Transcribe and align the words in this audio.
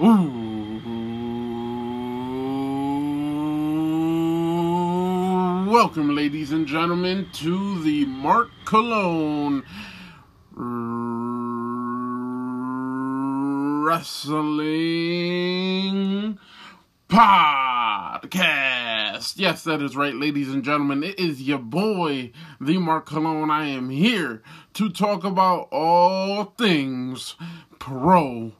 Welcome, 0.00 0.54
ladies 6.14 6.52
and 6.52 6.68
gentlemen, 6.68 7.26
to 7.32 7.82
the 7.82 8.04
Mark 8.04 8.48
Cologne 8.64 9.64
Wrestling 13.84 14.78
Podcast. 17.08 18.20
Yes, 19.36 19.64
that 19.64 19.82
is 19.82 19.96
right, 19.96 20.14
ladies 20.14 20.48
and 20.54 20.62
gentlemen. 20.62 21.02
It 21.02 21.18
is 21.18 21.42
your 21.42 21.58
boy, 21.58 22.30
the 22.60 22.78
Mark 22.78 23.06
Cologne. 23.06 23.50
I 23.50 23.66
am 23.66 23.90
here 23.90 24.44
to 24.74 24.90
talk 24.90 25.24
about 25.24 25.66
all 25.72 26.44
things 26.56 27.34
pro 27.80 28.52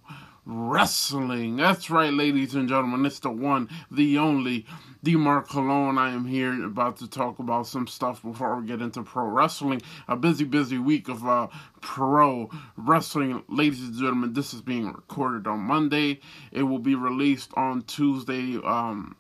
wrestling. 0.49 1.57
That's 1.57 1.91
right, 1.91 2.13
ladies 2.13 2.55
and 2.55 2.69
gentlemen. 2.69 3.05
It's 3.05 3.19
the 3.21 3.31
one, 3.31 3.69
the 3.91 4.17
only, 4.17 4.65
the 5.03 5.17
Mark 5.17 5.51
Cologne. 5.51 5.99
I 5.99 6.11
am 6.11 6.25
here 6.25 6.65
about 6.65 6.97
to 6.99 7.07
talk 7.09 7.39
about 7.39 7.67
some 7.67 7.87
stuff 7.87 8.23
before 8.23 8.59
we 8.59 8.67
get 8.67 8.81
into 8.81 9.03
pro 9.03 9.27
wrestling. 9.27 9.83
A 10.09 10.17
busy, 10.17 10.45
busy 10.45 10.79
week 10.79 11.09
of 11.09 11.27
uh, 11.27 11.49
pro 11.83 12.51
wrestling. 12.79 13.45
Ladies 13.49 13.81
and 13.81 13.95
gentlemen, 13.95 14.33
this 14.33 14.55
is 14.55 14.63
being 14.63 14.87
recorded 14.87 15.47
on 15.47 15.61
Monday. 15.61 16.21
It 16.51 16.63
will 16.63 16.79
be 16.79 16.95
released 16.95 17.51
on 17.55 17.83
Tuesday. 17.83 18.57
Um, 18.57 19.17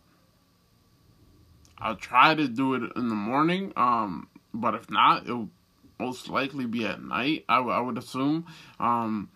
I'll 1.78 1.96
try 1.96 2.34
to 2.34 2.48
do 2.48 2.74
it 2.74 2.90
in 2.96 3.08
the 3.10 3.14
morning. 3.14 3.74
Um, 3.76 4.28
but 4.54 4.74
if 4.74 4.90
not, 4.90 5.24
it'll 5.24 5.50
most 6.00 6.28
likely 6.30 6.64
be 6.64 6.86
at 6.86 7.02
night. 7.02 7.44
I, 7.50 7.58
I 7.58 7.80
would 7.80 7.98
assume. 7.98 8.46
Um, 8.80 9.28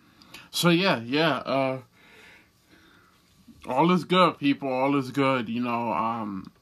so 0.53 0.69
yeah, 0.69 1.01
yeah, 1.01 1.37
uh 1.39 1.79
all 3.67 3.91
is 3.91 4.05
good, 4.05 4.39
people, 4.39 4.69
all 4.71 4.97
is 4.97 5.11
good, 5.11 5.49
you 5.49 5.63
know, 5.63 5.93
um 5.93 6.53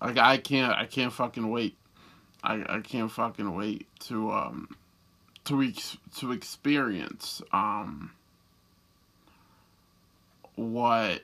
I 0.00 0.32
I 0.32 0.36
can't 0.38 0.72
I 0.72 0.84
can't 0.84 1.12
fucking 1.12 1.48
wait. 1.48 1.76
I 2.42 2.64
I 2.68 2.80
can't 2.80 3.10
fucking 3.10 3.54
wait 3.54 3.86
to 4.00 4.32
um 4.32 4.76
to 5.44 5.62
ex- 5.62 5.96
to 6.16 6.32
experience 6.32 7.40
um 7.52 8.10
what 10.56 11.22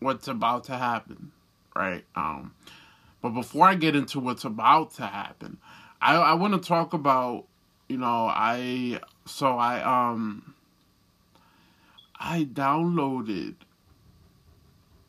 what's 0.00 0.26
about 0.26 0.64
to 0.64 0.76
happen, 0.76 1.30
right? 1.76 2.04
Um 2.16 2.54
but 3.22 3.30
before 3.30 3.68
I 3.68 3.76
get 3.76 3.94
into 3.94 4.18
what's 4.18 4.44
about 4.44 4.94
to 4.94 5.06
happen, 5.06 5.58
I 6.02 6.16
I 6.16 6.34
want 6.34 6.60
to 6.60 6.68
talk 6.68 6.94
about 6.94 7.44
you 7.90 7.98
know, 7.98 8.28
I 8.30 9.00
so 9.30 9.56
I 9.56 9.82
um 9.82 10.54
I 12.18 12.44
downloaded 12.44 13.54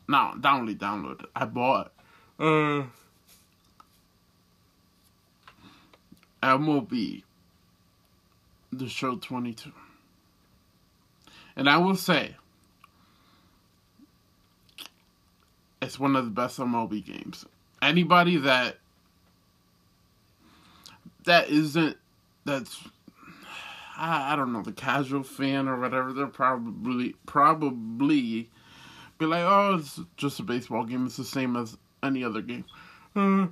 no, 0.08 0.32
not 0.34 0.60
only 0.60 0.74
downloaded, 0.74 1.26
I 1.34 1.44
bought 1.44 1.92
uh 2.38 2.84
MLB 6.42 7.22
The 8.72 8.88
Show 8.88 9.16
22. 9.16 9.70
And 11.54 11.68
I 11.68 11.76
will 11.76 11.96
say 11.96 12.34
it's 15.80 15.98
one 15.98 16.16
of 16.16 16.24
the 16.24 16.30
best 16.30 16.58
MLB 16.58 17.04
games. 17.04 17.46
Anybody 17.80 18.38
that 18.38 18.78
that 21.24 21.48
isn't 21.48 21.96
that's 22.44 22.82
I, 23.96 24.36
don't 24.36 24.52
know 24.52 24.62
the 24.62 24.72
casual 24.72 25.22
fan 25.22 25.68
or 25.68 25.78
whatever 25.78 26.12
they're 26.12 26.26
probably 26.26 27.14
probably 27.26 28.50
be 29.18 29.26
like 29.26 29.44
oh 29.44 29.76
it's 29.78 30.00
just 30.16 30.40
a 30.40 30.42
baseball 30.42 30.84
game 30.84 31.06
it's 31.06 31.16
the 31.16 31.24
same 31.24 31.56
as 31.56 31.76
any 32.02 32.24
other 32.24 32.42
game. 32.42 32.64
Uh, 33.14 33.46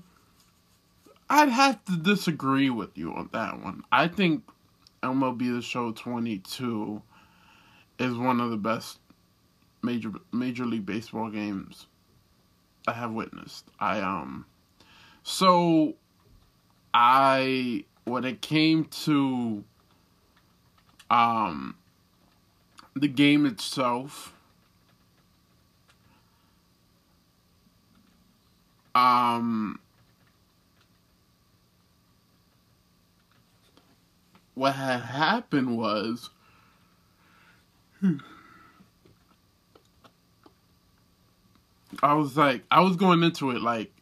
I'd 1.29 1.49
have 1.49 1.85
to 1.85 1.97
disagree 1.97 2.71
with 2.71 2.97
you 2.97 3.13
on 3.13 3.31
that 3.33 3.63
one. 3.63 3.85
I 3.93 4.09
think 4.09 4.43
MLB 5.03 5.55
The 5.55 5.63
Show 5.63 5.93
22 5.93 7.01
is 8.01 8.15
one 8.17 8.41
of 8.41 8.51
the 8.51 8.57
best 8.57 8.99
major 9.83 10.13
major 10.33 10.65
league 10.65 10.87
baseball 10.87 11.31
games 11.31 11.87
I 12.87 12.93
have 12.93 13.13
witnessed. 13.13 13.67
I 13.79 14.01
um 14.01 14.47
so 15.23 15.95
I 16.93 17.85
when 18.05 18.25
it 18.25 18.43
came 18.43 18.87
to 18.87 19.65
um 21.11 21.75
the 22.95 23.09
game 23.09 23.47
itself 23.47 24.35
um 28.95 29.79
what 34.55 34.75
had 34.75 35.01
happened 35.01 35.77
was 35.77 36.31
I 42.03 42.15
was 42.15 42.37
like 42.37 42.63
I 42.71 42.81
was 42.81 42.97
going 42.97 43.23
into 43.23 43.51
it 43.51 43.61
like 43.61 43.93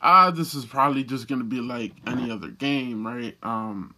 ah, 0.00 0.30
this 0.30 0.54
is 0.54 0.64
probably 0.64 1.04
just 1.04 1.28
gonna 1.28 1.44
be 1.44 1.60
like 1.60 1.92
any 2.06 2.30
other 2.30 2.48
game, 2.48 3.06
right? 3.06 3.36
Um, 3.42 3.94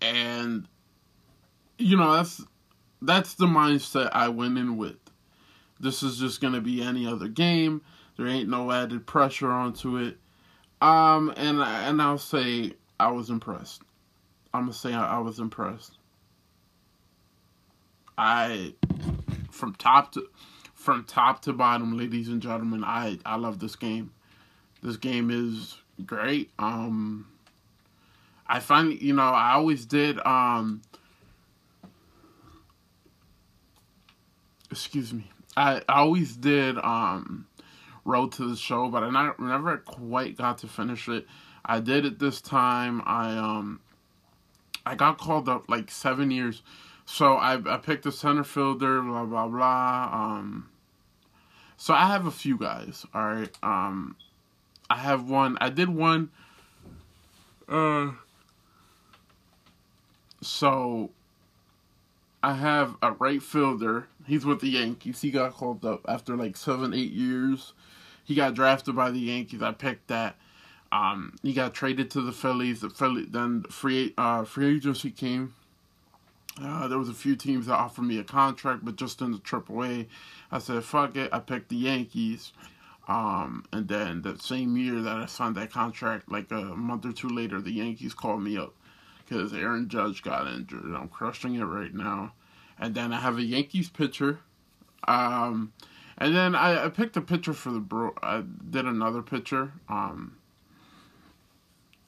and 0.00 0.66
you 1.78 1.96
know 1.96 2.14
that's 2.14 2.42
that's 3.02 3.34
the 3.34 3.46
mindset 3.46 4.10
I 4.12 4.28
went 4.28 4.58
in 4.58 4.76
with. 4.76 4.98
This 5.78 6.02
is 6.02 6.18
just 6.18 6.40
gonna 6.40 6.60
be 6.60 6.82
any 6.82 7.06
other 7.06 7.28
game. 7.28 7.82
There 8.16 8.26
ain't 8.26 8.48
no 8.48 8.70
added 8.70 9.06
pressure 9.06 9.50
onto 9.50 9.96
it. 9.96 10.18
Um, 10.82 11.32
and 11.36 11.60
and 11.60 12.00
I'll 12.02 12.18
say 12.18 12.72
I 12.98 13.10
was 13.10 13.30
impressed. 13.30 13.82
I'm 14.52 14.62
gonna 14.62 14.72
say 14.72 14.92
I, 14.92 15.16
I 15.16 15.18
was 15.18 15.38
impressed. 15.38 15.96
I 18.18 18.74
from 19.50 19.74
top 19.74 20.12
to 20.12 20.26
from 20.74 21.04
top 21.04 21.42
to 21.42 21.52
bottom, 21.52 21.96
ladies 21.96 22.28
and 22.28 22.42
gentlemen, 22.42 22.84
I 22.84 23.18
I 23.24 23.36
love 23.36 23.58
this 23.58 23.76
game. 23.76 24.12
This 24.82 24.96
game 24.96 25.30
is 25.30 25.76
great. 26.04 26.50
Um 26.58 27.26
I 28.50 28.60
find 28.60 29.00
you 29.00 29.14
know, 29.14 29.22
I 29.22 29.52
always 29.52 29.86
did 29.86 30.18
um 30.26 30.82
excuse 34.70 35.12
me. 35.12 35.30
I, 35.56 35.82
I 35.88 36.00
always 36.00 36.36
did 36.36 36.76
um 36.78 37.46
Road 38.04 38.32
to 38.32 38.48
the 38.48 38.56
Show, 38.56 38.88
but 38.88 39.02
I 39.02 39.10
not, 39.10 39.38
never 39.38 39.78
quite 39.78 40.36
got 40.36 40.58
to 40.58 40.68
finish 40.68 41.08
it. 41.08 41.26
I 41.64 41.80
did 41.80 42.04
it 42.04 42.18
this 42.18 42.40
time. 42.40 43.02
I 43.06 43.36
um 43.36 43.80
I 44.84 44.94
got 44.94 45.18
called 45.18 45.48
up 45.48 45.68
like 45.68 45.90
7 45.90 46.30
years 46.30 46.62
so 47.10 47.34
I 47.34 47.54
I 47.54 47.76
picked 47.78 48.06
a 48.06 48.12
center 48.12 48.44
fielder, 48.44 49.02
blah 49.02 49.24
blah 49.24 49.48
blah. 49.48 50.10
Um, 50.12 50.68
so 51.76 51.92
I 51.92 52.06
have 52.06 52.26
a 52.26 52.30
few 52.30 52.56
guys. 52.56 53.04
All 53.12 53.24
right. 53.26 53.50
Um, 53.64 54.14
I 54.88 54.98
have 54.98 55.28
one. 55.28 55.58
I 55.60 55.70
did 55.70 55.88
one. 55.88 56.30
Uh. 57.68 58.12
So. 60.40 61.10
I 62.42 62.54
have 62.54 62.96
a 63.02 63.12
right 63.12 63.42
fielder. 63.42 64.08
He's 64.26 64.46
with 64.46 64.60
the 64.60 64.70
Yankees. 64.70 65.20
He 65.20 65.30
got 65.30 65.52
called 65.52 65.84
up 65.84 66.00
after 66.08 66.36
like 66.36 66.56
seven, 66.56 66.94
eight 66.94 67.12
years. 67.12 67.74
He 68.24 68.34
got 68.34 68.54
drafted 68.54 68.96
by 68.96 69.10
the 69.10 69.18
Yankees. 69.18 69.62
I 69.62 69.72
picked 69.72 70.08
that. 70.08 70.36
Um, 70.92 71.36
he 71.42 71.52
got 71.52 71.74
traded 71.74 72.10
to 72.12 72.22
the 72.22 72.32
Phillies. 72.32 72.80
The 72.80 72.90
Philly 72.90 73.26
then 73.26 73.64
free 73.64 74.14
uh 74.16 74.44
free 74.44 74.76
agency 74.76 75.10
came. 75.10 75.54
Uh, 76.60 76.88
there 76.88 76.98
was 76.98 77.08
a 77.08 77.14
few 77.14 77.36
teams 77.36 77.66
that 77.66 77.74
offered 77.74 78.02
me 78.02 78.18
a 78.18 78.24
contract, 78.24 78.84
but 78.84 78.96
just 78.96 79.20
in 79.20 79.32
the 79.32 79.38
AAA, 79.38 80.06
I 80.50 80.58
said 80.58 80.82
fuck 80.84 81.16
it. 81.16 81.30
I 81.32 81.40
picked 81.40 81.68
the 81.68 81.76
Yankees. 81.76 82.52
Um, 83.08 83.64
and 83.72 83.88
then 83.88 84.22
that 84.22 84.40
same 84.40 84.76
year 84.76 85.00
that 85.02 85.16
I 85.16 85.26
signed 85.26 85.56
that 85.56 85.72
contract, 85.72 86.30
like 86.30 86.50
a 86.52 86.62
month 86.76 87.04
or 87.04 87.12
two 87.12 87.28
later, 87.28 87.60
the 87.60 87.72
Yankees 87.72 88.14
called 88.14 88.42
me 88.42 88.56
up 88.56 88.74
because 89.30 89.54
Aaron 89.54 89.88
Judge 89.88 90.22
got 90.22 90.46
injured. 90.46 90.84
I'm 90.84 91.08
crushing 91.08 91.54
it 91.54 91.64
right 91.64 91.94
now. 91.94 92.32
And 92.78 92.94
then 92.94 93.12
I 93.12 93.20
have 93.20 93.38
a 93.38 93.42
Yankees 93.42 93.88
pitcher. 93.88 94.40
Um, 95.06 95.72
and 96.18 96.36
then 96.36 96.54
I, 96.54 96.86
I 96.86 96.88
picked 96.88 97.16
a 97.16 97.20
pitcher 97.20 97.52
for 97.52 97.70
the 97.70 97.80
bro. 97.80 98.12
I 98.22 98.42
did 98.70 98.84
another 98.84 99.22
pitcher. 99.22 99.72
Um, 99.88 100.36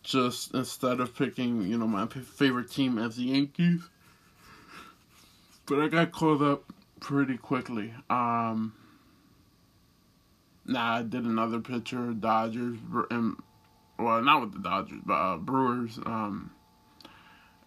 just 0.03 0.53
instead 0.53 1.01
of 1.01 1.17
picking, 1.17 1.63
you 1.63 1.79
know, 1.79 1.87
my 1.87 2.07
favorite 2.09 2.71
team 2.71 2.99
as 2.99 3.17
the 3.17 3.23
Yankees 3.23 3.89
but 5.67 5.81
I 5.81 5.89
got 5.89 6.13
called 6.13 6.43
up 6.43 6.65
pretty 7.01 7.37
quickly. 7.37 7.95
Um, 8.11 8.75
nah, 10.67 10.99
I 10.99 11.03
did 11.03 11.25
another 11.25 11.61
pitcher, 11.61 12.13
Dodgers, 12.13 12.79
and 13.11 13.37
well, 13.99 14.23
not 14.23 14.41
with 14.41 14.53
the 14.53 14.59
Dodgers, 14.59 15.01
but 15.05 15.15
uh, 15.15 15.37
Brewers. 15.39 15.99
Um, 16.05 16.51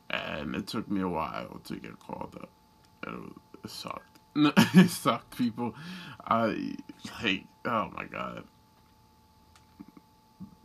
and 0.10 0.56
it 0.56 0.68
took 0.68 0.90
me 0.90 1.02
a 1.02 1.08
while 1.08 1.60
to 1.66 1.76
get 1.76 2.00
called 2.00 2.36
up. 2.40 2.50
It, 3.08 3.34
it 3.64 3.70
sucked. 3.70 4.20
it 4.36 4.90
sucked, 4.90 5.38
people. 5.38 5.76
I 6.26 6.76
hate. 7.20 7.48
Oh 7.66 7.90
my 7.96 8.06
god. 8.06 8.44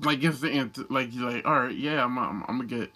Like 0.01 0.23
it's 0.23 0.41
the 0.41 0.51
ant. 0.51 0.91
Like 0.91 1.15
you're 1.15 1.31
like, 1.31 1.47
all 1.47 1.61
right, 1.61 1.77
yeah, 1.77 2.05
I'm, 2.05 2.19
I'm, 2.19 2.43
I'm 2.49 2.57
gonna 2.57 2.65
get, 2.65 2.93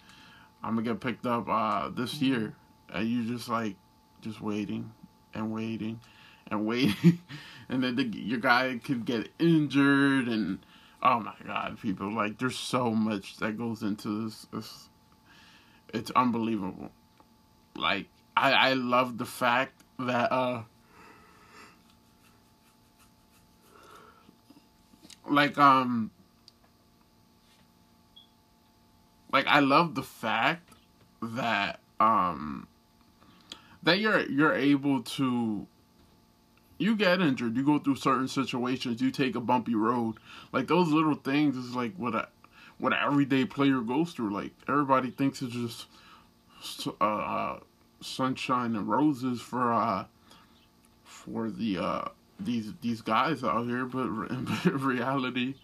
I'm 0.62 0.74
gonna 0.76 0.82
get 0.82 1.00
picked 1.00 1.26
up 1.26 1.48
uh 1.48 1.90
this 1.90 2.14
year, 2.20 2.54
and 2.92 3.08
you 3.08 3.24
just 3.24 3.48
like, 3.48 3.76
just 4.20 4.40
waiting 4.40 4.92
and 5.34 5.52
waiting 5.52 6.00
and 6.50 6.66
waiting, 6.66 7.20
and 7.68 7.82
then 7.82 7.96
the, 7.96 8.04
your 8.04 8.40
guy 8.40 8.78
could 8.82 9.04
get 9.04 9.28
injured 9.38 10.28
and 10.28 10.58
oh 11.02 11.20
my 11.20 11.34
god, 11.46 11.78
people 11.80 12.10
like 12.12 12.38
there's 12.38 12.58
so 12.58 12.90
much 12.90 13.36
that 13.36 13.58
goes 13.58 13.82
into 13.82 14.24
this. 14.24 14.46
this 14.52 14.88
it's 15.94 16.10
unbelievable. 16.10 16.90
Like 17.76 18.06
I 18.36 18.52
I 18.52 18.72
love 18.74 19.16
the 19.18 19.24
fact 19.24 19.80
that 19.98 20.32
uh 20.32 20.62
like 25.28 25.56
um 25.56 26.10
like 29.32 29.46
I 29.46 29.60
love 29.60 29.94
the 29.94 30.02
fact 30.02 30.70
that 31.22 31.80
um 32.00 32.66
that 33.82 34.00
you're 34.00 34.20
you're 34.28 34.54
able 34.54 35.02
to 35.02 35.66
you 36.76 36.96
get 36.96 37.20
injured, 37.20 37.56
you 37.56 37.64
go 37.64 37.78
through 37.78 37.96
certain 37.96 38.26
situations, 38.26 39.00
you 39.00 39.10
take 39.10 39.36
a 39.36 39.40
bumpy 39.40 39.74
road. 39.76 40.16
Like 40.52 40.66
those 40.66 40.88
little 40.88 41.14
things 41.14 41.56
is 41.56 41.74
like 41.74 41.94
what 41.96 42.14
a 42.14 42.28
what 42.78 42.92
an 42.92 42.98
everyday 43.02 43.44
player 43.44 43.80
goes 43.80 44.12
through. 44.12 44.32
Like 44.32 44.52
everybody 44.68 45.10
thinks 45.10 45.42
it's 45.42 45.52
just 45.54 45.86
uh, 47.00 47.04
uh, 47.04 47.60
sunshine 48.00 48.76
and 48.76 48.88
roses 48.88 49.40
for 49.40 49.72
uh 49.72 50.04
for 51.04 51.50
the 51.50 51.78
uh 51.78 52.08
these 52.40 52.72
these 52.80 53.00
guys 53.00 53.44
out 53.44 53.66
here, 53.66 53.84
but 53.84 54.06
in 54.64 54.78
reality, 54.78 55.54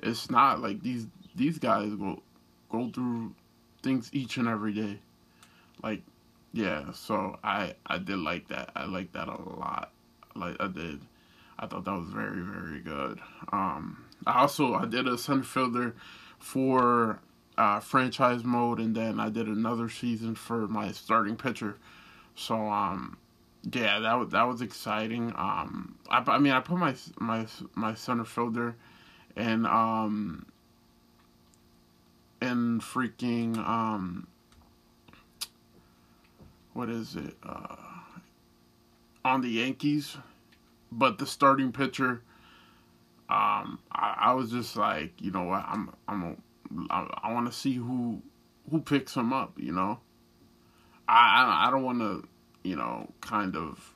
it's 0.00 0.30
not. 0.30 0.60
Like 0.60 0.82
these 0.82 1.06
these 1.34 1.58
guys 1.58 1.92
go 1.94 2.22
go 2.70 2.90
through 2.90 3.34
things 3.82 4.10
each 4.12 4.36
and 4.36 4.48
every 4.48 4.72
day. 4.72 4.98
Like 5.82 6.02
yeah, 6.52 6.92
so 6.92 7.38
I 7.42 7.74
I 7.86 7.98
did 7.98 8.18
like 8.18 8.48
that. 8.48 8.70
I 8.76 8.84
like 8.86 9.12
that 9.12 9.28
a 9.28 9.40
lot 9.58 9.92
like 10.38 10.56
I 10.60 10.68
did. 10.68 11.00
I 11.58 11.66
thought 11.66 11.84
that 11.84 11.92
was 11.92 12.08
very 12.08 12.40
very 12.40 12.80
good. 12.80 13.20
Um, 13.52 14.04
I 14.26 14.40
also 14.40 14.74
I 14.74 14.86
did 14.86 15.08
a 15.08 15.18
center 15.18 15.42
fielder 15.42 15.94
for 16.38 17.20
uh, 17.56 17.80
franchise 17.80 18.44
mode, 18.44 18.78
and 18.78 18.94
then 18.94 19.18
I 19.18 19.28
did 19.30 19.46
another 19.46 19.88
season 19.88 20.34
for 20.34 20.68
my 20.68 20.92
starting 20.92 21.36
pitcher. 21.36 21.76
So 22.34 22.56
um, 22.68 23.18
yeah, 23.72 23.98
that 23.98 24.14
was 24.14 24.28
that 24.30 24.44
was 24.44 24.62
exciting. 24.62 25.32
Um, 25.36 25.96
I, 26.08 26.22
I 26.26 26.38
mean 26.38 26.52
I 26.52 26.60
put 26.60 26.78
my 26.78 26.94
my 27.18 27.46
my 27.74 27.94
center 27.94 28.24
fielder 28.24 28.76
and 29.36 29.66
um 29.66 30.46
and 32.40 32.80
freaking 32.80 33.56
um 33.58 34.26
what 36.72 36.88
is 36.88 37.16
it 37.16 37.34
uh 37.42 37.76
on 39.24 39.40
the 39.42 39.48
Yankees, 39.48 40.16
but 40.90 41.18
the 41.18 41.26
starting 41.26 41.72
pitcher, 41.72 42.22
um, 43.30 43.78
I, 43.92 44.16
I 44.18 44.32
was 44.32 44.50
just 44.50 44.76
like, 44.76 45.12
you 45.20 45.30
know 45.30 45.44
what, 45.44 45.64
I'm, 45.66 45.92
I'm, 46.06 46.22
a, 46.22 46.36
I, 46.90 47.06
I 47.24 47.32
want 47.32 47.46
to 47.46 47.52
see 47.52 47.74
who, 47.74 48.22
who 48.70 48.80
picks 48.80 49.14
him 49.14 49.32
up. 49.32 49.52
You 49.58 49.72
know, 49.72 50.00
I, 51.08 51.64
I, 51.64 51.68
I 51.68 51.70
don't 51.70 51.84
want 51.84 52.00
to, 52.00 52.26
you 52.62 52.76
know, 52.76 53.08
kind 53.20 53.56
of 53.56 53.94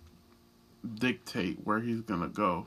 dictate 0.97 1.59
where 1.65 1.81
he's 1.81 2.01
gonna 2.01 2.29
go, 2.29 2.67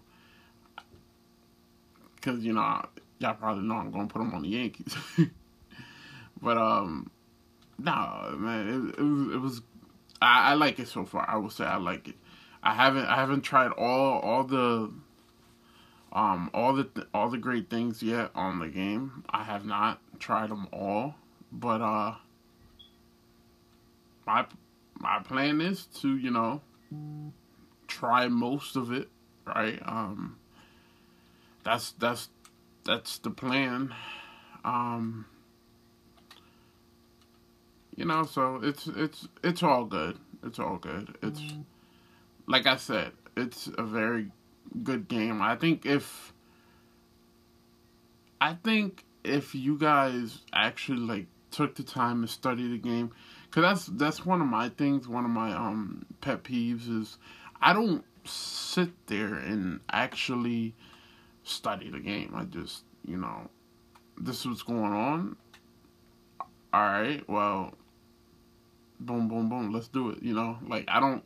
because 2.15 2.44
you 2.44 2.53
know, 2.53 2.85
y'all 3.19 3.33
probably 3.35 3.63
know 3.63 3.75
I'm 3.75 3.91
gonna 3.91 4.07
put 4.07 4.21
him 4.21 4.33
on 4.33 4.41
the 4.41 4.50
Yankees. 4.50 4.95
but 6.41 6.57
um, 6.57 7.09
no, 7.77 8.35
man, 8.38 8.67
it, 8.67 9.00
it 9.00 9.03
was, 9.03 9.35
it 9.35 9.39
was 9.39 9.62
I, 10.21 10.51
I 10.51 10.53
like 10.56 10.79
it 10.79 10.88
so 10.88 11.06
far. 11.06 11.25
I 11.29 11.38
will 11.38 11.50
say 11.50 11.65
I 11.65 11.77
like 11.77 12.07
it. 12.07 12.15
I 12.63 12.73
haven't 12.73 13.06
I 13.06 13.15
haven't 13.15 13.41
tried 13.41 13.71
all 13.71 14.19
all 14.19 14.44
the 14.44 14.91
um 16.15 16.50
all 16.53 16.73
the 16.73 16.89
all 17.13 17.29
the 17.29 17.38
great 17.38 17.69
things 17.69 18.01
yet 18.01 18.31
on 18.33 18.59
the 18.59 18.69
game. 18.69 19.23
I 19.29 19.44
have 19.44 19.65
not 19.65 20.00
tried 20.17 20.50
them 20.50 20.67
all, 20.71 21.15
but 21.51 21.81
uh 21.81 22.15
my 24.25 24.45
my 24.97 25.19
plan 25.19 25.62
is 25.62 25.85
to, 25.97 26.15
you 26.17 26.31
know, 26.31 26.62
try 27.88 28.27
most 28.29 28.75
of 28.77 28.91
it, 28.91 29.09
right? 29.45 29.79
Um 29.85 30.38
that's 31.63 31.91
that's 31.91 32.29
that's 32.85 33.17
the 33.19 33.29
plan. 33.29 33.94
Um 34.63 35.25
you 37.95 38.06
know, 38.06 38.23
so 38.23 38.62
it's 38.63 38.88
it's 38.88 39.27
it's 39.44 39.63
all 39.63 39.83
good. 39.83 40.17
It's 40.44 40.59
all 40.59 40.77
good. 40.77 41.17
It's 41.21 41.41
like 42.47 42.67
I 42.67 42.77
said, 42.77 43.12
it's 43.35 43.69
a 43.77 43.83
very 43.83 44.31
good 44.83 45.07
game. 45.07 45.41
I 45.41 45.56
think 45.56 45.85
if 45.85 46.33
I 48.41 48.53
think 48.53 49.03
if 49.23 49.56
you 49.56 49.77
guys 49.77 50.39
actually 50.53 51.00
like 51.00 51.27
took 51.51 51.75
the 51.75 51.83
time 51.83 52.21
to 52.21 52.27
study 52.27 52.69
the 52.69 52.77
game, 52.77 53.12
cause 53.51 53.63
that's 53.63 53.85
that's 53.85 54.25
one 54.25 54.41
of 54.41 54.47
my 54.47 54.69
things. 54.69 55.07
One 55.07 55.25
of 55.25 55.31
my 55.31 55.51
um 55.53 56.06
pet 56.21 56.44
peeves 56.44 56.89
is 56.89 57.17
I 57.62 57.73
don't 57.73 58.03
sit 58.25 58.89
there 59.07 59.35
and 59.35 59.79
actually 59.91 60.73
study 61.44 61.89
the 61.89 62.00
game. 62.00 62.33
I 62.35 62.44
just 62.44 62.83
you 63.06 63.17
know 63.17 63.50
this 64.19 64.41
is 64.41 64.47
what's 64.47 64.63
going 64.63 64.94
on. 64.94 65.38
All 66.73 66.81
right, 66.81 67.23
well, 67.29 67.73
boom, 69.00 69.29
boom, 69.29 69.47
boom. 69.47 69.71
Let's 69.71 69.88
do 69.88 70.09
it. 70.09 70.21
You 70.21 70.33
know, 70.33 70.57
like 70.67 70.85
I 70.88 71.00
don't 71.00 71.23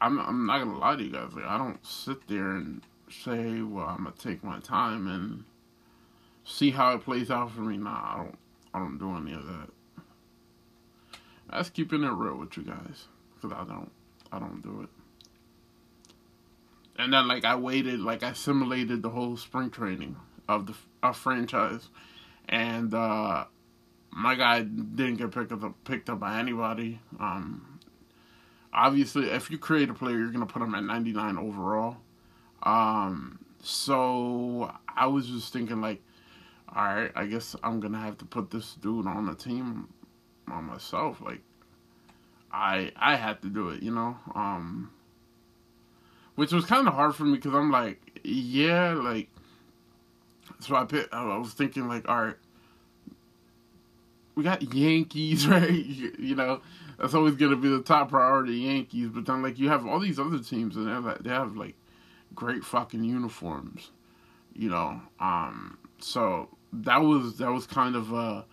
I'm 0.00 0.18
I'm 0.18 0.46
not 0.46 0.58
gonna 0.58 0.78
lie 0.78 0.96
to 0.96 1.02
you 1.02 1.10
guys. 1.10 1.32
Like 1.34 1.44
I 1.44 1.58
don't 1.58 1.84
sit 1.84 2.26
there 2.28 2.50
and 2.50 2.82
say, 3.10 3.62
well, 3.62 3.86
I'm 3.86 4.04
gonna 4.04 4.14
take 4.18 4.44
my 4.44 4.60
time 4.60 5.06
and 5.08 5.44
see 6.44 6.70
how 6.70 6.94
it 6.94 7.04
plays 7.04 7.30
out 7.30 7.52
for 7.52 7.60
me. 7.60 7.76
Nah, 7.76 7.90
I 7.90 8.16
don't. 8.18 8.38
I 8.74 8.78
don't 8.78 8.98
do 8.98 9.16
any 9.16 9.32
of 9.32 9.46
that. 9.46 9.68
That's 11.50 11.70
keeping 11.70 12.04
it 12.04 12.10
real 12.10 12.36
with 12.36 12.56
you 12.56 12.64
guys, 12.64 13.06
because 13.34 13.52
I 13.52 13.64
don't. 13.64 13.90
I 14.30 14.38
don't 14.38 14.62
do 14.62 14.82
it. 14.82 14.88
And 17.00 17.12
then 17.12 17.28
like 17.28 17.44
I 17.44 17.56
waited, 17.56 18.00
like 18.00 18.22
I 18.22 18.32
simulated 18.32 19.02
the 19.02 19.10
whole 19.10 19.36
spring 19.36 19.70
training 19.70 20.16
of 20.48 20.66
the 20.66 20.74
of 21.02 21.16
franchise, 21.16 21.88
and 22.48 22.92
uh 22.92 23.44
my 24.10 24.34
guy 24.34 24.62
didn't 24.62 25.16
get 25.16 25.30
picked 25.30 25.52
up 25.52 25.84
picked 25.84 26.10
up 26.10 26.20
by 26.20 26.38
anybody. 26.38 27.00
Um, 27.20 27.77
obviously, 28.72 29.30
if 29.30 29.50
you 29.50 29.58
create 29.58 29.90
a 29.90 29.94
player, 29.94 30.18
you're 30.18 30.30
gonna 30.32 30.46
put 30.46 30.60
them 30.60 30.74
at 30.74 30.84
99 30.84 31.38
overall. 31.38 31.98
Um, 32.62 33.38
so 33.62 34.72
I 34.88 35.06
was 35.06 35.26
just 35.26 35.52
thinking 35.52 35.80
like, 35.80 36.02
all 36.74 36.84
right, 36.84 37.12
I 37.14 37.26
guess 37.26 37.56
I'm 37.62 37.80
gonna 37.80 38.00
have 38.00 38.18
to 38.18 38.24
put 38.24 38.50
this 38.50 38.74
dude 38.74 39.06
on 39.06 39.26
the 39.26 39.34
team 39.34 39.88
on 40.50 40.64
myself. 40.64 41.20
Like, 41.20 41.40
I 42.52 42.92
I 42.96 43.16
had 43.16 43.42
to 43.42 43.48
do 43.48 43.70
it, 43.70 43.82
you 43.82 43.90
know. 43.90 44.16
Um, 44.34 44.90
which 46.34 46.52
was 46.52 46.64
kind 46.64 46.86
of 46.86 46.94
hard 46.94 47.14
for 47.14 47.24
me 47.24 47.36
because 47.36 47.54
I'm 47.54 47.70
like, 47.70 48.20
yeah, 48.24 48.92
like. 48.92 49.28
So 50.60 50.74
I 50.74 50.84
put, 50.84 51.08
I 51.12 51.36
was 51.38 51.52
thinking 51.52 51.88
like, 51.88 52.08
all 52.08 52.22
right, 52.22 52.36
we 54.34 54.44
got 54.44 54.74
Yankees, 54.74 55.46
right? 55.48 55.70
You 55.70 56.34
know, 56.34 56.60
that's 56.98 57.14
always 57.14 57.36
going 57.36 57.52
to 57.52 57.56
be 57.56 57.68
the 57.68 57.82
top 57.82 58.10
priority, 58.10 58.54
Yankees. 58.54 59.08
But 59.08 59.26
then, 59.26 59.42
like, 59.42 59.58
you 59.58 59.68
have 59.68 59.86
all 59.86 60.00
these 60.00 60.18
other 60.18 60.38
teams, 60.38 60.76
and 60.76 60.86
they 60.86 60.90
have, 60.90 61.22
they 61.22 61.30
have 61.30 61.56
like 61.56 61.76
great 62.34 62.64
fucking 62.64 63.04
uniforms, 63.04 63.90
you 64.54 64.68
know. 64.68 65.00
Um, 65.20 65.78
so 66.00 66.48
that 66.72 66.98
was 67.02 67.38
that 67.38 67.50
was 67.50 67.66
kind 67.66 67.96
of 67.96 68.12
a 68.12 68.44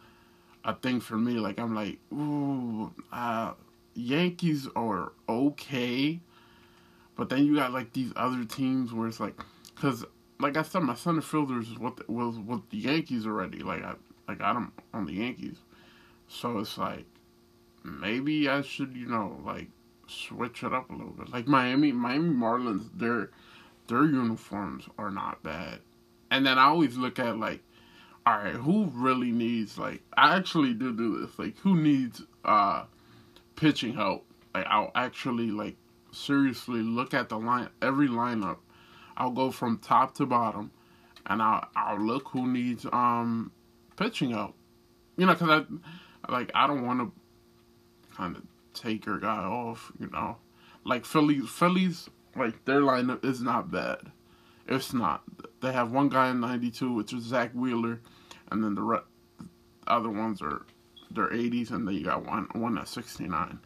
a 0.63 0.75
thing 0.75 0.99
for 0.99 1.17
me. 1.17 1.33
Like, 1.33 1.59
I'm 1.59 1.75
like, 1.75 1.99
ooh, 2.13 2.93
uh, 3.11 3.53
Yankees 3.95 4.67
are 4.75 5.11
okay, 5.27 6.19
but 7.15 7.29
then 7.29 7.45
you 7.45 7.55
got 7.55 7.73
like 7.73 7.93
these 7.93 8.11
other 8.15 8.45
teams 8.45 8.93
where 8.93 9.07
it's 9.07 9.19
like, 9.19 9.39
because 9.73 10.05
like 10.39 10.57
I 10.57 10.63
said, 10.63 10.83
my 10.83 10.95
center 10.95 11.21
fielders 11.21 11.69
is 11.69 11.79
what 11.79 11.97
the, 11.97 12.11
was 12.11 12.37
with 12.37 12.69
the 12.69 12.77
Yankees 12.77 13.25
already. 13.25 13.59
Like 13.59 13.83
I 13.83 13.93
like 14.27 14.41
I 14.41 14.53
don't 14.53 14.71
on 14.93 15.05
the 15.05 15.13
Yankees, 15.13 15.57
so 16.27 16.59
it's 16.59 16.77
like 16.77 17.05
maybe 17.85 18.49
I 18.49 18.61
should, 18.61 18.95
you 18.95 19.07
know, 19.07 19.39
like 19.45 19.69
switch 20.07 20.63
it 20.63 20.73
up 20.73 20.89
a 20.89 20.93
little 20.93 21.13
bit. 21.13 21.29
Like 21.29 21.47
Miami, 21.47 21.91
Miami 21.91 22.29
Marlins, 22.29 22.89
their 22.93 23.29
their 23.87 24.05
uniforms 24.05 24.85
are 24.97 25.11
not 25.11 25.43
bad. 25.43 25.79
And 26.31 26.45
then 26.45 26.57
I 26.57 26.65
always 26.65 26.97
look 26.97 27.19
at 27.19 27.37
like, 27.37 27.61
all 28.25 28.37
right, 28.37 28.55
who 28.55 28.91
really 28.93 29.31
needs 29.31 29.77
like? 29.77 30.01
I 30.17 30.35
actually 30.35 30.73
do 30.73 30.95
do 30.95 31.19
this. 31.19 31.37
Like, 31.37 31.57
who 31.59 31.75
needs 31.75 32.23
uh 32.43 32.85
pitching 33.55 33.93
help. 33.93 34.25
Like 34.53 34.65
I'll 34.67 34.91
actually 34.95 35.51
like 35.51 35.75
seriously 36.11 36.81
look 36.81 37.13
at 37.13 37.29
the 37.29 37.37
line 37.37 37.69
every 37.81 38.07
lineup. 38.07 38.57
I'll 39.17 39.31
go 39.31 39.51
from 39.51 39.77
top 39.77 40.15
to 40.15 40.25
bottom, 40.25 40.71
and 41.25 41.41
I'll 41.41 41.67
I'll 41.75 41.99
look 41.99 42.29
who 42.29 42.47
needs 42.47 42.85
um 42.91 43.51
pitching 43.95 44.31
help. 44.31 44.55
You 45.17 45.25
know, 45.25 45.33
because 45.33 45.65
I 46.27 46.31
like 46.31 46.51
I 46.55 46.67
don't 46.67 46.85
want 46.85 46.99
to 46.99 47.11
kind 48.15 48.35
of 48.35 48.43
take 48.73 49.05
your 49.05 49.19
guy 49.19 49.43
off. 49.43 49.91
You 49.99 50.09
know, 50.11 50.37
like 50.83 51.05
Phillies 51.05 51.49
Phillies 51.49 52.09
like 52.35 52.65
their 52.65 52.81
lineup 52.81 53.23
is 53.25 53.41
not 53.41 53.71
bad. 53.71 54.11
It's 54.67 54.93
not. 54.93 55.23
They 55.61 55.71
have 55.71 55.91
one 55.91 56.09
guy 56.09 56.29
in 56.29 56.39
'92, 56.39 56.91
which 56.91 57.13
is 57.13 57.23
Zack 57.23 57.51
Wheeler, 57.53 58.01
and 58.51 58.63
then 58.63 58.75
the 58.75 58.81
re- 58.81 58.99
other 59.87 60.09
ones 60.09 60.41
are 60.41 60.65
their 61.11 61.29
80s, 61.29 61.71
and 61.71 61.87
then 61.87 61.95
you 61.95 62.03
got 62.03 62.25
one 62.25 62.47
one 62.53 62.77
at 62.77 62.87
69. 62.87 63.59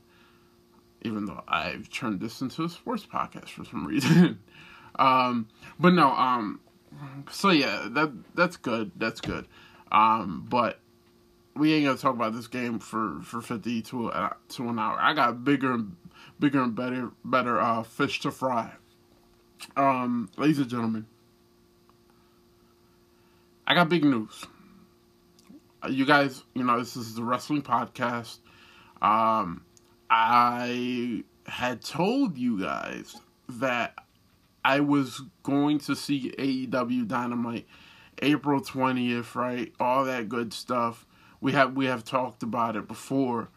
Even 1.03 1.25
though 1.25 1.41
I've 1.47 1.89
turned 1.89 2.19
this 2.19 2.41
into 2.41 2.65
a 2.65 2.69
sports 2.69 3.05
podcast 3.05 3.49
for 3.49 3.63
some 3.63 3.87
reason, 3.87 4.39
um, 4.99 5.47
but 5.79 5.93
no, 5.93 6.11
um, 6.11 6.59
so 7.31 7.49
yeah, 7.49 7.87
that 7.91 8.11
that's 8.35 8.57
good. 8.57 8.91
That's 8.97 9.21
good. 9.21 9.47
Um, 9.91 10.45
but 10.49 10.79
we 11.59 11.73
ain't 11.73 11.85
gonna 11.85 11.97
talk 11.97 12.15
about 12.15 12.33
this 12.33 12.47
game 12.47 12.79
for 12.79 13.19
for 13.21 13.41
50 13.41 13.81
to 13.83 14.11
uh, 14.11 14.33
to 14.49 14.69
an 14.69 14.79
hour. 14.79 14.97
I 14.99 15.13
got 15.13 15.43
bigger 15.43 15.73
and 15.73 15.95
bigger 16.39 16.61
and 16.63 16.73
better 16.73 17.11
better 17.23 17.59
uh, 17.59 17.83
fish 17.83 18.21
to 18.21 18.31
fry. 18.31 18.71
Um, 19.75 20.29
ladies 20.37 20.59
and 20.59 20.69
gentlemen, 20.69 21.05
I 23.67 23.75
got 23.75 23.89
big 23.89 24.05
news. 24.05 24.45
Uh, 25.83 25.89
you 25.89 26.05
guys, 26.05 26.43
you 26.53 26.63
know, 26.63 26.79
this 26.79 26.95
is 26.95 27.15
the 27.15 27.23
wrestling 27.23 27.61
podcast. 27.61 28.37
Um, 29.01 29.63
I 30.09 31.23
had 31.45 31.81
told 31.81 32.37
you 32.37 32.61
guys 32.61 33.17
that 33.49 33.95
I 34.63 34.79
was 34.79 35.21
going 35.43 35.79
to 35.79 35.95
see 35.95 36.31
AEW 36.37 37.07
Dynamite 37.07 37.67
April 38.21 38.61
20th, 38.61 39.35
right? 39.35 39.73
All 39.79 40.05
that 40.05 40.29
good 40.29 40.53
stuff. 40.53 41.05
We 41.41 41.53
have 41.53 41.73
we 41.73 41.85
have 41.85 42.03
talked 42.03 42.43
about 42.43 42.75
it 42.75 42.87
before. 42.87 43.49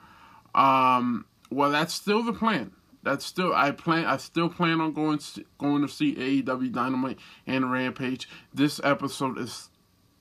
Um, 0.55 1.27
well, 1.51 1.71
that's 1.71 1.95
still 1.95 2.23
the 2.23 2.33
plan. 2.33 2.73
That's 3.03 3.25
still 3.25 3.53
I 3.53 3.73
plan. 3.73 4.05
I 4.07 4.17
still 4.17 4.49
plan 4.49 4.81
on 4.81 4.93
going 4.93 5.21
going 5.59 5.83
to 5.83 5.89
see 5.89 6.15
AEW 6.15 6.73
Dynamite 6.73 7.19
and 7.47 7.71
Rampage. 7.71 8.29
This 8.55 8.81
episode 8.85 9.39
is 9.39 9.71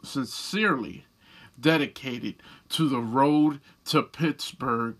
sincerely 0.03 1.05
dedicated 1.59 2.35
to 2.69 2.89
the 2.89 2.99
road 2.99 3.59
to 3.85 4.01
Pittsburgh, 4.01 4.95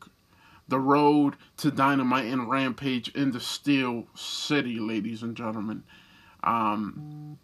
the 0.68 0.80
road 0.80 1.36
to 1.58 1.72
Dynamite 1.72 2.26
and 2.26 2.50
Rampage 2.50 3.10
in 3.10 3.32
the 3.32 3.40
Steel 3.40 4.08
City, 4.14 4.80
ladies 4.80 5.24
and 5.24 5.36
gentlemen. 5.36 5.84
Um, 6.44 7.40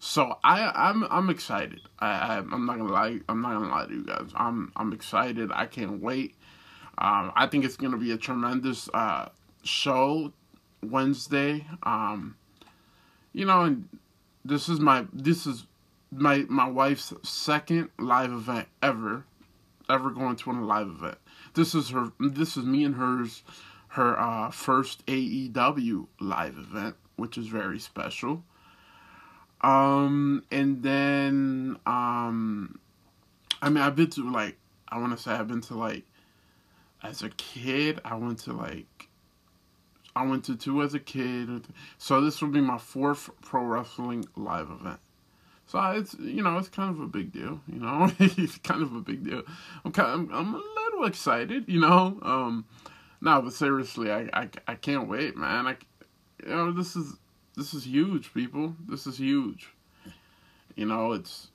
so 0.00 0.38
I 0.42 0.72
I'm 0.74 1.04
I'm 1.10 1.28
excited. 1.28 1.82
I, 1.98 2.08
I 2.08 2.38
am 2.38 2.64
not 2.64 2.78
gonna 2.78 2.90
lie. 2.90 3.20
I'm 3.28 3.42
not 3.42 3.52
gonna 3.52 3.68
lie 3.68 3.84
to 3.84 3.92
you 3.92 4.04
guys. 4.04 4.30
I'm 4.34 4.72
I'm 4.74 4.94
excited. 4.94 5.50
I 5.52 5.66
can't 5.66 6.02
wait. 6.02 6.34
Um, 6.96 7.32
I 7.36 7.46
think 7.46 7.66
it's 7.66 7.76
gonna 7.76 7.98
be 7.98 8.10
a 8.12 8.16
tremendous 8.16 8.88
uh, 8.94 9.28
show 9.62 10.32
Wednesday. 10.82 11.66
Um, 11.82 12.36
you 13.34 13.44
know, 13.44 13.62
and 13.62 13.88
this 14.42 14.70
is 14.70 14.80
my 14.80 15.06
this 15.12 15.46
is 15.46 15.66
my 16.10 16.46
my 16.48 16.68
wife's 16.68 17.12
second 17.22 17.90
live 17.98 18.32
event 18.32 18.68
ever, 18.82 19.26
ever 19.90 20.10
going 20.10 20.36
to 20.36 20.50
a 20.50 20.52
live 20.52 20.88
event. 20.88 21.18
This 21.52 21.74
is 21.74 21.90
her. 21.90 22.10
This 22.18 22.56
is 22.56 22.64
me 22.64 22.84
and 22.84 22.94
hers, 22.94 23.42
her 23.88 24.18
uh, 24.18 24.50
first 24.50 25.04
AEW 25.04 26.06
live 26.20 26.56
event, 26.56 26.96
which 27.16 27.36
is 27.36 27.48
very 27.48 27.78
special. 27.78 28.44
Um, 29.62 30.44
and 30.50 30.82
then 30.82 31.76
um, 31.86 32.78
I 33.62 33.68
mean, 33.68 33.82
I've 33.82 33.96
been 33.96 34.10
to 34.10 34.30
like 34.30 34.56
I 34.88 34.98
want 34.98 35.16
to 35.16 35.22
say 35.22 35.32
I've 35.32 35.48
been 35.48 35.60
to 35.62 35.74
like 35.74 36.04
as 37.02 37.22
a 37.22 37.30
kid. 37.30 38.00
I 38.04 38.14
went 38.14 38.40
to 38.40 38.52
like 38.52 39.08
I 40.16 40.24
went 40.26 40.44
to 40.44 40.56
two 40.56 40.82
as 40.82 40.94
a 40.94 40.98
kid. 40.98 41.64
So 41.98 42.20
this 42.20 42.40
will 42.40 42.48
be 42.48 42.60
my 42.60 42.78
fourth 42.78 43.30
pro 43.42 43.62
wrestling 43.62 44.26
live 44.36 44.70
event. 44.70 45.00
So 45.66 45.80
it's 45.92 46.14
you 46.18 46.42
know 46.42 46.58
it's 46.58 46.68
kind 46.68 46.90
of 46.90 47.00
a 47.00 47.06
big 47.06 47.32
deal, 47.32 47.60
you 47.72 47.78
know 47.78 48.10
it's 48.18 48.58
kind 48.58 48.82
of 48.82 48.94
a 48.94 49.00
big 49.00 49.24
deal. 49.24 49.42
I'm 49.84 49.92
kind 49.92 50.28
of, 50.28 50.36
I'm, 50.36 50.54
a 50.54 50.58
little 50.58 51.06
excited, 51.06 51.66
you 51.68 51.80
know. 51.80 52.18
Um, 52.22 52.64
no, 53.20 53.40
but 53.40 53.52
seriously, 53.52 54.10
I, 54.10 54.28
I 54.32 54.48
I 54.66 54.74
can't 54.74 55.08
wait, 55.08 55.36
man. 55.36 55.68
I 55.68 55.76
you 56.42 56.48
know 56.48 56.72
this 56.72 56.96
is 56.96 57.18
this 57.56 57.74
is 57.74 57.86
huge, 57.86 58.32
people. 58.32 58.74
This 58.88 59.06
is 59.06 59.18
huge. 59.18 59.70
You 60.76 60.86
know, 60.86 61.12
it's 61.12 61.48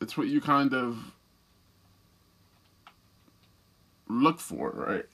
it's 0.00 0.16
what 0.16 0.26
you 0.28 0.40
kind 0.40 0.74
of 0.74 1.12
look 4.08 4.40
for, 4.40 4.70
right? 4.70 5.04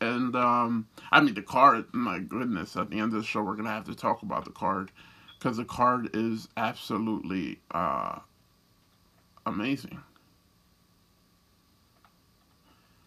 And 0.00 0.34
um, 0.34 0.88
I 1.12 1.20
mean 1.20 1.34
the 1.34 1.42
card. 1.42 1.86
My 1.92 2.18
goodness, 2.18 2.76
at 2.76 2.90
the 2.90 2.98
end 2.98 3.12
of 3.14 3.20
the 3.20 3.26
show, 3.26 3.42
we're 3.42 3.56
gonna 3.56 3.70
have 3.70 3.84
to 3.86 3.94
talk 3.94 4.22
about 4.22 4.44
the 4.44 4.50
card 4.50 4.90
because 5.38 5.56
the 5.56 5.64
card 5.64 6.10
is 6.14 6.48
absolutely 6.56 7.58
uh, 7.70 8.18
amazing. 9.46 10.00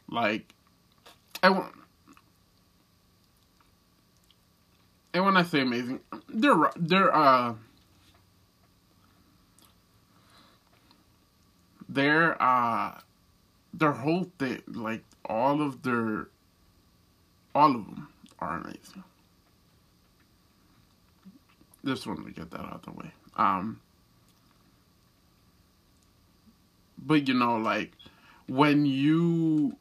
Like, 0.10 0.54
I 1.44 1.50
want. 1.50 1.74
And 5.18 5.26
when 5.26 5.36
I 5.36 5.42
say 5.42 5.62
amazing, 5.62 6.00
they're 6.30 6.70
they're 6.76 7.16
uh 7.16 7.56
their 11.90 12.40
uh 12.40 13.00
their 13.74 13.94
whole 13.94 14.30
thing 14.38 14.62
like 14.68 15.04
all 15.26 15.64
of 15.64 15.82
their 15.82 16.28
all 17.56 17.76
of 17.76 17.88
them 17.88 18.10
are 18.38 18.58
amazing 18.58 19.04
just 21.84 22.06
wanted 22.06 22.28
to 22.28 22.32
get 22.32 22.52
that 22.52 22.60
out 22.60 22.74
of 22.74 22.82
the 22.84 22.92
way. 22.92 23.12
Um, 23.38 23.82
but 27.04 27.28
you 27.28 27.34
know, 27.34 27.58
like 27.58 27.94
when 28.46 28.86
you 28.86 29.78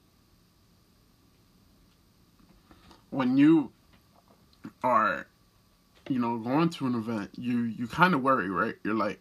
when 3.11 3.37
you 3.37 3.73
are 4.87 5.27
you 6.09 6.19
know 6.19 6.39
going 6.39 6.71
to 6.71 6.87
an 6.87 6.95
event, 6.95 7.31
you 7.37 7.63
you 7.63 7.87
kind 7.87 8.15
of 8.15 8.23
worry, 8.23 8.49
right? 8.49 8.77
You're 8.85 8.95
like, 8.95 9.21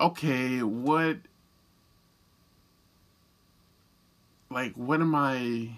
okay, 0.00 0.62
what 0.62 1.16
like 4.50 4.74
what 4.74 5.00
am 5.00 5.14
I 5.14 5.70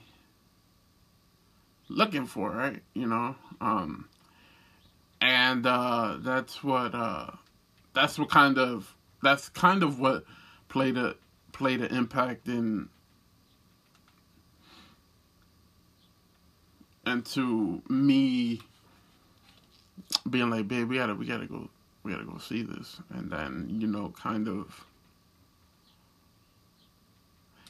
looking 1.88 2.26
for, 2.26 2.50
right? 2.50 2.82
You 2.94 3.06
know, 3.06 3.36
um 3.60 4.08
and 5.22 5.64
uh, 5.66 6.16
that's 6.18 6.64
what 6.64 6.94
uh, 6.94 7.30
that's 7.94 8.18
what 8.18 8.28
kind 8.28 8.58
of 8.58 8.96
that's 9.22 9.48
kind 9.48 9.84
of 9.84 10.00
what 10.00 10.24
played 10.68 10.96
a 10.96 11.14
played 11.52 11.80
an 11.80 11.96
impact 11.96 12.48
in 12.48 12.88
into 17.06 17.82
me 17.88 18.60
being 20.28 20.50
like, 20.50 20.68
babe, 20.68 20.88
we 20.88 20.96
gotta 20.96 21.14
we 21.14 21.26
gotta 21.26 21.46
go 21.46 21.68
we 22.02 22.12
gotta 22.12 22.24
go 22.24 22.38
see 22.38 22.62
this, 22.62 23.00
and 23.10 23.30
then 23.30 23.66
you 23.80 23.86
know, 23.86 24.12
kind 24.20 24.48
of 24.48 24.84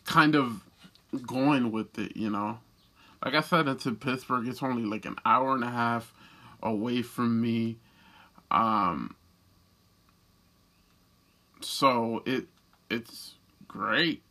kind 0.05 0.35
of 0.35 0.63
going 1.27 1.71
with 1.71 1.99
it, 1.99 2.17
you 2.17 2.31
know. 2.31 2.59
Like 3.25 3.35
I 3.35 3.41
said, 3.41 3.69
it's 3.69 3.87
in 3.87 3.97
Pittsburgh. 3.97 4.49
It's 4.49 4.63
only 4.63 4.83
like 4.83 5.05
an 5.05 5.17
hour 5.25 5.55
and 5.55 5.63
a 5.63 5.71
half 5.71 6.13
away 6.63 7.03
from 7.03 7.41
me. 7.41 7.77
Um, 8.51 9.15
so 11.61 12.23
it 12.27 12.47
it's 12.91 13.35
great. 13.69 14.23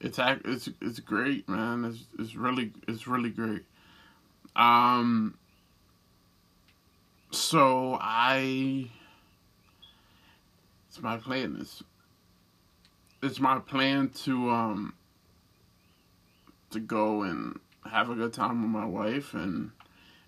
It's 0.00 0.18
it's 0.18 0.68
it's 0.80 1.00
great, 1.00 1.48
man. 1.48 1.84
It's 1.84 2.04
it's 2.18 2.34
really 2.34 2.72
it's 2.88 3.06
really 3.06 3.30
great. 3.30 3.64
Um. 4.56 5.36
So 7.32 7.98
I. 8.00 8.90
It's 10.88 11.00
my 11.00 11.16
plan. 11.16 11.56
It's 11.60 11.82
it's 13.22 13.40
my 13.40 13.58
plan 13.58 14.10
to 14.24 14.50
um 14.50 14.94
to 16.70 16.80
go 16.80 17.22
and 17.22 17.58
have 17.90 18.10
a 18.10 18.14
good 18.14 18.32
time 18.32 18.62
with 18.62 18.70
my 18.70 18.84
wife 18.84 19.34
and 19.34 19.70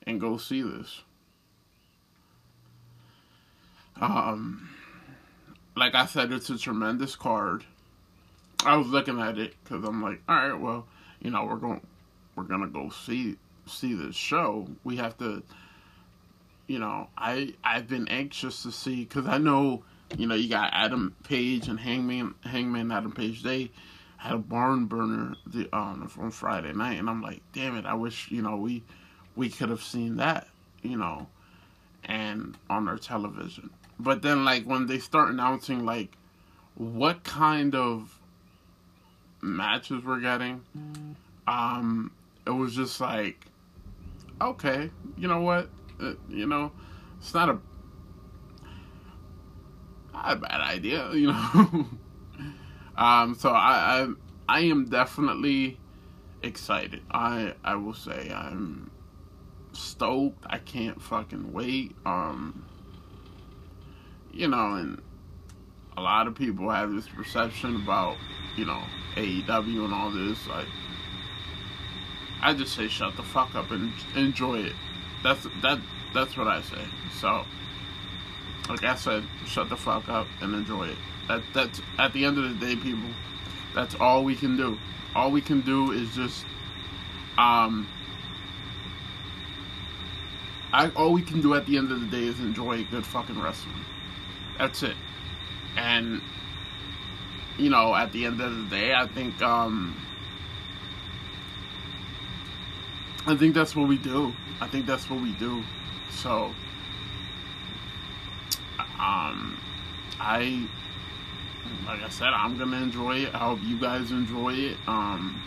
and 0.06 0.20
go 0.20 0.36
see 0.36 0.62
this. 0.62 1.02
Um, 4.00 4.68
like 5.76 5.94
I 5.94 6.06
said, 6.06 6.32
it's 6.32 6.50
a 6.50 6.58
tremendous 6.58 7.16
card. 7.16 7.64
I 8.64 8.76
was 8.76 8.88
looking 8.88 9.20
at 9.20 9.38
it 9.38 9.54
because 9.62 9.84
I'm 9.84 10.02
like, 10.02 10.22
all 10.28 10.36
right, 10.36 10.58
well, 10.60 10.86
you 11.20 11.30
know, 11.30 11.44
we're 11.44 11.56
going 11.56 11.80
we're 12.36 12.44
gonna 12.44 12.66
go 12.66 12.90
see 12.90 13.36
see 13.66 13.94
this 13.94 14.16
show. 14.16 14.68
We 14.84 14.96
have 14.96 15.16
to, 15.18 15.42
you 16.66 16.78
know, 16.78 17.08
I 17.16 17.54
I've 17.62 17.88
been 17.88 18.08
anxious 18.08 18.62
to 18.62 18.72
see 18.72 19.04
because 19.04 19.26
I 19.26 19.38
know, 19.38 19.82
you 20.16 20.26
know, 20.26 20.34
you 20.34 20.48
got 20.48 20.70
Adam 20.72 21.14
Page 21.24 21.68
and 21.68 21.78
Hangman 21.78 22.34
Hangman 22.42 22.90
Adam 22.90 23.12
Page. 23.12 23.42
They 23.42 23.70
had 24.16 24.32
a 24.32 24.38
barn 24.38 24.86
burner 24.86 25.34
the 25.46 25.68
um 25.76 26.10
on 26.18 26.30
Friday 26.30 26.72
night, 26.72 26.98
and 26.98 27.10
I'm 27.10 27.22
like, 27.22 27.42
damn 27.52 27.76
it, 27.76 27.84
I 27.84 27.94
wish 27.94 28.30
you 28.30 28.42
know 28.42 28.56
we 28.56 28.82
we 29.36 29.48
could 29.48 29.68
have 29.68 29.82
seen 29.82 30.16
that, 30.16 30.48
you 30.82 30.96
know, 30.96 31.26
and 32.04 32.56
on 32.70 32.88
our 32.88 32.98
television. 32.98 33.70
But 33.98 34.22
then 34.22 34.44
like 34.44 34.64
when 34.64 34.86
they 34.86 34.98
start 34.98 35.30
announcing 35.30 35.84
like 35.84 36.16
what 36.76 37.24
kind 37.24 37.74
of 37.74 38.18
matches 39.42 40.04
we're 40.04 40.20
getting, 40.20 40.64
um, 41.46 42.10
it 42.46 42.50
was 42.50 42.74
just 42.74 43.00
like, 43.00 43.46
okay, 44.40 44.90
you 45.16 45.28
know 45.28 45.40
what, 45.40 45.68
uh, 46.00 46.14
you 46.28 46.46
know, 46.46 46.72
it's 47.18 47.34
not 47.34 47.48
a 47.48 47.58
not 50.12 50.32
a 50.32 50.36
bad 50.36 50.60
idea, 50.60 51.10
you 51.12 51.28
know. 51.28 51.86
um, 52.96 53.34
so 53.34 53.50
I, 53.50 54.02
I 54.02 54.08
I 54.48 54.60
am 54.60 54.86
definitely 54.86 55.78
excited. 56.42 57.02
I 57.10 57.54
I 57.64 57.76
will 57.76 57.94
say 57.94 58.30
I'm 58.34 58.90
stoked. 59.72 60.44
I 60.48 60.58
can't 60.58 61.00
fucking 61.00 61.52
wait. 61.52 61.94
Um, 62.04 62.66
you 64.32 64.48
know, 64.48 64.74
and 64.74 65.00
a 65.96 66.00
lot 66.00 66.26
of 66.26 66.34
people 66.34 66.70
have 66.70 66.92
this 66.92 67.08
perception 67.08 67.76
about 67.76 68.16
you 68.56 68.64
know 68.64 68.82
AEW 69.16 69.84
and 69.84 69.94
all 69.94 70.10
this. 70.10 70.46
Like, 70.46 70.66
I 72.42 72.54
just 72.54 72.74
say 72.74 72.88
shut 72.88 73.16
the 73.16 73.22
fuck 73.22 73.54
up 73.54 73.70
and 73.70 73.92
enjoy 74.16 74.58
it. 74.58 74.72
That's 75.24 75.46
that. 75.62 75.80
That's 76.12 76.36
what 76.36 76.46
I 76.46 76.60
say. 76.60 76.84
So, 77.18 77.44
like 78.68 78.84
I 78.84 78.94
said, 78.94 79.24
shut 79.46 79.70
the 79.70 79.76
fuck 79.76 80.08
up 80.08 80.28
and 80.42 80.54
enjoy 80.54 80.88
it. 80.88 80.98
That 81.26 81.42
that's 81.54 81.80
at 81.98 82.12
the 82.12 82.26
end 82.26 82.38
of 82.38 82.44
the 82.44 82.66
day, 82.66 82.76
people. 82.76 83.08
That's 83.74 83.94
all 83.96 84.22
we 84.22 84.36
can 84.36 84.56
do. 84.56 84.78
All 85.16 85.32
we 85.32 85.40
can 85.40 85.62
do 85.62 85.92
is 85.92 86.14
just 86.14 86.44
um 87.38 87.88
I 90.72 90.90
all 90.90 91.12
we 91.12 91.22
can 91.22 91.40
do 91.40 91.54
at 91.54 91.66
the 91.66 91.78
end 91.78 91.90
of 91.90 92.00
the 92.00 92.06
day 92.06 92.24
is 92.24 92.38
enjoy 92.38 92.84
good 92.84 93.06
fucking 93.06 93.40
wrestling. 93.40 93.84
That's 94.58 94.82
it. 94.82 94.96
And 95.76 96.20
you 97.56 97.70
know, 97.70 97.94
at 97.94 98.12
the 98.12 98.26
end 98.26 98.42
of 98.42 98.54
the 98.54 98.64
day, 98.64 98.94
I 98.94 99.06
think 99.06 99.40
um 99.40 99.96
I 103.26 103.36
think 103.36 103.54
that's 103.54 103.74
what 103.74 103.88
we 103.88 103.96
do. 103.98 104.34
I 104.60 104.68
think 104.68 104.86
that's 104.86 105.08
what 105.08 105.20
we 105.20 105.32
do. 105.32 105.62
So 106.10 106.54
um 108.98 109.58
I 110.20 110.68
like 111.86 112.02
I 112.02 112.08
said, 112.08 112.28
I'm 112.28 112.56
gonna 112.58 112.78
enjoy 112.78 113.18
it. 113.18 113.34
I 113.34 113.38
hope 113.38 113.60
you 113.62 113.78
guys 113.78 114.10
enjoy 114.10 114.54
it. 114.54 114.76
Um, 114.86 115.42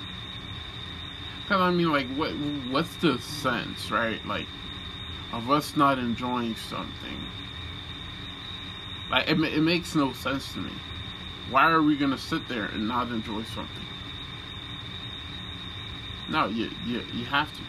cause 1.47 1.61
I 1.61 1.71
mean, 1.71 1.91
like, 1.91 2.07
what 2.15 2.31
what's 2.69 2.95
the 2.97 3.19
sense, 3.19 3.91
right? 3.91 4.23
Like, 4.25 4.47
of 5.33 5.49
us 5.49 5.75
not 5.75 5.99
enjoying 5.99 6.55
something. 6.55 7.21
Like, 9.09 9.29
it 9.29 9.39
it 9.39 9.61
makes 9.61 9.95
no 9.95 10.13
sense 10.13 10.53
to 10.53 10.59
me. 10.59 10.71
Why 11.49 11.71
are 11.71 11.81
we 11.81 11.95
gonna 11.95 12.17
sit 12.17 12.47
there 12.47 12.65
and 12.65 12.87
not 12.87 13.09
enjoy 13.09 13.43
something? 13.43 13.86
No, 16.29 16.47
you 16.47 16.69
you 16.85 17.03
you 17.13 17.25
have 17.25 17.51
to. 17.53 17.61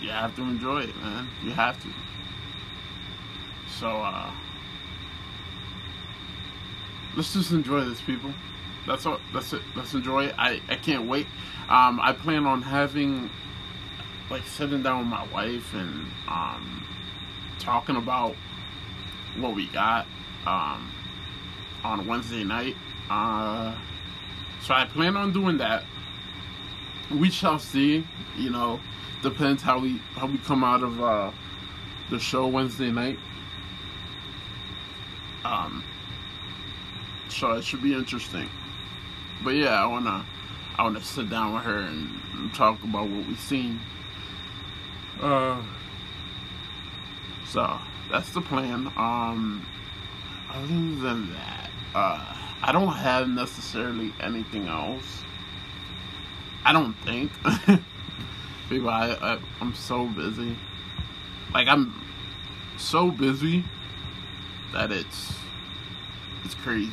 You 0.00 0.10
have 0.10 0.34
to 0.36 0.42
enjoy 0.42 0.82
it, 0.82 0.96
man. 0.96 1.28
You 1.42 1.52
have 1.52 1.80
to. 1.82 1.88
So, 3.78 3.88
uh 3.88 4.30
let's 7.16 7.32
just 7.32 7.52
enjoy 7.52 7.84
this, 7.84 8.00
people. 8.00 8.32
That's 8.86 9.06
all. 9.06 9.18
That's 9.32 9.52
it. 9.52 9.62
Let's 9.76 9.94
enjoy 9.94 10.26
it. 10.26 10.34
I 10.38 10.60
I 10.68 10.76
can't 10.76 11.08
wait. 11.08 11.26
Um, 11.68 12.00
I 12.00 12.12
plan 12.12 12.46
on 12.46 12.62
having 12.62 13.30
like 14.30 14.44
sitting 14.46 14.82
down 14.82 14.98
with 15.00 15.08
my 15.08 15.26
wife 15.32 15.74
and 15.74 16.06
um 16.28 16.86
talking 17.58 17.96
about 17.96 18.34
what 19.36 19.54
we 19.54 19.66
got 19.68 20.06
um 20.46 20.90
on 21.84 22.06
Wednesday 22.06 22.44
night. 22.44 22.76
Uh, 23.10 23.74
so 24.62 24.74
I 24.74 24.84
plan 24.84 25.16
on 25.16 25.32
doing 25.32 25.58
that. 25.58 25.84
We 27.18 27.30
shall 27.30 27.58
see. 27.58 28.06
You 28.36 28.50
know, 28.50 28.80
depends 29.22 29.62
how 29.62 29.78
we 29.78 29.98
how 30.14 30.26
we 30.26 30.38
come 30.38 30.64
out 30.64 30.82
of 30.82 31.02
uh, 31.02 31.30
the 32.10 32.18
show 32.18 32.46
Wednesday 32.46 32.90
night. 32.90 33.18
Um, 35.44 35.84
so 37.28 37.52
it 37.52 37.64
should 37.64 37.82
be 37.82 37.94
interesting. 37.94 38.48
But 39.42 39.54
yeah, 39.54 39.82
I 39.82 39.86
wanna 39.86 40.24
I 40.76 40.82
wanna 40.84 41.02
sit 41.02 41.30
down 41.30 41.54
with 41.54 41.62
her 41.64 41.78
and, 41.78 42.20
talk 42.54 42.82
about 42.82 43.08
what 43.08 43.24
we've 43.28 43.38
seen. 43.38 43.78
Uh, 45.20 45.62
so 47.46 47.78
that's 48.10 48.30
the 48.30 48.40
plan. 48.40 48.92
Um, 48.96 49.64
other 50.50 50.66
than 50.66 51.32
that, 51.32 51.70
uh, 51.94 52.36
I 52.62 52.72
don't 52.72 52.92
have 52.92 53.28
necessarily 53.28 54.12
anything 54.20 54.66
else. 54.66 55.22
I 56.64 56.72
don't 56.72 56.94
think. 57.04 57.32
People, 58.68 58.88
I, 58.88 59.10
I 59.20 59.38
I'm 59.60 59.74
so 59.74 60.06
busy. 60.06 60.56
Like 61.52 61.68
I'm 61.68 61.94
so 62.78 63.10
busy 63.10 63.64
that 64.72 64.90
it's 64.90 65.34
it's 66.44 66.54
crazy. 66.54 66.92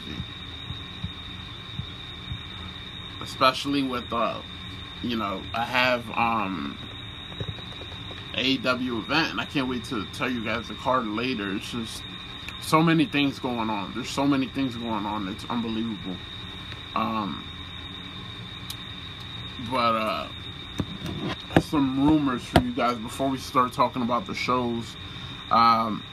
Especially 3.21 3.84
with 3.84 4.12
uh 4.12 4.41
you 5.03 5.15
know, 5.15 5.41
I 5.53 5.63
have 5.63 6.10
um 6.12 6.77
AEW 8.34 8.99
event 8.99 9.32
and 9.32 9.41
I 9.41 9.45
can't 9.45 9.69
wait 9.69 9.84
to 9.86 10.05
tell 10.13 10.29
you 10.29 10.43
guys 10.43 10.67
the 10.67 10.75
card 10.75 11.08
later. 11.08 11.55
It's 11.55 11.71
just 11.71 12.03
so 12.62 12.82
many 12.82 13.05
things 13.05 13.39
going 13.39 13.69
on. 13.69 13.93
There's 13.93 14.10
so 14.10 14.25
many 14.25 14.47
things 14.47 14.75
going 14.75 15.05
on. 15.05 15.27
It's 15.27 15.45
unbelievable. 15.45 16.17
Um 16.95 17.48
but 19.69 19.95
uh 19.95 20.28
some 21.62 22.08
rumors 22.08 22.43
for 22.43 22.62
you 22.62 22.72
guys 22.72 22.98
before 22.98 23.30
we 23.30 23.38
start 23.38 23.74
talking 23.74 24.02
about 24.02 24.26
the 24.26 24.36
shows. 24.36 24.95
Um 25.52 26.04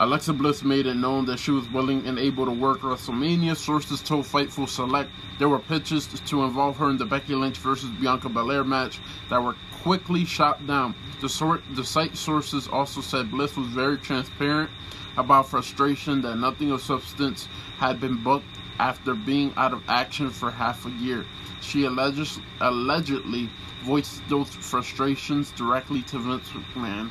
Alexa 0.00 0.32
Bliss 0.32 0.62
made 0.62 0.86
it 0.86 0.94
known 0.94 1.26
that 1.26 1.40
she 1.40 1.50
was 1.50 1.68
willing 1.70 2.06
and 2.06 2.20
able 2.20 2.44
to 2.44 2.52
work 2.52 2.82
WrestleMania. 2.82 3.56
Sources 3.56 4.00
told 4.00 4.26
Fightful 4.26 4.68
Select 4.68 5.10
there 5.40 5.48
were 5.48 5.58
pitches 5.58 6.06
to 6.06 6.44
involve 6.44 6.76
her 6.76 6.88
in 6.88 6.96
the 6.96 7.04
Becky 7.04 7.34
Lynch 7.34 7.56
versus 7.58 7.90
Bianca 8.00 8.28
Belair 8.28 8.62
match 8.62 9.00
that 9.28 9.42
were 9.42 9.56
quickly 9.82 10.24
shot 10.24 10.64
down. 10.68 10.94
The, 11.20 11.28
sort, 11.28 11.62
the 11.74 11.84
site 11.84 12.16
sources 12.16 12.68
also 12.68 13.00
said 13.00 13.28
Bliss 13.28 13.56
was 13.56 13.66
very 13.68 13.98
transparent 13.98 14.70
about 15.16 15.48
frustration 15.48 16.22
that 16.22 16.36
nothing 16.36 16.70
of 16.70 16.80
substance 16.80 17.48
had 17.78 18.00
been 18.00 18.22
booked 18.22 18.46
after 18.78 19.14
being 19.14 19.52
out 19.56 19.72
of 19.72 19.82
action 19.88 20.30
for 20.30 20.50
half 20.50 20.86
a 20.86 20.90
year. 20.90 21.24
She 21.60 21.84
alleged, 21.84 22.40
allegedly 22.60 23.50
voiced 23.82 24.26
those 24.28 24.48
frustrations 24.48 25.50
directly 25.52 26.02
to 26.02 26.18
Vince 26.18 26.48
McMahon. 26.48 27.10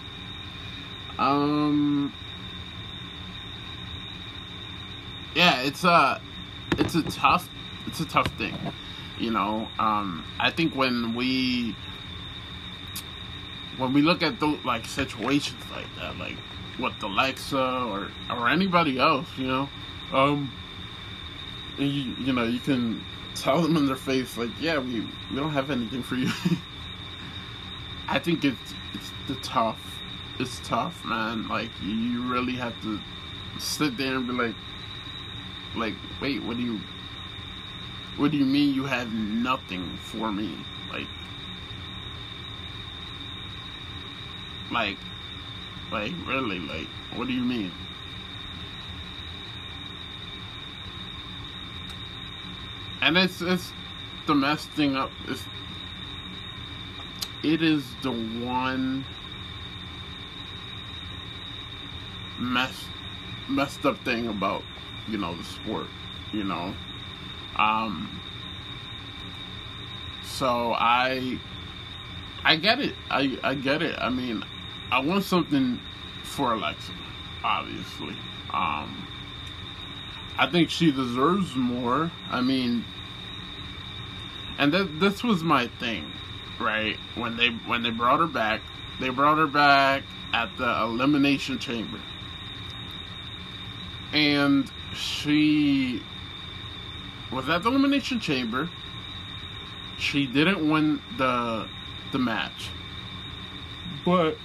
Um, 1.18 2.14
yeah, 5.36 5.62
it's 5.62 5.84
a 5.84 6.22
it's 6.78 6.96
a 6.96 7.04
tough 7.04 7.50
it's 7.88 8.00
a 8.00 8.06
tough 8.06 8.28
thing. 8.38 8.56
You 9.20 9.32
know, 9.32 9.68
um, 9.80 10.24
I 10.40 10.52
think 10.52 10.76
when 10.76 11.16
we 11.16 11.76
when 13.78 13.94
we 13.94 14.02
look 14.02 14.22
at 14.22 14.40
those 14.40 14.64
like 14.64 14.86
situations 14.86 15.64
like 15.72 15.88
that, 16.00 16.18
like 16.18 16.38
with 16.80 17.02
Alexa 17.02 17.58
or 17.58 18.10
or 18.30 18.50
anybody 18.50 19.00
else, 19.00 19.28
you 19.38 19.48
know, 19.48 19.70
um, 20.14 20.52
you, 21.78 22.16
you 22.20 22.34
know, 22.34 22.44
you 22.44 22.60
can 22.60 23.04
tell 23.36 23.62
them 23.62 23.78
in 23.78 23.86
their 23.86 23.96
face 23.96 24.38
like, 24.38 24.50
yeah, 24.60 24.80
we 24.80 25.02
we 25.30 25.36
don't 25.36 25.52
have 25.52 25.70
anything 25.70 26.04
for 26.04 26.16
you. 26.16 26.32
I 28.08 28.20
think 28.20 28.46
it's 28.46 28.74
it's 28.94 29.12
the 29.28 29.36
tough. 29.36 29.82
It's 30.40 30.60
tough, 30.68 31.04
man. 31.06 31.48
Like 31.48 31.72
you 31.82 32.24
really 32.32 32.54
have 32.54 32.80
to 32.84 33.00
sit 33.60 33.98
there 33.98 34.16
and 34.16 34.28
be 34.28 34.34
like, 34.34 34.56
like, 35.76 35.96
wait, 36.22 36.44
what 36.44 36.58
do 36.58 36.64
you, 36.64 36.80
what 38.18 38.32
do 38.32 38.38
you 38.38 38.46
mean 38.46 38.74
you 38.74 38.86
have 38.86 39.12
nothing 39.14 39.98
for 39.98 40.32
me? 40.32 40.56
Like, 40.92 41.08
like, 44.72 44.98
like, 45.92 46.14
really, 46.26 46.60
like, 46.60 46.88
what 47.16 47.28
do 47.28 47.34
you 47.34 47.44
mean? 47.44 47.72
And 53.02 53.18
it's, 53.18 53.42
it's, 53.42 53.72
the 54.28 54.36
messed 54.36 54.70
thing 54.72 54.98
up 54.98 55.10
it 57.44 57.62
is 57.62 57.86
the 58.02 58.12
one 58.12 59.06
mess 62.38 62.86
messed 63.48 63.86
up 63.86 63.98
thing 64.04 64.28
about 64.28 64.64
you 65.08 65.18
know 65.18 65.36
the 65.36 65.44
sport 65.44 65.88
you 66.34 66.44
know? 66.44 66.74
Um 67.56 68.22
so 70.24 70.74
i 70.74 71.40
i 72.44 72.58
get 72.58 72.80
it. 72.80 72.96
I 73.10 73.40
i 73.44 73.54
get 73.56 73.82
it. 73.82 73.98
I 73.98 74.10
mean 74.10 74.44
i 74.92 75.00
want 75.00 75.24
something 75.24 75.80
for 76.24 76.54
alexa 76.54 76.92
obviously. 77.44 78.16
Um 78.54 79.07
i 80.38 80.48
think 80.50 80.70
she 80.70 80.92
deserves 80.92 81.56
more 81.56 82.12
i 82.30 82.42
mean 82.42 82.84
and 84.58 84.74
that 84.74 85.00
this 85.00 85.24
was 85.24 85.44
my 85.44 85.68
thing 85.80 86.12
right 86.60 86.98
when 87.16 87.38
they 87.38 87.50
when 87.68 87.84
they 87.84 87.92
brought 87.92 88.20
her 88.20 88.28
back 88.28 88.62
they 89.00 89.10
brought 89.10 89.38
her 89.38 89.48
back 89.48 90.04
at 90.34 90.50
the 90.58 90.82
elimination 90.84 91.58
chamber 91.60 92.00
and 94.14 94.72
she 94.94 96.02
was 97.32 97.50
at 97.50 97.64
the 97.64 97.70
elimination 97.70 98.20
chamber. 98.20 98.70
She 99.98 100.26
didn't 100.26 100.70
win 100.70 101.02
the 101.18 101.68
the 102.12 102.20
match, 102.20 102.70
but 104.06 104.38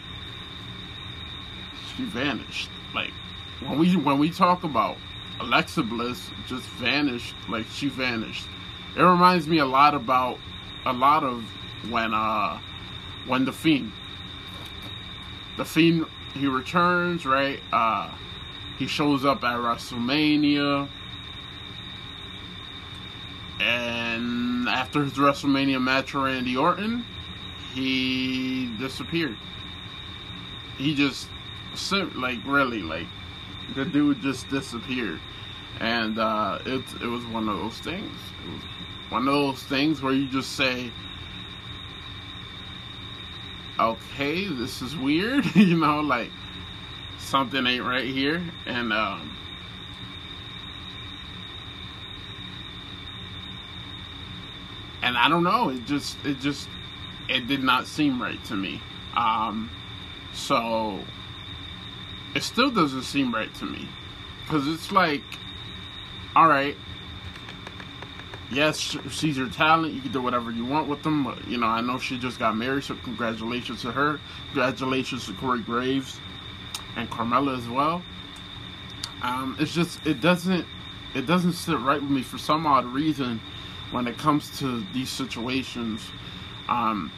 she 1.94 2.04
vanished. 2.04 2.70
Like 2.94 3.12
when 3.60 3.78
we 3.78 3.96
when 3.96 4.18
we 4.18 4.30
talk 4.30 4.64
about 4.64 4.96
Alexa 5.42 5.82
Bliss, 5.82 6.30
just 6.46 6.66
vanished. 6.70 7.34
Like 7.48 7.66
she 7.66 7.88
vanished. 7.88 8.46
It 8.96 9.02
reminds 9.02 9.48
me 9.48 9.58
a 9.58 9.66
lot 9.66 9.94
about 9.94 10.38
a 10.86 10.92
lot 10.92 11.24
of 11.24 11.44
when 11.90 12.14
uh 12.14 12.58
when 13.26 13.44
the 13.44 13.52
Fiend 13.52 13.92
the 15.56 15.64
Fiend 15.64 16.06
he 16.34 16.46
returns 16.46 17.26
right 17.26 17.60
uh 17.72 18.10
he 18.78 18.86
shows 18.86 19.24
up 19.24 19.44
at 19.44 19.58
WrestleMania. 19.58 20.88
And 23.60 24.68
after 24.68 25.04
his 25.04 25.12
WrestleMania 25.14 25.80
match 25.80 26.14
with 26.14 26.24
Randy 26.24 26.56
Orton, 26.56 27.04
he 27.74 28.74
disappeared. 28.78 29.36
He 30.78 30.94
just, 30.96 31.28
like, 32.16 32.38
really, 32.44 32.82
like, 32.82 33.06
the 33.76 33.84
dude 33.84 34.20
just 34.20 34.48
disappeared. 34.48 35.20
And 35.80 36.18
uh, 36.18 36.58
it, 36.64 36.84
it 37.02 37.06
was 37.06 37.24
one 37.26 37.48
of 37.48 37.58
those 37.58 37.78
things. 37.78 38.16
It 38.44 38.52
was 38.52 38.62
one 39.08 39.28
of 39.28 39.34
those 39.34 39.62
things 39.62 40.02
where 40.02 40.12
you 40.12 40.28
just 40.28 40.52
say, 40.52 40.90
okay, 43.78 44.46
this 44.46 44.82
is 44.82 44.96
weird, 44.96 45.44
you 45.56 45.76
know, 45.76 46.00
like, 46.00 46.30
something 47.22 47.66
ain't 47.66 47.84
right 47.84 48.04
here 48.04 48.42
and 48.66 48.92
um 48.92 49.34
and 55.02 55.16
I 55.16 55.28
don't 55.28 55.44
know 55.44 55.70
it 55.70 55.86
just 55.86 56.16
it 56.26 56.40
just 56.40 56.68
it 57.28 57.46
did 57.46 57.62
not 57.62 57.86
seem 57.86 58.20
right 58.20 58.42
to 58.46 58.54
me 58.54 58.82
um 59.16 59.70
so 60.34 61.00
it 62.34 62.42
still 62.42 62.70
doesn't 62.70 63.04
seem 63.04 63.32
right 63.32 63.52
to 63.54 63.64
me 63.64 63.88
because 64.44 64.66
it's 64.66 64.90
like 64.90 65.22
all 66.34 66.46
right 66.48 66.76
yes 68.50 68.78
she's 69.10 69.36
your 69.36 69.48
talent 69.48 69.94
you 69.94 70.00
can 70.00 70.12
do 70.12 70.20
whatever 70.20 70.50
you 70.50 70.64
want 70.64 70.88
with 70.88 71.02
them 71.02 71.24
but, 71.24 71.46
you 71.48 71.56
know 71.56 71.66
i 71.66 71.80
know 71.80 71.98
she 71.98 72.18
just 72.18 72.38
got 72.38 72.56
married 72.56 72.84
so 72.84 72.94
congratulations 73.02 73.80
to 73.82 73.90
her 73.90 74.20
congratulations 74.52 75.26
to 75.26 75.32
corey 75.34 75.60
graves 75.60 76.18
and 76.96 77.08
Carmella 77.10 77.56
as 77.56 77.68
well. 77.68 78.02
Um, 79.22 79.56
it's 79.58 79.72
just 79.72 80.04
it 80.06 80.20
doesn't 80.20 80.66
it 81.14 81.26
doesn't 81.26 81.52
sit 81.52 81.78
right 81.78 82.00
with 82.00 82.10
me 82.10 82.22
for 82.22 82.38
some 82.38 82.66
odd 82.66 82.86
reason 82.86 83.40
when 83.90 84.06
it 84.06 84.18
comes 84.18 84.58
to 84.58 84.84
these 84.92 85.10
situations. 85.10 86.02
Um, 86.68 87.12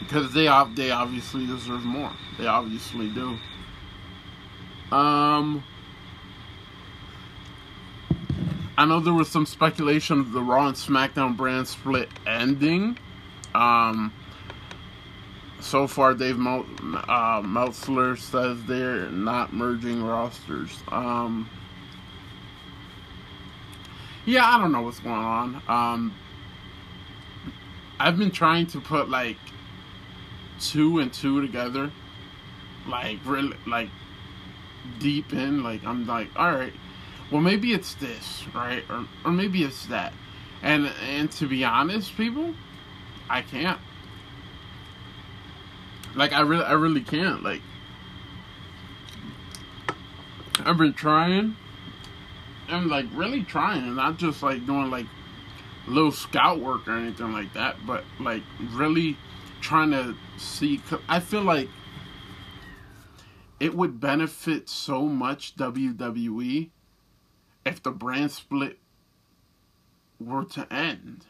because 0.00 0.32
they 0.32 0.44
they 0.74 0.90
obviously 0.90 1.46
deserve 1.46 1.84
more. 1.84 2.12
They 2.38 2.46
obviously 2.46 3.08
do. 3.08 3.38
Um, 4.90 5.62
I 8.76 8.86
know 8.86 9.00
there 9.00 9.12
was 9.12 9.28
some 9.28 9.44
speculation 9.46 10.18
of 10.18 10.32
the 10.32 10.40
Raw 10.40 10.68
and 10.68 10.76
SmackDown 10.76 11.36
brand 11.36 11.68
split 11.68 12.08
ending. 12.26 12.98
Um, 13.54 14.12
so 15.60 15.86
far, 15.86 16.14
Dave 16.14 16.38
Mel- 16.38 16.66
uh, 17.08 17.42
Meltzer 17.44 18.16
says 18.16 18.64
they're 18.64 19.10
not 19.10 19.52
merging 19.52 20.02
rosters. 20.02 20.78
Um, 20.88 21.48
yeah, 24.24 24.44
I 24.46 24.58
don't 24.58 24.72
know 24.72 24.82
what's 24.82 25.00
going 25.00 25.14
on. 25.14 25.62
Um, 25.68 26.14
I've 28.00 28.18
been 28.18 28.30
trying 28.30 28.66
to 28.68 28.80
put 28.80 29.08
like 29.08 29.36
two 30.60 30.98
and 30.98 31.12
two 31.12 31.40
together, 31.40 31.90
like 32.86 33.18
really, 33.24 33.56
like 33.66 33.90
deep 34.98 35.32
in. 35.32 35.62
Like 35.62 35.84
I'm 35.84 36.06
like, 36.06 36.28
all 36.36 36.52
right, 36.52 36.72
well 37.32 37.40
maybe 37.40 37.72
it's 37.72 37.94
this, 37.94 38.44
right, 38.54 38.84
or 38.90 39.06
or 39.24 39.32
maybe 39.32 39.64
it's 39.64 39.86
that. 39.86 40.12
And 40.62 40.92
and 41.08 41.32
to 41.32 41.48
be 41.48 41.64
honest, 41.64 42.14
people, 42.16 42.54
I 43.28 43.42
can't. 43.42 43.80
Like 46.14 46.32
I 46.32 46.42
really, 46.42 46.64
I 46.64 46.72
really 46.72 47.00
can't. 47.00 47.42
Like 47.42 47.62
I've 50.60 50.76
been 50.76 50.92
trying, 50.92 51.56
and 52.68 52.88
like 52.88 53.06
really 53.14 53.42
trying, 53.42 53.94
not 53.94 54.18
just 54.18 54.42
like 54.42 54.66
doing 54.66 54.90
like 54.90 55.06
little 55.88 56.12
scout 56.12 56.60
work 56.60 56.86
or 56.86 56.96
anything 56.96 57.32
like 57.32 57.54
that, 57.54 57.76
but 57.86 58.04
like 58.20 58.42
really 58.72 59.16
trying 59.62 59.90
to 59.92 60.14
see. 60.36 60.82
I 61.08 61.18
feel 61.18 61.42
like 61.42 61.68
it 63.58 63.74
would 63.74 64.00
benefit 64.00 64.68
so 64.68 65.06
much 65.06 65.56
WWE 65.56 66.70
if 67.64 67.82
the 67.82 67.90
brand 67.90 68.30
split 68.30 68.78
were 70.20 70.44
to 70.44 70.72
end. 70.72 71.26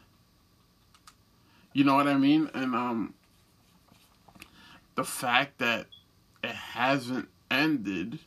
You 1.72 1.84
know 1.84 1.94
what 1.94 2.06
I 2.06 2.16
mean? 2.16 2.50
And 2.54 2.74
um 2.74 3.14
the 4.94 5.04
fact 5.04 5.58
that 5.58 5.86
it 6.44 6.50
hasn't 6.50 7.28
ended 7.50 8.18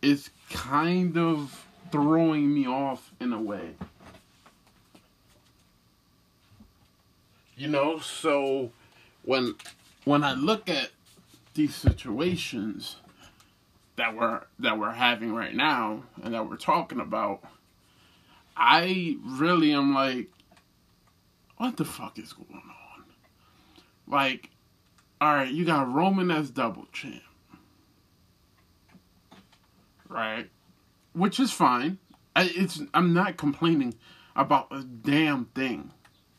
is 0.00 0.30
kind 0.50 1.16
of 1.16 1.66
throwing 1.90 2.52
me 2.52 2.66
off 2.66 3.12
in 3.20 3.32
a 3.32 3.40
way. 3.40 3.74
You 7.56 7.68
know, 7.68 7.98
so 7.98 8.72
when 9.24 9.54
when 10.04 10.24
I 10.24 10.34
look 10.34 10.68
at 10.68 10.90
these 11.54 11.74
situations 11.74 12.96
that 13.96 14.16
we're 14.16 14.42
that 14.58 14.78
we're 14.78 14.92
having 14.92 15.34
right 15.34 15.54
now 15.54 16.02
and 16.22 16.34
that 16.34 16.48
we're 16.48 16.56
talking 16.56 17.00
about, 17.00 17.42
I 18.56 19.16
really 19.24 19.72
am 19.72 19.94
like, 19.94 20.30
what 21.56 21.76
the 21.76 21.84
fuck 21.84 22.18
is 22.18 22.32
going 22.32 22.54
on? 22.54 23.04
Like, 24.06 24.50
all 25.20 25.34
right, 25.34 25.52
you 25.52 25.64
got 25.64 25.92
Roman 25.92 26.30
as 26.30 26.50
double 26.50 26.86
champ, 26.92 27.22
right? 30.08 30.50
Which 31.12 31.38
is 31.38 31.52
fine. 31.52 31.98
I, 32.36 32.50
it's 32.54 32.80
I'm 32.92 33.14
not 33.14 33.36
complaining 33.36 33.94
about 34.34 34.68
a 34.72 34.82
damn 34.82 35.46
thing. 35.46 35.92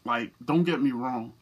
Like, 0.03 0.33
don't 0.43 0.63
get 0.63 0.81
me 0.81 0.91
wrong. 0.91 1.33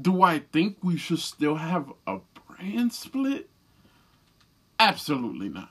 Do 0.00 0.22
I 0.22 0.38
think 0.38 0.78
we 0.82 0.96
should 0.96 1.18
still 1.18 1.56
have 1.56 1.92
a 2.06 2.18
brand 2.46 2.92
split? 2.92 3.48
Absolutely 4.80 5.48
not. 5.50 5.70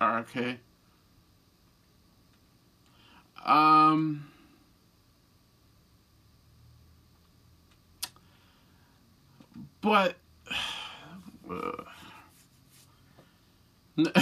Okay. 0.00 0.58
Um 3.44 4.26
But 9.80 10.16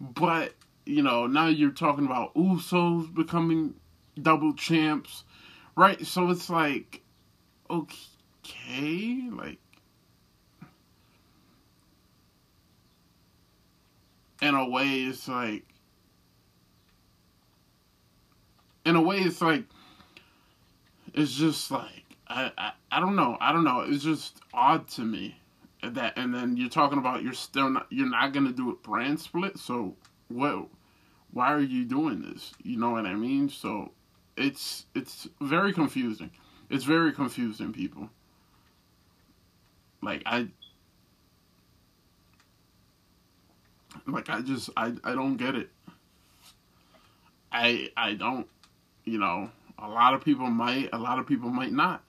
but 0.00 0.54
you 0.84 1.02
know 1.02 1.26
now 1.26 1.46
you're 1.48 1.70
talking 1.70 2.06
about 2.06 2.34
Usos 2.34 3.12
becoming 3.14 3.74
double 4.20 4.54
champs, 4.54 5.24
right? 5.76 6.04
So 6.06 6.30
it's 6.30 6.48
like 6.50 7.02
okay, 7.70 9.28
like 9.32 9.58
in 14.46 14.54
a 14.54 14.68
way 14.68 15.02
it's 15.02 15.28
like 15.28 15.64
in 18.86 18.94
a 18.94 19.02
way, 19.02 19.18
it's 19.18 19.42
like 19.42 19.64
it's 21.12 21.34
just 21.34 21.70
like 21.70 22.04
I, 22.28 22.52
I 22.56 22.72
I 22.92 23.00
don't 23.00 23.16
know. 23.16 23.36
I 23.40 23.52
don't 23.52 23.64
know. 23.64 23.80
It's 23.80 24.04
just 24.04 24.40
odd 24.54 24.88
to 24.90 25.02
me 25.02 25.36
that. 25.82 26.16
And 26.16 26.32
then 26.32 26.56
you're 26.56 26.70
talking 26.70 26.98
about 26.98 27.22
you're 27.22 27.32
still 27.34 27.68
not 27.68 27.88
you're 27.90 28.08
not 28.08 28.32
gonna 28.32 28.52
do 28.52 28.70
a 28.70 28.74
brand 28.74 29.20
split. 29.20 29.58
So 29.58 29.96
what? 30.28 30.68
Why 31.32 31.52
are 31.52 31.60
you 31.60 31.84
doing 31.84 32.22
this? 32.22 32.52
You 32.62 32.78
know 32.78 32.90
what 32.90 33.06
I 33.06 33.14
mean? 33.14 33.48
So 33.48 33.90
it's 34.36 34.86
it's 34.94 35.28
very 35.40 35.72
confusing. 35.72 36.30
It's 36.70 36.84
very 36.84 37.12
confusing, 37.12 37.72
people. 37.72 38.08
Like 40.00 40.22
I 40.26 40.46
like 44.06 44.28
I 44.30 44.40
just 44.40 44.70
I 44.76 44.92
I 45.04 45.14
don't 45.14 45.36
get 45.36 45.54
it. 45.54 45.70
I 47.52 47.90
I 47.96 48.14
don't, 48.14 48.46
you 49.04 49.18
know, 49.18 49.50
a 49.78 49.88
lot 49.88 50.14
of 50.14 50.24
people 50.24 50.46
might, 50.46 50.90
a 50.92 50.98
lot 50.98 51.18
of 51.18 51.26
people 51.26 51.48
might 51.48 51.72
not. 51.72 52.02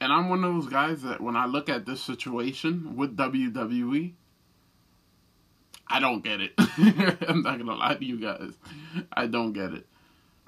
And 0.00 0.12
I'm 0.12 0.28
one 0.28 0.42
of 0.42 0.52
those 0.52 0.66
guys 0.66 1.02
that 1.02 1.20
when 1.20 1.36
I 1.36 1.46
look 1.46 1.68
at 1.68 1.86
this 1.86 2.00
situation 2.00 2.96
with 2.96 3.16
WWE, 3.16 4.12
I 5.86 6.00
don't 6.00 6.24
get 6.24 6.40
it. 6.40 6.52
I'm 6.58 7.42
not 7.42 7.58
gonna 7.58 7.74
lie 7.74 7.94
to 7.94 8.04
you 8.04 8.18
guys. 8.18 8.52
I 9.12 9.26
don't 9.26 9.52
get 9.52 9.72
it. 9.72 9.86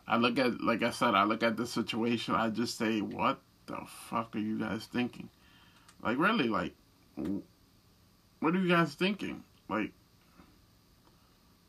I 0.06 0.16
look 0.16 0.38
at, 0.38 0.60
like 0.60 0.82
I 0.82 0.90
said, 0.90 1.14
I 1.14 1.24
look 1.24 1.42
at 1.42 1.56
the 1.56 1.66
situation. 1.66 2.34
I 2.34 2.50
just 2.50 2.76
say, 2.76 3.00
what 3.00 3.40
the 3.66 3.78
fuck 3.86 4.34
are 4.36 4.40
you 4.40 4.58
guys 4.58 4.86
thinking? 4.86 5.30
Like, 6.02 6.18
really, 6.18 6.48
like, 6.48 6.74
what 7.16 8.54
are 8.54 8.58
you 8.58 8.68
guys 8.68 8.94
thinking? 8.94 9.42
Like, 9.68 9.92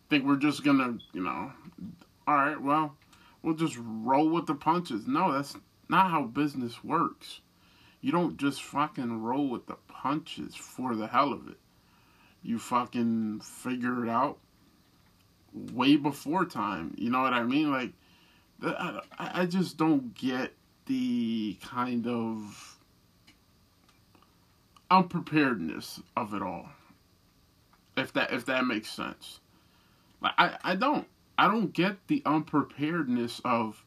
think 0.10 0.26
we're 0.26 0.36
just 0.38 0.64
gonna, 0.64 0.98
you 1.14 1.24
know, 1.24 1.52
all 2.28 2.36
right, 2.36 2.60
well, 2.60 2.96
we'll 3.42 3.56
just 3.56 3.78
roll 3.80 4.30
with 4.30 4.46
the 4.46 4.56
punches. 4.56 5.08
No, 5.08 5.32
that's 5.32 5.56
not 5.90 6.12
how 6.12 6.24
business 6.24 6.84
works. 6.84 7.42
You 8.02 8.12
don't 8.12 8.38
just 8.38 8.64
fucking 8.64 9.22
roll 9.22 9.48
with 9.50 9.68
the 9.68 9.78
punches 9.88 10.56
for 10.56 10.96
the 10.96 11.08
hell 11.08 11.34
of 11.34 11.48
it. 11.48 11.58
You 12.44 12.60
fucking 12.60 13.42
figure 13.42 14.06
it 14.06 14.10
out 14.10 14.38
way 15.74 15.96
before 15.96 16.46
time. 16.46 16.94
You 16.98 17.10
know 17.10 17.22
what 17.22 17.34
I 17.34 17.44
mean? 17.44 17.72
Like, 17.72 17.94
I, 18.62 19.02
I 19.18 19.46
just 19.46 19.78
don't 19.78 20.14
get 20.14 20.54
the 20.86 21.58
kind 21.64 22.08
of 22.08 22.78
unpreparedness 24.92 26.00
of 26.16 26.34
it 26.34 26.42
all. 26.42 26.70
If 27.98 28.14
that 28.14 28.34
if 28.34 28.46
that 28.46 28.66
makes 28.66 28.90
sense. 28.90 29.40
I, 30.38 30.58
I 30.64 30.76
don't. 30.76 31.08
I 31.38 31.48
don't 31.48 31.74
get 31.74 32.08
the 32.08 32.22
unpreparedness 32.26 33.42
of 33.44 33.84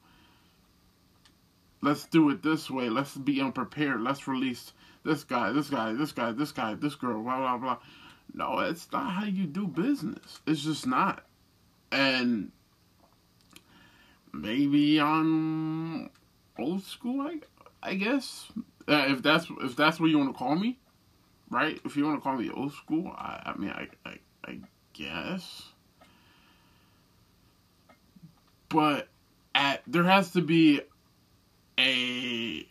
let's 1.81 2.05
do 2.05 2.29
it 2.31 2.43
this 2.43 2.71
way. 2.71 2.89
Let's 2.91 3.17
be 3.17 3.41
unprepared. 3.41 4.03
Let's 4.03 4.29
release 4.29 4.73
this 5.05 5.25
guy, 5.25 5.53
this 5.53 5.71
guy, 5.71 5.93
this 5.93 6.13
guy, 6.13 6.33
this 6.33 6.53
guy, 6.53 6.75
this 6.75 6.95
girl, 6.95 7.23
blah 7.23 7.39
blah 7.39 7.57
blah. 7.57 7.79
No, 8.35 8.59
it's 8.61 8.91
not 8.93 9.11
how 9.11 9.25
you 9.25 9.47
do 9.47 9.67
business. 9.67 10.41
It's 10.47 10.63
just 10.63 10.87
not. 10.87 11.25
And 11.91 12.53
maybe 14.33 15.01
on 15.01 16.11
old 16.59 16.83
school, 16.85 17.23
I, 17.23 17.41
I 17.83 17.95
guess. 17.95 18.49
Uh, 18.87 19.07
if 19.09 19.23
that's 19.23 19.47
if 19.63 19.77
that's 19.77 20.01
what 20.01 20.11
you 20.11 20.19
want 20.19 20.33
to 20.33 20.39
call 20.39 20.57
me, 20.57 20.79
right? 21.51 21.81
If 21.85 21.97
you 21.97 22.05
want 22.05 22.19
to 22.19 22.23
call 22.23 22.37
me 22.37 22.51
old 22.51 22.73
school, 22.73 23.13
I, 23.17 23.43
I 23.47 23.59
mean, 23.59 23.71
I, 23.71 23.89
I, 24.07 24.19
I 24.45 24.59
guess. 24.93 25.63
But 28.69 29.09
at 29.55 29.83
there 29.87 30.05
has 30.05 30.31
to 30.33 30.43
be 30.43 30.81
a 31.79 32.67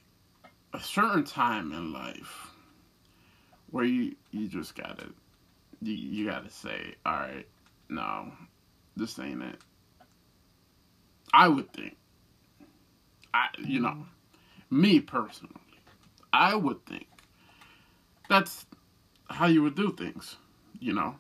a 0.73 0.79
certain 0.79 1.23
time 1.23 1.71
in 1.71 1.93
life 1.93 2.51
where 3.71 3.86
you 3.86 4.15
you 4.31 4.47
just 4.47 4.75
gotta 4.75 5.07
you, 5.81 5.93
you 5.93 6.29
gotta 6.29 6.49
say, 6.49 6.95
all 7.05 7.13
right, 7.13 7.47
no, 7.89 8.31
this 8.95 9.17
ain't 9.19 9.43
it. 9.43 9.60
I 11.33 11.47
would 11.47 11.71
think. 11.73 11.95
I 13.33 13.47
you 13.60 13.79
know, 13.79 13.89
mm-hmm. 13.89 14.81
me 14.81 14.99
personally, 14.99 15.55
I 16.33 16.55
would 16.55 16.86
think 16.86 17.07
that's 18.29 18.65
how 19.29 19.47
you 19.47 19.62
would 19.63 19.75
do 19.75 19.93
things, 19.93 20.38
you 20.79 20.93
know. 20.93 21.15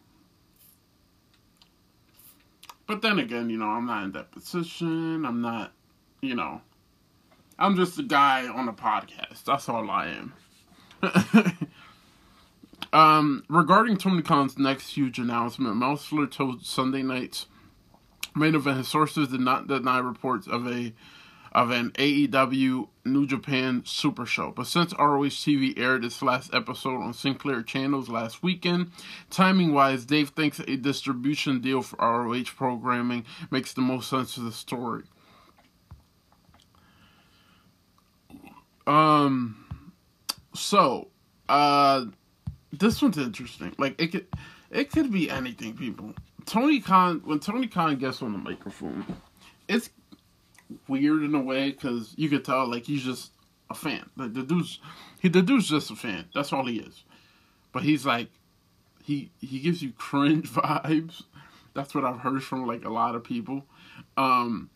But 2.87 3.01
then 3.01 3.19
again, 3.19 3.49
you 3.49 3.57
know, 3.57 3.67
I'm 3.67 3.85
not 3.85 4.03
in 4.05 4.11
that 4.13 4.31
position. 4.31 5.25
I'm 5.25 5.41
not, 5.41 5.73
you 6.21 6.35
know, 6.35 6.61
I'm 7.59 7.75
just 7.75 7.99
a 7.99 8.03
guy 8.03 8.47
on 8.47 8.69
a 8.69 8.73
podcast. 8.73 9.43
That's 9.45 9.67
all 9.67 9.89
I 9.91 10.07
am. 10.07 10.33
um, 12.93 13.43
regarding 13.49 13.97
Tony 13.97 14.21
Khan's 14.21 14.57
next 14.57 14.91
huge 14.91 15.19
announcement, 15.19 15.75
Meltzer 15.75 16.25
told 16.27 16.65
Sunday 16.65 17.03
night's 17.03 17.47
main 18.35 18.55
event 18.55 18.85
sources 18.85 19.29
did 19.29 19.41
not 19.41 19.67
deny 19.67 19.99
reports 19.99 20.47
of 20.47 20.67
a 20.67 20.93
of 21.57 21.71
an 21.71 21.89
AEW 21.93 22.87
New 23.03 23.25
Japan 23.25 23.81
Super 23.83 24.27
Show. 24.27 24.51
But 24.51 24.67
since 24.67 24.93
ROH 24.93 25.33
TV 25.41 25.75
aired 25.75 26.05
its 26.05 26.21
last 26.21 26.53
episode 26.53 27.01
on 27.01 27.15
Sinclair 27.15 27.63
channels 27.63 28.09
last 28.09 28.43
weekend, 28.43 28.91
timing 29.31 29.73
wise, 29.73 30.05
Dave 30.05 30.29
thinks 30.29 30.59
a 30.59 30.77
distribution 30.77 31.59
deal 31.59 31.81
for 31.81 31.97
ROH 31.97 32.51
programming 32.55 33.25
makes 33.49 33.73
the 33.73 33.81
most 33.81 34.07
sense 34.07 34.35
to 34.35 34.41
the 34.41 34.51
story. 34.51 35.05
Um, 38.85 39.89
so, 40.53 41.07
uh, 41.49 42.05
this 42.71 43.01
one's 43.01 43.17
interesting. 43.17 43.73
Like 43.79 43.99
it 43.99 44.11
could, 44.11 44.27
it 44.69 44.91
could 44.91 45.11
be 45.11 45.27
anything, 45.31 45.75
people. 45.75 46.13
Tony 46.45 46.81
Khan, 46.81 47.23
when 47.25 47.39
Tony 47.39 47.65
Khan 47.65 47.95
gets 47.95 48.21
on 48.21 48.33
the 48.33 48.37
microphone, 48.37 49.03
it's 49.67 49.89
weird 50.87 51.23
in 51.23 51.35
a 51.35 51.41
way 51.41 51.71
because 51.71 52.13
you 52.17 52.29
could 52.29 52.45
tell 52.45 52.69
like 52.69 52.85
he's 52.85 53.03
just 53.03 53.31
a 53.69 53.73
fan. 53.73 54.09
Like 54.15 54.33
the 54.33 54.43
dude's 54.43 54.79
he 55.19 55.29
the 55.29 55.41
dude's 55.41 55.69
just 55.69 55.91
a 55.91 55.95
fan. 55.95 56.25
That's 56.33 56.53
all 56.53 56.65
he 56.65 56.79
is. 56.79 57.03
But 57.71 57.83
he's 57.83 58.05
like 58.05 58.29
he 59.03 59.31
he 59.39 59.59
gives 59.59 59.81
you 59.81 59.91
cringe 59.97 60.49
vibes. 60.51 61.23
That's 61.73 61.93
what 61.93 62.05
I've 62.05 62.19
heard 62.19 62.43
from 62.43 62.65
like 62.65 62.85
a 62.85 62.89
lot 62.89 63.15
of 63.15 63.23
people. 63.23 63.65
Um 64.15 64.69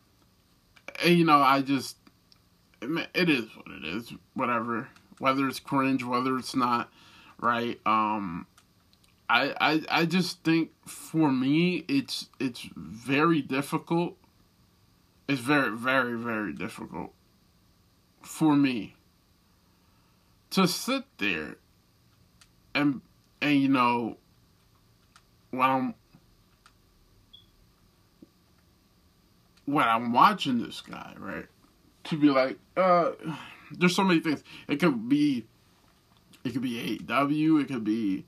and 1.03 1.17
you 1.17 1.25
know, 1.25 1.39
I 1.41 1.61
just 1.61 1.97
it 2.81 3.29
is 3.29 3.45
what 3.55 3.75
it 3.75 3.85
is. 3.85 4.13
Whatever. 4.33 4.89
Whether 5.19 5.47
it's 5.47 5.59
cringe, 5.59 6.03
whether 6.03 6.37
it's 6.37 6.55
not, 6.55 6.91
right? 7.39 7.79
Um 7.85 8.47
I, 9.29 9.55
I 9.61 9.81
I 9.89 10.05
just 10.05 10.43
think 10.43 10.71
for 10.85 11.31
me 11.31 11.85
it's 11.87 12.27
it's 12.39 12.67
very 12.75 13.41
difficult 13.41 14.17
it's 15.31 15.39
very, 15.39 15.71
very, 15.71 16.17
very 16.17 16.51
difficult 16.51 17.13
for 18.21 18.53
me 18.53 18.95
to 20.49 20.67
sit 20.67 21.05
there 21.19 21.55
and 22.75 22.99
and 23.41 23.61
you 23.61 23.69
know 23.69 24.17
when 25.51 25.69
I'm 25.69 25.93
when 29.63 29.87
I'm 29.87 30.11
watching 30.11 30.61
this 30.61 30.81
guy, 30.81 31.13
right? 31.17 31.45
To 32.05 32.17
be 32.17 32.27
like, 32.29 32.59
uh 32.75 33.11
there's 33.71 33.95
so 33.95 34.03
many 34.03 34.19
things. 34.19 34.43
It 34.67 34.81
could 34.81 35.07
be 35.07 35.45
it 36.43 36.51
could 36.51 36.61
be 36.61 36.99
AEW, 36.99 37.61
it 37.61 37.67
could 37.69 37.85
be 37.85 38.25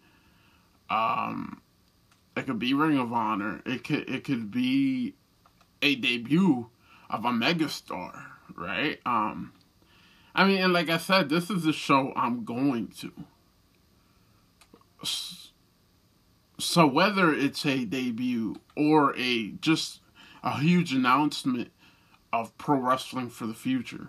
um 0.89 1.61
it 2.37 2.45
could 2.45 2.59
be 2.59 2.73
Ring 2.73 2.97
of 2.97 3.11
Honor, 3.11 3.61
it 3.65 3.83
could 3.83 4.09
it 4.09 4.23
could 4.23 4.51
be 4.51 5.15
a 5.81 5.95
debut 5.95 6.69
of 7.13 7.25
a 7.25 7.29
megastar, 7.29 8.23
right? 8.55 8.99
Um, 9.05 9.53
I 10.33 10.45
mean, 10.45 10.61
and 10.61 10.73
like 10.73 10.89
I 10.89 10.97
said, 10.97 11.29
this 11.29 11.51
is 11.51 11.65
a 11.65 11.71
show 11.71 12.11
I'm 12.15 12.43
going 12.43 12.87
to. 12.99 13.11
So 16.59 16.87
whether 16.87 17.31
it's 17.31 17.65
a 17.65 17.85
debut 17.85 18.55
or 18.75 19.15
a 19.15 19.51
just 19.61 19.99
a 20.43 20.59
huge 20.59 20.91
announcement 20.91 21.71
of 22.31 22.57
pro 22.57 22.79
wrestling 22.79 23.29
for 23.29 23.45
the 23.45 23.53
future, 23.53 24.07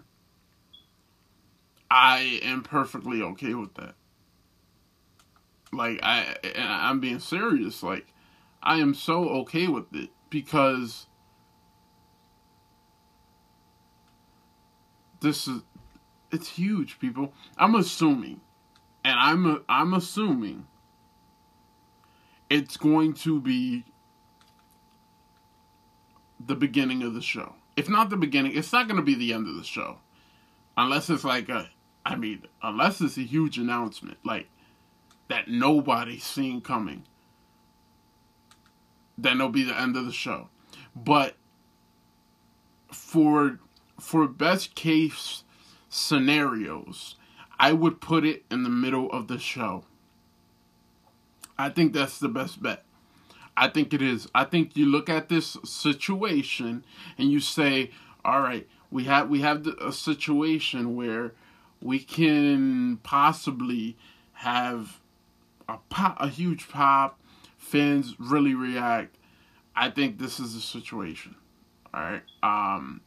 I 1.90 2.40
am 2.43 2.62
perfectly 2.62 3.21
okay 3.21 3.53
with 3.53 3.75
that. 3.75 3.97
Like 5.73 6.01
I, 6.03 6.37
I'm 6.57 7.01
being 7.01 7.19
serious. 7.19 7.83
Like 7.83 8.07
I 8.62 8.79
am 8.79 8.95
so 8.95 9.29
okay 9.40 9.69
with 9.69 9.95
it 9.95 10.09
because 10.31 11.07
this 15.25 15.49
is 15.49 15.63
it's 16.31 16.49
huge, 16.49 16.99
people. 16.99 17.33
I'm 17.57 17.75
assuming, 17.75 18.41
and 19.05 19.19
I'm 19.19 19.65
I'm 19.69 19.95
assuming 19.95 20.67
it's 22.51 22.77
going 22.77 23.15
to 23.15 23.41
be 23.41 23.85
the 26.45 26.55
beginning 26.55 27.03
of 27.03 27.15
the 27.15 27.23
show. 27.23 27.55
if 27.77 27.89
not 27.89 28.11
the 28.11 28.17
beginning, 28.17 28.53
it's 28.55 28.73
not 28.73 28.87
going 28.87 28.99
to 28.99 29.03
be 29.03 29.15
the 29.15 29.33
end 29.33 29.49
of 29.49 29.57
the 29.57 29.65
show, 29.65 29.99
unless 30.77 31.11
it's 31.11 31.25
like 31.25 31.49
a, 31.49 31.69
I 32.05 32.17
mean, 32.17 32.45
unless 32.63 33.01
it's 33.01 33.17
a 33.17 33.23
huge 33.23 33.59
announcement 33.59 34.19
like 34.25 34.49
that 35.29 35.49
nobody's 35.49 36.23
seen 36.25 36.61
coming. 36.61 37.05
Then 39.17 39.37
it'll 39.37 39.49
be 39.49 39.65
the 39.65 39.81
end 39.81 39.97
of 39.97 40.05
the 40.05 40.13
show, 40.13 40.49
but 40.95 41.37
for 42.93 43.59
for 43.99 44.27
best 44.27 44.75
case 44.75 45.45
scenarios, 45.89 47.17
I 47.59 47.73
would 47.73 48.01
put 48.01 48.25
it 48.25 48.45
in 48.51 48.63
the 48.63 48.69
middle 48.69 49.11
of 49.11 49.29
the 49.29 49.39
show. 49.39 49.85
I 51.57 51.69
think 51.69 51.93
that's 51.93 52.19
the 52.19 52.29
best 52.29 52.63
bet. 52.63 52.85
I 53.57 53.69
think 53.69 53.95
it 53.95 54.03
is. 54.03 54.29
I 54.35 54.45
think 54.45 54.77
you 54.77 54.87
look 54.87 55.09
at 55.09 55.29
this 55.29 55.57
situation 55.65 56.85
and 57.17 57.31
you 57.31 57.39
say, 57.39 57.93
"All 58.25 58.41
right, 58.41 58.69
we 58.91 59.05
have 59.05 59.29
we 59.29 59.41
have 59.43 59.67
a 59.67 59.93
situation 59.93 60.97
where 60.97 61.33
we 61.81 62.01
can 62.01 62.99
possibly 63.05 63.97
have 64.33 65.01
a 65.69 65.79
pop, 65.89 66.17
a 66.21 66.29
huge 66.29 66.69
pop, 66.69 67.21
fans 67.57 68.17
really 68.19 68.55
react." 68.55 69.17
I 69.77 69.91
think 69.91 70.19
this 70.19 70.41
is 70.41 70.57
a 70.57 70.61
situation. 70.61 71.37
All 71.93 72.03
right. 72.03 72.23
Um 72.43 73.01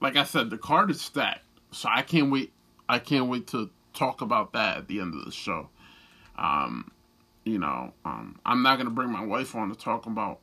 like 0.00 0.16
I 0.16 0.24
said, 0.24 0.50
the 0.50 0.58
card 0.58 0.90
is 0.90 1.00
stacked. 1.00 1.44
So 1.72 1.88
I 1.92 2.02
can't 2.02 2.30
wait 2.30 2.52
I 2.88 2.98
can't 2.98 3.28
wait 3.28 3.46
to 3.48 3.70
talk 3.94 4.20
about 4.20 4.52
that 4.54 4.78
at 4.78 4.88
the 4.88 5.00
end 5.00 5.14
of 5.14 5.24
the 5.24 5.30
show. 5.30 5.68
Um 6.36 6.92
you 7.44 7.58
know, 7.58 7.92
um, 8.04 8.38
I'm 8.44 8.62
not 8.62 8.78
gonna 8.78 8.90
bring 8.90 9.10
my 9.10 9.24
wife 9.24 9.54
on 9.54 9.70
to 9.70 9.74
talk 9.74 10.06
about 10.06 10.40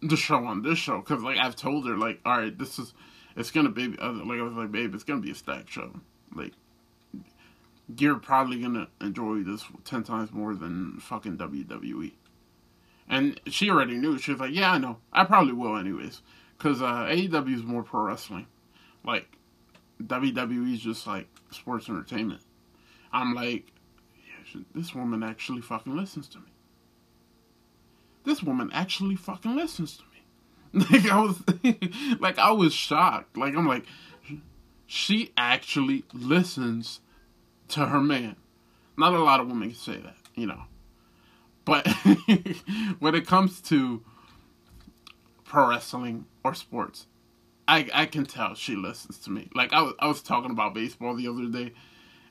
the 0.00 0.16
show 0.16 0.44
on 0.44 0.62
this 0.62 0.78
show 0.78 0.98
because, 0.98 1.22
like, 1.22 1.38
I've 1.38 1.56
told 1.56 1.86
her, 1.86 1.96
like, 1.96 2.20
all 2.24 2.38
right, 2.38 2.56
this 2.56 2.78
is, 2.78 2.94
it's 3.36 3.50
gonna 3.50 3.70
be, 3.70 3.88
like, 3.88 4.00
I 4.00 4.10
was 4.10 4.54
like, 4.54 4.72
babe, 4.72 4.94
it's 4.94 5.04
gonna 5.04 5.20
be 5.20 5.30
a 5.30 5.34
stacked 5.34 5.70
show. 5.70 5.92
Like, 6.34 6.52
you're 7.96 8.16
probably 8.16 8.60
gonna 8.60 8.88
enjoy 9.00 9.42
this 9.42 9.64
ten 9.84 10.04
times 10.04 10.32
more 10.32 10.54
than 10.54 10.98
fucking 11.00 11.38
WWE. 11.38 12.12
And 13.08 13.40
she 13.46 13.70
already 13.70 13.96
knew. 13.96 14.18
She 14.18 14.32
was 14.32 14.40
like, 14.40 14.54
yeah, 14.54 14.72
I 14.72 14.78
know. 14.78 14.98
I 15.12 15.24
probably 15.24 15.54
will, 15.54 15.76
anyways, 15.76 16.20
because 16.56 16.82
uh, 16.82 17.06
AEW 17.06 17.54
is 17.54 17.62
more 17.62 17.82
pro 17.82 18.02
wrestling. 18.02 18.46
Like, 19.08 19.38
WWE 20.02 20.74
is 20.74 20.80
just 20.80 21.06
like 21.06 21.26
sports 21.50 21.88
entertainment. 21.88 22.42
I'm 23.10 23.34
like, 23.34 23.72
this 24.74 24.94
woman 24.94 25.22
actually 25.22 25.62
fucking 25.62 25.96
listens 25.96 26.28
to 26.28 26.38
me. 26.38 26.52
This 28.24 28.42
woman 28.42 28.70
actually 28.70 29.16
fucking 29.16 29.56
listens 29.56 29.96
to 29.96 30.02
me. 30.02 30.84
Like 30.90 31.10
I 31.10 31.22
was, 31.22 31.42
like 32.20 32.38
I 32.38 32.50
was 32.50 32.74
shocked. 32.74 33.38
Like 33.38 33.54
I'm 33.54 33.66
like, 33.66 33.86
she 34.86 35.32
actually 35.38 36.04
listens 36.12 37.00
to 37.68 37.86
her 37.86 38.00
man. 38.00 38.36
Not 38.98 39.14
a 39.14 39.24
lot 39.24 39.40
of 39.40 39.46
women 39.46 39.70
can 39.70 39.78
say 39.78 39.96
that, 39.96 40.16
you 40.34 40.46
know. 40.46 40.64
But 41.64 41.88
when 42.98 43.14
it 43.14 43.26
comes 43.26 43.62
to 43.62 44.04
pro 45.44 45.70
wrestling 45.70 46.26
or 46.44 46.52
sports, 46.52 47.06
I 47.68 47.88
I 47.94 48.06
can 48.06 48.24
tell 48.24 48.54
she 48.54 48.74
listens 48.74 49.18
to 49.20 49.30
me. 49.30 49.48
Like 49.54 49.72
I 49.72 49.82
was 49.82 49.94
I 50.00 50.08
was 50.08 50.22
talking 50.22 50.50
about 50.50 50.74
baseball 50.74 51.14
the 51.14 51.28
other 51.28 51.46
day, 51.46 51.72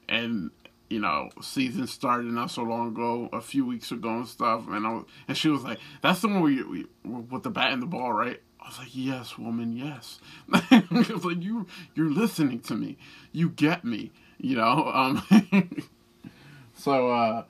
and 0.09 0.51
you 0.89 0.99
know, 0.99 1.29
season 1.41 1.85
started 1.87 2.27
not 2.27 2.49
so 2.49 2.63
long 2.63 2.89
ago, 2.89 3.29
a 3.33 3.41
few 3.41 3.65
weeks 3.65 3.91
ago 3.91 4.09
and 4.09 4.27
stuff. 4.27 4.67
And 4.69 4.87
I 4.87 4.93
was, 4.93 5.05
and 5.27 5.37
she 5.37 5.49
was 5.49 5.63
like, 5.63 5.79
"That's 6.01 6.21
the 6.21 6.27
one 6.27 6.41
where 6.41 6.51
you, 6.51 6.89
with 7.03 7.43
the 7.43 7.49
bat 7.49 7.71
and 7.71 7.81
the 7.81 7.87
ball, 7.87 8.11
right?" 8.11 8.41
I 8.59 8.67
was 8.67 8.79
like, 8.79 8.95
"Yes, 8.95 9.37
woman, 9.37 9.75
yes." 9.75 10.19
I 10.53 10.83
was 10.89 11.25
like, 11.25 11.43
"You, 11.43 11.67
you're 11.93 12.11
listening 12.11 12.59
to 12.61 12.75
me. 12.75 12.97
You 13.31 13.49
get 13.49 13.85
me." 13.85 14.11
You 14.39 14.55
know. 14.55 14.91
Um, 14.93 15.23
so, 16.73 17.11
uh, 17.11 17.43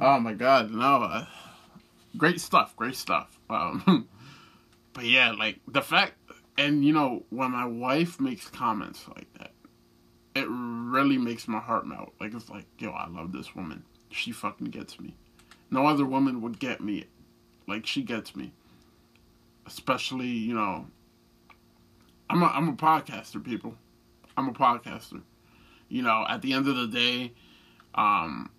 oh 0.00 0.20
my 0.20 0.34
God, 0.34 0.70
no, 0.70 1.02
uh, 1.02 1.26
great 2.16 2.40
stuff, 2.40 2.74
great 2.76 2.96
stuff. 2.96 3.38
Um, 3.50 4.08
but 4.92 5.04
yeah, 5.04 5.32
like 5.32 5.58
the 5.66 5.82
fact, 5.82 6.14
and 6.58 6.84
you 6.84 6.92
know, 6.92 7.24
when 7.30 7.50
my 7.52 7.66
wife 7.66 8.20
makes 8.20 8.48
comments 8.48 9.06
like 9.08 9.32
that 9.34 9.52
it 10.36 10.46
really 10.50 11.16
makes 11.16 11.48
my 11.48 11.58
heart 11.58 11.86
melt. 11.86 12.12
Like 12.20 12.34
it's 12.34 12.50
like, 12.50 12.66
yo, 12.78 12.90
I 12.90 13.08
love 13.08 13.32
this 13.32 13.56
woman. 13.56 13.82
She 14.10 14.32
fucking 14.32 14.66
gets 14.66 15.00
me. 15.00 15.16
No 15.70 15.86
other 15.86 16.04
woman 16.04 16.42
would 16.42 16.58
get 16.58 16.82
me 16.82 17.06
like 17.66 17.86
she 17.86 18.02
gets 18.02 18.36
me. 18.36 18.52
Especially, 19.66 20.26
you 20.26 20.54
know, 20.54 20.86
I'm 22.28 22.42
a 22.42 22.46
I'm 22.46 22.68
a 22.68 22.74
podcaster, 22.74 23.42
people. 23.42 23.74
I'm 24.36 24.48
a 24.48 24.52
podcaster. 24.52 25.22
You 25.88 26.02
know, 26.02 26.26
at 26.28 26.42
the 26.42 26.52
end 26.52 26.68
of 26.68 26.76
the 26.76 26.86
day, 26.86 27.32
um, 27.94 28.50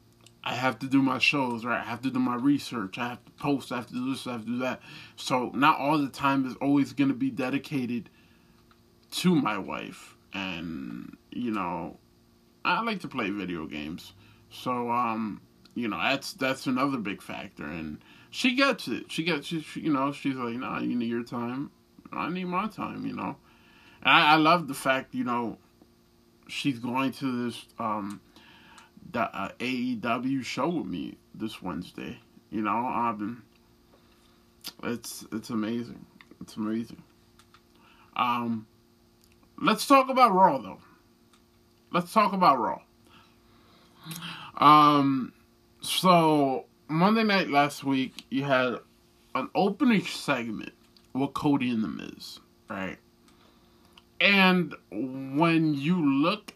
I 0.44 0.54
have 0.54 0.80
to 0.80 0.88
do 0.88 1.02
my 1.02 1.20
shows, 1.20 1.66
right? 1.66 1.82
I 1.82 1.84
have 1.84 2.02
to 2.02 2.10
do 2.10 2.20
my 2.20 2.36
research. 2.36 2.98
I 2.98 3.10
have 3.10 3.26
to 3.26 3.32
post. 3.34 3.72
I 3.72 3.78
have 3.78 3.88
to 3.88 3.94
do 3.94 4.12
this. 4.12 4.26
I 4.28 4.34
have 4.34 4.46
to 4.46 4.52
do 4.52 4.60
that. 4.60 4.82
So 5.16 5.52
not 5.54 5.80
all 5.80 5.98
the 5.98 6.08
time 6.08 6.46
is 6.46 6.56
always 6.62 6.94
going 6.94 7.10
to 7.10 7.16
be 7.16 7.30
dedicated 7.30 8.10
to 9.12 9.36
my 9.36 9.58
wife 9.58 10.16
and 10.34 11.18
you 11.32 11.52
know, 11.52 11.98
I 12.66 12.82
like 12.82 13.00
to 13.02 13.08
play 13.08 13.30
video 13.30 13.66
games. 13.66 14.14
So 14.50 14.90
um, 14.92 15.42
you 15.76 15.88
know, 15.88 15.98
that's 15.98 16.34
that's 16.34 16.68
another 16.68 16.98
big 16.98 17.22
factor 17.22 17.66
and 17.66 18.00
she 18.30 18.56
gets 18.56 18.88
it. 18.88 19.12
She 19.12 19.24
gets 19.24 19.48
she, 19.48 19.62
she 19.62 19.82
you 19.82 19.94
know, 19.94 20.12
she's 20.12 20.36
like, 20.36 20.56
"Nah, 20.56 20.80
you 20.80 20.96
need 20.96 21.10
your 21.10 21.24
time. 21.24 21.72
I 22.12 22.30
need 22.30 22.46
my 22.46 22.68
time, 22.68 23.06
you 23.06 23.14
know." 23.14 23.38
And 24.02 24.10
I, 24.10 24.34
I 24.34 24.36
love 24.36 24.68
the 24.68 24.74
fact, 24.74 25.16
you 25.16 25.24
know, 25.24 25.58
she's 26.48 26.80
going 26.80 27.12
to 27.14 27.46
this 27.46 27.66
um 27.80 28.22
the 29.12 29.22
uh, 29.22 29.52
AEW 29.60 30.44
show 30.44 30.70
with 30.70 30.88
me 30.88 31.18
this 31.34 31.62
Wednesday. 31.62 32.20
You 32.50 32.62
know, 32.62 32.78
um, 32.78 33.44
it's 34.84 35.26
it's 35.32 35.50
amazing. 35.50 36.06
It's 36.42 36.56
amazing. 36.56 37.02
Um, 38.16 38.68
let's 39.62 39.88
talk 39.88 40.10
about 40.10 40.34
Raw 40.34 40.58
though 40.58 40.80
let's 41.92 42.14
talk 42.14 42.34
about 42.34 42.60
Raw. 42.60 42.82
Um, 44.58 45.34
so 45.82 46.66
Monday 46.88 47.24
night 47.24 47.50
last 47.50 47.84
week, 47.84 48.26
you 48.30 48.44
had 48.44 48.76
an 49.36 49.50
opening 49.56 50.06
segment 50.06 50.74
with 51.14 51.34
Cody 51.34 51.70
and 51.70 51.84
the 51.84 51.88
Miz, 51.88 52.40
right? 52.70 52.98
And 54.20 54.74
when 54.92 55.74
you 55.76 56.22
look 56.22 56.54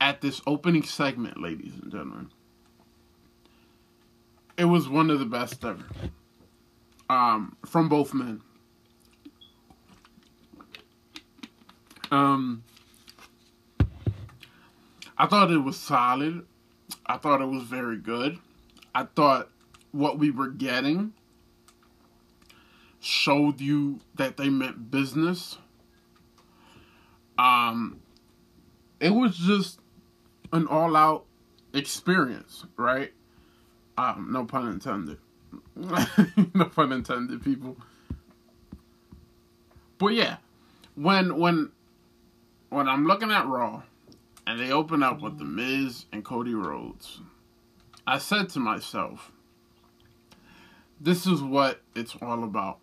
at 0.00 0.20
this 0.20 0.40
opening 0.46 0.82
segment, 0.82 1.40
ladies 1.40 1.74
and 1.80 1.92
gentlemen, 1.92 2.30
it 4.56 4.64
was 4.64 4.88
one 4.88 5.10
of 5.10 5.18
the 5.18 5.26
best 5.26 5.64
ever. 5.64 5.84
Um, 7.08 7.56
from 7.66 7.88
both 7.88 8.14
men. 8.14 8.40
Um, 12.12 12.62
I 15.18 15.26
thought 15.26 15.50
it 15.50 15.58
was 15.58 15.76
solid. 15.76 16.46
I 17.06 17.16
thought 17.16 17.40
it 17.40 17.46
was 17.46 17.64
very 17.64 17.96
good. 17.96 18.38
I 18.94 19.04
thought 19.04 19.50
what 19.90 20.18
we 20.18 20.30
were 20.30 20.48
getting 20.48 21.12
showed 23.00 23.60
you 23.60 24.00
that 24.14 24.36
they 24.36 24.48
meant 24.48 24.90
business. 24.90 25.58
Um, 27.38 28.00
it 29.00 29.10
was 29.10 29.36
just 29.36 29.79
an 30.52 30.66
all-out 30.66 31.24
experience, 31.72 32.64
right? 32.76 33.12
Um, 33.96 34.28
no 34.30 34.44
pun 34.44 34.68
intended. 34.68 35.18
no 36.54 36.64
pun 36.66 36.92
intended, 36.92 37.42
people. 37.42 37.76
But 39.98 40.14
yeah, 40.14 40.36
when 40.94 41.38
when 41.38 41.70
when 42.70 42.88
I'm 42.88 43.06
looking 43.06 43.30
at 43.30 43.46
Raw, 43.46 43.82
and 44.46 44.58
they 44.58 44.72
open 44.72 45.02
up 45.02 45.20
with 45.20 45.38
The 45.38 45.44
Miz 45.44 46.06
and 46.12 46.24
Cody 46.24 46.54
Rhodes. 46.54 47.20
I 48.06 48.18
said 48.18 48.48
to 48.50 48.58
myself, 48.58 49.30
this 51.00 51.26
is 51.26 51.42
what 51.42 51.80
it's 51.94 52.16
all 52.20 52.42
about. 52.42 52.78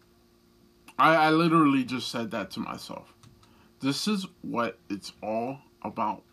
I, 0.97 1.15
I 1.15 1.29
literally 1.31 1.83
just 1.83 2.09
said 2.09 2.31
that 2.31 2.51
to 2.51 2.59
myself. 2.59 3.13
This 3.81 4.07
is 4.07 4.25
what 4.41 4.79
it's 4.89 5.11
all 5.21 5.59
about. 5.81 6.23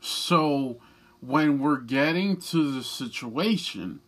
So 0.00 0.78
when 1.20 1.58
we're 1.58 1.80
getting 1.80 2.36
to 2.38 2.72
the 2.72 2.82
situation 2.82 4.00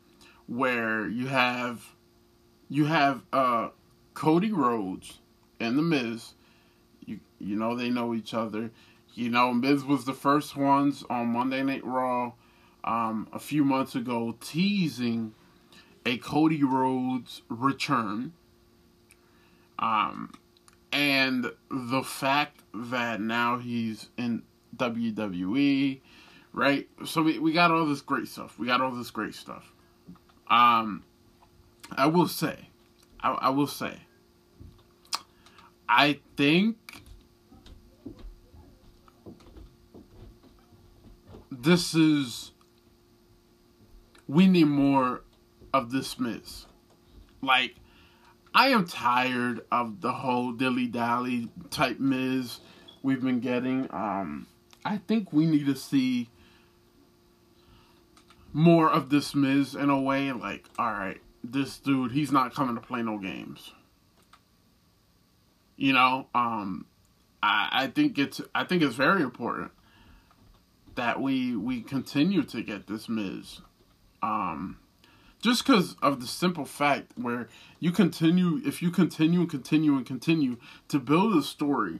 where 0.46 1.06
you 1.06 1.26
have 1.28 1.94
you 2.68 2.86
have 2.86 3.22
uh 3.32 3.68
Cody 4.14 4.52
Rhodes 4.52 5.18
and 5.60 5.78
the 5.78 5.82
Miz, 5.82 6.34
you 7.04 7.20
you 7.38 7.56
know 7.56 7.76
they 7.76 7.90
know 7.90 8.14
each 8.14 8.34
other. 8.34 8.70
You 9.14 9.28
know, 9.28 9.52
Miz 9.52 9.84
was 9.84 10.06
the 10.06 10.14
first 10.14 10.56
ones 10.56 11.04
on 11.10 11.28
Monday 11.28 11.62
Night 11.62 11.84
Raw 11.84 12.32
um, 12.82 13.28
a 13.32 13.38
few 13.38 13.62
months 13.62 13.94
ago 13.94 14.36
teasing 14.40 15.34
a 16.06 16.16
Cody 16.16 16.64
Rhodes 16.64 17.42
return. 17.48 18.32
Um, 19.78 20.32
and 20.92 21.52
the 21.70 22.02
fact 22.02 22.60
that 22.72 23.20
now 23.20 23.58
he's 23.58 24.08
in 24.16 24.42
WWE, 24.76 26.00
right? 26.52 26.88
So 27.04 27.22
we, 27.22 27.38
we 27.38 27.52
got 27.52 27.70
all 27.70 27.86
this 27.86 28.00
great 28.00 28.28
stuff. 28.28 28.58
We 28.58 28.66
got 28.66 28.80
all 28.80 28.90
this 28.90 29.10
great 29.10 29.34
stuff. 29.34 29.72
Um, 30.48 31.04
I 31.90 32.06
will 32.06 32.28
say, 32.28 32.68
I, 33.20 33.32
I 33.32 33.48
will 33.50 33.66
say, 33.66 34.00
I 35.88 36.20
think 36.36 37.02
this 41.50 41.94
is 41.94 42.52
we 44.26 44.46
need 44.46 44.66
more 44.66 45.22
of 45.74 45.90
this 45.90 46.18
Miz. 46.18 46.66
Like, 47.42 47.74
I 48.54 48.68
am 48.68 48.86
tired 48.86 49.62
of 49.70 50.00
the 50.00 50.12
whole 50.12 50.52
dilly 50.52 50.86
dally 50.86 51.48
type 51.70 51.98
Miz 51.98 52.60
we've 53.02 53.22
been 53.22 53.40
getting. 53.40 53.88
Um, 53.90 54.46
I 54.84 54.98
think 54.98 55.32
we 55.32 55.46
need 55.46 55.66
to 55.66 55.76
see 55.76 56.28
more 58.52 58.90
of 58.90 59.10
this 59.10 59.34
Miz 59.34 59.74
in 59.74 59.90
a 59.90 60.00
way. 60.00 60.32
Like, 60.32 60.68
all 60.78 60.92
right, 60.92 61.20
this 61.42 61.78
dude, 61.78 62.12
he's 62.12 62.32
not 62.32 62.54
coming 62.54 62.74
to 62.74 62.80
play 62.80 63.02
no 63.02 63.18
games. 63.18 63.72
You 65.76 65.92
know, 65.92 66.26
um, 66.34 66.86
I, 67.42 67.68
I 67.72 67.86
think 67.88 68.18
it's 68.18 68.40
I 68.54 68.64
think 68.64 68.82
it's 68.82 68.94
very 68.94 69.22
important 69.22 69.72
that 70.94 71.20
we 71.20 71.56
we 71.56 71.80
continue 71.80 72.42
to 72.44 72.62
get 72.62 72.86
this 72.86 73.08
Miz. 73.08 73.60
Um, 74.22 74.78
just 75.42 75.66
because 75.66 75.96
of 76.02 76.20
the 76.20 76.26
simple 76.26 76.64
fact 76.64 77.12
where 77.16 77.48
you 77.80 77.90
continue 77.90 78.60
if 78.64 78.80
you 78.80 78.90
continue 78.90 79.40
and 79.40 79.50
continue 79.50 79.96
and 79.96 80.06
continue 80.06 80.56
to 80.86 81.00
build 81.00 81.36
a 81.36 81.42
story 81.42 81.98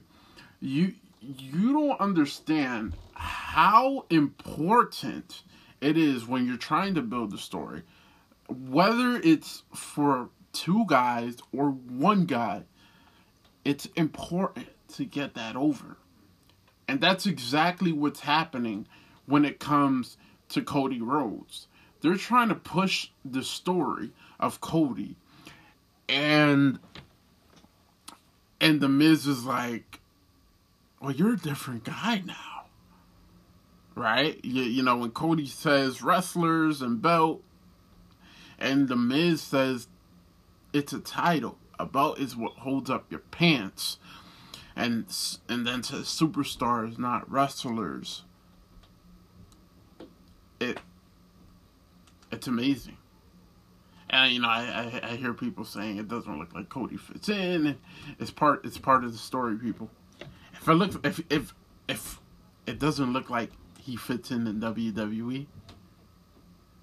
you 0.61 0.93
you 1.37 1.73
don't 1.73 1.99
understand 1.99 2.93
how 3.13 4.05
important 4.09 5.43
it 5.81 5.97
is 5.97 6.25
when 6.27 6.47
you're 6.47 6.57
trying 6.57 6.95
to 6.95 7.01
build 7.01 7.33
a 7.33 7.37
story 7.37 7.83
whether 8.47 9.15
it's 9.17 9.63
for 9.73 10.29
two 10.51 10.85
guys 10.87 11.37
or 11.51 11.69
one 11.69 12.25
guy 12.25 12.63
it's 13.65 13.85
important 13.95 14.67
to 14.89 15.05
get 15.05 15.33
that 15.35 15.55
over. 15.55 15.97
And 16.87 16.99
that's 16.99 17.25
exactly 17.25 17.91
what's 17.91 18.21
happening 18.21 18.87
when 19.25 19.45
it 19.45 19.59
comes 19.59 20.17
to 20.49 20.61
Cody 20.61 21.01
Rhodes. 21.01 21.67
They're 22.01 22.15
trying 22.15 22.49
to 22.49 22.55
push 22.55 23.09
the 23.23 23.43
story 23.43 24.11
of 24.39 24.59
Cody, 24.59 25.15
and 26.09 26.79
and 28.59 28.81
the 28.81 28.89
Miz 28.89 29.25
is 29.25 29.45
like, 29.45 30.01
"Well, 31.03 31.11
you're 31.11 31.33
a 31.33 31.37
different 31.37 31.83
guy 31.83 32.23
now, 32.25 32.67
right?" 33.93 34.39
You, 34.41 34.63
you 34.63 34.83
know 34.83 34.95
when 34.95 35.11
Cody 35.11 35.45
says 35.45 36.01
wrestlers 36.01 36.81
and 36.81 37.01
belt, 37.01 37.43
and 38.57 38.87
the 38.87 38.95
Miz 38.95 39.41
says 39.41 39.89
it's 40.71 40.93
a 40.93 41.01
title. 41.01 41.57
A 41.77 41.85
belt 41.85 42.19
is 42.19 42.37
what 42.37 42.53
holds 42.53 42.89
up 42.89 43.11
your 43.11 43.19
pants, 43.19 43.99
and 44.77 45.05
and 45.49 45.67
then 45.67 45.83
says 45.83 46.05
superstars, 46.05 46.97
not 46.97 47.29
wrestlers. 47.29 48.23
It 50.61 50.79
it's 52.31 52.47
amazing. 52.47 52.95
And 54.09 54.31
you 54.31 54.39
know, 54.39 54.47
I, 54.47 55.01
I, 55.03 55.09
I 55.11 55.15
hear 55.17 55.33
people 55.33 55.65
saying 55.65 55.97
it 55.97 56.07
doesn't 56.07 56.39
look 56.39 56.53
like 56.55 56.69
Cody 56.69 56.95
fits 56.95 57.27
in. 57.27 57.77
It's 58.19 58.31
part 58.31 58.63
it's 58.63 58.77
part 58.77 59.03
of 59.03 59.11
the 59.11 59.17
story, 59.17 59.57
people. 59.57 59.89
If 60.63 60.69
I 60.69 60.71
look 60.71 61.05
if 61.05 61.19
if 61.29 61.53
if 61.89 62.21
it 62.65 62.79
doesn't 62.79 63.11
look 63.11 63.29
like 63.29 63.51
he 63.81 63.97
fits 63.97 64.31
in 64.31 64.47
in 64.47 64.61
WWE, 64.61 65.45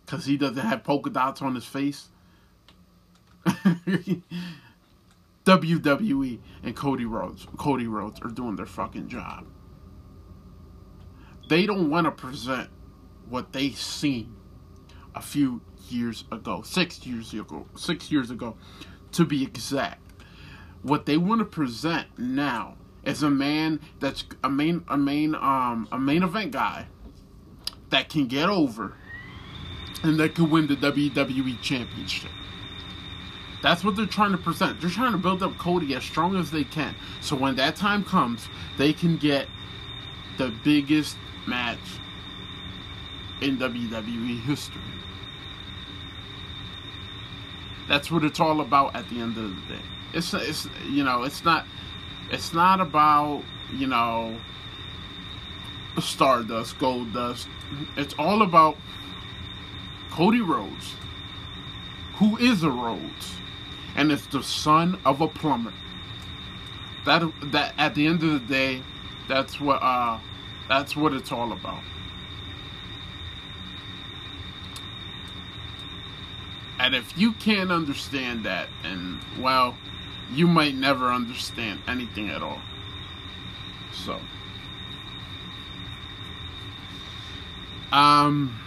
because 0.04 0.26
he 0.26 0.36
doesn't 0.36 0.58
have 0.58 0.84
polka 0.84 1.08
dots 1.08 1.40
on 1.40 1.54
his 1.54 1.64
face. 1.64 2.10
WWE 5.46 6.38
and 6.62 6.76
Cody 6.76 7.06
Rhodes, 7.06 7.46
Cody 7.56 7.86
Rhodes 7.86 8.20
are 8.20 8.28
doing 8.28 8.56
their 8.56 8.66
fucking 8.66 9.08
job. 9.08 9.46
They 11.48 11.64
don't 11.64 11.88
want 11.88 12.04
to 12.04 12.10
present 12.10 12.68
what 13.30 13.54
they 13.54 13.70
seen 13.70 14.36
a 15.14 15.22
few 15.22 15.62
years 15.88 16.24
ago, 16.30 16.60
six 16.60 17.06
years 17.06 17.32
ago, 17.32 17.66
six 17.76 18.12
years 18.12 18.30
ago, 18.30 18.58
to 19.12 19.24
be 19.24 19.42
exact. 19.42 20.02
What 20.82 21.06
they 21.06 21.16
want 21.16 21.38
to 21.38 21.46
present 21.46 22.18
now 22.18 22.76
is 23.04 23.22
a 23.22 23.30
man 23.30 23.80
that's 23.98 24.24
a 24.44 24.50
main, 24.50 24.84
a 24.88 24.96
main, 24.96 25.34
um, 25.34 25.88
a 25.90 25.98
main 25.98 26.22
event 26.22 26.52
guy 26.52 26.86
that 27.90 28.08
can 28.08 28.26
get 28.26 28.48
over 28.48 28.94
and 30.02 30.18
that 30.18 30.34
can 30.34 30.50
win 30.50 30.66
the 30.66 30.76
WWE 30.76 31.60
Championship. 31.60 32.30
That's 33.62 33.84
what 33.84 33.96
they're 33.96 34.06
trying 34.06 34.32
to 34.32 34.38
present. 34.38 34.80
They're 34.80 34.90
trying 34.90 35.12
to 35.12 35.18
build 35.18 35.42
up 35.42 35.58
Cody 35.58 35.94
as 35.94 36.02
strong 36.04 36.36
as 36.36 36.50
they 36.50 36.64
can. 36.64 36.94
So 37.20 37.36
when 37.36 37.56
that 37.56 37.76
time 37.76 38.04
comes, 38.04 38.48
they 38.78 38.92
can 38.92 39.16
get 39.16 39.48
the 40.38 40.48
biggest 40.64 41.16
match 41.46 41.78
in 43.42 43.58
WWE 43.58 44.40
history. 44.42 44.80
That's 47.88 48.10
what 48.10 48.24
it's 48.24 48.40
all 48.40 48.60
about 48.60 48.94
at 48.94 49.08
the 49.10 49.20
end 49.20 49.36
of 49.36 49.54
the 49.54 49.74
day. 49.74 49.82
It's 50.12 50.32
it's 50.32 50.68
you 50.88 51.04
know 51.04 51.24
it's 51.24 51.44
not 51.44 51.66
it's 52.30 52.52
not 52.52 52.80
about 52.80 53.42
you 53.76 53.86
know 53.86 54.36
Stardust, 55.98 56.78
Gold 56.78 57.12
Dust. 57.12 57.48
It's 57.96 58.14
all 58.18 58.42
about 58.42 58.76
Cody 60.10 60.40
Rhodes, 60.40 60.94
who 62.14 62.36
is 62.36 62.62
a 62.62 62.70
Rhodes, 62.70 63.34
and 63.96 64.10
it's 64.10 64.26
the 64.26 64.42
son 64.42 64.98
of 65.04 65.20
a 65.20 65.28
plumber. 65.28 65.72
That 67.04 67.22
that 67.44 67.74
at 67.78 67.94
the 67.94 68.06
end 68.06 68.22
of 68.22 68.32
the 68.32 68.54
day, 68.54 68.82
that's 69.28 69.60
what 69.60 69.82
uh 69.82 70.18
that's 70.68 70.96
what 70.96 71.12
it's 71.12 71.32
all 71.32 71.52
about. 71.52 71.82
And 76.78 76.94
if 76.94 77.16
you 77.18 77.32
can't 77.32 77.70
understand 77.70 78.44
that, 78.44 78.68
and 78.84 79.20
well, 79.38 79.76
you 80.32 80.46
might 80.46 80.74
never 80.74 81.12
understand 81.12 81.80
anything 81.86 82.30
at 82.30 82.42
all. 82.42 82.60
So, 83.92 84.20
um, 87.92 88.58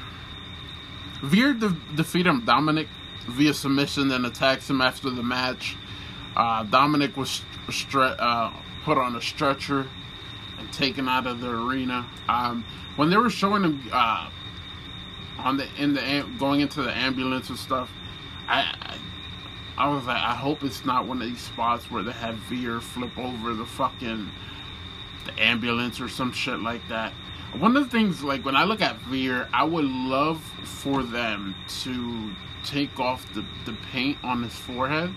Veer 1.21 1.53
de- 1.53 1.75
defeated 1.95 2.45
Dominic 2.45 2.87
via 3.27 3.53
submission 3.53 4.11
and 4.11 4.25
attacks 4.25 4.69
him 4.69 4.81
after 4.81 5.09
the 5.09 5.23
match. 5.23 5.77
Uh, 6.35 6.63
Dominic 6.63 7.15
was 7.15 7.41
stre- 7.67 8.15
uh, 8.19 8.51
put 8.83 8.97
on 8.97 9.15
a 9.15 9.21
stretcher 9.21 9.87
and 10.59 10.71
taken 10.73 11.07
out 11.07 11.25
of 11.25 11.39
the 11.39 11.49
arena. 11.49 12.05
Um, 12.27 12.65
when 12.97 13.09
they 13.09 13.17
were 13.17 13.29
showing 13.29 13.63
him 13.63 13.89
uh, 13.91 14.29
on 15.37 15.57
the 15.57 15.67
in 15.77 15.93
the 15.93 16.25
going 16.37 16.59
into 16.61 16.81
the 16.81 16.95
ambulance 16.95 17.49
and 17.49 17.57
stuff, 17.57 17.89
I, 18.47 18.75
I, 18.81 18.97
was 19.77 20.05
like, 20.05 20.21
I 20.21 20.35
hope 20.35 20.63
it's 20.63 20.85
not 20.85 21.07
one 21.07 21.21
of 21.21 21.27
these 21.27 21.41
spots 21.41 21.89
where 21.89 22.03
they 22.03 22.11
have 22.11 22.35
Veer 22.35 22.79
flip 22.79 23.17
over 23.17 23.53
the 23.53 23.65
fucking 23.65 24.29
the 25.25 25.41
ambulance 25.41 25.99
or 25.99 26.09
some 26.09 26.31
shit 26.31 26.59
like 26.59 26.87
that. 26.89 27.13
One 27.57 27.77
of 27.77 27.83
the 27.83 27.89
things, 27.89 28.23
like 28.23 28.43
when 28.45 28.55
I 28.55 28.63
look 28.63 28.81
at 28.81 28.97
Veer, 29.01 29.47
I 29.53 29.63
would 29.63 29.85
love 29.85 30.41
for 30.63 31.03
them 31.03 31.55
to 31.81 32.35
take 32.63 32.99
off 32.99 33.31
the, 33.33 33.45
the 33.65 33.77
paint 33.91 34.17
on 34.23 34.43
his 34.43 34.53
forehead. 34.53 35.13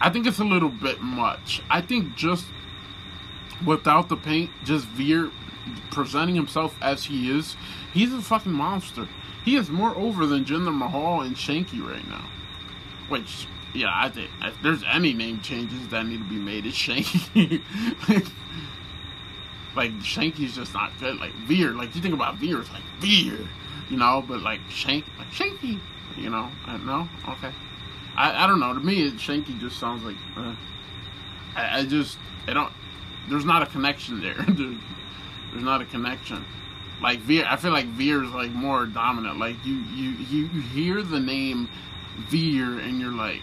I 0.00 0.10
think 0.10 0.26
it's 0.26 0.38
a 0.38 0.44
little 0.44 0.68
bit 0.68 1.00
much. 1.00 1.62
I 1.70 1.80
think 1.80 2.16
just 2.16 2.46
without 3.64 4.08
the 4.08 4.16
paint, 4.16 4.50
just 4.64 4.86
Veer 4.86 5.30
presenting 5.90 6.34
himself 6.34 6.76
as 6.82 7.04
he 7.04 7.36
is, 7.36 7.56
he's 7.92 8.12
a 8.12 8.20
fucking 8.20 8.52
monster. 8.52 9.08
He 9.44 9.56
is 9.56 9.70
more 9.70 9.96
over 9.96 10.26
than 10.26 10.44
Jinder 10.44 10.76
Mahal 10.76 11.22
and 11.22 11.36
Shanky 11.36 11.80
right 11.80 12.06
now. 12.08 12.28
Which, 13.08 13.46
yeah, 13.76 13.92
I 13.92 14.08
think 14.08 14.30
if 14.42 14.60
there's 14.62 14.82
any 14.84 15.12
name 15.12 15.40
changes 15.40 15.88
that 15.88 16.06
need 16.06 16.18
to 16.18 16.24
be 16.24 16.36
made, 16.36 16.66
it's 16.66 16.76
Shanky. 16.76 17.62
like, 19.76 19.92
Shanky's 20.00 20.54
just 20.54 20.74
not 20.74 20.92
good. 20.98 21.18
Like 21.18 21.32
Veer, 21.46 21.72
like 21.72 21.94
you 21.94 22.02
think 22.02 22.14
about 22.14 22.36
Veer, 22.36 22.60
it's 22.60 22.72
like 22.72 22.82
Veer, 23.00 23.48
you 23.88 23.96
know. 23.96 24.24
But 24.26 24.40
like 24.40 24.60
Shank, 24.68 25.04
like 25.18 25.28
Shanky, 25.28 25.80
you 26.16 26.30
know. 26.30 26.50
I 26.66 26.76
know. 26.78 27.08
Okay. 27.28 27.52
I, 28.16 28.44
I 28.44 28.46
don't 28.46 28.60
know. 28.60 28.72
To 28.72 28.80
me, 28.80 29.10
Shanky 29.12 29.58
just 29.60 29.78
sounds 29.78 30.04
like. 30.04 30.16
Uh, 30.36 30.54
I, 31.54 31.80
I 31.80 31.84
just 31.84 32.18
I 32.46 32.52
don't. 32.52 32.72
There's 33.28 33.44
not 33.44 33.62
a 33.62 33.66
connection 33.66 34.20
there. 34.20 34.34
there's, 34.48 34.78
there's 35.52 35.64
not 35.64 35.82
a 35.82 35.84
connection 35.86 36.44
like 37.00 37.18
Veer, 37.20 37.44
I 37.48 37.56
feel 37.56 37.72
like 37.72 37.86
Veer 37.86 38.24
is 38.24 38.30
like 38.30 38.52
more 38.52 38.86
dominant. 38.86 39.38
Like 39.38 39.56
you, 39.64 39.74
you, 39.94 40.10
you 40.30 40.48
hear 40.48 41.02
the 41.02 41.20
name 41.20 41.68
Veer 42.28 42.78
and 42.78 43.00
you're 43.00 43.12
like, 43.12 43.42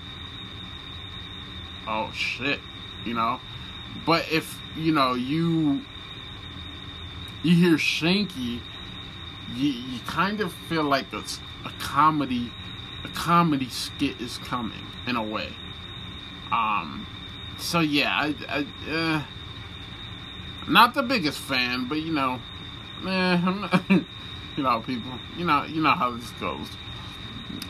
oh 1.88 2.12
shit, 2.14 2.60
you 3.06 3.14
know. 3.14 3.40
But 4.06 4.32
if 4.32 4.60
you 4.76 4.92
know 4.92 5.14
you 5.14 5.82
you 7.44 7.56
hear 7.56 7.78
Shanky, 7.78 8.60
you 9.56 9.70
you 9.70 10.00
kind 10.08 10.40
of 10.40 10.54
feel 10.54 10.84
like 10.84 11.06
it's 11.14 11.40
a 11.66 11.70
comedy 11.80 12.52
a 13.04 13.08
comedy 13.10 13.70
skit 13.70 14.20
is 14.22 14.38
coming 14.40 14.86
in 15.08 15.16
a 15.16 15.24
way. 15.24 15.50
Um, 16.52 17.06
so 17.58 17.80
yeah, 17.80 18.14
I, 18.16 18.36
I 18.48 18.92
uh, 18.92 19.24
not 20.68 20.94
the 20.94 21.04
biggest 21.04 21.40
fan, 21.40 21.88
but 21.88 22.02
you 22.02 22.14
know, 22.14 22.40
eh, 23.08 23.70
you 23.90 24.64
know 24.64 24.82
people, 24.82 25.12
you 25.38 25.46
know, 25.46 25.64
you 25.66 25.82
know 25.82 25.92
how 25.92 26.12
this 26.12 26.30
goes. 26.32 26.68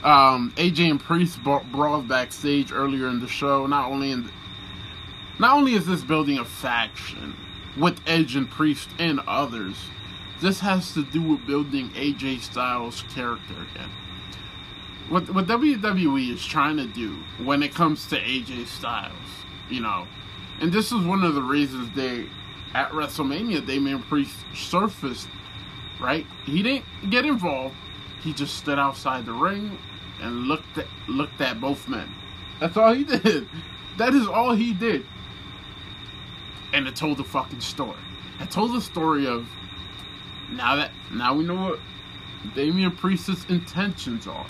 Um, 0.04 0.54
AJ 0.58 0.92
and 0.92 1.00
Priest 1.00 1.40
brawled 1.44 2.08
backstage 2.08 2.72
earlier 2.72 3.08
in 3.08 3.20
the 3.20 3.28
show. 3.28 3.66
Not 3.68 3.90
only 3.90 4.12
in, 4.12 4.24
the, 4.24 4.32
not 5.40 5.58
only 5.58 5.74
is 5.74 5.86
this 5.86 6.02
building 6.02 6.40
a 6.40 6.46
faction 6.46 7.36
with 7.78 8.00
Edge 8.08 8.36
and 8.36 8.50
Priest 8.50 8.90
and 9.00 9.20
others, 9.28 9.76
this 10.42 10.60
has 10.60 10.94
to 10.94 11.04
do 11.04 11.22
with 11.22 11.46
building 11.48 11.90
AJ 11.92 12.42
Styles' 12.42 13.04
character 13.14 13.56
again 13.74 13.90
what 15.10 15.30
what 15.30 15.46
WWE 15.48 16.34
is 16.34 16.46
trying 16.46 16.78
to 16.78 16.88
do 16.88 17.18
when 17.44 17.64
it 17.64 17.74
comes 17.74 18.08
to 18.08 18.20
AJ 18.20 18.68
Styles, 18.68 19.14
you 19.70 19.82
know, 19.82 20.08
and 20.62 20.72
this 20.72 20.92
is 20.92 21.06
one 21.06 21.24
of 21.24 21.36
the 21.36 21.42
reasons 21.42 21.90
they 21.96 22.26
at 22.74 22.90
WrestleMania 22.92 23.66
Damian 23.66 24.02
Priest 24.04 24.36
surfaced, 24.56 25.28
right? 26.00 26.26
He 26.46 26.64
didn't 26.64 26.86
get 27.10 27.26
involved. 27.26 27.76
He 28.24 28.34
just 28.34 28.56
stood 28.56 28.80
outside 28.80 29.26
the 29.26 29.34
ring 29.34 29.78
and 30.22 30.48
looked 30.48 30.78
at 30.78 30.88
looked 31.08 31.42
at 31.42 31.60
both 31.60 31.88
men. 31.88 32.10
That's 32.60 32.78
all 32.78 32.94
he 32.94 33.04
did. 33.04 33.48
That 33.98 34.14
is 34.14 34.28
all 34.28 34.54
he 34.54 34.74
did. 34.74 35.06
And 36.74 36.88
it 36.88 36.96
told 36.96 37.18
the 37.18 37.24
fucking 37.24 37.62
story. 37.62 38.00
It 38.40 38.50
told 38.50 38.74
the 38.74 38.82
story 38.82 39.28
of 39.28 39.48
now 40.50 40.76
that 40.76 40.92
now 41.12 41.36
we 41.36 41.44
know 41.44 41.70
what 41.70 41.80
Damian 42.56 42.92
Priest's 42.96 43.46
intentions 43.46 44.28
are 44.28 44.48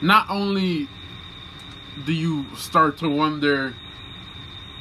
not 0.00 0.28
only 0.28 0.88
do 2.04 2.12
you 2.12 2.44
start 2.54 2.98
to 2.98 3.08
wonder 3.08 3.74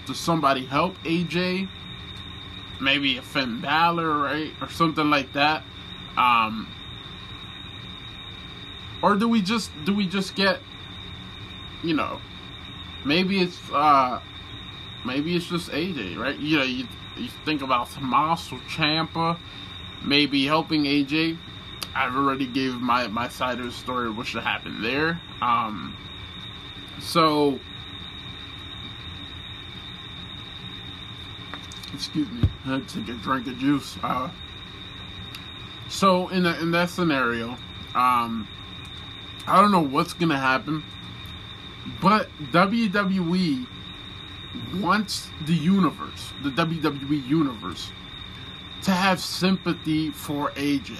does 0.05 0.19
somebody 0.19 0.65
help 0.65 0.95
AJ? 1.03 1.67
Maybe 2.79 3.17
a 3.17 3.21
Finn 3.21 3.61
Balor, 3.61 4.17
right? 4.17 4.51
Or 4.61 4.69
something 4.69 5.09
like 5.09 5.33
that. 5.33 5.63
Um, 6.17 6.67
or 9.01 9.15
do 9.15 9.27
we 9.27 9.41
just 9.41 9.71
do 9.83 9.93
we 9.93 10.07
just 10.07 10.35
get 10.35 10.59
you 11.83 11.93
know 11.93 12.19
maybe 13.03 13.41
it's 13.41 13.59
uh 13.71 14.19
maybe 15.05 15.35
it's 15.35 15.45
just 15.47 15.69
AJ, 15.69 16.17
right? 16.17 16.37
You 16.37 16.57
know, 16.57 16.63
you, 16.63 16.87
you 17.17 17.29
think 17.45 17.61
about 17.61 17.91
Tommaso 17.91 18.55
or 18.55 18.59
Ciampa 18.61 19.37
maybe 20.03 20.45
helping 20.45 20.83
AJ. 20.83 21.37
I've 21.95 22.15
already 22.15 22.47
gave 22.47 22.75
my 22.75 23.07
my 23.07 23.29
side 23.29 23.59
of 23.59 23.65
the 23.65 23.71
story 23.71 24.09
what 24.09 24.27
should 24.27 24.43
happen 24.43 24.81
there. 24.81 25.21
Um, 25.41 25.95
so, 26.99 27.59
excuse 31.93 32.29
me, 32.29 32.41
I 32.65 32.73
had 32.73 32.87
to 32.87 32.99
take 32.99 33.09
a 33.09 33.17
drink 33.19 33.47
of 33.47 33.57
juice. 33.57 33.97
Uh, 34.03 34.29
so 35.89 36.27
in 36.29 36.45
in 36.45 36.71
that 36.71 36.89
scenario, 36.89 37.49
um, 37.93 38.47
I 39.47 39.61
don't 39.61 39.71
know 39.71 39.83
what's 39.83 40.13
gonna 40.13 40.39
happen, 40.39 40.83
but 42.01 42.29
WWE 42.51 43.67
wants 44.75 45.29
the 45.45 45.53
universe, 45.53 46.33
the 46.43 46.49
WWE 46.49 47.27
universe, 47.27 47.91
to 48.83 48.91
have 48.91 49.19
sympathy 49.19 50.09
for 50.11 50.51
AJ. 50.51 50.97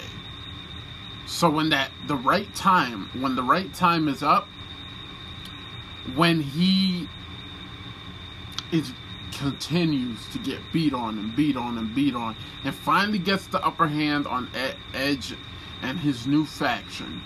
So 1.26 1.50
when 1.50 1.70
that 1.70 1.92
the 2.08 2.16
right 2.16 2.54
time, 2.54 3.10
when 3.20 3.36
the 3.36 3.44
right 3.44 3.74
time 3.74 4.08
is 4.08 4.22
up, 4.22 4.48
when 6.16 6.40
he 6.42 7.10
is 8.72 8.94
continues 9.38 10.20
to 10.32 10.40
get 10.40 10.60
beat 10.72 10.94
on 10.94 11.20
and 11.20 11.36
beat 11.36 11.58
on 11.58 11.78
and 11.78 11.94
beat 11.94 12.16
on, 12.16 12.36
and 12.64 12.74
finally 12.74 13.20
gets 13.20 13.48
the 13.48 13.64
upper 13.66 13.88
hand 13.88 14.26
on 14.28 14.50
Edge 14.94 15.34
and 15.82 16.00
his 16.00 16.26
new 16.26 16.46
faction, 16.46 17.22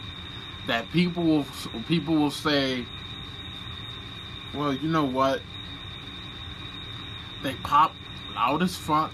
that 0.67 0.91
people 0.91 1.23
will 1.23 1.45
people 1.87 2.15
will 2.15 2.31
say, 2.31 2.85
well, 4.53 4.73
you 4.73 4.89
know 4.89 5.05
what? 5.05 5.41
They 7.43 7.53
pop 7.55 7.93
loud 8.35 8.63
as 8.63 8.75
fuck, 8.75 9.11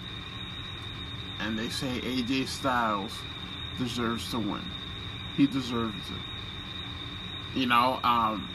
and 1.39 1.60
they 1.60 1.70
say 1.70 2.00
AJ 2.02 2.48
Styles 2.48 3.12
deserves 3.78 4.32
to 4.32 4.39
win. 4.39 4.64
He 5.36 5.48
deserves 5.48 6.10
it. 6.10 7.60
You 7.60 7.68
know, 7.68 8.00
um, 8.04 8.50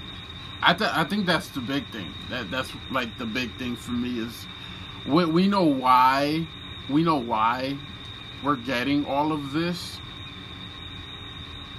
I 0.63 0.75
th- 0.75 0.91
I 0.93 1.05
think 1.05 1.27
that's 1.27 1.49
the 1.49 1.61
big 1.61 1.87
thing. 1.89 2.13
That 2.29 2.51
that's 2.51 2.71
like 2.91 3.17
the 3.19 3.27
big 3.27 3.55
thing 3.57 3.77
for 3.77 3.93
me 3.93 4.19
is 4.21 4.47
we 5.07 5.25
we 5.25 5.49
know 5.49 5.65
why 5.65 6.47
we 6.89 7.03
know 7.03 7.17
why 7.17 7.77
we're 8.43 8.57
getting 8.57 9.07
all 9.07 9.33
of 9.33 9.53
this, 9.53 9.99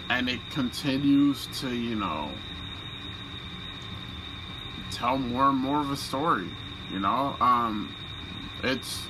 and 0.10 0.30
it 0.30 0.40
continues 0.52 1.48
to 1.60 1.74
you 1.74 1.96
know 1.96 2.32
tell 4.92 5.18
more 5.18 5.50
and 5.50 5.58
more 5.58 5.80
of 5.80 5.92
a 5.92 5.98
story. 5.98 6.50
You 6.92 7.00
know, 7.00 7.36
um, 7.40 7.96
it's 8.64 9.08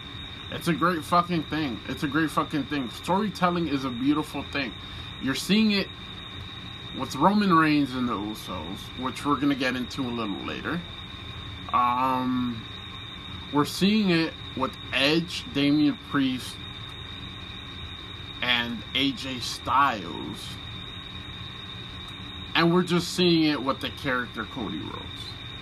it's 0.52 0.68
a 0.68 0.74
great 0.74 1.04
fucking 1.04 1.44
thing. 1.44 1.80
It's 1.88 2.04
a 2.04 2.08
great 2.08 2.30
fucking 2.30 2.66
thing. 2.66 2.90
Storytelling 2.90 3.70
is 3.70 3.86
a 3.86 3.90
beautiful 3.90 4.44
thing. 4.52 4.74
You're 5.22 5.36
seeing 5.36 5.72
it 5.72 5.88
with 6.98 7.16
Roman 7.16 7.54
Reigns 7.54 7.94
and 7.94 8.08
the 8.08 8.14
Usos, 8.14 8.78
which 9.00 9.26
we're 9.26 9.36
gonna 9.36 9.56
get 9.56 9.76
into 9.76 10.02
a 10.02 10.10
little 10.10 10.36
later. 10.46 10.82
Um, 11.74 12.64
we're 13.54 13.66
seeing 13.66 14.10
it 14.10 14.34
with 14.58 14.72
Edge, 14.94 15.46
Damian 15.54 15.98
Priest, 16.10 16.56
and 18.42 18.82
AJ 18.94 19.42
Styles. 19.42 20.48
And 22.56 22.74
we're 22.74 22.84
just 22.84 23.14
seeing 23.16 23.46
it 23.46 23.62
with 23.62 23.80
the 23.80 23.90
character 23.92 24.44
Cody 24.46 24.80
Rhodes. 24.80 25.06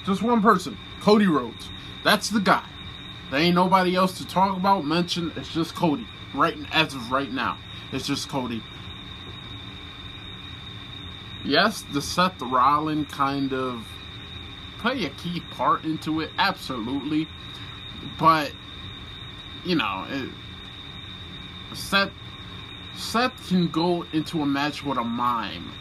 Just 0.05 0.23
one 0.23 0.41
person, 0.41 0.77
Cody 1.01 1.27
Rhodes. 1.27 1.69
That's 2.03 2.29
the 2.29 2.39
guy. 2.39 2.65
There 3.29 3.39
ain't 3.39 3.55
nobody 3.55 3.95
else 3.95 4.17
to 4.17 4.27
talk 4.27 4.57
about, 4.57 4.85
mention. 4.85 5.31
It's 5.35 5.53
just 5.53 5.75
Cody. 5.75 6.07
Right 6.33 6.57
as 6.71 6.93
of 6.93 7.11
right 7.11 7.31
now, 7.31 7.57
it's 7.91 8.07
just 8.07 8.29
Cody. 8.29 8.63
Yes, 11.43 11.83
the 11.93 12.01
Seth 12.01 12.41
Rollins 12.41 13.11
kind 13.11 13.53
of 13.53 13.87
play 14.79 15.05
a 15.05 15.09
key 15.09 15.41
part 15.51 15.83
into 15.83 16.19
it, 16.21 16.31
absolutely. 16.37 17.27
But 18.17 18.51
you 19.63 19.75
know, 19.75 20.05
it, 20.09 20.29
Seth 21.75 22.11
Seth 22.95 23.47
can 23.47 23.67
go 23.67 24.05
into 24.13 24.41
a 24.41 24.45
match 24.45 24.83
with 24.83 24.97
a 24.97 25.03
mime, 25.03 25.71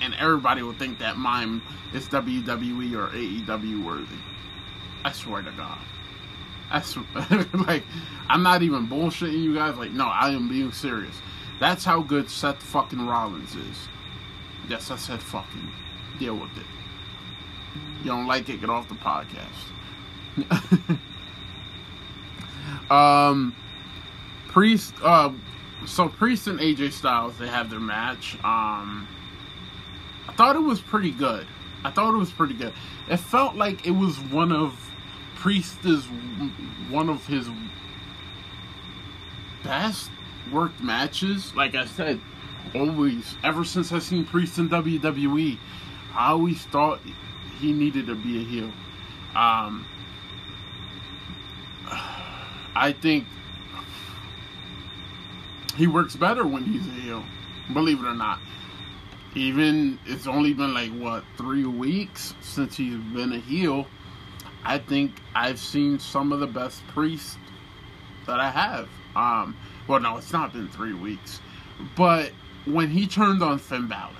and 0.00 0.14
everybody 0.14 0.62
will 0.62 0.72
think 0.72 0.98
that 0.98 1.16
mime 1.16 1.62
is 1.94 2.08
WWE 2.08 2.94
or 2.94 3.08
AEW 3.08 3.84
worthy. 3.84 4.16
I 5.04 5.12
swear 5.12 5.42
to 5.42 5.52
God. 5.52 5.78
That's 6.72 6.96
like, 7.66 7.84
I'm 8.28 8.42
not 8.42 8.62
even 8.62 8.88
bullshitting 8.88 9.40
you 9.40 9.54
guys. 9.54 9.76
Like, 9.76 9.92
no, 9.92 10.06
I 10.06 10.30
am 10.30 10.48
being 10.48 10.72
serious. 10.72 11.14
That's 11.60 11.84
how 11.84 12.02
good 12.02 12.28
Seth 12.28 12.60
fucking 12.62 13.06
Rollins 13.06 13.54
is. 13.54 13.88
Yes, 14.68 14.90
I 14.90 14.96
said 14.96 15.22
fucking. 15.22 15.70
Deal 16.18 16.34
with 16.34 16.56
it. 16.56 16.66
You 18.02 18.10
don't 18.10 18.26
like 18.26 18.48
it, 18.48 18.60
get 18.60 18.70
off 18.70 18.88
the 18.88 18.94
podcast. 18.94 19.72
um, 22.90 23.54
Priest, 24.48 24.94
uh, 25.02 25.30
so 25.86 26.08
Priest 26.08 26.46
and 26.46 26.58
AJ 26.58 26.92
Styles, 26.92 27.36
they 27.38 27.48
have 27.48 27.70
their 27.70 27.80
match. 27.80 28.34
Um, 28.36 29.06
I 30.28 30.32
thought 30.32 30.56
it 30.56 30.60
was 30.60 30.80
pretty 30.80 31.10
good. 31.10 31.46
I 31.84 31.90
thought 31.90 32.14
it 32.14 32.18
was 32.18 32.30
pretty 32.30 32.54
good. 32.54 32.72
It 33.08 33.18
felt 33.18 33.54
like 33.54 33.86
it 33.86 33.92
was 33.92 34.18
one 34.18 34.52
of 34.52 34.90
Priest 35.36 35.84
is 35.84 36.04
one 36.90 37.08
of 37.08 37.26
his 37.26 37.48
best 39.62 40.10
worked 40.52 40.82
matches. 40.82 41.54
Like 41.54 41.74
I 41.74 41.86
said, 41.86 42.20
always, 42.74 43.36
ever 43.42 43.64
since 43.64 43.92
I 43.92 43.98
seen 43.98 44.24
Priest 44.24 44.58
in 44.58 44.68
WWE, 44.68 45.58
I 46.14 46.30
always 46.30 46.62
thought 46.64 47.00
he 47.60 47.72
needed 47.72 48.06
to 48.06 48.14
be 48.14 48.40
a 48.40 48.44
heel. 48.44 48.72
Um, 49.34 49.86
I 52.74 52.94
think 53.00 53.26
he 55.76 55.86
works 55.86 56.16
better 56.16 56.46
when 56.46 56.64
he's 56.64 56.86
a 56.86 57.00
heel, 57.00 57.24
believe 57.72 58.00
it 58.00 58.06
or 58.06 58.14
not. 58.14 58.40
Even 59.34 59.98
it's 60.06 60.26
only 60.26 60.54
been 60.54 60.72
like 60.72 60.90
what 60.92 61.22
three 61.36 61.66
weeks 61.66 62.34
since 62.40 62.76
he's 62.76 62.96
been 62.96 63.32
a 63.34 63.38
heel 63.38 63.86
I 64.66 64.78
think 64.78 65.12
I've 65.32 65.60
seen 65.60 66.00
some 66.00 66.32
of 66.32 66.40
the 66.40 66.46
best 66.48 66.84
priests 66.88 67.38
that 68.26 68.40
I 68.40 68.50
have. 68.50 68.88
Um, 69.14 69.56
well, 69.86 70.00
no, 70.00 70.16
it's 70.16 70.32
not 70.32 70.52
been 70.52 70.68
three 70.68 70.92
weeks, 70.92 71.40
but 71.94 72.32
when 72.66 72.90
he 72.90 73.06
turned 73.06 73.42
on 73.42 73.58
Finn 73.58 73.86
Balor, 73.86 74.12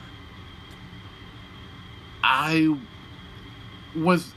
I 2.22 2.76
was, 3.94 4.32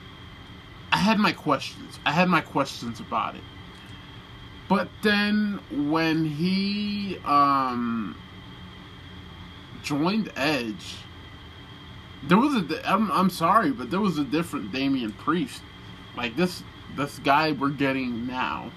I 0.92 0.98
had 0.98 1.20
my 1.20 1.32
questions. 1.32 2.00
I 2.06 2.12
had 2.12 2.28
my 2.28 2.42
questions 2.42 3.00
about 3.00 3.36
it. 3.36 3.42
But 4.68 4.90
then 5.02 5.60
when 5.72 6.26
he 6.26 7.18
um, 7.26 8.16
joined 9.82 10.32
Edge, 10.36 10.98
there 12.24 12.38
was 12.38 12.56
a. 12.56 12.90
I'm, 12.90 13.12
I'm 13.12 13.30
sorry, 13.30 13.72
but 13.72 13.90
there 13.90 14.00
was 14.00 14.20
a 14.20 14.24
different 14.24 14.72
Damian 14.72 15.14
Priest. 15.14 15.64
Like 16.16 16.36
this, 16.36 16.64
this 16.96 17.18
guy 17.20 17.54
we're 17.54 17.70
getting 17.70 18.28
now 18.28 18.72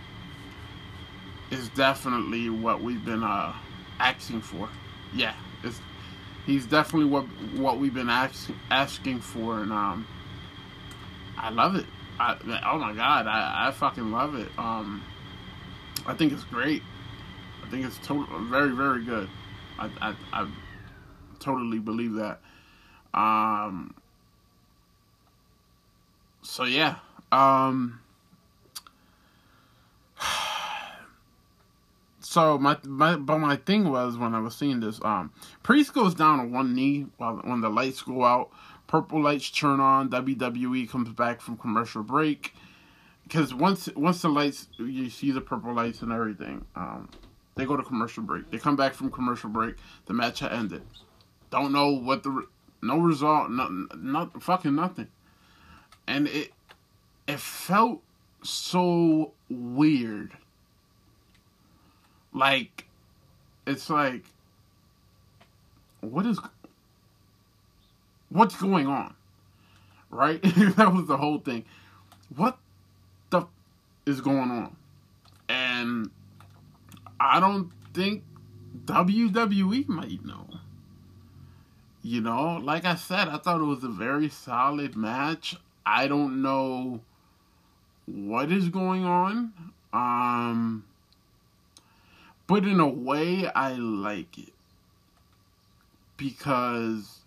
is 1.50 1.68
definitely 1.70 2.48
what 2.48 2.82
we've 2.82 3.04
been 3.04 3.22
uh, 3.22 3.54
asking 3.98 4.40
for. 4.40 4.70
Yeah, 5.14 5.34
he's 6.46 6.66
definitely 6.66 7.08
what 7.08 7.24
what 7.56 7.78
we've 7.78 7.94
been 7.94 8.08
asking 8.10 8.56
asking 8.70 9.20
for, 9.20 9.60
and 9.60 9.72
um, 9.72 10.06
I 11.36 11.50
love 11.50 11.76
it. 11.76 11.86
I, 12.18 12.36
oh 12.66 12.78
my 12.78 12.92
god, 12.94 13.26
I, 13.26 13.68
I 13.68 13.70
fucking 13.72 14.10
love 14.10 14.34
it. 14.34 14.48
Um, 14.58 15.02
I 16.06 16.14
think 16.14 16.32
it's 16.32 16.44
great. 16.44 16.82
I 17.64 17.70
think 17.70 17.86
it's 17.86 17.98
to- 18.06 18.26
very 18.50 18.70
very 18.70 19.04
good. 19.04 19.28
I, 19.78 19.90
I 20.00 20.14
I 20.32 20.48
totally 21.38 21.78
believe 21.78 22.14
that. 22.14 22.40
Um. 23.14 23.94
So 26.42 26.64
yeah. 26.64 26.96
Um. 27.30 28.00
So 32.32 32.56
my, 32.56 32.78
my 32.84 33.16
but 33.16 33.40
my 33.40 33.56
thing 33.56 33.90
was 33.90 34.16
when 34.16 34.34
I 34.34 34.40
was 34.40 34.56
seeing 34.56 34.80
this, 34.80 34.98
um, 35.02 35.30
Priest 35.62 35.92
goes 35.92 36.14
down 36.14 36.40
on 36.40 36.50
one 36.50 36.74
knee 36.74 37.04
while 37.18 37.36
when 37.44 37.60
the 37.60 37.68
lights 37.68 38.00
go 38.00 38.24
out, 38.24 38.48
purple 38.86 39.22
lights 39.22 39.50
turn 39.50 39.80
on. 39.80 40.08
WWE 40.08 40.88
comes 40.88 41.10
back 41.10 41.42
from 41.42 41.58
commercial 41.58 42.02
break 42.02 42.54
because 43.24 43.52
once 43.52 43.90
once 43.94 44.22
the 44.22 44.30
lights 44.30 44.68
you 44.78 45.10
see 45.10 45.30
the 45.30 45.42
purple 45.42 45.74
lights 45.74 46.00
and 46.00 46.10
everything, 46.10 46.64
um, 46.74 47.10
they 47.54 47.66
go 47.66 47.76
to 47.76 47.82
commercial 47.82 48.22
break. 48.22 48.50
They 48.50 48.56
come 48.56 48.76
back 48.76 48.94
from 48.94 49.10
commercial 49.10 49.50
break. 49.50 49.74
The 50.06 50.14
match 50.14 50.38
had 50.38 50.52
ended. 50.52 50.84
Don't 51.50 51.70
know 51.70 51.90
what 51.90 52.22
the 52.22 52.46
no 52.80 52.96
result, 52.96 53.50
not 53.50 53.70
not 53.94 54.42
fucking 54.42 54.74
nothing, 54.74 55.08
and 56.06 56.28
it 56.28 56.52
it 57.28 57.40
felt 57.40 58.00
so 58.42 59.34
weird 59.50 60.32
like 62.32 62.86
it's 63.66 63.88
like 63.90 64.24
what 66.00 66.26
is 66.26 66.38
what's 68.28 68.56
going 68.56 68.86
on? 68.86 69.14
Right? 70.10 70.40
That 70.76 70.92
was 70.92 71.06
the 71.06 71.16
whole 71.16 71.38
thing. 71.38 71.64
What 72.34 72.58
the 73.30 73.46
is 74.06 74.20
going 74.20 74.50
on? 74.50 74.76
And 75.48 76.10
i 77.20 77.38
don't 77.38 77.70
think 77.94 78.24
wwe 78.86 79.88
might 79.88 80.24
know. 80.24 80.48
You 82.02 82.20
know 82.20 82.60
like 82.62 82.84
i 82.84 82.96
said 82.96 83.28
i 83.28 83.36
thought 83.38 83.60
it 83.60 83.64
was 83.64 83.84
a 83.84 83.88
very 83.88 84.28
solid 84.28 84.96
match. 84.96 85.56
I 85.84 86.08
don't 86.08 86.42
know 86.42 87.00
what 88.06 88.50
is 88.50 88.68
going 88.68 89.04
on. 89.04 89.52
Um 89.92 90.84
but 92.52 92.64
in 92.64 92.80
a 92.80 92.86
way, 92.86 93.48
I 93.48 93.72
like 93.72 94.36
it. 94.36 94.52
Because 96.18 97.20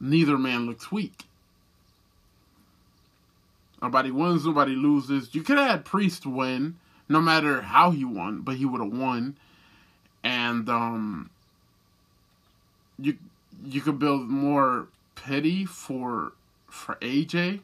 neither 0.00 0.38
man 0.38 0.64
looks 0.64 0.90
weak. 0.90 1.24
Nobody 3.82 4.10
wins, 4.10 4.46
nobody 4.46 4.74
loses. 4.74 5.34
You 5.34 5.42
could 5.42 5.58
have 5.58 5.68
had 5.68 5.84
Priest 5.84 6.24
win, 6.24 6.78
no 7.06 7.20
matter 7.20 7.60
how 7.60 7.90
he 7.90 8.02
won, 8.02 8.40
but 8.40 8.56
he 8.56 8.64
would 8.64 8.80
have 8.80 8.98
won. 8.98 9.36
And 10.24 10.70
um 10.70 11.28
you 12.98 13.18
you 13.62 13.82
could 13.82 13.98
build 13.98 14.26
more 14.26 14.88
pity 15.16 15.66
for 15.66 16.32
for 16.66 16.94
AJ. 17.02 17.60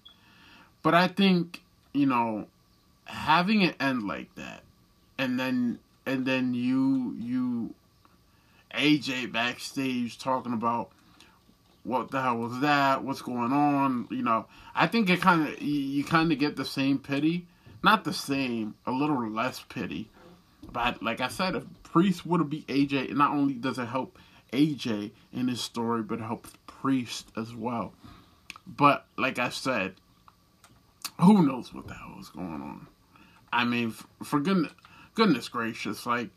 But 0.83 0.93
I 0.93 1.09
think, 1.09 1.63
you 1.95 2.05
know, 2.05 2.49
having 3.07 3.63
it 3.63 3.77
end 3.81 4.03
like 4.03 4.35
that 4.35 4.63
and 5.17 5.41
then 5.41 5.79
and 6.09 6.25
then 6.25 6.55
you 6.55 7.15
you 7.19 7.75
AJ 8.75 9.31
backstage 9.33 10.19
talking 10.19 10.53
about 10.55 10.91
what 11.85 12.11
the 12.11 12.21
hell 12.21 12.39
was 12.39 12.61
that? 12.61 13.05
What's 13.05 13.23
going 13.23 13.53
on? 13.53 14.09
You 14.11 14.23
know, 14.23 14.47
I 14.75 14.87
think 14.87 15.11
it 15.11 15.21
kind 15.21 15.49
of 15.49 15.61
you, 15.63 16.05
kind 16.05 16.33
of 16.33 16.39
get 16.39 16.57
the 16.57 16.65
same 16.65 16.99
pity, 16.99 17.47
not 17.83 18.05
the 18.05 18.13
same, 18.13 18.75
a 18.87 18.91
little 18.91 19.29
less 19.29 19.61
pity. 19.69 20.09
But 20.73 21.03
like 21.03 21.21
I 21.21 21.29
said, 21.29 21.55
if 21.55 21.65
Priest 21.83 22.27
would 22.27 22.41
have 22.41 22.51
beat 22.51 22.67
AJ, 22.67 23.15
not 23.15 23.33
only 23.33 23.55
does 23.55 23.79
it 23.79 23.87
help 23.87 24.19
AJ 24.53 25.11
in 25.33 25.49
his 25.49 25.61
story, 25.61 26.03
but 26.03 26.19
it 26.19 26.25
helps 26.25 26.53
Priest 26.67 27.31
as 27.37 27.55
well. 27.55 27.93
But 28.67 29.07
like 29.17 29.39
I 29.39 29.49
said, 29.49 29.95
who 31.21 31.47
knows 31.47 31.73
what 31.73 31.87
the 31.87 31.95
hell 31.95 32.17
is 32.21 32.29
going 32.29 32.63
on? 32.63 32.87
I 33.51 33.65
mean, 33.65 33.93
for 34.23 34.41
goodness, 34.41 34.73
goodness 35.19 35.49
gracious, 35.49 36.07
like 36.07 36.31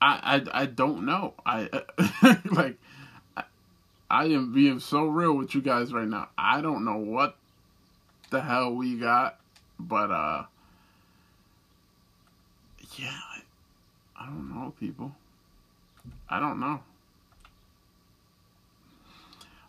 I 0.00 0.40
I, 0.52 0.62
I 0.62 0.66
don't 0.66 1.04
know. 1.04 1.34
I 1.44 1.68
like 2.52 2.76
I, 3.36 3.42
I 4.08 4.26
am 4.26 4.54
being 4.54 4.78
so 4.78 5.06
real 5.06 5.34
with 5.34 5.52
you 5.52 5.60
guys 5.60 5.92
right 5.92 6.06
now. 6.06 6.28
I 6.38 6.60
don't 6.60 6.84
know 6.84 6.98
what 6.98 7.36
the 8.30 8.40
hell 8.40 8.72
we 8.72 8.96
got, 8.96 9.40
but 9.80 10.12
uh 10.12 10.44
yeah, 12.96 13.10
I, 13.10 13.40
I 14.22 14.26
don't 14.26 14.54
know, 14.54 14.72
people. 14.78 15.10
I 16.30 16.38
don't 16.38 16.60
know. 16.60 16.80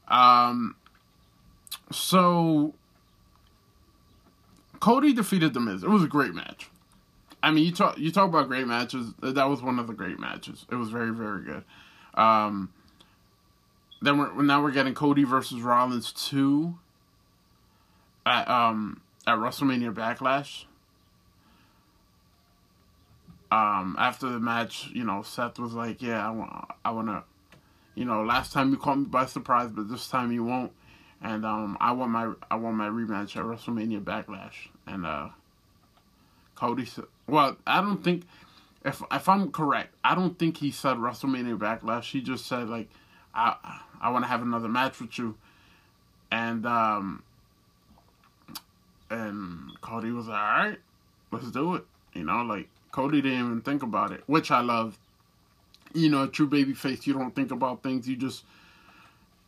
Um 0.07 0.75
so 1.91 2.75
Cody 4.79 5.13
defeated 5.13 5.55
the 5.55 5.59
Miz. 5.59 5.81
It 5.81 5.89
was 5.89 6.03
a 6.03 6.07
great 6.07 6.35
match. 6.35 6.68
I 7.41 7.51
mean, 7.51 7.65
you 7.65 7.71
talk 7.71 7.97
you 7.97 8.11
talk 8.11 8.29
about 8.29 8.47
great 8.47 8.67
matches. 8.67 9.13
That 9.21 9.49
was 9.49 9.61
one 9.61 9.79
of 9.79 9.87
the 9.87 9.93
great 9.93 10.19
matches. 10.19 10.65
It 10.71 10.75
was 10.75 10.89
very 10.89 11.11
very 11.11 11.43
good. 11.43 11.63
Um, 12.13 12.73
then 14.01 14.17
we're 14.17 14.41
now 14.43 14.61
we're 14.61 14.71
getting 14.71 14.93
Cody 14.93 15.23
versus 15.23 15.61
Rollins 15.61 16.11
two. 16.11 16.77
At 18.25 18.49
um 18.49 19.01
at 19.25 19.37
WrestleMania 19.37 19.93
Backlash. 19.93 20.65
Um, 23.51 23.95
after 23.97 24.29
the 24.29 24.39
match, 24.39 24.89
you 24.93 25.03
know, 25.03 25.23
Seth 25.23 25.57
was 25.57 25.73
like, 25.73 26.01
"Yeah, 26.01 26.25
I 26.25 26.29
want, 26.29 26.65
I 26.85 26.91
want 26.91 27.07
to, 27.07 27.23
you 27.95 28.05
know, 28.05 28.23
last 28.23 28.53
time 28.53 28.69
you 28.69 28.77
caught 28.77 28.99
me 28.99 29.05
by 29.05 29.25
surprise, 29.25 29.71
but 29.71 29.89
this 29.89 30.07
time 30.07 30.31
you 30.31 30.43
won't." 30.43 30.71
And 31.21 31.45
um, 31.45 31.77
I 31.81 31.91
want 31.91 32.11
my, 32.11 32.33
I 32.49 32.55
want 32.55 32.77
my 32.77 32.87
rematch 32.87 33.35
at 33.35 33.43
WrestleMania 33.43 34.03
Backlash. 34.03 34.69
And 34.87 35.05
uh, 35.05 35.29
Cody 36.55 36.87
well, 37.29 37.57
I 37.65 37.81
don't 37.81 38.03
think 38.03 38.23
if 38.85 39.01
if 39.11 39.29
I'm 39.29 39.51
correct, 39.51 39.93
I 40.03 40.15
don't 40.15 40.37
think 40.37 40.57
he 40.57 40.71
said 40.71 40.97
WrestleMania 40.97 41.57
Backlash. 41.57 42.11
He 42.11 42.21
just 42.21 42.45
said 42.45 42.69
like, 42.69 42.89
I 43.33 43.55
I 44.01 44.09
want 44.09 44.23
to 44.25 44.29
have 44.29 44.41
another 44.41 44.69
match 44.69 44.99
with 44.99 45.17
you, 45.17 45.35
and 46.31 46.65
um, 46.65 47.23
and 49.09 49.79
Cody 49.81 50.11
was 50.11 50.27
like, 50.27 50.39
all 50.39 50.67
right, 50.67 50.77
let's 51.31 51.51
do 51.51 51.75
it. 51.75 51.85
You 52.13 52.23
know, 52.23 52.41
like 52.43 52.69
Cody 52.91 53.21
didn't 53.21 53.39
even 53.39 53.61
think 53.61 53.83
about 53.83 54.11
it, 54.11 54.23
which 54.27 54.51
I 54.51 54.61
love. 54.61 54.97
You 55.91 56.07
know, 56.07 56.27
true 56.27 56.45
baby 56.45 56.73
face, 56.73 57.07
you 57.07 57.13
don't 57.13 57.33
think 57.35 57.49
about 57.49 57.81
things. 57.81 58.07
You 58.07 58.15
just 58.15 58.43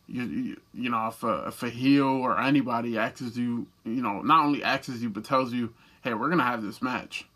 you, 0.08 0.24
you, 0.24 0.60
you 0.74 0.90
know 0.90 1.08
if 1.08 1.22
a, 1.22 1.44
if 1.46 1.62
a 1.62 1.70
heel 1.70 2.04
or 2.04 2.40
anybody 2.40 2.98
asks 2.98 3.36
you 3.36 3.66
you 3.84 4.02
know 4.02 4.20
not 4.20 4.44
only 4.44 4.62
asks 4.62 4.88
you 5.00 5.08
but 5.08 5.24
tells 5.24 5.52
you 5.52 5.72
hey 6.02 6.12
we're 6.14 6.28
gonna 6.28 6.42
have 6.42 6.62
this 6.62 6.82
match 6.82 7.26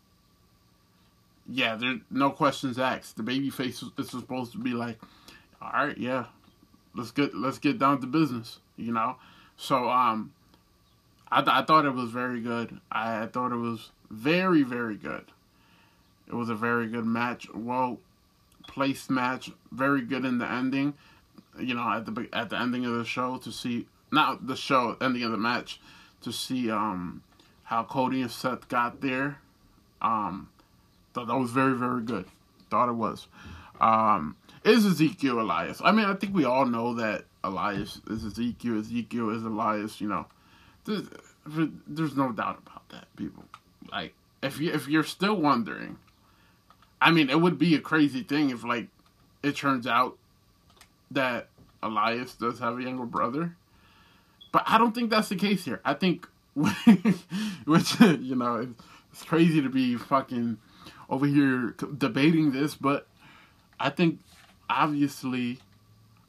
yeah, 1.49 1.75
there 1.75 1.99
no 2.11 2.29
questions 2.29 2.77
asked. 2.77 3.17
The 3.17 3.23
baby 3.23 3.49
face 3.49 3.83
is 3.97 4.09
supposed 4.09 4.51
to 4.53 4.57
be 4.57 4.71
like, 4.71 4.99
all 5.61 5.71
right, 5.71 5.97
yeah, 5.97 6.25
let's 6.95 7.11
get 7.11 7.33
let's 7.33 7.59
get 7.59 7.79
down 7.79 8.01
to 8.01 8.07
business, 8.07 8.59
you 8.75 8.91
know. 8.91 9.15
So 9.55 9.89
um, 9.89 10.33
I 11.31 11.41
th- 11.41 11.55
I 11.55 11.63
thought 11.63 11.85
it 11.85 11.93
was 11.93 12.11
very 12.11 12.41
good. 12.41 12.79
I, 12.91 13.23
I 13.23 13.27
thought 13.27 13.51
it 13.51 13.57
was 13.57 13.91
very 14.09 14.63
very 14.63 14.95
good. 14.95 15.25
It 16.27 16.33
was 16.33 16.49
a 16.49 16.55
very 16.55 16.87
good 16.87 17.05
match, 17.05 17.47
well 17.53 17.99
placed 18.67 19.09
match, 19.09 19.49
very 19.71 20.01
good 20.01 20.25
in 20.25 20.39
the 20.39 20.51
ending. 20.51 20.93
You 21.57 21.73
know, 21.75 21.89
at 21.89 22.05
the 22.05 22.27
at 22.33 22.49
the 22.49 22.59
ending 22.59 22.85
of 22.85 22.93
the 22.93 23.05
show 23.05 23.37
to 23.37 23.51
see 23.51 23.87
not 24.11 24.47
the 24.47 24.55
show 24.55 24.97
ending 24.99 25.23
of 25.23 25.31
the 25.31 25.37
match 25.37 25.79
to 26.21 26.31
see 26.31 26.69
um, 26.69 27.23
how 27.63 27.83
Cody 27.83 28.21
and 28.21 28.31
Seth 28.31 28.67
got 28.67 29.01
there. 29.01 29.39
Um, 30.01 30.49
thought 31.17 31.27
that 31.27 31.37
was 31.37 31.51
very 31.51 31.73
very 31.73 32.03
good. 32.03 32.25
Thought 32.69 32.89
it 32.89 32.93
was. 32.93 33.27
Um, 33.81 34.35
is 34.63 34.85
Ezekiel 34.85 35.41
Elias? 35.41 35.81
I 35.83 35.91
mean, 35.91 36.05
I 36.05 36.13
think 36.13 36.35
we 36.35 36.45
all 36.45 36.65
know 36.65 36.93
that 36.95 37.25
Elias 37.43 38.01
is 38.09 38.23
Ezekiel. 38.23 38.79
Ezekiel 38.79 39.29
is 39.31 39.43
Elias. 39.43 39.99
You 39.99 40.09
know, 40.09 40.27
there's, 40.85 41.07
there's 41.87 42.15
no 42.15 42.31
doubt 42.31 42.59
about 42.65 42.87
that, 42.89 43.07
people. 43.15 43.45
Like, 43.91 44.13
if 44.43 44.59
you 44.59 44.71
if 44.71 44.87
you're 44.87 45.03
still 45.03 45.35
wondering, 45.35 45.97
I 47.01 47.11
mean, 47.11 47.29
it 47.29 47.41
would 47.41 47.57
be 47.57 47.73
a 47.75 47.79
crazy 47.79 48.21
thing 48.21 48.51
if 48.51 48.63
like 48.63 48.87
it 49.41 49.55
turns 49.55 49.87
out 49.87 50.17
that 51.11 51.47
Elias 51.81 52.35
does 52.35 52.59
have 52.59 52.77
a 52.77 52.83
younger 52.83 53.05
brother, 53.05 53.55
but 54.51 54.63
I 54.67 54.77
don't 54.77 54.93
think 54.93 55.09
that's 55.09 55.29
the 55.29 55.35
case 55.35 55.65
here. 55.65 55.81
I 55.83 55.93
think, 55.95 56.27
which 56.53 57.99
you 57.99 58.35
know, 58.35 58.67
it's 59.11 59.23
crazy 59.23 59.61
to 59.61 59.69
be 59.69 59.95
fucking 59.95 60.57
over 61.09 61.25
here 61.25 61.75
debating 61.97 62.51
this, 62.51 62.75
but 62.75 63.07
I 63.79 63.89
think 63.89 64.19
obviously 64.69 65.59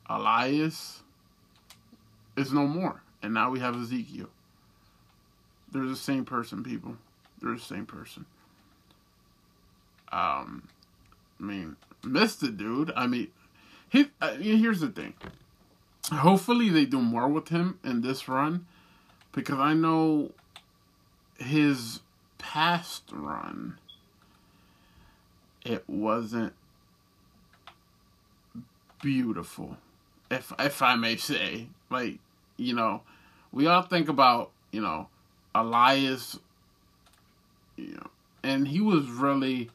Elias 0.09 1.03
is 2.37 2.53
no 2.53 2.67
more, 2.67 3.03
and 3.23 3.35
now 3.35 3.51
we 3.51 3.61
have 3.61 3.77
Ezekiel. 3.77 4.29
They're 5.73 5.85
the 5.85 5.97
same 5.97 6.25
person, 6.25 6.63
people. 6.63 6.97
They're 7.43 7.55
the 7.55 7.61
same 7.61 7.87
person. 7.87 8.25
Um, 10.11 10.69
I 11.39 11.43
mean, 11.43 11.77
missed 12.03 12.43
it, 12.43 12.57
dude. 12.57 12.93
I 12.97 13.07
mean, 13.07 13.29
he. 13.89 14.11
Uh, 14.21 14.35
here's 14.35 14.81
the 14.81 14.89
thing. 14.89 15.15
Hopefully, 16.11 16.71
they 16.71 16.87
do 16.87 17.03
more 17.03 17.29
with 17.29 17.49
him 17.49 17.79
in 17.85 18.01
this 18.01 18.29
run, 18.29 18.67
because 19.33 19.59
I 19.59 19.75
know 19.75 20.33
his 21.39 22.01
past 22.39 23.03
run. 23.13 23.79
It 25.65 25.85
wasn't 25.89 26.55
beautiful, 29.03 29.77
if 30.31 30.53
if 30.59 30.83
I 30.83 30.97
may 30.97 31.17
say. 31.17 31.69
Like, 31.91 32.19
you 32.57 32.75
know, 32.75 33.03
we 33.53 33.67
all 33.67 33.83
think 33.83 34.09
about, 34.09 34.51
you 34.73 34.81
know, 34.81 35.09
Elias, 35.55 36.39
you 37.77 37.95
know, 37.95 38.11
and 38.43 38.69
he 38.69 38.81
was 38.81 39.09
really, 39.09 39.71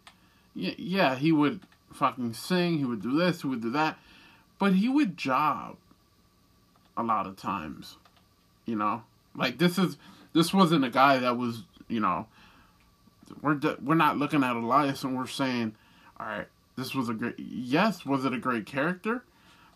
yeah, 0.55 1.15
he 1.15 1.31
would 1.31 1.61
fucking 1.91 2.33
sing, 2.33 2.77
he 2.77 2.85
would 2.85 3.01
do 3.01 3.17
this, 3.17 3.41
he 3.41 3.47
would 3.47 3.61
do 3.61 3.71
that, 3.71 3.97
but 4.59 4.73
he 4.73 4.89
would 4.89 5.17
job 5.17 5.77
a 6.95 7.03
lot 7.03 7.27
of 7.27 7.35
times, 7.35 7.97
you 8.65 8.75
know, 8.75 9.03
like 9.35 9.57
this 9.57 9.77
is 9.77 9.97
this 10.33 10.53
wasn't 10.53 10.85
a 10.85 10.89
guy 10.89 11.17
that 11.19 11.37
was, 11.37 11.63
you 11.87 11.99
know, 11.99 12.27
we're 13.41 13.59
we're 13.81 13.95
not 13.95 14.17
looking 14.17 14.43
at 14.43 14.55
Elias 14.55 15.03
and 15.03 15.17
we're 15.17 15.27
saying, 15.27 15.75
all 16.19 16.25
right, 16.25 16.47
this 16.75 16.93
was 16.93 17.09
a 17.09 17.13
great. 17.13 17.35
Yes, 17.37 18.05
was 18.05 18.25
it 18.25 18.33
a 18.33 18.39
great 18.39 18.65
character? 18.65 19.23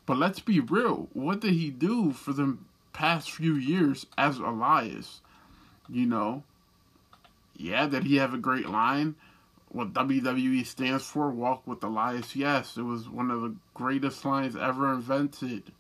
But 0.05 0.17
let's 0.17 0.39
be 0.39 0.59
real. 0.59 1.09
What 1.13 1.41
did 1.41 1.53
he 1.53 1.69
do 1.69 2.13
for 2.13 2.33
the 2.33 2.57
past 2.93 3.31
few 3.31 3.55
years 3.55 4.05
as 4.17 4.37
Elias? 4.37 5.21
You 5.89 6.05
know, 6.05 6.43
yeah, 7.55 7.87
did 7.87 8.03
he 8.03 8.17
have 8.17 8.33
a 8.33 8.37
great 8.37 8.69
line? 8.69 9.15
What 9.69 9.93
WWE 9.93 10.65
stands 10.65 11.03
for, 11.03 11.29
Walk 11.29 11.67
with 11.67 11.83
Elias. 11.83 12.35
Yes, 12.35 12.77
it 12.77 12.83
was 12.83 13.09
one 13.09 13.31
of 13.31 13.41
the 13.41 13.55
greatest 13.73 14.23
lines 14.23 14.55
ever 14.55 14.93
invented. 14.93 15.71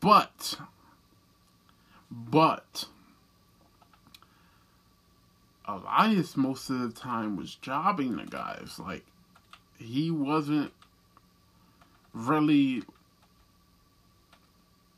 But, 0.00 0.56
but, 2.10 2.86
Elias 5.68 6.34
most 6.36 6.70
of 6.70 6.80
the 6.80 6.98
time 6.98 7.36
was 7.36 7.54
jobbing 7.54 8.16
the 8.16 8.24
guys. 8.24 8.78
Like, 8.78 9.04
he 9.76 10.10
wasn't 10.10 10.72
really 12.14 12.82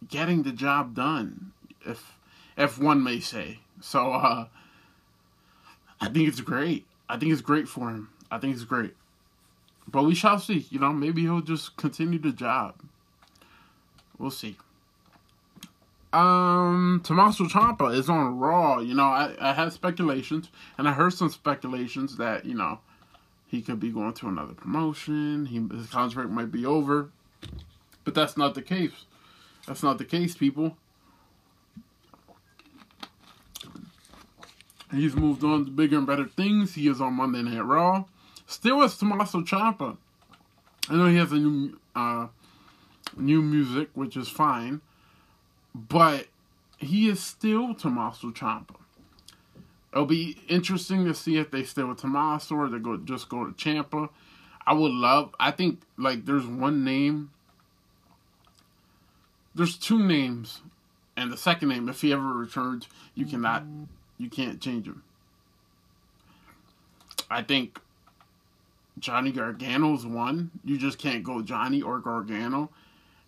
getting 0.08 0.44
the 0.44 0.52
job 0.52 0.94
done, 0.94 1.52
if 1.84 2.16
if 2.56 2.78
one 2.78 3.02
may 3.02 3.18
say. 3.18 3.58
So 3.80 4.12
uh, 4.12 4.46
I 6.00 6.08
think 6.08 6.28
it's 6.28 6.40
great. 6.40 6.86
I 7.08 7.18
think 7.18 7.32
it's 7.32 7.42
great 7.42 7.68
for 7.68 7.90
him. 7.90 8.10
I 8.30 8.38
think 8.38 8.54
it's 8.54 8.64
great. 8.64 8.94
But 9.88 10.04
we 10.04 10.14
shall 10.14 10.38
see. 10.38 10.66
You 10.70 10.78
know, 10.78 10.92
maybe 10.92 11.22
he'll 11.22 11.40
just 11.40 11.76
continue 11.76 12.20
the 12.20 12.32
job. 12.32 12.80
We'll 14.18 14.30
see. 14.30 14.56
Um, 16.12 17.00
Tommaso 17.04 17.44
Ciampa 17.44 17.94
is 17.94 18.08
on 18.08 18.38
Raw. 18.38 18.80
You 18.80 18.94
know, 18.94 19.04
I, 19.04 19.34
I 19.40 19.52
had 19.52 19.72
speculations, 19.72 20.50
and 20.76 20.88
I 20.88 20.92
heard 20.92 21.12
some 21.12 21.30
speculations 21.30 22.16
that 22.16 22.44
you 22.44 22.54
know 22.54 22.80
he 23.46 23.62
could 23.62 23.78
be 23.80 23.90
going 23.90 24.14
to 24.14 24.28
another 24.28 24.54
promotion. 24.54 25.46
He, 25.46 25.64
his 25.76 25.88
contract 25.88 26.30
might 26.30 26.50
be 26.50 26.66
over. 26.66 27.10
But 28.04 28.14
that's 28.14 28.36
not 28.36 28.54
the 28.54 28.62
case. 28.62 29.04
That's 29.66 29.82
not 29.82 29.98
the 29.98 30.04
case, 30.04 30.34
people. 30.34 30.76
He's 34.92 35.14
moved 35.14 35.44
on 35.44 35.64
to 35.64 35.70
bigger 35.70 35.98
and 35.98 36.06
better 36.06 36.26
things. 36.26 36.74
He 36.74 36.88
is 36.88 37.00
on 37.00 37.14
Monday 37.14 37.42
Night 37.42 37.64
Raw. 37.64 38.04
Still 38.46 38.82
is 38.82 38.96
Tommaso 38.96 39.42
Ciampa. 39.42 39.96
I 40.88 40.96
know 40.96 41.06
he 41.06 41.16
has 41.16 41.30
a 41.30 41.36
new 41.36 41.78
uh, 41.94 42.26
new 43.16 43.42
music, 43.42 43.90
which 43.94 44.16
is 44.16 44.28
fine. 44.28 44.80
But 45.74 46.26
he 46.78 47.08
is 47.08 47.20
still 47.20 47.74
Tommaso 47.74 48.30
Ciampa. 48.30 48.76
It'll 49.92 50.06
be 50.06 50.38
interesting 50.48 51.04
to 51.04 51.14
see 51.14 51.36
if 51.36 51.50
they 51.50 51.64
stay 51.64 51.82
with 51.82 51.98
Tommaso 51.98 52.54
or 52.54 52.68
they 52.68 52.78
go 52.78 52.96
just 52.96 53.28
go 53.28 53.44
to 53.44 53.52
Ciampa. 53.52 54.08
I 54.66 54.72
would 54.72 54.92
love. 54.92 55.34
I 55.40 55.50
think 55.50 55.80
like 55.96 56.26
there's 56.26 56.46
one 56.46 56.84
name. 56.84 57.30
There's 59.54 59.76
two 59.76 59.98
names, 59.98 60.62
and 61.16 61.32
the 61.32 61.36
second 61.36 61.70
name, 61.70 61.88
if 61.88 62.02
he 62.02 62.12
ever 62.12 62.22
returns, 62.22 62.86
you 63.16 63.26
cannot, 63.26 63.64
you 64.16 64.30
can't 64.30 64.60
change 64.60 64.86
him. 64.86 65.02
I 67.28 67.42
think 67.42 67.80
Johnny 69.00 69.32
Gargano's 69.32 70.06
one. 70.06 70.52
You 70.64 70.78
just 70.78 70.98
can't 70.98 71.24
go 71.24 71.42
Johnny 71.42 71.82
or 71.82 71.98
Gargano. 71.98 72.70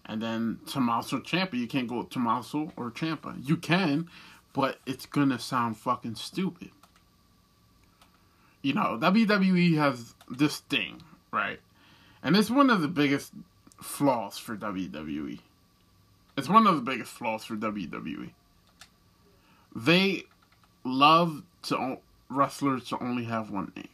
And 0.04 0.20
then 0.20 0.58
Tommaso 0.66 1.20
Ciampa. 1.20 1.54
you 1.54 1.66
can't 1.66 1.88
go 1.88 2.02
Tommaso 2.02 2.72
or 2.76 2.90
Ciampa. 2.90 3.36
You 3.46 3.56
can, 3.56 4.08
but 4.52 4.78
it's 4.84 5.06
gonna 5.06 5.38
sound 5.38 5.76
fucking 5.76 6.16
stupid. 6.16 6.70
You 8.62 8.74
know, 8.74 8.98
WWE 9.00 9.76
has 9.76 10.14
this 10.28 10.58
thing, 10.58 11.02
right? 11.32 11.60
And 12.22 12.36
it's 12.36 12.50
one 12.50 12.70
of 12.70 12.80
the 12.80 12.88
biggest 12.88 13.32
flaws 13.80 14.38
for 14.38 14.56
WWE. 14.56 15.40
It's 16.36 16.48
one 16.48 16.66
of 16.66 16.76
the 16.76 16.82
biggest 16.82 17.12
flaws 17.12 17.44
for 17.44 17.56
WWE. 17.56 18.30
They 19.74 20.24
love 20.84 21.42
to 21.64 21.98
wrestlers 22.28 22.88
to 22.88 23.02
only 23.02 23.24
have 23.24 23.50
one 23.50 23.72
name. 23.76 23.88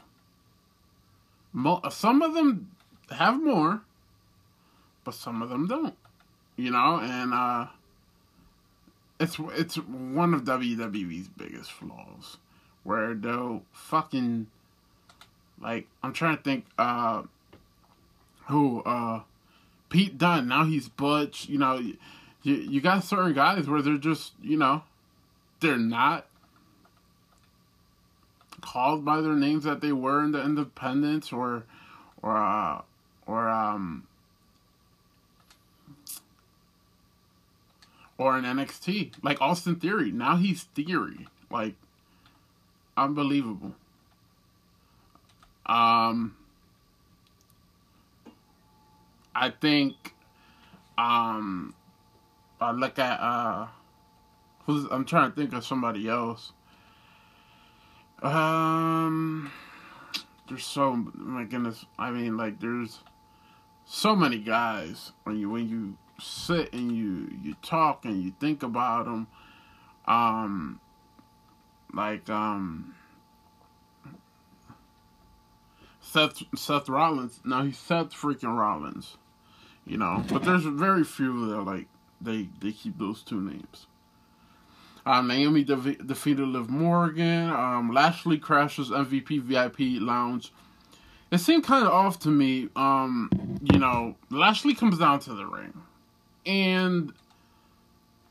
Some 1.90 2.22
of 2.22 2.34
them 2.34 2.70
have 3.10 3.42
more, 3.42 3.82
but 5.08 5.14
some 5.14 5.40
of 5.40 5.48
them 5.48 5.66
don't. 5.66 5.94
You 6.56 6.70
know, 6.70 7.00
and 7.00 7.32
uh 7.32 7.68
it's 9.18 9.38
it's 9.54 9.76
one 9.76 10.34
of 10.34 10.44
WWE's 10.44 11.28
biggest 11.28 11.72
flaws, 11.72 12.36
where 12.84 13.14
they'll 13.14 13.62
fucking 13.72 14.48
like 15.62 15.86
I'm 16.02 16.12
trying 16.12 16.36
to 16.36 16.42
think 16.42 16.66
uh 16.76 17.22
who 18.48 18.82
uh 18.82 19.22
Pete 19.88 20.18
Dunne 20.18 20.46
now 20.46 20.66
he's 20.66 20.90
Butch 20.90 21.48
you 21.48 21.56
know 21.56 21.78
you 21.78 21.96
you 22.42 22.82
got 22.82 23.02
certain 23.02 23.32
guys 23.32 23.66
where 23.66 23.80
they're 23.80 23.96
just 23.96 24.34
you 24.42 24.58
know 24.58 24.82
they're 25.60 25.78
not 25.78 26.26
called 28.60 29.06
by 29.06 29.22
their 29.22 29.36
names 29.36 29.64
that 29.64 29.80
they 29.80 29.92
were 29.92 30.22
in 30.22 30.32
the 30.32 30.44
independents 30.44 31.32
or 31.32 31.64
or 32.20 32.36
uh 32.36 32.82
or 33.26 33.48
um 33.48 34.07
or 38.18 38.36
an 38.36 38.44
NXT. 38.44 39.14
Like 39.22 39.40
Austin 39.40 39.76
Theory. 39.76 40.10
Now 40.10 40.36
he's 40.36 40.64
Theory. 40.64 41.28
Like 41.50 41.74
unbelievable. 42.96 43.74
Um 45.64 46.36
I 49.34 49.50
think 49.50 50.14
um 50.98 51.74
I 52.60 52.72
look 52.72 52.98
at 52.98 53.20
uh 53.20 53.68
who's 54.66 54.86
I'm 54.90 55.04
trying 55.04 55.30
to 55.30 55.36
think 55.36 55.52
of 55.52 55.64
somebody 55.64 56.08
else. 56.08 56.52
Um 58.20 59.52
there's 60.48 60.64
so 60.64 60.96
my 61.14 61.44
goodness 61.44 61.86
I 61.98 62.10
mean 62.10 62.36
like 62.36 62.58
there's 62.58 62.98
so 63.84 64.16
many 64.16 64.38
guys 64.38 65.12
when 65.22 65.38
you 65.38 65.50
when 65.50 65.68
you 65.68 65.96
sit 66.20 66.72
and 66.72 66.92
you 66.92 67.28
you 67.42 67.54
talk 67.62 68.04
and 68.04 68.22
you 68.22 68.32
think 68.40 68.62
about 68.62 69.04
them 69.04 69.26
um 70.06 70.80
like 71.92 72.28
um 72.28 72.94
Seth 76.00 76.42
Seth 76.56 76.88
Rollins. 76.88 77.40
Now 77.44 77.62
he's 77.64 77.78
Seth 77.78 78.12
freaking 78.12 78.56
Rollins, 78.56 79.18
you 79.86 79.98
know. 79.98 80.24
But 80.30 80.42
there's 80.42 80.64
very 80.64 81.04
few 81.04 81.50
that 81.50 81.62
like 81.62 81.86
they 82.20 82.48
they 82.60 82.72
keep 82.72 82.98
those 82.98 83.22
two 83.22 83.40
names. 83.40 83.86
Um, 85.04 85.28
Naomi 85.28 85.64
de- 85.64 85.96
defeated 85.96 86.48
Liv 86.48 86.68
Morgan. 86.70 87.50
Um, 87.50 87.92
Lashley 87.92 88.38
crashes 88.38 88.90
MVP 88.90 89.42
VIP 89.42 90.02
lounge. 90.02 90.52
It 91.30 91.38
seemed 91.38 91.64
kind 91.64 91.86
of 91.86 91.92
off 91.92 92.18
to 92.20 92.28
me. 92.28 92.68
Um, 92.74 93.58
you 93.62 93.78
know, 93.78 94.16
Lashley 94.30 94.74
comes 94.74 94.98
down 94.98 95.20
to 95.20 95.34
the 95.34 95.46
ring, 95.46 95.74
and 96.48 97.12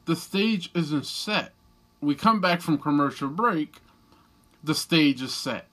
the 0.06 0.16
stage 0.18 0.70
isn't 0.76 1.06
set. 1.06 1.54
We 2.02 2.16
come 2.16 2.42
back 2.42 2.62
from 2.62 2.78
commercial 2.78 3.30
break. 3.30 3.78
The 4.64 4.76
stage 4.76 5.22
is 5.22 5.34
set, 5.34 5.68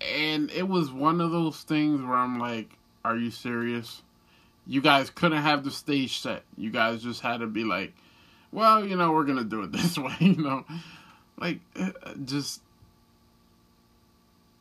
and 0.00 0.50
it 0.50 0.68
was 0.68 0.92
one 0.92 1.22
of 1.22 1.30
those 1.30 1.62
things 1.62 2.02
where 2.02 2.16
I'm 2.16 2.38
like, 2.38 2.76
"Are 3.04 3.16
you 3.16 3.30
serious? 3.30 4.02
You 4.66 4.82
guys 4.82 5.08
couldn't 5.08 5.42
have 5.42 5.64
the 5.64 5.70
stage 5.70 6.20
set. 6.20 6.42
You 6.58 6.70
guys 6.70 7.02
just 7.02 7.22
had 7.22 7.38
to 7.38 7.46
be 7.46 7.64
like." 7.64 7.94
well, 8.54 8.86
you 8.86 8.96
know, 8.96 9.12
we're 9.12 9.24
gonna 9.24 9.44
do 9.44 9.62
it 9.62 9.72
this 9.72 9.98
way, 9.98 10.14
you 10.20 10.36
know, 10.36 10.64
like 11.38 11.60
uh, 11.78 11.90
just 12.24 12.62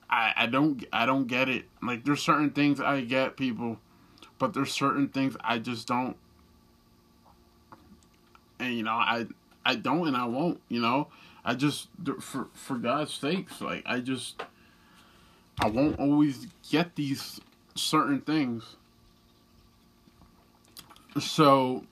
I 0.09 0.33
I 0.35 0.45
don't 0.47 0.83
I 0.91 1.05
don't 1.05 1.27
get 1.27 1.47
it. 1.47 1.65
Like 1.81 2.03
there's 2.03 2.21
certain 2.21 2.49
things 2.49 2.81
I 2.81 3.01
get 3.01 3.37
people, 3.37 3.79
but 4.39 4.53
there's 4.53 4.71
certain 4.71 5.07
things 5.07 5.37
I 5.41 5.59
just 5.59 5.87
don't, 5.87 6.17
and 8.59 8.75
you 8.75 8.83
know 8.83 8.91
I 8.91 9.25
I 9.65 9.75
don't 9.75 10.07
and 10.07 10.17
I 10.17 10.25
won't. 10.25 10.61
You 10.69 10.81
know 10.81 11.07
I 11.45 11.55
just 11.55 11.89
for 12.19 12.47
for 12.53 12.77
God's 12.77 13.13
sakes, 13.13 13.59
like 13.59 13.83
I 13.85 13.99
just 13.99 14.41
I 15.59 15.67
won't 15.67 15.99
always 15.99 16.47
get 16.69 16.95
these 16.95 17.41
certain 17.75 18.21
things. 18.21 18.75
So 21.19 21.83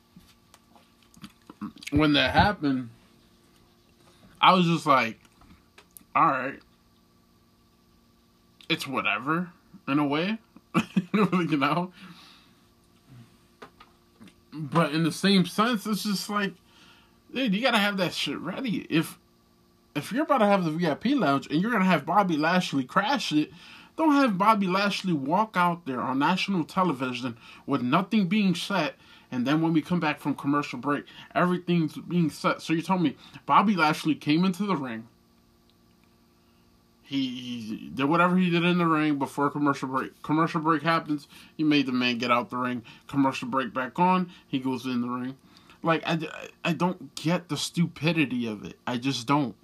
when 1.91 2.13
that 2.13 2.33
happened, 2.33 2.89
I 4.39 4.53
was 4.53 4.65
just 4.65 4.85
like, 4.85 5.19
all 6.15 6.25
right, 6.25 6.59
it's 8.69 8.87
whatever 8.87 9.49
in 9.87 9.99
a 9.99 10.07
way, 10.07 10.37
you 11.13 11.57
know. 11.57 11.91
But 14.53 14.91
in 14.91 15.03
the 15.03 15.11
same 15.11 15.45
sense, 15.45 15.85
it's 15.85 16.03
just 16.03 16.29
like, 16.29 16.53
dude, 17.33 17.53
you 17.53 17.61
gotta 17.61 17.77
have 17.77 17.97
that 17.97 18.13
shit 18.13 18.37
ready. 18.39 18.85
If 18.89 19.17
if 19.95 20.11
you're 20.11 20.23
about 20.23 20.39
to 20.39 20.45
have 20.45 20.63
the 20.63 20.71
VIP 20.71 21.07
lounge 21.07 21.47
and 21.47 21.61
you're 21.61 21.71
gonna 21.71 21.85
have 21.85 22.05
Bobby 22.05 22.37
Lashley 22.37 22.83
crash 22.83 23.31
it, 23.31 23.51
don't 23.97 24.13
have 24.13 24.37
Bobby 24.37 24.67
Lashley 24.67 25.13
walk 25.13 25.55
out 25.55 25.85
there 25.85 26.01
on 26.01 26.19
national 26.19 26.63
television 26.63 27.37
with 27.65 27.81
nothing 27.81 28.27
being 28.27 28.55
set, 28.55 28.95
and 29.31 29.45
then 29.45 29.61
when 29.61 29.73
we 29.73 29.81
come 29.81 29.99
back 29.99 30.19
from 30.19 30.35
commercial 30.35 30.79
break, 30.79 31.05
everything's 31.35 31.97
being 31.97 32.29
set. 32.29 32.61
So 32.61 32.73
you 32.73 32.81
told 32.81 33.01
me 33.01 33.15
Bobby 33.45 33.75
Lashley 33.75 34.15
came 34.15 34.43
into 34.45 34.63
the 34.63 34.75
ring. 34.75 35.07
He, 37.11 37.27
he 37.27 37.91
did 37.93 38.05
whatever 38.05 38.37
he 38.37 38.49
did 38.49 38.63
in 38.63 38.77
the 38.77 38.85
ring 38.85 39.19
before 39.19 39.49
commercial 39.49 39.89
break. 39.89 40.21
Commercial 40.21 40.61
break 40.61 40.81
happens. 40.81 41.27
He 41.57 41.61
made 41.65 41.85
the 41.85 41.91
man 41.91 42.19
get 42.19 42.31
out 42.31 42.49
the 42.49 42.55
ring. 42.55 42.83
Commercial 43.07 43.49
break 43.49 43.73
back 43.73 43.99
on. 43.99 44.29
He 44.47 44.59
goes 44.59 44.85
in 44.85 45.01
the 45.01 45.09
ring. 45.09 45.35
Like 45.83 46.03
I, 46.05 46.19
I 46.63 46.71
don't 46.71 47.13
get 47.15 47.49
the 47.49 47.57
stupidity 47.57 48.47
of 48.47 48.63
it. 48.63 48.79
I 48.87 48.95
just 48.95 49.27
don't. 49.27 49.55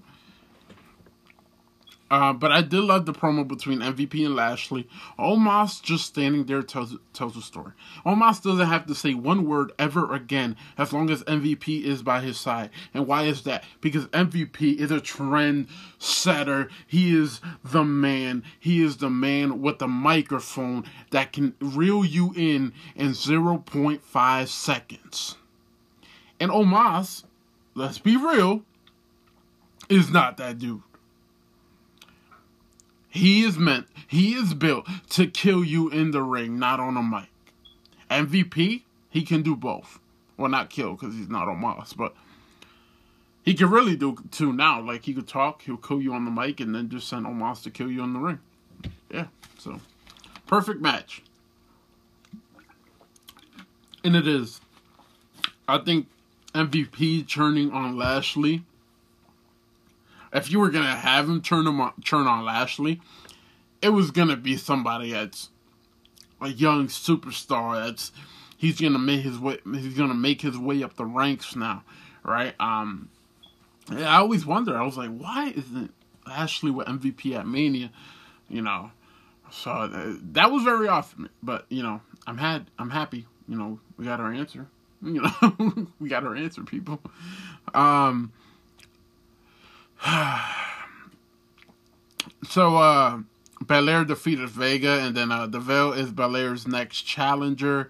Uh, 2.10 2.32
but 2.32 2.52
I 2.52 2.62
did 2.62 2.82
love 2.82 3.06
the 3.06 3.14
promo 3.14 3.46
between 3.46 3.80
MVP 3.80 4.26
and 4.26 4.36
Lashley. 4.36 4.88
Omos 5.20 5.82
just 5.82 6.06
standing 6.06 6.46
there 6.46 6.62
tells 6.62 6.96
tells 7.12 7.36
a 7.36 7.42
story. 7.42 7.74
Omos 8.06 8.42
doesn't 8.42 8.66
have 8.66 8.86
to 8.88 8.96
say 8.96 9.14
one 9.14 9.46
word 9.46 9.74
ever 9.78 10.14
again 10.14 10.56
as 10.78 10.94
long 10.94 11.10
as 11.10 11.24
MVP 11.24 11.84
is 11.84 12.02
by 12.04 12.22
his 12.22 12.40
side. 12.40 12.70
And 12.94 13.08
why 13.08 13.24
is 13.24 13.42
that? 13.44 13.66
Because 13.82 14.08
MVP 14.08 14.78
is 14.78 14.90
a 14.90 15.02
trend 15.02 15.68
setter. 16.00 16.70
He 16.86 17.14
is 17.14 17.42
the 17.64 17.84
man. 17.84 18.44
He 18.58 18.82
is 18.82 18.98
the 18.98 19.10
man 19.10 19.62
with 19.62 19.80
the 19.80 19.88
microphone 19.88 20.86
that 21.12 21.34
can 21.34 21.56
reel 21.60 22.06
you 22.06 22.34
in 22.38 22.72
in 22.96 23.10
0.5 23.10 24.48
seconds. 24.48 25.36
And 26.40 26.52
Omos, 26.52 27.26
let's 27.74 27.98
be 27.98 28.16
real, 28.16 28.64
is 29.90 30.10
not 30.10 30.38
that 30.38 30.60
dude. 30.60 30.84
He 33.10 33.44
is 33.44 33.58
meant, 33.58 33.88
he 34.08 34.34
is 34.34 34.54
built 34.54 34.88
to 35.12 35.28
kill 35.28 35.64
you 35.64 35.90
in 35.90 36.12
the 36.12 36.22
ring, 36.22 36.60
not 36.60 36.80
on 36.80 36.98
a 36.98 37.04
mic. 37.04 37.30
MVP, 38.10 38.84
he 39.10 39.22
can 39.24 39.42
do 39.42 39.56
both. 39.56 40.00
Well, 40.38 40.50
not 40.50 40.70
kill 40.70 40.92
because 40.92 41.16
he's 41.16 41.30
not 41.30 41.48
Omos, 41.48 41.96
but 41.98 42.14
he 43.44 43.54
can 43.54 43.70
really 43.70 43.96
do 43.96 44.18
two 44.30 44.54
now. 44.54 44.80
Like 44.80 45.04
he 45.06 45.14
could 45.14 45.28
talk, 45.28 45.64
he'll 45.64 45.78
kill 45.78 46.02
you 46.02 46.14
on 46.14 46.26
the 46.26 46.32
mic, 46.32 46.60
and 46.60 46.76
then 46.76 46.90
just 46.90 47.08
send 47.08 47.26
Omos 47.26 47.64
to 47.64 47.72
kill 47.72 47.90
you 47.90 48.04
in 48.04 48.14
the 48.14 48.20
ring. 48.20 48.40
Yeah, 49.10 49.28
so 49.58 49.80
perfect 50.46 50.82
match, 50.82 51.24
and 54.04 54.16
it 54.16 54.28
is. 54.28 54.62
I 55.68 55.80
think 55.80 56.08
MVP 56.54 57.28
turning 57.28 57.72
on 57.72 57.98
Lashley 57.98 58.64
if 60.34 60.52
you 60.52 60.60
were 60.60 60.70
gonna 60.70 60.96
have 60.96 61.28
him 61.28 61.42
turn 61.42 61.68
him 61.68 61.80
on, 61.80 61.94
turn 62.04 62.28
on 62.28 62.46
Lashley, 62.46 63.02
it 63.82 63.90
was 63.90 64.12
gonna 64.12 64.36
be 64.36 64.58
somebody 64.58 65.12
that's 65.12 65.50
a 66.42 66.50
young 66.50 66.88
superstar. 66.88 67.86
That's 67.86 68.12
he's 68.58 68.80
gonna 68.80 69.00
make 69.00 69.22
his 69.22 69.40
way. 69.40 69.60
He's 69.66 69.98
gonna 69.98 70.14
make 70.14 70.42
his 70.42 70.58
way 70.58 70.84
up 70.84 70.96
the 70.96 71.06
ranks 71.06 71.56
now, 71.56 71.84
right? 72.24 72.56
Um, 72.60 73.10
I 73.90 74.18
always 74.18 74.46
wonder. 74.46 74.78
I 74.78 74.86
was 74.86 74.98
like, 74.98 75.10
why 75.10 75.54
isn't 75.56 75.94
Lashley 76.28 76.72
with 76.72 76.88
MVP 76.88 77.36
at 77.36 77.48
Mania? 77.48 77.92
You 78.50 78.62
know, 78.62 78.92
so 79.52 79.72
uh, 79.72 80.14
that 80.34 80.52
was 80.52 80.64
very 80.64 80.88
off. 80.88 81.16
But 81.42 81.66
you 81.70 81.84
know, 81.84 82.02
I'm 82.26 82.38
had 82.38 82.70
I'm 82.78 82.90
happy. 82.90 83.26
You 83.48 83.58
know, 83.58 83.80
we 83.98 84.06
got 84.06 84.20
our 84.20 84.32
answer. 84.32 84.68
You 85.00 85.22
know, 85.22 85.88
we 86.00 86.10
got 86.10 86.24
our 86.24 86.36
answer, 86.36 86.64
people. 86.64 87.00
Um, 87.76 88.34
so 92.48 92.78
uh 92.78 93.20
Belair 93.66 94.06
defeated 94.06 94.50
Vega 94.50 95.00
and 95.00 95.16
then 95.16 95.32
uh 95.32 95.48
Deville 95.48 95.94
is 95.94 96.12
Belair's 96.12 96.68
next 96.68 97.02
challenger. 97.02 97.90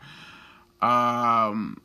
Um 0.82 1.82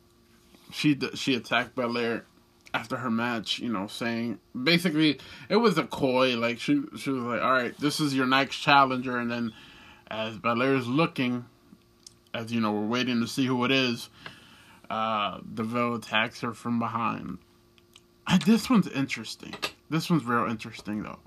she 0.71 0.97
she 1.15 1.35
attacked 1.35 1.75
Belair 1.75 2.25
after 2.73 2.97
her 2.97 3.11
match, 3.11 3.59
you 3.59 3.69
know, 3.69 3.87
saying 3.87 4.39
basically 4.61 5.19
it 5.49 5.57
was 5.57 5.77
a 5.77 5.83
coy, 5.83 6.35
like 6.37 6.59
she 6.59 6.81
she 6.97 7.09
was 7.09 7.23
like, 7.23 7.41
All 7.41 7.51
right, 7.51 7.77
this 7.79 7.99
is 7.99 8.15
your 8.15 8.25
next 8.25 8.57
challenger 8.57 9.17
and 9.17 9.29
then 9.29 9.53
as 10.07 10.37
Belair 10.37 10.75
is 10.75 10.87
looking, 10.87 11.45
as 12.33 12.51
you 12.51 12.61
know, 12.61 12.71
we're 12.71 12.85
waiting 12.85 13.19
to 13.21 13.27
see 13.27 13.45
who 13.45 13.65
it 13.65 13.71
is, 13.71 14.09
uh 14.89 15.39
Deville 15.53 15.95
attacks 15.95 16.39
her 16.41 16.53
from 16.53 16.79
behind. 16.79 17.39
This 18.45 18.69
one's 18.69 18.87
interesting. 18.87 19.53
This 19.89 20.09
one's 20.09 20.25
real 20.25 20.45
interesting 20.49 21.03
though. 21.03 21.19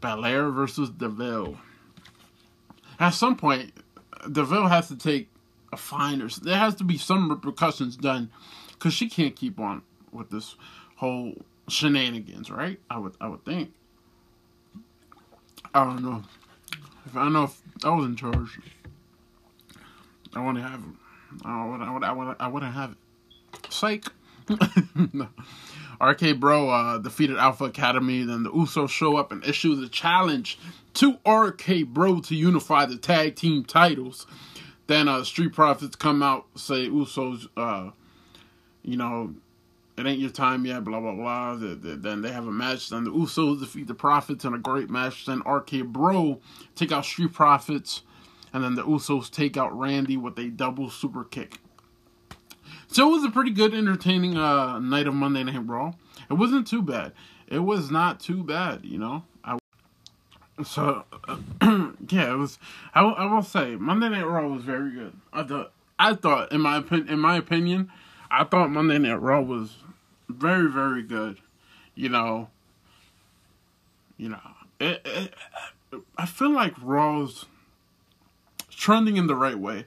Belair 0.00 0.50
versus 0.50 0.90
Deville. 0.90 1.58
At 3.00 3.10
some 3.10 3.36
point, 3.36 3.72
Deville 4.30 4.68
has 4.68 4.88
to 4.88 4.96
take 4.96 5.28
a 5.72 5.76
fine 5.76 6.22
or 6.22 6.28
there 6.28 6.56
has 6.56 6.74
to 6.76 6.84
be 6.84 6.96
some 6.96 7.28
repercussions 7.28 7.96
done 7.96 8.30
because 8.72 8.94
she 8.94 9.08
can't 9.08 9.36
keep 9.36 9.60
on 9.60 9.82
with 10.12 10.30
this 10.30 10.56
whole 10.96 11.34
shenanigans, 11.68 12.50
right? 12.50 12.78
I 12.90 12.98
would 12.98 13.14
I 13.20 13.28
would 13.28 13.44
think. 13.44 13.72
I 15.74 15.84
don't 15.84 16.02
know. 16.02 16.22
If 17.06 17.16
I 17.16 17.28
know 17.28 17.44
if 17.44 17.60
I 17.84 17.90
was 17.90 18.06
in 18.06 18.16
charge, 18.16 18.60
I 20.34 20.52
to 20.52 20.60
have. 20.60 20.82
I 21.44 21.66
would. 21.66 21.80
I 21.80 21.92
would. 21.92 22.04
I 22.04 22.12
would. 22.12 22.36
I 22.40 22.48
wouldn't 22.48 22.74
have 22.74 22.92
it. 22.92 23.72
Psych. 23.72 24.04
no. 25.12 25.28
RK 26.00 26.38
Bro 26.38 26.70
uh, 26.70 26.98
defeated 26.98 27.36
Alpha 27.36 27.64
Academy. 27.64 28.22
Then 28.22 28.42
the 28.44 28.50
Usos 28.50 28.90
show 28.90 29.16
up 29.16 29.32
and 29.32 29.44
issue 29.44 29.74
the 29.74 29.88
challenge 29.88 30.58
to 30.94 31.18
RK 31.26 31.86
Bro 31.88 32.20
to 32.22 32.34
unify 32.34 32.86
the 32.86 32.96
tag 32.96 33.36
team 33.36 33.64
titles. 33.64 34.26
Then 34.86 35.08
uh, 35.08 35.24
Street 35.24 35.52
Profits 35.52 35.96
come 35.96 36.22
out, 36.22 36.46
say 36.54 36.88
Usos, 36.88 37.46
uh, 37.56 37.90
you 38.82 38.96
know, 38.96 39.34
it 39.98 40.06
ain't 40.06 40.20
your 40.20 40.30
time 40.30 40.64
yet, 40.64 40.84
blah, 40.84 41.00
blah, 41.00 41.14
blah. 41.14 41.56
Then 41.58 42.22
they 42.22 42.30
have 42.30 42.46
a 42.46 42.52
match. 42.52 42.88
Then 42.88 43.04
the 43.04 43.10
Usos 43.10 43.60
defeat 43.60 43.88
the 43.88 43.94
Profits 43.94 44.44
in 44.44 44.54
a 44.54 44.58
great 44.58 44.88
match. 44.88 45.26
Then 45.26 45.40
RK 45.40 45.84
Bro 45.86 46.40
take 46.74 46.92
out 46.92 47.04
Street 47.04 47.32
Profits. 47.32 48.02
And 48.52 48.64
then 48.64 48.76
the 48.76 48.84
Usos 48.84 49.30
take 49.30 49.56
out 49.56 49.76
Randy 49.78 50.16
with 50.16 50.38
a 50.38 50.48
double 50.48 50.88
super 50.88 51.24
kick. 51.24 51.58
So 52.90 53.08
it 53.08 53.12
was 53.12 53.24
a 53.24 53.30
pretty 53.30 53.50
good, 53.50 53.74
entertaining 53.74 54.36
uh, 54.36 54.78
night 54.78 55.06
of 55.06 55.14
Monday 55.14 55.44
Night 55.44 55.66
Raw. 55.66 55.92
It 56.30 56.34
wasn't 56.34 56.66
too 56.66 56.82
bad. 56.82 57.12
it 57.46 57.60
was 57.60 57.90
not 57.90 58.18
too 58.18 58.42
bad, 58.42 58.84
you 58.84 58.98
know. 58.98 59.24
I 59.44 59.58
so 60.64 61.04
yeah, 62.08 62.32
it 62.32 62.36
was. 62.36 62.58
I, 62.94 63.02
I 63.02 63.32
will 63.32 63.42
say 63.42 63.76
Monday 63.76 64.08
Night 64.08 64.26
Raw 64.26 64.48
was 64.48 64.64
very 64.64 64.90
good. 64.90 65.12
I 65.32 65.42
thought 65.44 65.72
I 65.98 66.14
thought 66.14 66.50
in 66.50 66.62
my 66.62 66.78
opinion, 66.78 67.08
in 67.08 67.20
my 67.20 67.36
opinion, 67.36 67.92
I 68.30 68.44
thought 68.44 68.70
Monday 68.70 68.98
Night 68.98 69.20
Raw 69.20 69.42
was 69.42 69.76
very 70.28 70.70
very 70.70 71.02
good. 71.02 71.38
You 71.94 72.08
know. 72.08 72.48
You 74.16 74.30
know, 74.30 74.40
it, 74.80 75.00
it, 75.04 75.34
I 76.16 76.26
feel 76.26 76.50
like 76.50 76.74
Raw's 76.82 77.44
trending 78.68 79.16
in 79.16 79.28
the 79.28 79.36
right 79.36 79.58
way. 79.58 79.86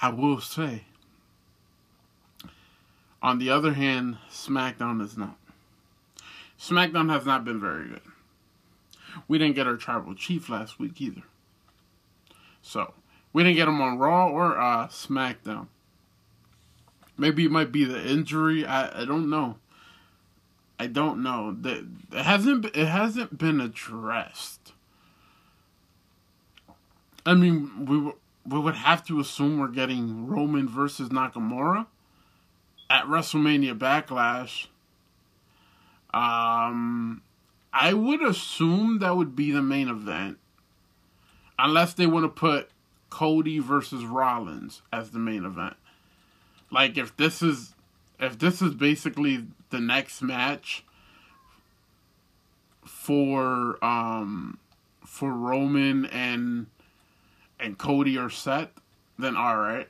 I 0.00 0.08
will 0.08 0.40
say. 0.40 0.84
On 3.22 3.38
the 3.38 3.50
other 3.50 3.74
hand, 3.74 4.18
SmackDown 4.30 5.02
is 5.02 5.16
not. 5.16 5.36
SmackDown 6.58 7.10
has 7.10 7.26
not 7.26 7.44
been 7.44 7.60
very 7.60 7.88
good. 7.88 8.00
We 9.28 9.38
didn't 9.38 9.56
get 9.56 9.66
our 9.66 9.76
tribal 9.76 10.14
chief 10.14 10.48
last 10.48 10.78
week 10.78 11.00
either. 11.00 11.22
So, 12.62 12.94
we 13.32 13.42
didn't 13.42 13.56
get 13.56 13.68
him 13.68 13.80
on 13.80 13.98
Raw 13.98 14.28
or 14.28 14.58
uh, 14.58 14.88
SmackDown. 14.88 15.68
Maybe 17.18 17.44
it 17.44 17.50
might 17.50 17.72
be 17.72 17.84
the 17.84 18.02
injury. 18.10 18.64
I, 18.64 19.02
I 19.02 19.04
don't 19.04 19.28
know. 19.28 19.56
I 20.78 20.86
don't 20.86 21.22
know. 21.22 21.54
That 21.60 21.86
it 22.12 22.24
hasn't 22.24 22.64
it 22.64 22.86
hasn't 22.86 23.36
been 23.36 23.60
addressed. 23.60 24.72
I 27.26 27.34
mean, 27.34 27.84
we 27.84 28.12
we 28.46 28.58
would 28.58 28.76
have 28.76 29.06
to 29.08 29.20
assume 29.20 29.58
we're 29.58 29.68
getting 29.68 30.26
Roman 30.26 30.66
versus 30.66 31.10
Nakamura 31.10 31.86
at 32.90 33.04
WrestleMania 33.04 33.78
Backlash. 33.78 34.66
Um, 36.12 37.22
I 37.72 37.94
would 37.94 38.20
assume 38.20 38.98
that 38.98 39.16
would 39.16 39.36
be 39.36 39.52
the 39.52 39.62
main 39.62 39.88
event, 39.88 40.38
unless 41.56 41.94
they 41.94 42.06
want 42.06 42.24
to 42.24 42.28
put 42.28 42.70
Cody 43.08 43.60
versus 43.60 44.04
Rollins 44.04 44.82
as 44.92 45.12
the 45.12 45.20
main 45.20 45.44
event. 45.44 45.76
Like 46.70 46.98
if 46.98 47.16
this 47.16 47.42
is 47.42 47.74
if 48.18 48.38
this 48.38 48.60
is 48.60 48.74
basically 48.74 49.46
the 49.70 49.80
next 49.80 50.20
match 50.20 50.84
for 52.84 53.82
um 53.84 54.58
for 55.04 55.32
Roman 55.32 56.06
and 56.06 56.66
and 57.58 57.78
Cody 57.78 58.18
are 58.18 58.30
set, 58.30 58.72
then 59.18 59.36
all 59.36 59.58
right. 59.58 59.88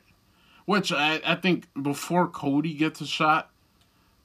Which 0.71 0.93
I 0.93 1.19
I 1.25 1.35
think 1.35 1.67
before 1.81 2.29
Cody 2.29 2.73
gets 2.73 3.01
a 3.01 3.05
shot, 3.05 3.51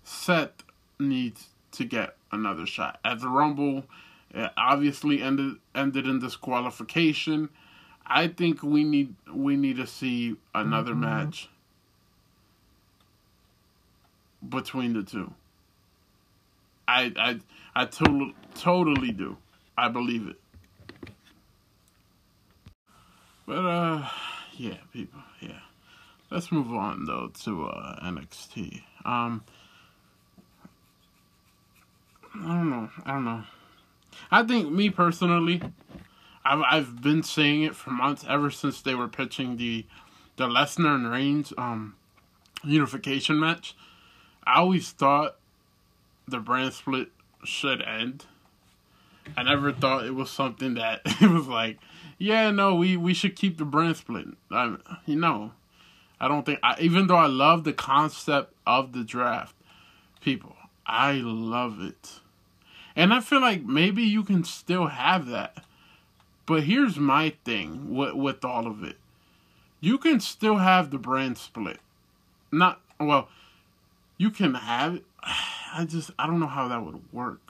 Seth 0.04 0.62
needs 0.96 1.48
to 1.72 1.84
get 1.84 2.14
another 2.30 2.66
shot. 2.66 3.00
At 3.04 3.18
the 3.18 3.28
Rumble, 3.28 3.82
it 4.30 4.52
obviously 4.56 5.20
ended 5.20 5.56
ended 5.74 6.06
in 6.06 6.20
disqualification. 6.20 7.48
I 8.06 8.28
think 8.28 8.62
we 8.62 8.84
need 8.84 9.16
we 9.34 9.56
need 9.56 9.78
to 9.78 9.88
see 9.88 10.36
another 10.54 10.92
mm-hmm. 10.92 11.00
match 11.00 11.48
between 14.48 14.92
the 14.92 15.02
two. 15.02 15.34
I 16.86 17.12
I 17.16 17.40
I 17.74 17.86
totally 17.86 18.36
totally 18.54 19.10
do. 19.10 19.36
I 19.76 19.88
believe 19.88 20.28
it. 20.28 21.10
But 23.46 23.66
uh 23.66 24.08
yeah, 24.56 24.76
people. 24.92 25.18
Let's 26.30 26.50
move 26.50 26.72
on 26.72 27.04
though 27.04 27.30
to 27.44 27.66
uh 27.66 28.04
NXT. 28.04 28.82
Um 29.04 29.44
I 32.34 32.48
don't 32.48 32.70
know. 32.70 32.90
I 33.04 33.12
don't 33.12 33.24
know. 33.24 33.44
I 34.30 34.42
think 34.42 34.70
me 34.70 34.90
personally, 34.90 35.62
I've 36.44 36.62
I've 36.68 37.02
been 37.02 37.22
saying 37.22 37.62
it 37.62 37.74
for 37.74 37.90
months 37.90 38.24
ever 38.28 38.50
since 38.50 38.82
they 38.82 38.94
were 38.94 39.08
pitching 39.08 39.56
the 39.56 39.86
the 40.36 40.46
Lesnar 40.48 40.94
and 40.94 41.10
Reigns 41.10 41.52
um 41.56 41.94
unification 42.64 43.38
match. 43.38 43.76
I 44.46 44.58
always 44.58 44.90
thought 44.90 45.36
the 46.26 46.38
brand 46.38 46.74
split 46.74 47.08
should 47.44 47.82
end. 47.82 48.26
I 49.36 49.42
never 49.42 49.72
thought 49.72 50.06
it 50.06 50.14
was 50.14 50.30
something 50.30 50.74
that 50.74 51.00
it 51.20 51.30
was 51.30 51.48
like, 51.48 51.78
yeah, 52.18 52.50
no, 52.50 52.74
we 52.74 52.96
we 52.96 53.14
should 53.14 53.36
keep 53.36 53.58
the 53.58 53.64
brand 53.64 53.96
split. 53.96 54.26
I, 54.50 54.76
you 55.04 55.16
know, 55.16 55.52
I 56.20 56.28
don't 56.28 56.46
think 56.46 56.60
I, 56.62 56.76
even 56.80 57.06
though 57.06 57.16
I 57.16 57.26
love 57.26 57.64
the 57.64 57.72
concept 57.72 58.54
of 58.66 58.92
the 58.92 59.04
draft, 59.04 59.54
people, 60.20 60.56
I 60.86 61.12
love 61.14 61.80
it. 61.80 62.20
And 62.94 63.12
I 63.12 63.20
feel 63.20 63.40
like 63.40 63.62
maybe 63.62 64.02
you 64.02 64.24
can 64.24 64.42
still 64.44 64.86
have 64.86 65.26
that. 65.26 65.58
But 66.46 66.62
here's 66.62 66.96
my 66.96 67.34
thing 67.44 67.94
with 67.94 68.14
with 68.14 68.44
all 68.44 68.66
of 68.66 68.82
it. 68.82 68.96
You 69.80 69.98
can 69.98 70.20
still 70.20 70.56
have 70.56 70.90
the 70.90 70.98
brand 70.98 71.36
split. 71.36 71.80
Not 72.50 72.80
well, 72.98 73.28
you 74.16 74.30
can 74.30 74.54
have 74.54 74.96
it. 74.96 75.04
I 75.22 75.84
just 75.84 76.10
I 76.18 76.26
don't 76.26 76.40
know 76.40 76.46
how 76.46 76.68
that 76.68 76.84
would 76.84 77.12
work. 77.12 77.40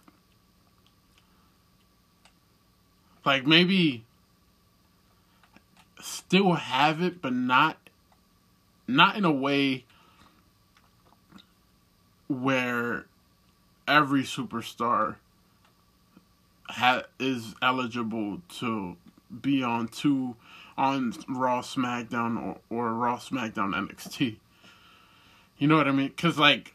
Like 3.25 3.47
maybe 3.47 4.05
still 6.01 6.55
have 6.55 7.03
it 7.03 7.21
but 7.21 7.33
not 7.33 7.86
not 8.87 9.17
in 9.17 9.25
a 9.25 9.33
way 9.33 9.85
where 12.29 13.07
every 13.87 14.23
superstar 14.23 15.17
ha- 16.69 17.05
is 17.19 17.55
eligible 17.63 18.43
to 18.59 18.97
be 19.41 19.63
on 19.63 19.89
two 19.89 20.37
on 20.77 21.13
Raw 21.29 21.63
SmackDown 21.63 22.43
or, 22.43 22.59
or 22.69 22.93
Raw 22.93 23.19
SmackDown 23.19 23.75
NXT. 23.75 24.37
You 25.59 25.69
know 25.69 25.77
what 25.77 25.89
I 25.89 25.93
mean? 25.93 26.09
Because, 26.09 26.39
like, 26.39 26.75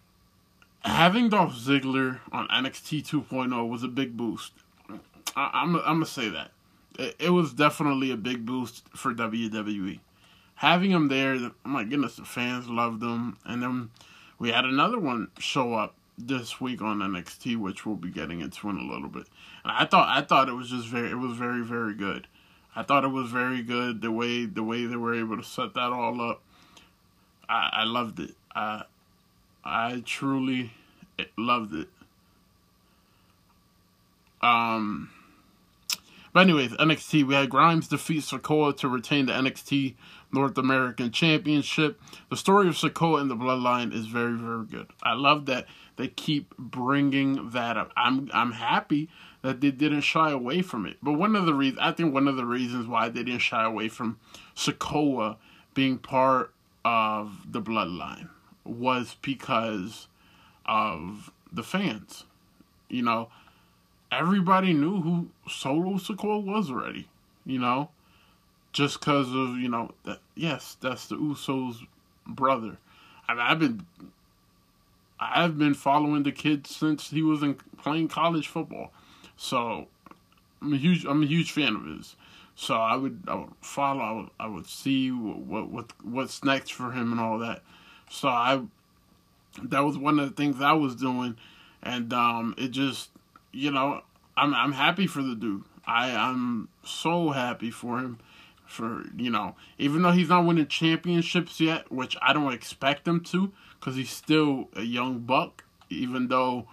having 0.83 1.29
Dolph 1.29 1.53
Ziggler 1.53 2.19
on 2.31 2.47
NXT 2.47 3.07
2.0 3.07 3.69
was 3.69 3.83
a 3.83 3.87
big 3.87 4.17
boost. 4.17 4.53
I, 5.35 5.61
am 5.63 5.75
I'm 5.75 5.83
going 5.83 5.99
to 5.99 6.05
say 6.05 6.29
that. 6.29 6.51
It, 6.97 7.15
it, 7.19 7.29
was 7.29 7.53
definitely 7.53 8.11
a 8.11 8.17
big 8.17 8.45
boost 8.45 8.85
for 8.95 9.13
WWE. 9.13 9.99
Having 10.61 10.91
him 10.91 11.07
there, 11.07 11.39
oh 11.41 11.51
my 11.63 11.83
goodness, 11.83 12.17
the 12.17 12.23
fans 12.23 12.69
loved 12.69 13.01
him. 13.01 13.35
And 13.45 13.63
then 13.63 13.89
we 14.37 14.51
had 14.51 14.63
another 14.63 14.99
one 14.99 15.29
show 15.39 15.73
up 15.73 15.95
this 16.19 16.61
week 16.61 16.83
on 16.83 16.99
NXT, 16.99 17.57
which 17.57 17.83
we'll 17.83 17.95
be 17.95 18.11
getting 18.11 18.41
into 18.41 18.69
in 18.69 18.77
a 18.77 18.83
little 18.83 19.09
bit. 19.09 19.25
And 19.63 19.71
I 19.71 19.85
thought 19.85 20.15
I 20.15 20.21
thought 20.21 20.49
it 20.49 20.53
was 20.53 20.69
just 20.69 20.85
very 20.85 21.09
it 21.09 21.17
was 21.17 21.35
very 21.35 21.63
very 21.63 21.95
good. 21.95 22.27
I 22.75 22.83
thought 22.83 23.03
it 23.03 23.07
was 23.07 23.31
very 23.31 23.63
good 23.63 24.03
the 24.03 24.11
way 24.11 24.45
the 24.45 24.61
way 24.61 24.85
they 24.85 24.97
were 24.97 25.15
able 25.15 25.35
to 25.35 25.43
set 25.43 25.73
that 25.73 25.91
all 25.91 26.21
up. 26.21 26.43
I, 27.49 27.69
I 27.73 27.83
loved 27.85 28.19
it. 28.19 28.35
I 28.53 28.83
I 29.65 30.03
truly 30.05 30.73
loved 31.39 31.73
it. 31.73 31.89
Um. 34.43 35.09
But 36.33 36.41
anyways, 36.41 36.73
NXT 36.73 37.25
we 37.25 37.33
had 37.33 37.49
Grimes 37.49 37.87
defeat 37.87 38.21
Sikoa 38.21 38.77
to 38.77 38.87
retain 38.87 39.25
the 39.25 39.33
NXT 39.33 39.95
North 40.33 40.57
American 40.57 41.11
Championship. 41.11 41.99
The 42.29 42.37
story 42.37 42.67
of 42.67 42.75
Sikoa 42.75 43.21
and 43.21 43.29
the 43.29 43.35
Bloodline 43.35 43.93
is 43.93 44.07
very 44.07 44.33
very 44.33 44.65
good. 44.65 44.87
I 45.03 45.13
love 45.13 45.45
that 45.47 45.67
they 45.97 46.07
keep 46.07 46.55
bringing 46.57 47.49
that 47.51 47.77
up. 47.77 47.91
I'm 47.95 48.29
I'm 48.33 48.53
happy 48.53 49.09
that 49.41 49.61
they 49.61 49.71
didn't 49.71 50.01
shy 50.01 50.31
away 50.31 50.61
from 50.61 50.85
it. 50.85 50.97
But 51.01 51.13
one 51.13 51.35
of 51.35 51.45
the 51.45 51.53
reasons 51.53 51.79
I 51.81 51.91
think 51.91 52.13
one 52.13 52.27
of 52.27 52.37
the 52.37 52.45
reasons 52.45 52.87
why 52.87 53.09
they 53.09 53.23
didn't 53.23 53.39
shy 53.39 53.63
away 53.63 53.89
from 53.89 54.19
Sikoa 54.55 55.37
being 55.73 55.97
part 55.97 56.53
of 56.83 57.51
the 57.51 57.61
bloodline 57.61 58.29
was 58.63 59.15
because 59.21 60.07
of 60.65 61.31
the 61.51 61.63
fans. 61.63 62.25
You 62.89 63.03
know, 63.03 63.29
everybody 64.11 64.73
knew 64.73 65.01
who 65.01 65.29
Solo 65.49 65.93
Sikoa 65.93 66.43
was 66.43 66.69
already. 66.69 67.07
You 67.45 67.59
know, 67.59 67.89
just 68.73 68.99
because 68.99 69.27
of 69.29 69.57
you 69.57 69.69
know 69.69 69.91
that 70.05 70.19
yes, 70.35 70.77
that's 70.81 71.07
the 71.07 71.15
Usos' 71.15 71.85
brother. 72.25 72.77
I 73.27 73.33
mean, 73.33 73.43
I've 73.43 73.59
been 73.59 73.85
I've 75.19 75.57
been 75.57 75.73
following 75.73 76.23
the 76.23 76.31
kid 76.31 76.65
since 76.65 77.09
he 77.09 77.21
was 77.21 77.43
in 77.43 77.55
playing 77.77 78.07
college 78.07 78.47
football. 78.47 78.91
So 79.37 79.87
I'm 80.61 80.73
a 80.73 80.77
huge 80.77 81.05
I'm 81.05 81.23
a 81.23 81.27
huge 81.27 81.51
fan 81.51 81.75
of 81.75 81.85
his. 81.85 82.15
So 82.55 82.75
I 82.75 82.95
would 82.95 83.23
I 83.27 83.35
would 83.35 83.53
follow 83.61 84.01
I 84.01 84.11
would, 84.13 84.29
I 84.39 84.47
would 84.47 84.67
see 84.67 85.11
what 85.11 85.69
what 85.69 85.93
what's 86.03 86.43
next 86.43 86.71
for 86.73 86.91
him 86.91 87.11
and 87.11 87.21
all 87.21 87.39
that. 87.39 87.61
So 88.09 88.29
I 88.29 88.61
that 89.63 89.81
was 89.81 89.97
one 89.97 90.19
of 90.19 90.29
the 90.29 90.35
things 90.35 90.61
I 90.61 90.73
was 90.73 90.95
doing 90.95 91.37
and 91.83 92.13
um 92.13 92.55
it 92.57 92.71
just 92.71 93.09
you 93.51 93.71
know 93.71 94.01
I'm 94.37 94.53
I'm 94.53 94.71
happy 94.71 95.07
for 95.07 95.21
the 95.21 95.35
dude. 95.35 95.63
I 95.85 96.11
I'm 96.11 96.69
so 96.83 97.29
happy 97.29 97.69
for 97.69 97.99
him 97.99 98.19
for 98.71 99.03
you 99.15 99.29
know 99.29 99.55
even 99.77 100.01
though 100.01 100.11
he's 100.11 100.29
not 100.29 100.45
winning 100.45 100.67
championships 100.67 101.59
yet, 101.59 101.91
which 101.91 102.15
I 102.21 102.33
don't 102.33 102.53
expect 102.53 103.07
him 103.07 103.21
to 103.25 103.51
cuz 103.79 103.95
he's 103.95 104.09
still 104.09 104.69
a 104.75 104.83
young 104.83 105.19
buck 105.19 105.63
even 105.89 106.29
though 106.29 106.67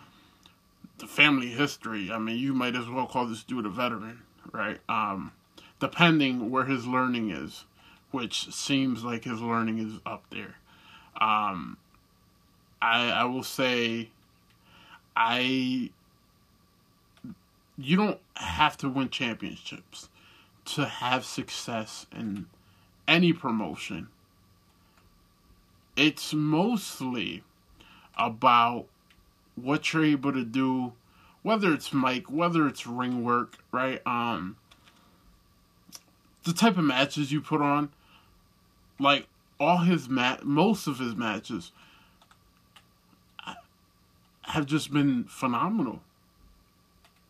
the 0.99 1.07
family 1.07 1.49
history. 1.49 2.11
I 2.11 2.18
mean, 2.18 2.38
you 2.38 2.53
might 2.53 2.76
as 2.76 2.88
well 2.88 3.07
call 3.07 3.26
this 3.26 3.44
dude 3.44 3.66
a 3.66 3.70
veteran, 3.70 4.22
right? 4.53 4.78
Um, 4.88 5.32
depending 5.80 6.51
where 6.51 6.64
his 6.64 6.86
learning 6.86 7.30
is, 7.30 7.64
which 8.11 8.53
seems 8.53 9.05
like 9.05 9.24
his 9.24 9.40
learning 9.40 9.78
is 9.78 10.01
up 10.05 10.24
there. 10.30 10.57
Um, 11.20 11.78
I 12.80 13.11
I 13.11 13.24
will 13.24 13.42
say, 13.42 14.11
I 15.16 15.90
you 17.76 17.96
don't 17.96 18.20
have 18.34 18.76
to 18.78 18.88
win 18.88 19.09
championships 19.09 20.07
to 20.74 20.86
have 20.86 21.24
success 21.24 22.06
in 22.16 22.46
any 23.06 23.32
promotion. 23.32 24.08
It's 25.96 26.32
mostly 26.32 27.42
about 28.16 28.86
what 29.56 29.92
you're 29.92 30.04
able 30.04 30.32
to 30.32 30.44
do, 30.44 30.92
whether 31.42 31.72
it's 31.72 31.92
mic, 31.92 32.30
whether 32.30 32.66
it's 32.66 32.86
ring 32.86 33.24
work, 33.24 33.58
right? 33.72 34.00
Um, 34.06 34.56
the 36.44 36.52
type 36.52 36.76
of 36.76 36.84
matches 36.84 37.32
you 37.32 37.40
put 37.40 37.60
on, 37.60 37.90
like 39.00 39.26
all 39.58 39.78
his 39.78 40.08
mat, 40.08 40.44
most 40.44 40.86
of 40.86 40.98
his 40.98 41.16
matches 41.16 41.72
have 44.42 44.66
just 44.66 44.92
been 44.92 45.24
phenomenal. 45.24 46.00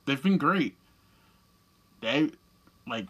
They've 0.06 0.22
been 0.22 0.38
great. 0.38 0.74
They 2.00 2.30
like 2.86 3.06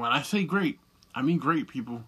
when 0.00 0.12
I 0.12 0.22
say 0.22 0.44
great, 0.44 0.78
I 1.14 1.22
mean 1.22 1.38
great 1.38 1.68
people. 1.68 2.04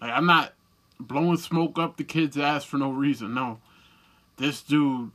Like 0.00 0.12
I'm 0.12 0.26
not 0.26 0.54
blowing 0.98 1.36
smoke 1.36 1.78
up 1.78 1.96
the 1.96 2.04
kid's 2.04 2.38
ass 2.38 2.64
for 2.64 2.78
no 2.78 2.90
reason. 2.90 3.34
No. 3.34 3.60
This 4.36 4.62
dude 4.62 5.10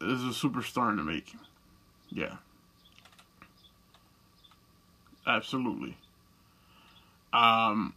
is 0.00 0.22
a 0.22 0.26
superstar 0.26 0.90
in 0.90 0.96
the 0.96 1.04
making. 1.04 1.40
Yeah. 2.10 2.36
Absolutely. 5.26 5.96
Um 7.32 7.94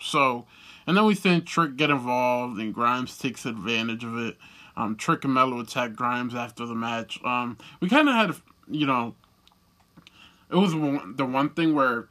so 0.00 0.46
and 0.86 0.96
then 0.96 1.04
we 1.04 1.14
think 1.14 1.46
Trick 1.46 1.76
get 1.76 1.90
involved 1.90 2.58
and 2.58 2.74
Grimes 2.74 3.16
takes 3.16 3.46
advantage 3.46 4.02
of 4.02 4.16
it. 4.18 4.36
Um, 4.76 4.96
Trick 4.96 5.24
and 5.24 5.34
Melo 5.34 5.60
attack 5.60 5.94
Grimes 5.94 6.34
after 6.34 6.66
the 6.66 6.74
match. 6.74 7.22
Um, 7.24 7.58
we 7.80 7.88
kind 7.88 8.08
of 8.08 8.14
had, 8.14 8.34
you 8.70 8.86
know, 8.86 9.14
it 10.50 10.56
was 10.56 10.74
one, 10.74 11.16
the 11.16 11.24
one 11.24 11.50
thing 11.50 11.74
where, 11.74 12.08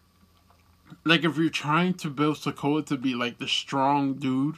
like, 1.04 1.24
if 1.24 1.38
you're 1.38 1.50
trying 1.50 1.94
to 1.96 2.10
build 2.10 2.38
Sikoa 2.38 2.86
to 2.88 2.98
be 2.98 3.14
like 3.14 3.38
the 3.38 3.48
strong 3.48 4.14
dude, 4.14 4.58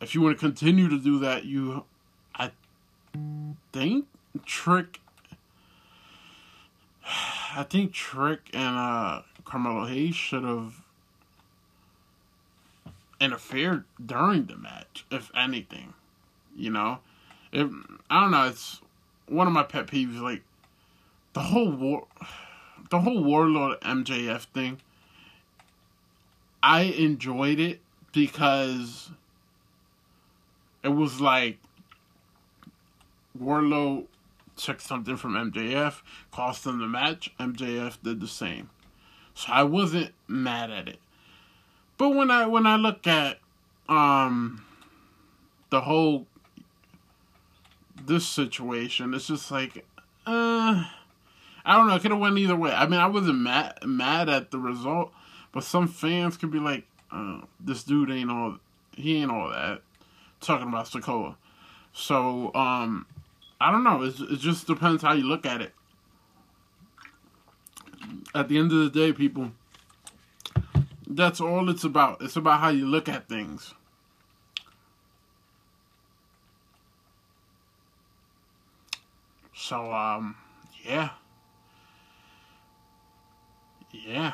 if 0.00 0.14
you 0.14 0.20
want 0.20 0.38
to 0.38 0.40
continue 0.40 0.88
to 0.88 0.98
do 0.98 1.18
that, 1.20 1.44
you, 1.44 1.84
I 2.34 2.50
think 3.72 4.06
Trick, 4.44 5.00
I 7.54 7.64
think 7.68 7.92
Trick 7.92 8.50
and 8.52 8.76
uh, 8.76 9.22
Carmelo 9.44 9.86
Hayes 9.86 10.14
should 10.14 10.44
have 10.44 10.82
interfered 13.20 13.84
during 14.04 14.46
the 14.46 14.56
match, 14.56 15.06
if 15.10 15.30
anything. 15.34 15.94
You 16.56 16.70
know, 16.70 16.98
if 17.52 17.70
I 18.10 18.20
don't 18.20 18.30
know, 18.30 18.48
it's 18.48 18.80
one 19.26 19.46
of 19.46 19.52
my 19.52 19.62
pet 19.62 19.86
peeves. 19.86 20.20
Like 20.20 20.42
the 21.34 21.40
whole 21.40 21.70
war, 21.70 22.06
the 22.90 23.00
whole 23.00 23.22
Wardlow 23.22 23.78
MJF 23.80 24.44
thing. 24.54 24.80
I 26.62 26.82
enjoyed 26.82 27.60
it 27.60 27.80
because 28.12 29.10
it 30.82 30.88
was 30.88 31.20
like 31.20 31.58
Wardlow 33.38 34.06
took 34.56 34.80
something 34.80 35.16
from 35.16 35.34
MJF, 35.34 36.00
cost 36.30 36.64
him 36.64 36.78
the 36.78 36.86
match. 36.86 37.32
MJF 37.38 37.98
did 38.02 38.20
the 38.20 38.28
same, 38.28 38.70
so 39.34 39.52
I 39.52 39.64
wasn't 39.64 40.12
mad 40.28 40.70
at 40.70 40.88
it. 40.88 41.00
But 41.98 42.10
when 42.10 42.30
I 42.30 42.46
when 42.46 42.66
I 42.66 42.76
look 42.76 43.06
at 43.06 43.38
um 43.88 44.64
the 45.70 45.80
whole 45.80 46.26
this 48.06 48.26
situation, 48.26 49.14
it's 49.14 49.26
just 49.26 49.50
like 49.50 49.84
uh 50.26 50.84
I 51.64 51.76
don't 51.76 51.88
know, 51.88 51.94
it 51.94 52.02
could 52.02 52.10
have 52.10 52.20
went 52.20 52.38
either 52.38 52.56
way. 52.56 52.72
I 52.72 52.86
mean, 52.86 53.00
I 53.00 53.06
wasn't 53.06 53.38
mad 53.38 53.78
mad 53.84 54.28
at 54.28 54.50
the 54.50 54.58
result, 54.58 55.12
but 55.52 55.64
some 55.64 55.88
fans 55.88 56.36
could 56.36 56.50
be 56.50 56.58
like, 56.58 56.84
uh, 57.10 57.40
this 57.60 57.82
dude 57.84 58.10
ain't 58.10 58.30
all 58.30 58.58
he 58.96 59.16
ain't 59.16 59.30
all 59.30 59.48
that. 59.50 59.82
Talking 60.40 60.68
about 60.68 60.86
Sikoa. 60.86 61.36
So, 61.92 62.52
um 62.54 63.06
I 63.60 63.70
don't 63.70 63.84
know, 63.84 64.02
it's, 64.02 64.20
it 64.20 64.40
just 64.40 64.66
depends 64.66 65.02
how 65.02 65.12
you 65.12 65.24
look 65.24 65.46
at 65.46 65.62
it. 65.62 65.72
At 68.34 68.48
the 68.48 68.58
end 68.58 68.72
of 68.72 68.78
the 68.78 68.90
day, 68.90 69.12
people 69.12 69.52
that's 71.06 71.40
all 71.40 71.70
it's 71.70 71.84
about. 71.84 72.22
It's 72.22 72.36
about 72.36 72.60
how 72.60 72.70
you 72.70 72.86
look 72.86 73.08
at 73.08 73.28
things. 73.28 73.74
So, 79.54 79.92
um, 79.92 80.36
yeah. 80.84 81.10
Yeah. 84.02 84.32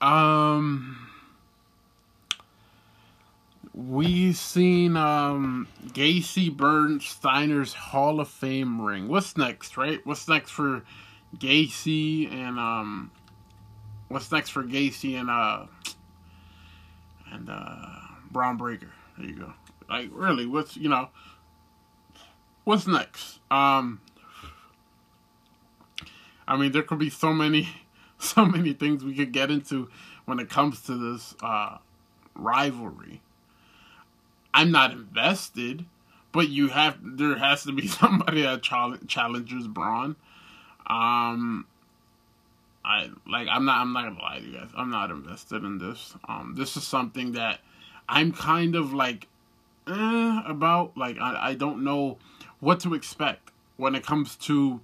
Um, 0.00 1.08
we 3.74 4.32
seen 4.32 4.96
um 4.96 5.66
Gacy 5.88 6.54
Burns 6.54 7.06
Steiner's 7.06 7.72
Hall 7.72 8.20
of 8.20 8.28
Fame 8.28 8.80
ring. 8.80 9.08
What's 9.08 9.36
next, 9.36 9.76
right? 9.76 10.00
What's 10.04 10.28
next 10.28 10.50
for 10.50 10.82
Gacy 11.36 12.30
and 12.32 12.58
um 12.58 13.10
what's 14.08 14.30
next 14.30 14.50
for 14.50 14.62
Gacy 14.64 15.18
and 15.18 15.30
uh 15.30 15.66
and 17.32 17.48
uh 17.48 17.86
Bron 18.30 18.56
Breakker? 18.56 18.92
There 19.16 19.28
you 19.28 19.36
go. 19.36 19.52
Like 19.88 20.10
really, 20.12 20.46
what's 20.46 20.76
you 20.76 20.88
know 20.88 21.08
what's 22.64 22.86
next? 22.86 23.40
Um 23.50 24.00
I 26.48 26.56
mean 26.56 26.72
there 26.72 26.82
could 26.82 26.98
be 26.98 27.10
so 27.10 27.32
many 27.32 27.68
so 28.18 28.44
many 28.44 28.72
things 28.72 29.04
we 29.04 29.14
could 29.14 29.32
get 29.32 29.50
into 29.50 29.88
when 30.24 30.40
it 30.40 30.50
comes 30.50 30.80
to 30.82 30.96
this 30.96 31.34
uh 31.42 31.78
rivalry. 32.34 33.20
I'm 34.54 34.72
not 34.72 34.92
invested, 34.92 35.84
but 36.32 36.48
you 36.48 36.68
have 36.68 36.98
there 37.02 37.36
has 37.36 37.62
to 37.64 37.72
be 37.72 37.86
somebody 37.86 38.42
that 38.42 38.62
challenges 38.62 39.68
Bron. 39.68 40.16
Um 40.86 41.66
I 42.84 43.10
like 43.26 43.48
I'm 43.50 43.66
not 43.66 43.82
I'm 43.82 43.92
not 43.92 44.04
gonna 44.04 44.22
lie 44.22 44.38
to 44.40 44.46
you 44.46 44.58
guys. 44.58 44.70
I'm 44.74 44.90
not 44.90 45.10
invested 45.10 45.62
in 45.62 45.78
this. 45.78 46.14
Um 46.26 46.54
this 46.56 46.76
is 46.76 46.84
something 46.84 47.32
that 47.32 47.60
I'm 48.08 48.32
kind 48.32 48.74
of 48.74 48.94
like 48.94 49.28
eh, 49.86 50.42
about. 50.46 50.96
Like 50.96 51.18
I, 51.20 51.50
I 51.50 51.54
don't 51.54 51.84
know 51.84 52.16
what 52.60 52.80
to 52.80 52.94
expect 52.94 53.52
when 53.76 53.94
it 53.94 54.04
comes 54.04 54.34
to 54.36 54.80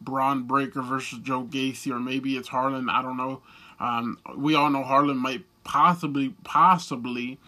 Bron 0.00 0.44
Breakker 0.44 0.82
versus 0.82 1.18
Joe 1.20 1.44
Gacy, 1.44 1.90
or 1.90 2.00
maybe 2.00 2.36
it's 2.36 2.48
Harlan. 2.48 2.88
I 2.88 3.02
don't 3.02 3.16
know. 3.16 3.42
Um, 3.80 4.18
we 4.36 4.54
all 4.54 4.70
know 4.70 4.82
Harlan 4.82 5.16
might 5.16 5.44
possibly 5.64 6.34
possibly 6.44 7.38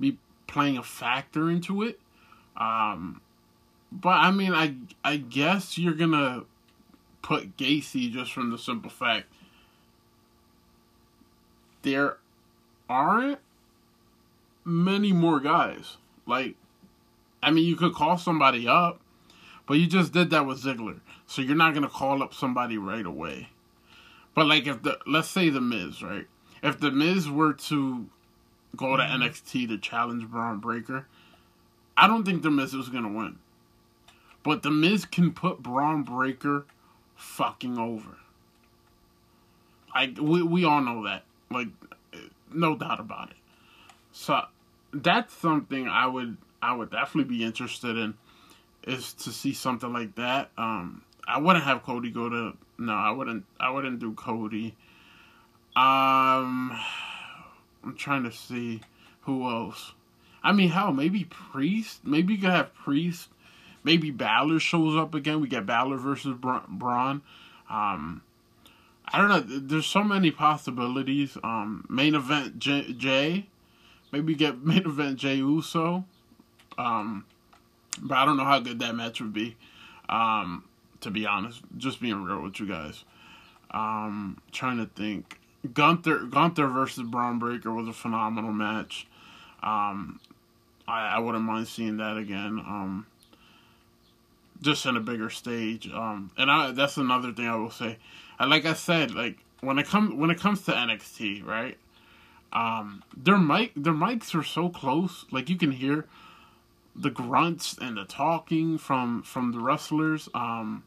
be 0.00 0.18
playing 0.46 0.78
a 0.78 0.82
factor 0.82 1.50
into 1.50 1.82
it. 1.82 2.00
Um, 2.56 3.20
but 3.92 4.18
I 4.20 4.30
mean, 4.30 4.52
I 4.52 4.74
I 5.04 5.16
guess 5.16 5.78
you're 5.78 5.94
gonna 5.94 6.44
put 7.22 7.56
Gacy 7.56 8.10
just 8.10 8.32
from 8.32 8.50
the 8.50 8.58
simple 8.58 8.90
fact 8.90 9.26
there 11.86 12.18
aren't 12.90 13.38
many 14.64 15.12
more 15.12 15.38
guys. 15.38 15.98
Like, 16.26 16.56
I 17.40 17.52
mean, 17.52 17.64
you 17.64 17.76
could 17.76 17.94
call 17.94 18.18
somebody 18.18 18.66
up, 18.66 19.00
but 19.66 19.74
you 19.74 19.86
just 19.86 20.12
did 20.12 20.30
that 20.30 20.46
with 20.46 20.62
Ziggler, 20.62 20.98
so 21.26 21.42
you're 21.42 21.56
not 21.56 21.74
gonna 21.74 21.88
call 21.88 22.22
up 22.22 22.34
somebody 22.34 22.78
right 22.78 23.06
away. 23.06 23.48
But 24.34 24.46
like, 24.46 24.66
if 24.66 24.82
the 24.82 24.98
let's 25.06 25.28
say 25.28 25.48
the 25.48 25.60
Miz, 25.60 26.02
right? 26.02 26.26
If 26.62 26.78
the 26.80 26.90
Miz 26.90 27.28
were 27.28 27.52
to 27.54 28.06
go 28.76 28.96
to 28.96 29.02
mm-hmm. 29.02 29.22
NXT 29.22 29.68
to 29.68 29.78
challenge 29.78 30.28
Bron 30.28 30.58
Breakker, 30.58 31.06
I 31.96 32.06
don't 32.06 32.24
think 32.24 32.42
the 32.42 32.50
Miz 32.50 32.74
is 32.74 32.88
gonna 32.88 33.12
win. 33.12 33.38
But 34.42 34.62
the 34.62 34.70
Miz 34.70 35.04
can 35.04 35.32
put 35.32 35.62
Bron 35.62 36.02
Breakker 36.02 36.66
fucking 37.16 37.78
over. 37.78 38.18
I 39.92 40.14
we 40.20 40.42
we 40.42 40.64
all 40.64 40.82
know 40.82 41.04
that. 41.04 41.24
Like 41.50 41.68
no 42.52 42.76
doubt 42.76 43.00
about 43.00 43.30
it. 43.30 43.36
So 44.12 44.42
that's 44.92 45.34
something 45.34 45.88
I 45.88 46.06
would 46.06 46.36
I 46.62 46.74
would 46.74 46.90
definitely 46.90 47.36
be 47.36 47.44
interested 47.44 47.96
in 47.96 48.14
is 48.86 49.12
to 49.14 49.30
see 49.30 49.52
something 49.52 49.92
like 49.92 50.14
that. 50.16 50.50
Um 50.56 51.02
I 51.26 51.38
wouldn't 51.38 51.64
have 51.64 51.82
Cody 51.82 52.10
go 52.10 52.28
to 52.28 52.56
no, 52.78 52.92
I 52.92 53.10
wouldn't 53.10 53.44
I 53.58 53.70
wouldn't 53.70 53.98
do 53.98 54.12
Cody. 54.14 54.76
Um 55.74 56.78
I'm 57.84 57.94
trying 57.96 58.24
to 58.24 58.32
see 58.32 58.80
Who 59.22 59.48
else? 59.48 59.92
I 60.42 60.52
mean, 60.52 60.68
hell, 60.70 60.92
maybe 60.92 61.24
Priest. 61.24 62.04
Maybe 62.04 62.34
you 62.34 62.40
could 62.40 62.50
have 62.50 62.72
Priest. 62.72 63.30
Maybe 63.82 64.12
Balor 64.12 64.60
shows 64.60 64.96
up 64.96 65.12
again. 65.12 65.40
We 65.40 65.48
get 65.48 65.66
Balor 65.66 65.96
versus 65.96 66.36
Bron. 66.36 67.22
Um, 67.68 68.22
I 69.04 69.18
don't 69.18 69.28
know. 69.28 69.40
There's 69.40 69.86
so 69.86 70.04
many 70.04 70.30
possibilities. 70.30 71.36
Um, 71.42 71.84
main 71.88 72.14
event 72.14 72.60
J- 72.60 72.92
Jay. 72.92 73.46
Maybe 74.12 74.34
get 74.36 74.58
main 74.64 74.86
event 74.86 75.18
Jay 75.18 75.36
Uso. 75.36 76.04
Um, 76.78 77.24
but 78.00 78.16
I 78.18 78.24
don't 78.24 78.36
know 78.36 78.44
how 78.44 78.60
good 78.60 78.78
that 78.80 78.94
match 78.94 79.20
would 79.20 79.32
be. 79.32 79.56
Um, 80.08 80.64
to 81.00 81.10
be 81.10 81.26
honest, 81.26 81.60
just 81.76 82.00
being 82.00 82.24
real 82.24 82.42
with 82.42 82.60
you 82.60 82.66
guys. 82.66 83.04
Um, 83.70 84.38
trying 84.52 84.78
to 84.78 84.86
think. 84.86 85.38
Gunther 85.72 86.26
Gunther 86.26 86.68
versus 86.68 87.02
Bron 87.02 87.38
Breakker 87.38 87.72
was 87.72 87.88
a 87.88 87.92
phenomenal 87.92 88.52
match. 88.52 89.06
Um, 89.62 90.20
I, 90.86 91.16
I 91.16 91.18
wouldn't 91.18 91.44
mind 91.44 91.66
seeing 91.66 91.96
that 91.96 92.16
again. 92.16 92.60
Um, 92.60 93.06
just 94.62 94.86
in 94.86 94.96
a 94.96 95.00
bigger 95.00 95.30
stage. 95.30 95.90
Um, 95.90 96.30
and 96.36 96.50
I, 96.50 96.70
that's 96.70 96.96
another 96.96 97.32
thing 97.32 97.46
I 97.46 97.56
will 97.56 97.70
say. 97.70 97.98
And 98.38 98.50
like 98.50 98.64
I 98.64 98.74
said, 98.74 99.14
like 99.14 99.38
when 99.60 99.78
it 99.78 99.86
comes 99.86 100.14
when 100.14 100.30
it 100.30 100.38
comes 100.38 100.62
to 100.62 100.72
NXT, 100.72 101.44
right? 101.44 101.76
Um, 102.52 103.02
their 103.16 103.38
mic 103.38 103.72
their 103.76 103.92
mics 103.92 104.34
are 104.34 104.44
so 104.44 104.68
close, 104.68 105.26
like 105.30 105.48
you 105.48 105.56
can 105.56 105.72
hear 105.72 106.06
the 106.98 107.10
grunts 107.10 107.76
and 107.80 107.96
the 107.96 108.04
talking 108.04 108.78
from 108.78 109.22
from 109.22 109.52
the 109.52 109.60
wrestlers 109.60 110.28
um, 110.34 110.82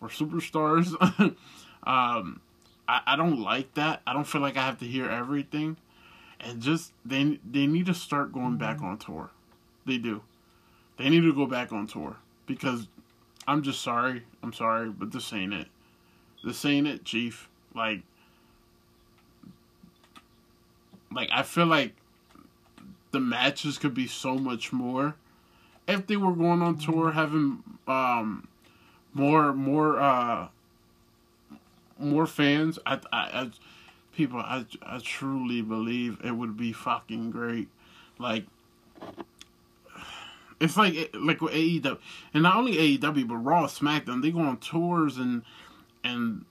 or 0.00 0.08
superstars. 0.08 0.94
um, 1.84 2.40
I, 2.88 3.00
I 3.06 3.16
don't 3.16 3.40
like 3.40 3.74
that. 3.74 4.02
I 4.06 4.12
don't 4.12 4.26
feel 4.26 4.40
like 4.40 4.56
I 4.56 4.64
have 4.64 4.78
to 4.78 4.86
hear 4.86 5.08
everything. 5.08 5.76
And 6.40 6.60
just 6.60 6.92
they 7.04 7.38
they 7.48 7.66
need 7.66 7.86
to 7.86 7.94
start 7.94 8.32
going 8.32 8.56
back 8.56 8.78
mm-hmm. 8.78 8.86
on 8.86 8.98
tour. 8.98 9.30
They 9.86 9.98
do. 9.98 10.22
They 10.96 11.08
need 11.08 11.22
to 11.22 11.34
go 11.34 11.46
back 11.46 11.72
on 11.72 11.86
tour 11.86 12.16
because 12.46 12.88
I'm 13.46 13.62
just 13.62 13.82
sorry. 13.82 14.22
I'm 14.42 14.52
sorry, 14.52 14.90
but 14.90 15.12
this 15.12 15.32
ain't 15.32 15.52
it. 15.52 15.68
This 16.42 16.64
ain't 16.64 16.86
it, 16.86 17.04
Chief. 17.04 17.48
Like, 17.74 18.00
like 21.14 21.28
I 21.30 21.42
feel 21.42 21.66
like 21.66 21.92
the 23.10 23.20
matches 23.20 23.76
could 23.76 23.92
be 23.92 24.06
so 24.06 24.36
much 24.36 24.72
more 24.72 25.16
if 25.90 26.06
they 26.06 26.16
were 26.16 26.32
going 26.32 26.62
on 26.62 26.78
tour, 26.78 27.12
having 27.12 27.62
um 27.86 28.48
more 29.14 29.52
more 29.52 30.00
uh 30.00 30.48
more 31.98 32.26
fans. 32.26 32.78
I, 32.86 32.94
I, 33.12 33.18
I 33.42 33.50
people, 34.14 34.40
I, 34.40 34.64
I 34.82 34.98
truly 34.98 35.62
believe 35.62 36.18
it 36.24 36.32
would 36.32 36.56
be 36.56 36.72
fucking 36.72 37.30
great. 37.30 37.68
Like 38.18 38.44
it's 40.60 40.76
like 40.76 41.10
like 41.14 41.40
with 41.40 41.54
AEW, 41.54 41.98
and 42.34 42.42
not 42.42 42.56
only 42.56 42.98
AEW 42.98 43.28
but 43.28 43.36
Raw, 43.36 43.66
SmackDown. 43.66 44.22
They 44.22 44.30
go 44.30 44.40
on 44.40 44.58
tours 44.58 45.16
and 45.16 45.42
and 46.04 46.44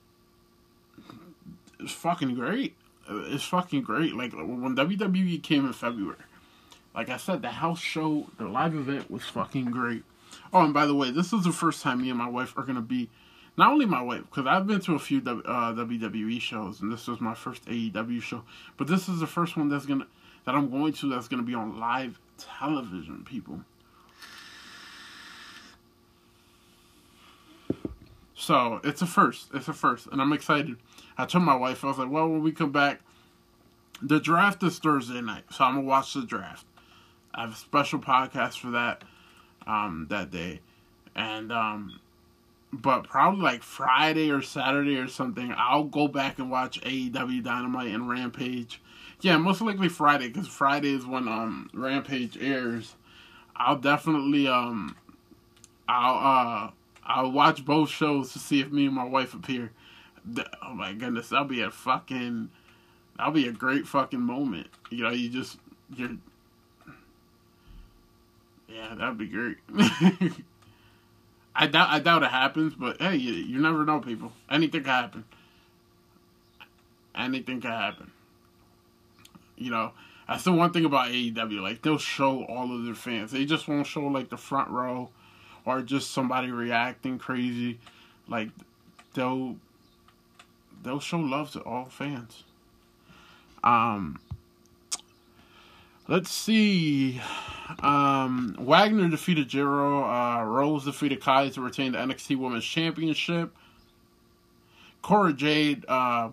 it's 1.79 1.93
fucking 1.93 2.35
great. 2.35 2.75
It's 3.07 3.43
fucking 3.43 3.83
great. 3.83 4.15
Like 4.15 4.33
when 4.33 4.75
WWE 4.75 5.41
came 5.43 5.65
in 5.65 5.73
February, 5.73 6.17
like 6.99 7.07
I 7.07 7.15
said, 7.15 7.41
the 7.41 7.47
house 7.47 7.79
show, 7.79 8.27
the 8.37 8.45
live 8.45 8.75
event 8.75 9.09
was 9.09 9.23
fucking 9.23 9.71
great. 9.71 10.03
Oh, 10.51 10.65
and 10.65 10.73
by 10.73 10.85
the 10.85 10.93
way, 10.93 11.11
this 11.11 11.31
is 11.31 11.45
the 11.45 11.53
first 11.53 11.81
time 11.81 12.01
me 12.01 12.09
and 12.09 12.19
my 12.19 12.27
wife 12.27 12.57
are 12.57 12.63
gonna 12.63 12.81
be. 12.81 13.09
Not 13.57 13.71
only 13.71 13.85
my 13.85 14.01
wife, 14.01 14.23
because 14.23 14.45
I've 14.45 14.67
been 14.67 14.81
to 14.81 14.95
a 14.95 14.99
few 14.99 15.19
uh, 15.19 15.71
WWE 15.75 16.41
shows, 16.41 16.81
and 16.81 16.91
this 16.91 17.07
was 17.07 17.21
my 17.21 17.33
first 17.33 17.63
AEW 17.67 18.21
show. 18.21 18.43
But 18.75 18.87
this 18.87 19.07
is 19.07 19.21
the 19.21 19.27
first 19.27 19.55
one 19.55 19.69
that's 19.69 19.85
gonna 19.85 20.07
that 20.43 20.55
I'm 20.55 20.69
going 20.69 20.91
to 20.91 21.09
that's 21.09 21.29
gonna 21.29 21.43
be 21.43 21.55
on 21.55 21.79
live 21.79 22.19
television, 22.37 23.23
people. 23.23 23.61
So 28.35 28.81
it's 28.83 29.01
a 29.01 29.07
first. 29.07 29.51
It's 29.53 29.69
a 29.69 29.73
first, 29.73 30.07
and 30.07 30.21
I'm 30.21 30.33
excited. 30.33 30.75
I 31.17 31.23
told 31.23 31.45
my 31.45 31.55
wife, 31.55 31.85
I 31.85 31.87
was 31.87 31.97
like, 31.97 32.11
"Well, 32.11 32.27
when 32.27 32.43
we 32.43 32.51
come 32.51 32.73
back, 32.73 32.99
the 34.01 34.19
draft 34.19 34.63
is 34.63 34.79
Thursday 34.79 35.21
night, 35.21 35.43
so 35.49 35.63
I'm 35.63 35.75
gonna 35.75 35.87
watch 35.87 36.13
the 36.13 36.23
draft. 36.23 36.65
I 37.33 37.41
have 37.41 37.53
a 37.53 37.55
special 37.55 37.99
podcast 37.99 38.59
for 38.59 38.71
that 38.71 39.03
um, 39.67 40.07
that 40.09 40.31
day, 40.31 40.61
and 41.15 41.51
um, 41.51 41.99
but 42.71 43.03
probably 43.03 43.41
like 43.41 43.63
Friday 43.63 44.29
or 44.31 44.41
Saturday 44.41 44.97
or 44.97 45.07
something, 45.07 45.53
I'll 45.57 45.83
go 45.85 46.07
back 46.07 46.39
and 46.39 46.51
watch 46.51 46.81
AEW 46.81 47.43
Dynamite 47.43 47.93
and 47.93 48.09
Rampage. 48.09 48.81
Yeah, 49.21 49.37
most 49.37 49.61
likely 49.61 49.89
Friday 49.89 50.29
because 50.29 50.47
Friday 50.47 50.93
is 50.93 51.05
when 51.05 51.27
um, 51.27 51.69
Rampage 51.73 52.37
airs. 52.39 52.95
I'll 53.55 53.77
definitely 53.77 54.47
um, 54.47 54.95
I'll 55.87 56.67
uh 56.67 56.71
I'll 57.09 57.31
watch 57.31 57.65
both 57.65 57.89
shows 57.89 58.31
to 58.33 58.39
see 58.39 58.61
if 58.61 58.71
me 58.71 58.85
and 58.85 58.95
my 58.95 59.03
wife 59.03 59.33
appear. 59.33 59.71
Oh 60.63 60.73
my 60.75 60.93
goodness, 60.93 61.29
that'll 61.29 61.45
be 61.45 61.61
a 61.61 61.71
fucking, 61.71 62.51
that'll 63.17 63.33
be 63.33 63.47
a 63.47 63.51
great 63.51 63.87
fucking 63.87 64.21
moment. 64.21 64.67
You 64.91 65.03
know, 65.03 65.09
you 65.09 65.27
just 65.29 65.57
you're, 65.95 66.11
yeah, 68.71 68.95
that'd 68.95 69.17
be 69.17 69.27
great. 69.27 69.57
I 71.55 71.67
doubt 71.67 71.89
I 71.89 71.99
doubt 71.99 72.23
it 72.23 72.31
happens, 72.31 72.73
but 72.75 73.01
hey, 73.01 73.15
you, 73.17 73.33
you 73.33 73.59
never 73.59 73.83
know, 73.83 73.99
people. 73.99 74.31
Anything 74.49 74.83
can 74.83 74.89
happen. 74.89 75.23
Anything 77.15 77.59
can 77.59 77.71
happen. 77.71 78.11
You 79.57 79.71
know, 79.71 79.91
that's 80.27 80.43
the 80.43 80.51
one 80.53 80.71
thing 80.71 80.85
about 80.85 81.09
AEW. 81.09 81.61
Like 81.61 81.81
they'll 81.81 81.97
show 81.97 82.45
all 82.45 82.73
of 82.73 82.85
their 82.85 82.95
fans. 82.95 83.31
They 83.31 83.45
just 83.45 83.67
won't 83.67 83.87
show 83.87 84.05
like 84.07 84.29
the 84.29 84.37
front 84.37 84.69
row 84.69 85.09
or 85.65 85.81
just 85.81 86.11
somebody 86.11 86.51
reacting 86.51 87.19
crazy, 87.19 87.79
like 88.27 88.49
they'll 89.13 89.57
they'll 90.83 90.99
show 90.99 91.19
love 91.19 91.51
to 91.51 91.61
all 91.61 91.85
fans. 91.85 92.43
Um, 93.63 94.19
let's 96.09 96.31
see. 96.31 97.21
Um, 97.81 98.55
Wagner 98.59 99.07
defeated 99.09 99.47
Jiro. 99.47 100.03
Uh, 100.03 100.43
Rose 100.43 100.85
defeated 100.85 101.21
Kai 101.21 101.49
to 101.49 101.61
retain 101.61 101.93
the 101.93 101.99
NXT 101.99 102.37
Women's 102.37 102.65
Championship. 102.65 103.55
Cora 105.01 105.31
Jade 105.31 105.85
uh, 105.87 106.29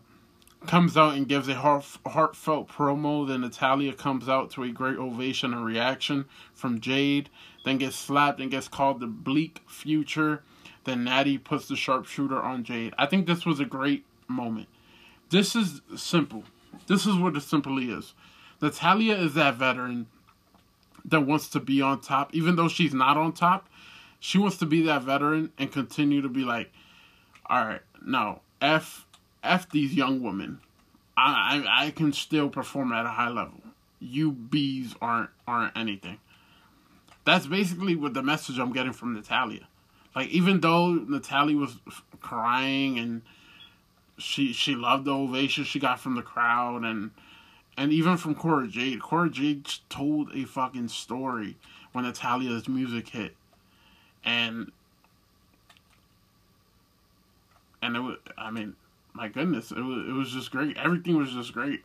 comes 0.67 0.97
out 0.97 1.15
and 1.15 1.29
gives 1.29 1.47
a 1.49 1.55
heart, 1.55 1.85
heartfelt 2.05 2.69
promo. 2.69 3.29
Then 3.29 3.43
Natalya 3.43 3.93
comes 3.93 4.29
out 4.29 4.51
to 4.53 4.65
a 4.65 4.71
great 4.71 4.97
ovation 4.97 5.55
and 5.55 5.65
reaction 5.65 6.25
from 6.55 6.81
Jade 6.81 7.31
then 7.67 7.79
gets 7.79 7.97
slapped 7.97 8.41
and 8.41 8.49
gets 8.49 8.69
called 8.69 9.01
the 9.01 9.09
bleak 9.09 9.61
future. 9.67 10.45
Then 10.85 11.03
Natty 11.03 11.37
puts 11.37 11.67
the 11.67 11.75
sharpshooter 11.75 12.41
on 12.41 12.63
Jade. 12.63 12.95
I 12.97 13.07
think 13.07 13.27
this 13.27 13.45
was 13.45 13.59
a 13.59 13.65
great 13.65 14.05
moment. 14.29 14.69
This 15.31 15.57
is 15.57 15.83
simple. 15.97 16.45
This 16.87 17.07
is 17.07 17.17
what 17.17 17.37
it 17.37 17.43
simply 17.43 17.91
is. 17.91 18.15
Natalya 18.61 19.15
is 19.15 19.35
that 19.35 19.57
veteran 19.57 20.07
that 21.05 21.21
wants 21.21 21.49
to 21.51 21.61
be 21.61 21.81
on 21.81 22.01
top, 22.01 22.35
even 22.35 22.57
though 22.57 22.69
she's 22.69 22.95
not 22.95 23.17
on 23.17 23.33
top. 23.33 23.69
She 24.19 24.39
wants 24.39 24.57
to 24.59 24.67
be 24.67 24.83
that 24.83 25.03
veteran 25.03 25.53
and 25.59 25.71
continue 25.71 26.23
to 26.23 26.29
be 26.29 26.43
like, 26.43 26.73
all 27.47 27.65
right, 27.65 27.83
no, 28.05 28.41
f 28.61 29.07
f 29.43 29.69
these 29.71 29.95
young 29.95 30.23
women. 30.23 30.61
I 31.17 31.63
I, 31.67 31.87
I 31.87 31.91
can 31.91 32.13
still 32.13 32.49
perform 32.49 32.93
at 32.93 33.07
a 33.07 33.11
high 33.11 33.29
level. 33.29 33.61
You 34.01 34.33
bees 34.33 34.95
aren't 35.01 35.31
aren't 35.47 35.77
anything. 35.77 36.19
That's 37.25 37.47
basically 37.47 37.95
what 37.95 38.15
the 38.15 38.23
message 38.23 38.59
I'm 38.59 38.73
getting 38.73 38.93
from 38.93 39.15
Natalya. 39.15 39.69
Like 40.15 40.29
even 40.29 40.61
though 40.61 40.95
Natalya 40.95 41.57
was 41.57 41.77
crying 42.21 42.99
and 42.99 43.23
she 44.19 44.53
she 44.53 44.75
loved 44.75 45.05
the 45.05 45.13
ovation 45.13 45.65
she 45.65 45.79
got 45.79 46.01
from 46.01 46.15
the 46.15 46.23
crowd 46.23 46.85
and 46.85 47.11
and 47.77 47.93
even 47.93 48.17
from 48.17 48.35
Cora 48.35 48.69
Jade. 48.69 49.01
Cora 49.01 49.31
Jade 49.31 49.69
told 49.89 50.31
a 50.35 50.45
fucking 50.45 50.89
story 50.89 51.57
when 51.93 52.05
Natalya's 52.05 52.69
music 52.69 53.09
hit. 53.09 53.35
And 54.25 54.73
and 57.83 57.97
it 57.97 58.01
was 58.01 58.17
I 58.37 58.51
mean, 58.51 58.77
my 59.13 59.29
goodness, 59.29 59.71
it 59.71 59.81
was 59.81 60.09
it 60.09 60.13
was 60.13 60.31
just 60.31 60.51
great. 60.51 60.77
Everything 60.77 61.17
was 61.17 61.33
just 61.33 61.53
great 61.53 61.83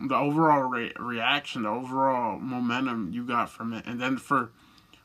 the 0.00 0.16
overall 0.16 0.62
re- 0.62 0.92
reaction, 0.98 1.62
the 1.62 1.68
overall 1.68 2.38
momentum 2.38 3.10
you 3.12 3.24
got 3.24 3.50
from 3.50 3.72
it, 3.72 3.84
and 3.86 4.00
then 4.00 4.16
for 4.16 4.50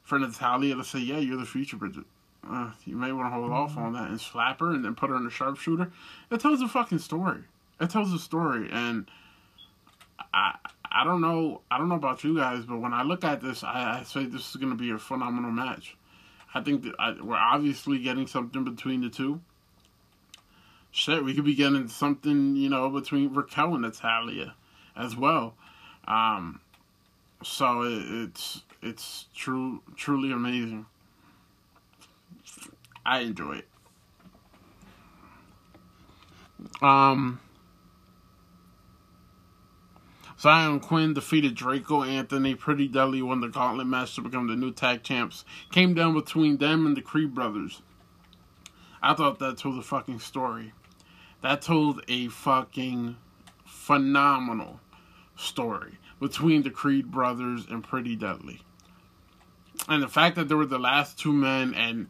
for 0.03 0.19
Natalya 0.19 0.75
to 0.75 0.83
say, 0.83 0.99
"Yeah, 0.99 1.17
you're 1.17 1.37
the 1.37 1.45
future, 1.45 1.77
Bridget," 1.77 2.05
uh, 2.47 2.71
you 2.85 2.95
may 2.95 3.11
want 3.11 3.27
to 3.27 3.31
hold 3.31 3.51
off 3.51 3.77
on 3.77 3.93
that 3.93 4.09
and 4.09 4.21
slap 4.21 4.59
her, 4.59 4.71
and 4.71 4.85
then 4.85 4.95
put 4.95 5.09
her 5.09 5.15
in 5.15 5.25
a 5.25 5.31
sharpshooter. 5.31 5.91
It 6.29 6.39
tells 6.39 6.61
a 6.61 6.67
fucking 6.67 6.99
story. 6.99 7.43
It 7.79 7.89
tells 7.89 8.13
a 8.13 8.19
story, 8.19 8.69
and 8.71 9.09
I 10.33 10.55
I 10.91 11.03
don't 11.03 11.21
know 11.21 11.61
I 11.71 11.77
don't 11.77 11.89
know 11.89 11.95
about 11.95 12.23
you 12.23 12.37
guys, 12.37 12.65
but 12.65 12.77
when 12.77 12.93
I 12.93 13.03
look 13.03 13.23
at 13.23 13.41
this, 13.41 13.63
I, 13.63 13.99
I 13.99 14.03
say 14.03 14.25
this 14.25 14.49
is 14.49 14.55
going 14.57 14.71
to 14.71 14.77
be 14.77 14.91
a 14.91 14.97
phenomenal 14.99 15.51
match. 15.51 15.97
I 16.53 16.61
think 16.61 16.83
that 16.83 16.93
I, 16.99 17.15
we're 17.19 17.35
obviously 17.35 17.99
getting 17.99 18.27
something 18.27 18.63
between 18.63 19.01
the 19.01 19.09
two. 19.09 19.41
Shit, 20.91 21.23
we 21.23 21.33
could 21.33 21.45
be 21.45 21.55
getting 21.55 21.87
something, 21.87 22.55
you 22.55 22.69
know, 22.69 22.89
between 22.89 23.33
Raquel 23.33 23.73
and 23.73 23.81
Natalya 23.81 24.53
as 24.95 25.15
well. 25.15 25.55
Um, 26.07 26.61
so 27.43 27.81
it, 27.81 28.03
it's 28.07 28.61
it's 28.83 29.25
true 29.33 29.81
truly 29.95 30.31
amazing. 30.31 30.85
I 33.05 33.19
enjoy 33.21 33.57
it. 33.57 33.67
Um, 36.81 37.39
Xyon 40.43 40.81
Quinn 40.81 41.13
defeated 41.13 41.55
Draco 41.55 42.03
Anthony. 42.03 42.53
Pretty 42.53 42.89
Deadly 42.89 43.21
won 43.21 43.39
the 43.39 43.47
gauntlet 43.47 43.87
match 43.87 44.15
to 44.15 44.21
become 44.21 44.47
the 44.47 44.57
new 44.57 44.73
tag 44.73 45.01
champs. 45.01 45.45
Came 45.71 45.93
down 45.93 46.13
between 46.13 46.57
them 46.57 46.85
and 46.85 46.97
the 46.97 47.01
Creed 47.01 47.33
brothers. 47.33 47.81
I 49.01 49.13
thought 49.13 49.39
that 49.39 49.57
told 49.57 49.79
a 49.79 49.81
fucking 49.81 50.19
story. 50.19 50.73
That 51.41 51.61
told 51.61 52.03
a 52.09 52.27
fucking 52.27 53.15
phenomenal 53.63 54.81
story 55.37 55.97
between 56.19 56.63
the 56.63 56.69
Creed 56.69 57.09
brothers 57.09 57.65
and 57.69 57.81
Pretty 57.81 58.17
Deadly. 58.17 58.63
And 59.87 60.03
the 60.03 60.09
fact 60.09 60.35
that 60.35 60.49
they 60.49 60.55
were 60.55 60.65
the 60.65 60.77
last 60.77 61.17
two 61.17 61.31
men 61.31 61.73
and 61.73 62.07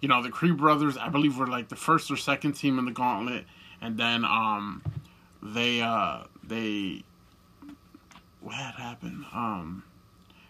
you 0.00 0.08
know, 0.08 0.22
the 0.22 0.30
Creed 0.30 0.56
brothers, 0.56 0.96
I 0.96 1.10
believe 1.10 1.36
were 1.36 1.46
like 1.46 1.68
the 1.68 1.76
first 1.76 2.10
or 2.10 2.16
second 2.16 2.52
team 2.54 2.78
in 2.78 2.86
the 2.86 2.92
gauntlet 2.92 3.44
and 3.82 3.98
then 3.98 4.24
um 4.24 4.82
they 5.42 5.82
uh 5.82 6.22
they 6.42 7.04
what 8.44 8.54
had 8.54 8.74
happened? 8.74 9.24
Um 9.32 9.82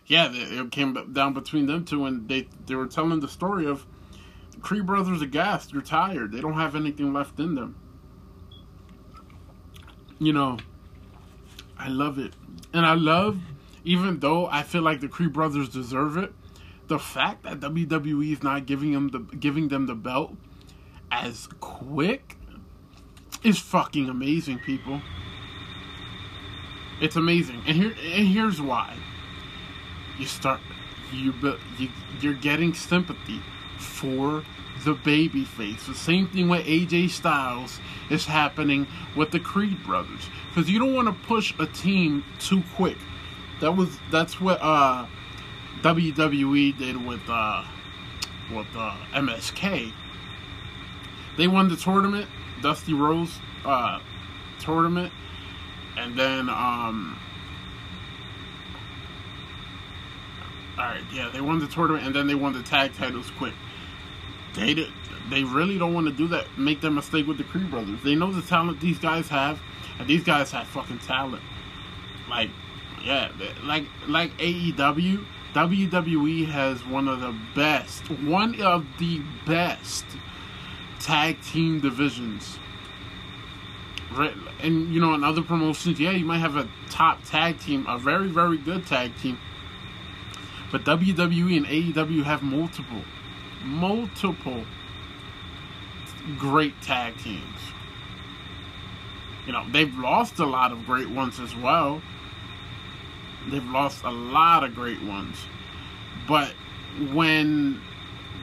yeah, 0.07 0.31
it 0.33 0.71
came 0.71 1.13
down 1.13 1.33
between 1.33 1.67
them 1.67 1.85
two 1.85 2.05
and 2.05 2.29
they 2.29 2.49
they 2.67 2.75
were 2.75 2.87
telling 2.87 3.21
the 3.21 3.29
story 3.29 3.67
of 3.67 3.87
Creed 4.61 4.87
brothers 4.87 5.23
gassed, 5.25 5.73
they're 5.73 5.83
tired, 5.83 6.33
they 6.33 6.41
don't 6.41 6.55
have 6.55 6.75
anything 6.75 7.13
left 7.13 7.39
in 7.39 7.55
them. 7.55 7.77
You 10.19 10.33
know, 10.33 10.59
I 11.79 11.89
love 11.89 12.19
it. 12.19 12.33
And 12.73 12.87
I 12.87 12.95
love, 12.95 13.41
even 13.85 14.21
though 14.21 14.47
I 14.47 14.63
feel 14.63 14.83
like 14.83 15.01
the 15.01 15.09
Creed 15.09 15.33
brothers 15.33 15.69
deserve 15.69 16.17
it, 16.17 16.33
the 16.87 16.99
fact 16.99 17.43
that 17.45 17.61
WWE 17.61 18.33
is 18.33 18.43
not 18.43 18.67
giving 18.67 18.93
them 18.93 19.09
the 19.09 19.19
giving 19.37 19.69
them 19.69 19.87
the 19.87 19.95
belt 19.95 20.35
as 21.11 21.49
quick 21.61 22.37
is 23.43 23.59
fucking 23.59 24.09
amazing, 24.09 24.59
people. 24.59 25.01
It's 27.05 27.17
amazing, 27.17 27.63
and 27.67 27.77
here 27.77 27.91
and 27.91 28.27
here's 28.27 28.63
why. 28.63 28.97
You 30.19 30.25
start 30.25 30.59
you 31.13 31.35
you 31.77 31.91
you're 32.19 32.33
getting 32.33 32.73
sympathy 32.73 33.43
for 33.77 34.43
the 34.87 34.95
baby 34.95 35.45
face. 35.45 35.87
The 35.87 35.95
same 35.95 36.29
thing 36.29 36.49
with 36.49 36.65
AJ 36.65 37.11
Styles 37.11 37.79
is 38.09 38.25
happening 38.25 38.87
with 39.15 39.33
the 39.33 39.39
Creed 39.39 39.85
brothers 39.85 40.31
because 40.49 40.71
you 40.71 40.79
don't 40.79 40.95
want 40.95 41.09
to 41.09 41.27
push 41.27 41.53
a 41.59 41.67
team 41.67 42.25
too 42.39 42.63
quick. 42.75 42.97
That 43.61 43.73
was 43.73 43.99
that's 44.11 44.41
what 44.41 44.59
uh, 44.63 45.05
WWE 45.83 46.79
did 46.79 47.07
with 47.07 47.21
uh, 47.29 47.65
with 48.51 48.69
uh, 48.75 48.97
MSK. 49.13 49.93
They 51.37 51.49
won 51.49 51.69
the 51.69 51.77
tournament, 51.77 52.31
Dusty 52.63 52.95
Rhodes 52.95 53.39
uh, 53.67 54.01
tournament, 54.59 55.13
and 55.97 56.19
then 56.19 56.49
um, 56.49 57.19
all 60.79 60.85
right, 60.85 61.05
yeah, 61.13 61.31
they 61.33 61.41
won 61.41 61.59
the 61.59 61.69
tournament, 61.69 62.07
and 62.07 62.15
then 62.15 62.27
they 62.27 62.35
won 62.35 62.53
the 62.53 62.63
tag 62.63 62.95
titles 62.95 63.31
quick. 63.39 63.55
They 64.55 64.75
did, 64.75 64.93
they 65.31 65.45
really 65.45 65.79
don't 65.79 65.95
want 65.95 66.07
to 66.07 66.13
do 66.13 66.29
that. 66.29 66.47
Make 66.59 66.81
that 66.83 66.91
mistake 66.91 67.27
with 67.27 67.39
the 67.39 67.45
Creed 67.45 67.71
brothers. 67.71 68.01
They 68.03 68.15
know 68.15 68.33
the 68.33 68.43
talent 68.43 68.81
these 68.81 68.99
guys 68.99 69.29
have 69.29 69.61
and 69.99 70.09
these 70.09 70.25
guys 70.25 70.51
have 70.51 70.67
fucking 70.69 70.99
talent. 71.01 71.43
Like, 72.29 72.51
yeah, 73.05 73.31
like 73.65 73.85
like 74.09 74.37
AEW, 74.39 75.25
WWE 75.53 76.47
has 76.49 76.85
one 76.87 77.09
of 77.09 77.21
the 77.21 77.35
best, 77.55 78.03
one 78.11 78.61
of 78.61 78.87
the 78.99 79.21
best 79.47 80.05
tag 81.01 81.41
team 81.43 81.81
divisions. 81.81 82.59
And 84.61 84.93
you 84.93 85.01
know, 85.01 85.15
in 85.15 85.25
other 85.25 85.43
promotions, 85.43 85.99
yeah, 85.99 86.13
you 86.13 86.25
might 86.25 86.39
have 86.39 86.57
a 86.57 86.69
top 86.91 87.25
tag 87.25 87.59
team, 87.61 87.87
a 87.89 87.99
very, 87.99 88.29
very 88.29 88.59
good 88.59 88.87
tag 88.87 89.13
team. 89.21 89.39
But 90.71 90.85
WWE 90.85 91.57
and 91.57 91.67
AEW 91.67 92.25
have 92.25 92.43
multiple, 92.43 93.03
multiple 93.63 94.65
great 96.39 96.81
tag 96.81 97.17
teams. 97.19 97.61
You 99.47 99.53
know, 99.53 99.65
they've 99.71 99.95
lost 99.97 100.39
a 100.39 100.47
lot 100.47 100.73
of 100.73 100.87
great 100.87 101.11
ones 101.11 101.39
as 101.39 101.55
well. 101.55 102.03
They've 103.49 103.65
lost 103.65 104.05
a 104.05 104.11
lot 104.11 104.65
of 104.65 104.75
great 104.75 105.03
ones. 105.03 105.37
But 106.27 106.55
when 107.13 107.81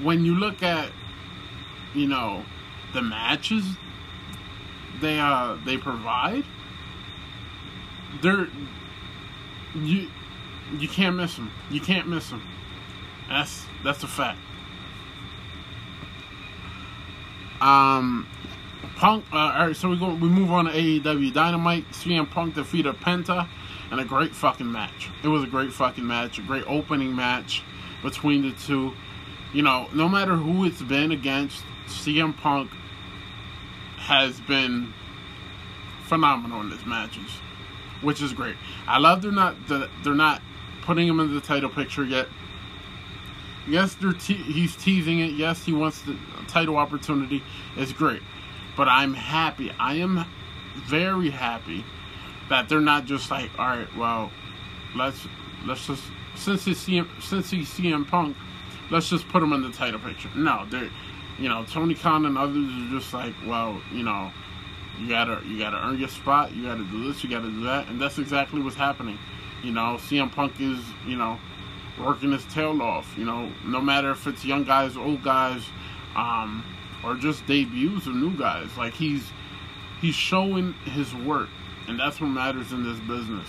when 0.01 0.25
you 0.25 0.35
look 0.35 0.61
at 0.63 0.91
you 1.93 2.07
know 2.07 2.43
the 2.93 3.01
matches 3.01 3.65
they 5.01 5.19
uh 5.19 5.57
they 5.65 5.77
provide 5.77 6.43
they're 8.21 8.47
you 9.75 10.09
you 10.77 10.87
can't 10.87 11.15
miss 11.15 11.35
them 11.35 11.51
you 11.69 11.81
can't 11.81 12.07
miss 12.07 12.29
them 12.29 12.41
that's 13.27 13.65
that's 13.83 14.03
a 14.03 14.07
fact 14.07 14.39
um 17.61 18.27
Punk. 19.01 19.25
Uh, 19.33 19.37
all 19.37 19.67
right, 19.67 19.75
so 19.75 19.89
we 19.89 19.97
go. 19.97 20.13
We 20.13 20.29
move 20.29 20.51
on 20.51 20.65
to 20.65 20.71
AEW 20.71 21.33
Dynamite. 21.33 21.89
CM 21.91 22.29
Punk 22.29 22.53
defeated 22.53 22.93
Penta 22.97 23.47
and 23.89 23.99
a 23.99 24.05
great 24.05 24.35
fucking 24.35 24.71
match. 24.71 25.09
It 25.23 25.27
was 25.27 25.43
a 25.43 25.47
great 25.47 25.73
fucking 25.73 26.05
match. 26.05 26.37
A 26.37 26.43
great 26.43 26.65
opening 26.67 27.15
match 27.15 27.63
between 28.03 28.43
the 28.43 28.51
two. 28.51 28.93
You 29.53 29.63
know, 29.63 29.87
no 29.93 30.07
matter 30.07 30.35
who 30.35 30.65
it's 30.65 30.83
been 30.83 31.11
against, 31.11 31.63
CM 31.87 32.37
Punk 32.37 32.69
has 34.01 34.39
been 34.41 34.93
phenomenal 36.03 36.61
in 36.61 36.71
his 36.71 36.85
matches, 36.85 37.29
which 38.01 38.21
is 38.21 38.33
great. 38.33 38.55
I 38.87 38.97
love 38.97 39.21
they're 39.21 39.31
not 39.31 39.55
they're 39.67 40.13
not 40.15 40.41
putting 40.81 41.07
him 41.07 41.19
in 41.19 41.33
the 41.33 41.41
title 41.41 41.69
picture 41.69 42.03
yet. 42.03 42.27
Yes, 43.67 43.93
they're 43.93 44.13
te- 44.13 44.33
he's 44.33 44.75
teasing 44.75 45.19
it. 45.19 45.31
Yes, 45.33 45.63
he 45.63 45.71
wants 45.71 46.01
the 46.01 46.17
title 46.47 46.77
opportunity. 46.77 47.43
It's 47.77 47.93
great. 47.93 48.21
But 48.75 48.87
I'm 48.87 49.13
happy. 49.13 49.71
I 49.79 49.95
am 49.95 50.25
very 50.87 51.29
happy 51.29 51.85
that 52.49 52.67
they're 52.67 52.81
not 52.81 53.05
just 53.05 53.29
like, 53.29 53.51
all 53.59 53.67
right, 53.67 53.95
well, 53.95 54.31
let's 54.95 55.27
let's 55.65 55.85
just 55.85 56.03
since 56.35 56.65
he's 56.65 56.79
CM, 56.79 57.07
since 57.21 57.51
he's 57.51 57.69
CM 57.69 58.07
Punk, 58.07 58.35
let's 58.89 59.09
just 59.09 59.27
put 59.29 59.43
him 59.43 59.53
in 59.53 59.61
the 59.61 59.71
title 59.71 59.99
picture. 59.99 60.29
No, 60.35 60.65
they're 60.69 60.89
you 61.41 61.49
know 61.49 61.65
Tony 61.65 61.95
Khan 61.95 62.25
and 62.25 62.37
others 62.37 62.55
are 62.55 62.89
just 62.89 63.13
like, 63.13 63.33
well, 63.45 63.81
you 63.91 64.03
know, 64.03 64.31
you 64.99 65.09
gotta 65.09 65.41
you 65.45 65.57
gotta 65.57 65.77
earn 65.77 65.99
your 65.99 66.09
spot. 66.09 66.53
You 66.53 66.63
gotta 66.63 66.83
do 66.85 67.07
this. 67.07 67.23
You 67.23 67.29
gotta 67.29 67.49
do 67.49 67.63
that, 67.63 67.87
and 67.89 67.99
that's 67.99 68.19
exactly 68.19 68.61
what's 68.61 68.75
happening. 68.75 69.17
You 69.63 69.71
know, 69.71 69.97
CM 69.99 70.31
Punk 70.31 70.59
is 70.59 70.79
you 71.05 71.17
know 71.17 71.39
working 71.99 72.31
his 72.31 72.45
tail 72.45 72.81
off. 72.81 73.13
You 73.17 73.25
know, 73.25 73.51
no 73.65 73.81
matter 73.81 74.11
if 74.11 74.27
it's 74.27 74.45
young 74.45 74.63
guys, 74.63 74.95
old 74.95 75.23
guys. 75.23 75.63
Um, 76.15 76.63
or 77.03 77.15
just 77.15 77.45
debuts 77.47 78.07
or 78.07 78.13
new 78.13 78.35
guys. 78.37 78.69
Like 78.77 78.93
he's 78.93 79.31
he's 80.01 80.15
showing 80.15 80.73
his 80.85 81.13
work, 81.13 81.49
and 81.87 81.99
that's 81.99 82.19
what 82.21 82.27
matters 82.27 82.71
in 82.71 82.83
this 82.83 82.99
business. 82.99 83.47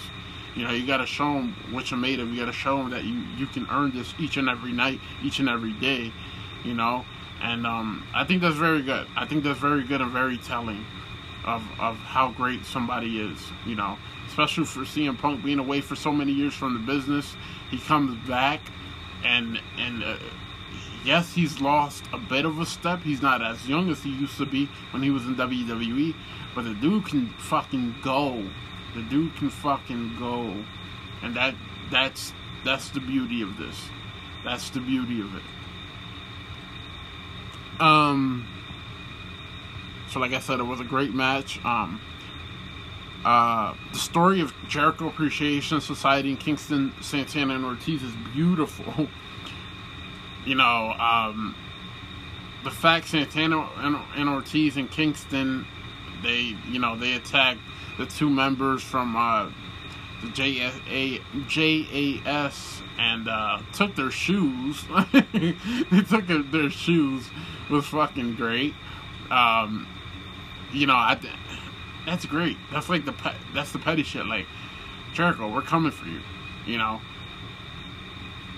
You 0.55 0.64
know, 0.64 0.73
you 0.73 0.86
got 0.86 0.98
to 0.98 1.06
show 1.06 1.32
them 1.35 1.56
what 1.70 1.90
you're 1.90 2.01
made 2.01 2.20
of. 2.20 2.28
You 2.28 2.39
got 2.39 2.47
to 2.47 2.52
show 2.52 2.77
them 2.78 2.90
that 2.90 3.05
you 3.05 3.24
you 3.36 3.47
can 3.47 3.66
earn 3.70 3.93
this 3.93 4.12
each 4.19 4.36
and 4.36 4.48
every 4.48 4.73
night, 4.73 5.01
each 5.23 5.39
and 5.39 5.48
every 5.48 5.73
day. 5.73 6.12
You 6.64 6.74
know, 6.74 7.05
and 7.43 7.66
um, 7.66 8.06
I 8.14 8.24
think 8.24 8.40
that's 8.40 8.56
very 8.56 8.82
good. 8.82 9.06
I 9.16 9.27
think 9.27 9.43
that's 9.43 9.59
very 9.59 9.82
good 9.82 10.01
and 10.01 10.10
very 10.12 10.39
telling 10.39 10.86
of 11.44 11.62
of 11.81 11.97
how 11.97 12.31
great 12.31 12.64
somebody 12.64 13.20
is. 13.20 13.39
You 13.66 13.74
know, 13.74 13.98
especially 14.28 14.64
for 14.64 14.81
CM 14.81 15.19
Punk 15.19 15.44
being 15.44 15.59
away 15.59 15.81
for 15.81 15.97
so 15.97 16.12
many 16.12 16.32
years 16.32 16.55
from 16.55 16.74
the 16.74 16.81
business, 16.81 17.36
he 17.70 17.78
comes 17.78 18.16
back 18.28 18.60
and 19.24 19.60
and. 19.77 20.02
Uh, 20.02 20.16
yes, 21.05 21.35
he's 21.35 21.60
lost 21.60 22.05
a 22.12 22.19
bit 22.19 22.44
of 22.44 22.60
a 22.60 22.66
step. 22.66 23.02
He's 23.02 23.23
not 23.23 23.43
as 23.43 23.69
young 23.69 23.90
as 23.90 24.02
he 24.02 24.10
used 24.10 24.36
to 24.39 24.47
be 24.47 24.66
when 24.93 25.02
he 25.02 25.10
was 25.10 25.24
in 25.27 25.35
WWE, 25.35 26.14
but 26.55 26.62
the 26.62 26.74
dude 26.74 27.06
can 27.06 27.28
fucking 27.39 27.97
go. 28.02 28.48
The 28.94 29.02
dude 29.02 29.35
can 29.36 29.51
fucking 29.51 30.16
go, 30.19 30.55
and 31.23 31.35
that 31.35 31.55
that's 31.90 32.32
that's 32.64 32.90
the 32.90 33.01
beauty 33.01 33.43
of 33.43 33.56
this. 33.56 33.89
That's 34.44 34.70
the 34.70 34.81
beauty 34.81 35.20
of 35.20 35.35
it. 35.35 35.43
Um. 37.81 38.49
So, 40.11 40.20
like 40.20 40.32
I 40.32 40.40
said, 40.40 40.61
it 40.61 40.65
was 40.65 40.81
a 40.81 40.85
great 40.85 41.15
match. 41.15 41.65
Um. 41.65 42.01
Uh, 43.24 43.74
the 43.93 43.99
story 43.99 44.40
of 44.40 44.53
Jericho 44.69 45.07
Appreciation 45.07 45.81
Society 45.81 46.31
in 46.31 46.36
Kingston, 46.36 46.93
Santana, 47.01 47.55
and 47.55 47.65
Ortiz 47.65 48.03
is 48.03 48.12
beautiful. 48.35 49.07
you 50.44 50.57
know, 50.57 50.93
um, 50.99 51.55
the 52.65 52.70
fact 52.70 53.09
Santana 53.09 53.69
and, 53.77 53.97
and, 54.16 54.28
Ortiz 54.28 54.77
and 54.77 54.90
Kingston, 54.90 55.66
they, 56.23 56.57
you 56.69 56.81
know, 56.81 56.97
they 56.97 57.15
attacked 57.15 57.61
the 57.97 58.07
two 58.07 58.28
members 58.28 58.82
from 58.82 59.15
uh, 59.16 59.49
the 60.23 60.31
JAS, 60.31 60.74
JAS 61.47 62.82
and 62.99 63.28
uh, 63.28 63.61
took 63.73 63.94
their 63.94 64.11
shoes. 64.11 64.85
they 65.32 66.03
took 66.09 66.27
their 66.27 66.70
shoes. 66.70 67.28
Was 67.73 67.86
fucking 67.86 68.36
great. 68.36 68.74
Um, 69.31 69.89
you 70.73 70.86
know, 70.86 70.94
I 70.94 71.19
that's 72.07 72.27
great. 72.27 72.57
That's 72.73 72.89
like 72.89 73.05
the 73.05 73.12
pe- 73.12 73.35
that's 73.55 73.73
the 73.73 73.78
petty 73.78 74.03
shit. 74.03 74.27
Like 74.27 74.47
Jericho, 75.15 75.53
we're 75.53 75.62
coming 75.62 75.93
for 75.93 76.07
you. 76.07 76.20
You 76.66 76.78
know. 76.78 77.01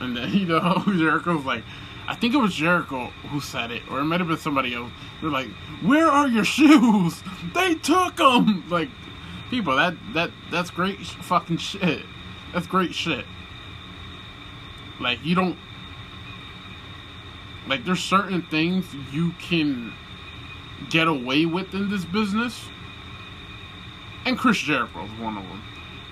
And 0.00 0.16
then 0.16 0.32
you 0.34 0.46
know 0.46 0.82
Jericho's 0.86 1.44
like, 1.44 1.62
I 2.06 2.14
think 2.14 2.34
it 2.34 2.38
was 2.38 2.54
Jericho 2.54 3.06
who 3.30 3.40
said 3.40 3.70
it, 3.70 3.82
or 3.90 4.00
it 4.00 4.04
might 4.04 4.20
have 4.20 4.28
been 4.28 4.38
somebody 4.38 4.74
else. 4.74 4.90
They're 5.20 5.30
like, 5.30 5.48
"Where 5.82 6.08
are 6.08 6.28
your 6.28 6.44
shoes? 6.56 7.22
They 7.54 7.74
took 7.74 8.16
them." 8.16 8.64
Like, 8.68 8.90
people, 9.50 9.76
that 9.76 9.94
that 10.14 10.30
that's 10.50 10.70
great 10.70 10.98
fucking 10.98 11.58
shit. 11.58 12.04
That's 12.52 12.66
great 12.66 12.94
shit. 12.94 13.24
Like 15.00 15.24
you 15.24 15.34
don't 15.34 15.58
like 17.66 17.84
there's 17.84 18.02
certain 18.02 18.42
things 18.42 18.84
you 19.12 19.32
can 19.32 19.92
get 20.90 21.08
away 21.08 21.46
with 21.46 21.74
in 21.74 21.90
this 21.90 22.04
business. 22.04 22.64
And 24.26 24.38
Chris 24.38 24.58
Jericho 24.58 25.04
is 25.04 25.20
one 25.20 25.36
of 25.36 25.44
them. 25.44 25.62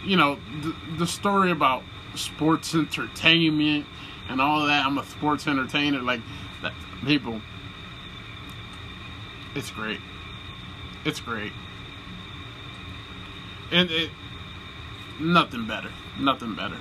You 0.05 0.16
know, 0.16 0.39
the, 0.62 0.74
the 0.99 1.07
story 1.07 1.51
about 1.51 1.83
sports 2.15 2.74
entertainment 2.74 3.87
and 4.29 4.41
all 4.41 4.66
that. 4.66 4.85
I'm 4.85 4.99
a 4.99 5.05
sports 5.05 5.47
entertainer. 5.47 6.01
Like, 6.01 6.20
that, 6.62 6.73
people, 7.05 7.41
it's 9.55 9.70
great. 9.70 10.01
It's 11.05 11.20
great. 11.20 11.53
And 13.70 13.91
it, 13.91 14.11
nothing 15.20 15.66
better. 15.66 15.91
Nothing 16.19 16.55
better. 16.55 16.79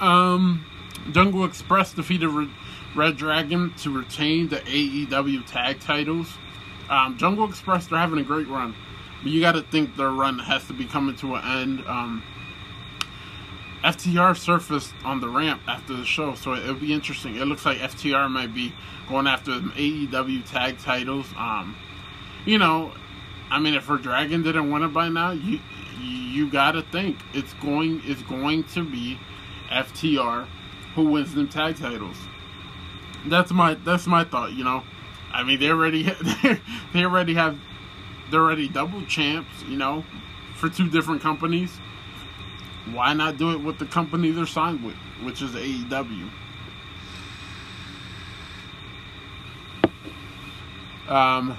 Um, 0.00 0.64
Jungle 1.12 1.44
Express 1.44 1.92
defeated 1.92 2.30
reDRagon 2.94 3.80
to 3.82 3.90
retain 3.90 4.48
the 4.48 4.56
AEW 4.56 5.46
tag 5.46 5.80
titles. 5.80 6.32
Um, 6.88 7.16
Jungle 7.18 7.48
Express, 7.48 7.86
they're 7.86 7.98
having 7.98 8.18
a 8.18 8.22
great 8.22 8.48
run. 8.48 8.74
But 9.22 9.32
you 9.32 9.40
got 9.40 9.52
to 9.52 9.62
think 9.62 9.96
their 9.96 10.10
run 10.10 10.38
has 10.38 10.66
to 10.66 10.72
be 10.72 10.84
coming 10.84 11.16
to 11.16 11.34
an 11.34 11.44
end. 11.44 11.86
Um, 11.86 12.22
FTR 13.82 14.36
surfaced 14.36 14.94
on 15.04 15.20
the 15.20 15.28
ramp 15.28 15.60
after 15.68 15.94
the 15.94 16.04
show, 16.04 16.34
so 16.34 16.54
it'll 16.54 16.74
be 16.74 16.92
interesting. 16.92 17.36
It 17.36 17.44
looks 17.44 17.66
like 17.66 17.78
FTR 17.78 18.30
might 18.30 18.54
be 18.54 18.72
going 19.08 19.26
after 19.26 19.58
the 19.58 19.68
AEW 19.70 20.48
tag 20.50 20.78
titles. 20.78 21.26
Um, 21.36 21.76
you 22.46 22.58
know, 22.58 22.92
I 23.50 23.60
mean, 23.60 23.74
if 23.74 23.86
her 23.86 23.98
Dragon 23.98 24.42
didn't 24.42 24.70
win 24.70 24.82
it 24.82 24.88
by 24.88 25.10
now, 25.10 25.32
you 25.32 25.60
you 26.00 26.50
gotta 26.50 26.82
think 26.82 27.18
it's 27.32 27.52
going 27.54 28.02
it's 28.04 28.22
going 28.22 28.64
to 28.64 28.84
be 28.84 29.18
FTR 29.70 30.46
who 30.94 31.10
wins 31.10 31.34
them 31.34 31.48
tag 31.48 31.76
titles. 31.76 32.16
That's 33.26 33.52
my 33.52 33.74
that's 33.74 34.06
my 34.06 34.24
thought. 34.24 34.52
You 34.52 34.64
know, 34.64 34.82
I 35.32 35.42
mean 35.42 35.58
they 35.58 35.70
already 35.70 36.02
they 36.92 37.04
already 37.04 37.34
have 37.34 37.58
they're 38.30 38.40
already 38.40 38.68
double 38.68 39.04
champs. 39.06 39.62
You 39.68 39.76
know, 39.76 40.04
for 40.56 40.68
two 40.68 40.88
different 40.88 41.22
companies. 41.22 41.78
Why 42.92 43.14
not 43.14 43.38
do 43.38 43.52
it 43.52 43.62
with 43.62 43.78
the 43.78 43.86
company 43.86 44.30
they're 44.30 44.44
signed 44.44 44.84
with, 44.84 44.96
which 45.22 45.40
is 45.40 45.52
AEW? 45.52 46.30
Um, 51.08 51.56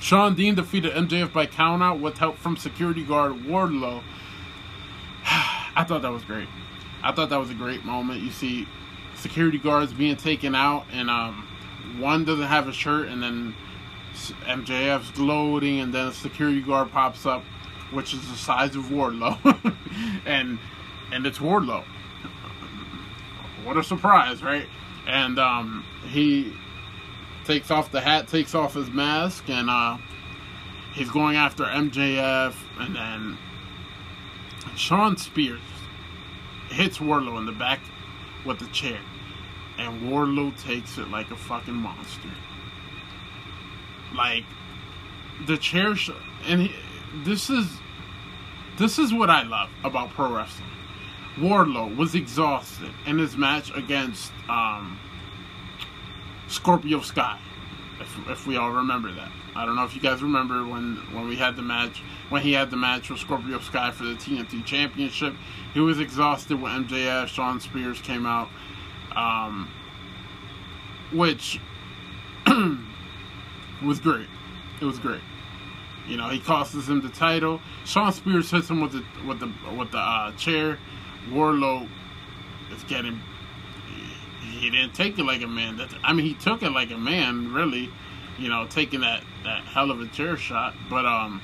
Shawn 0.00 0.34
Dean 0.34 0.56
defeated 0.56 0.92
MJF 0.92 1.32
by 1.32 1.46
countout 1.46 2.00
with 2.00 2.18
help 2.18 2.38
from 2.38 2.56
security 2.56 3.04
guard 3.04 3.34
Wardlow. 3.34 4.02
I 5.24 5.84
thought 5.84 6.02
that 6.02 6.12
was 6.12 6.24
great. 6.24 6.48
I 7.02 7.12
thought 7.12 7.30
that 7.30 7.38
was 7.38 7.50
a 7.50 7.54
great 7.54 7.84
moment. 7.84 8.22
You 8.22 8.30
see 8.30 8.66
security 9.16 9.58
guards 9.58 9.92
being 9.92 10.16
taken 10.16 10.54
out, 10.54 10.84
and 10.92 11.10
um, 11.10 11.48
one 11.98 12.24
doesn't 12.24 12.46
have 12.46 12.68
a 12.68 12.72
shirt, 12.72 13.08
and 13.08 13.22
then 13.22 13.54
MJF's 14.14 15.10
gloating, 15.12 15.80
and 15.80 15.92
then 15.92 16.08
a 16.08 16.12
security 16.12 16.60
guard 16.60 16.90
pops 16.92 17.26
up, 17.26 17.42
which 17.90 18.14
is 18.14 18.28
the 18.28 18.36
size 18.36 18.76
of 18.76 18.84
Wardlow, 18.84 19.38
and 20.26 20.58
and 21.12 21.26
it's 21.26 21.38
Wardlow. 21.38 21.84
What 23.64 23.76
a 23.76 23.84
surprise, 23.84 24.42
right? 24.42 24.66
And 25.06 25.38
um, 25.38 25.84
he 26.08 26.52
takes 27.44 27.70
off 27.70 27.90
the 27.90 28.00
hat, 28.00 28.28
takes 28.28 28.54
off 28.54 28.74
his 28.74 28.90
mask, 28.90 29.48
and 29.48 29.68
uh, 29.68 29.98
he's 30.94 31.10
going 31.10 31.36
after 31.36 31.64
MJF, 31.64 32.54
and 32.78 32.96
then 32.96 33.38
Shawn 34.76 35.16
Spears 35.16 35.60
hits 36.72 36.98
Wardlow 36.98 37.38
in 37.38 37.46
the 37.46 37.52
back 37.52 37.80
with 38.44 38.58
the 38.58 38.66
chair, 38.68 38.98
and 39.78 40.02
Wardlow 40.02 40.60
takes 40.62 40.98
it 40.98 41.08
like 41.08 41.30
a 41.30 41.36
fucking 41.36 41.74
monster. 41.74 42.28
Like 44.14 44.44
the 45.46 45.56
chair, 45.56 45.94
sh- 45.94 46.10
and 46.46 46.62
he, 46.62 46.74
this 47.24 47.50
is 47.50 47.66
this 48.78 48.98
is 48.98 49.12
what 49.12 49.30
I 49.30 49.42
love 49.42 49.70
about 49.84 50.10
pro 50.10 50.34
wrestling. 50.34 50.68
Wardlow 51.36 51.96
was 51.96 52.14
exhausted 52.14 52.92
in 53.06 53.18
his 53.18 53.36
match 53.36 53.74
against 53.74 54.32
um, 54.48 54.98
Scorpio 56.48 57.00
Sky, 57.00 57.38
if, 58.00 58.28
if 58.28 58.46
we 58.46 58.56
all 58.56 58.70
remember 58.70 59.12
that. 59.12 59.30
I 59.54 59.64
don't 59.66 59.76
know 59.76 59.84
if 59.84 59.94
you 59.94 60.00
guys 60.00 60.22
remember 60.22 60.66
when 60.66 60.96
when 61.12 61.28
we 61.28 61.36
had 61.36 61.56
the 61.56 61.62
match 61.62 62.02
when 62.30 62.42
he 62.42 62.52
had 62.52 62.70
the 62.70 62.76
match 62.76 63.10
with 63.10 63.20
Scorpio 63.20 63.58
Sky 63.60 63.90
for 63.90 64.04
the 64.04 64.14
TNT 64.14 64.64
Championship. 64.64 65.34
He 65.74 65.80
was 65.80 66.00
exhausted 66.00 66.60
when 66.60 66.86
MJF, 66.86 67.28
Shawn 67.28 67.60
Spears 67.60 68.00
came 68.00 68.26
out, 68.26 68.48
um, 69.16 69.70
which 71.12 71.60
was 73.82 73.98
great. 74.00 74.26
It 74.80 74.84
was 74.84 74.98
great. 74.98 75.22
You 76.06 76.16
know, 76.16 76.28
he 76.28 76.40
costs 76.40 76.74
him 76.88 77.00
the 77.00 77.08
title. 77.08 77.60
Shawn 77.84 78.12
Spears 78.12 78.50
hits 78.50 78.68
him 78.68 78.80
with 78.80 78.92
the 78.92 79.04
with 79.26 79.40
the 79.40 79.52
with 79.76 79.92
the 79.92 79.98
uh, 79.98 80.32
chair. 80.32 80.78
Wardlow 81.30 81.88
is 82.74 82.82
getting. 82.84 83.20
He, 84.42 84.58
he 84.58 84.70
didn't 84.70 84.94
take 84.94 85.18
it 85.18 85.24
like 85.24 85.42
a 85.42 85.46
man. 85.46 85.76
That 85.76 85.90
I 86.02 86.12
mean, 86.12 86.26
he 86.26 86.34
took 86.34 86.62
it 86.62 86.70
like 86.70 86.90
a 86.90 86.98
man, 86.98 87.52
really. 87.52 87.90
You 88.38 88.48
know, 88.48 88.66
taking 88.66 89.00
that 89.02 89.22
that 89.44 89.62
hell 89.62 89.90
of 89.90 90.00
a 90.00 90.06
chair 90.08 90.36
shot, 90.36 90.74
but 90.90 91.06
um, 91.06 91.40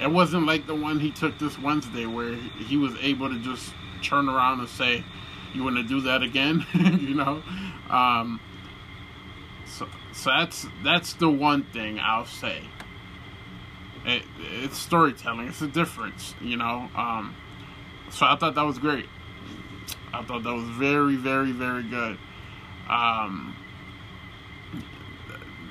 it 0.00 0.10
wasn't 0.10 0.46
like 0.46 0.66
the 0.66 0.74
one 0.74 1.00
he 1.00 1.10
took 1.10 1.38
this 1.38 1.58
Wednesday 1.58 2.06
where 2.06 2.34
he 2.34 2.76
was 2.76 2.94
able 3.00 3.28
to 3.28 3.38
just 3.38 3.72
turn 4.02 4.28
around 4.28 4.60
and 4.60 4.68
say, 4.68 5.04
"You 5.54 5.64
want 5.64 5.76
to 5.76 5.82
do 5.82 6.02
that 6.02 6.22
again?" 6.22 6.66
you 6.74 7.14
know. 7.14 7.42
Um, 7.90 8.40
so, 9.66 9.88
so 10.12 10.30
that's 10.30 10.66
that's 10.84 11.14
the 11.14 11.28
one 11.28 11.64
thing 11.64 11.98
I'll 12.00 12.26
say. 12.26 12.62
It, 14.04 14.22
it's 14.62 14.78
storytelling. 14.78 15.48
It's 15.48 15.62
a 15.62 15.66
difference, 15.66 16.34
you 16.40 16.56
know. 16.56 16.88
Um, 16.94 17.34
so 18.10 18.26
I 18.26 18.36
thought 18.36 18.54
that 18.54 18.64
was 18.64 18.78
great. 18.78 19.08
I 20.12 20.22
thought 20.22 20.44
that 20.44 20.54
was 20.54 20.68
very, 20.68 21.16
very, 21.16 21.52
very 21.52 21.82
good. 21.82 22.18
Um, 22.88 23.55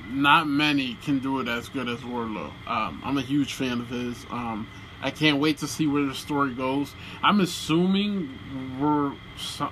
not 0.08 0.46
many 0.46 0.94
can 1.02 1.18
do 1.18 1.40
it 1.40 1.48
as 1.48 1.68
good 1.68 1.88
as 1.88 2.00
Wardlow. 2.00 2.52
Um, 2.66 3.00
I'm 3.04 3.18
a 3.18 3.22
huge 3.22 3.54
fan 3.54 3.80
of 3.80 3.88
his. 3.88 4.24
Um, 4.30 4.68
I 5.00 5.10
can't 5.10 5.38
wait 5.38 5.58
to 5.58 5.66
see 5.66 5.86
where 5.86 6.04
the 6.04 6.14
story 6.14 6.54
goes. 6.54 6.94
I'm 7.22 7.40
assuming 7.40 8.78
we're 8.80 9.12
so, 9.36 9.70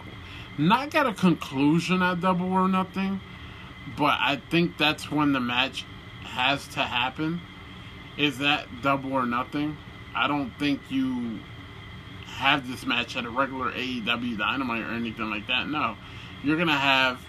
not 0.58 0.90
got 0.90 1.06
a 1.06 1.14
conclusion 1.14 2.02
at 2.02 2.20
Double 2.20 2.52
or 2.52 2.68
Nothing, 2.68 3.20
but 3.96 4.18
I 4.20 4.40
think 4.50 4.76
that's 4.76 5.10
when 5.10 5.32
the 5.32 5.40
match 5.40 5.84
has 6.22 6.66
to 6.68 6.80
happen. 6.80 7.40
Is 8.16 8.38
that 8.38 8.66
Double 8.82 9.12
or 9.12 9.26
Nothing? 9.26 9.76
I 10.14 10.28
don't 10.28 10.50
think 10.58 10.80
you 10.90 11.40
have 12.26 12.68
this 12.68 12.84
match 12.84 13.16
at 13.16 13.24
a 13.24 13.30
regular 13.30 13.72
AEW 13.72 14.38
Dynamite 14.38 14.82
or 14.82 14.90
anything 14.92 15.30
like 15.30 15.46
that. 15.46 15.68
No, 15.68 15.96
you're 16.42 16.58
gonna 16.58 16.72
have 16.72 17.24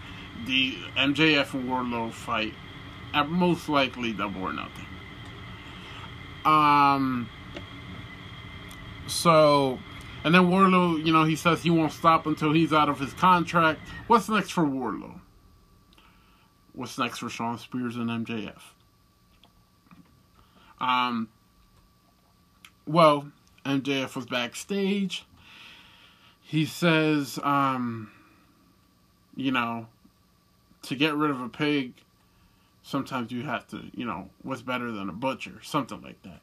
the 0.45 0.77
MJF 0.97 1.53
and 1.53 1.69
Wardlow 1.69 2.11
fight 2.11 2.53
at 3.15 3.29
most 3.29 3.69
likely 3.69 4.13
Double 4.13 4.43
or 4.43 4.53
Nothing. 4.53 4.85
Um. 6.45 7.29
So, 9.07 9.79
and 10.23 10.35
then 10.35 10.43
Wardlow, 10.43 11.03
you 11.03 11.13
know, 11.13 11.23
he 11.23 11.35
says 11.35 11.63
he 11.63 11.69
won't 11.69 11.91
stop 11.91 12.27
until 12.27 12.51
he's 12.53 12.73
out 12.73 12.89
of 12.89 12.99
his 12.99 13.13
contract. 13.13 13.79
What's 14.07 14.29
next 14.29 14.51
for 14.51 14.63
Wardlow? 14.63 15.19
What's 16.73 16.97
next 16.97 17.19
for 17.19 17.29
Shawn 17.29 17.57
Spears 17.57 17.95
and 17.95 18.09
MJF? 18.09 18.61
Um. 20.79 21.29
Well, 22.85 23.31
MJF 23.65 24.15
was 24.15 24.27
backstage. 24.27 25.25
He 26.41 26.65
says, 26.65 27.39
um, 27.41 28.11
you 29.35 29.51
know, 29.51 29.87
to 30.83 30.95
get 30.95 31.15
rid 31.15 31.31
of 31.31 31.41
a 31.41 31.49
pig, 31.49 31.93
sometimes 32.85 33.31
you 33.31 33.41
have 33.41 33.67
to, 33.67 33.81
you 33.95 34.05
know, 34.05 34.29
what's 34.43 34.61
better 34.61 34.91
than 34.91 35.09
a 35.09 35.13
butcher, 35.13 35.53
something 35.63 36.01
like 36.01 36.21
that. 36.21 36.41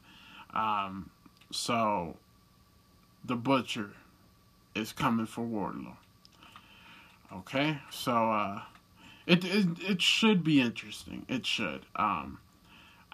Um, 0.59 1.09
so 1.52 2.16
the 3.24 3.36
butcher 3.36 3.90
is 4.74 4.93
coming 4.93 5.27
for 5.27 5.44
Wardlow. 5.44 5.97
Okay, 7.32 7.78
so 7.90 8.12
uh, 8.12 8.62
it, 9.27 9.44
it 9.44 9.66
it 9.81 10.02
should 10.02 10.43
be 10.43 10.60
interesting. 10.60 11.24
It 11.28 11.47
should. 11.47 11.86
Um, 11.97 12.39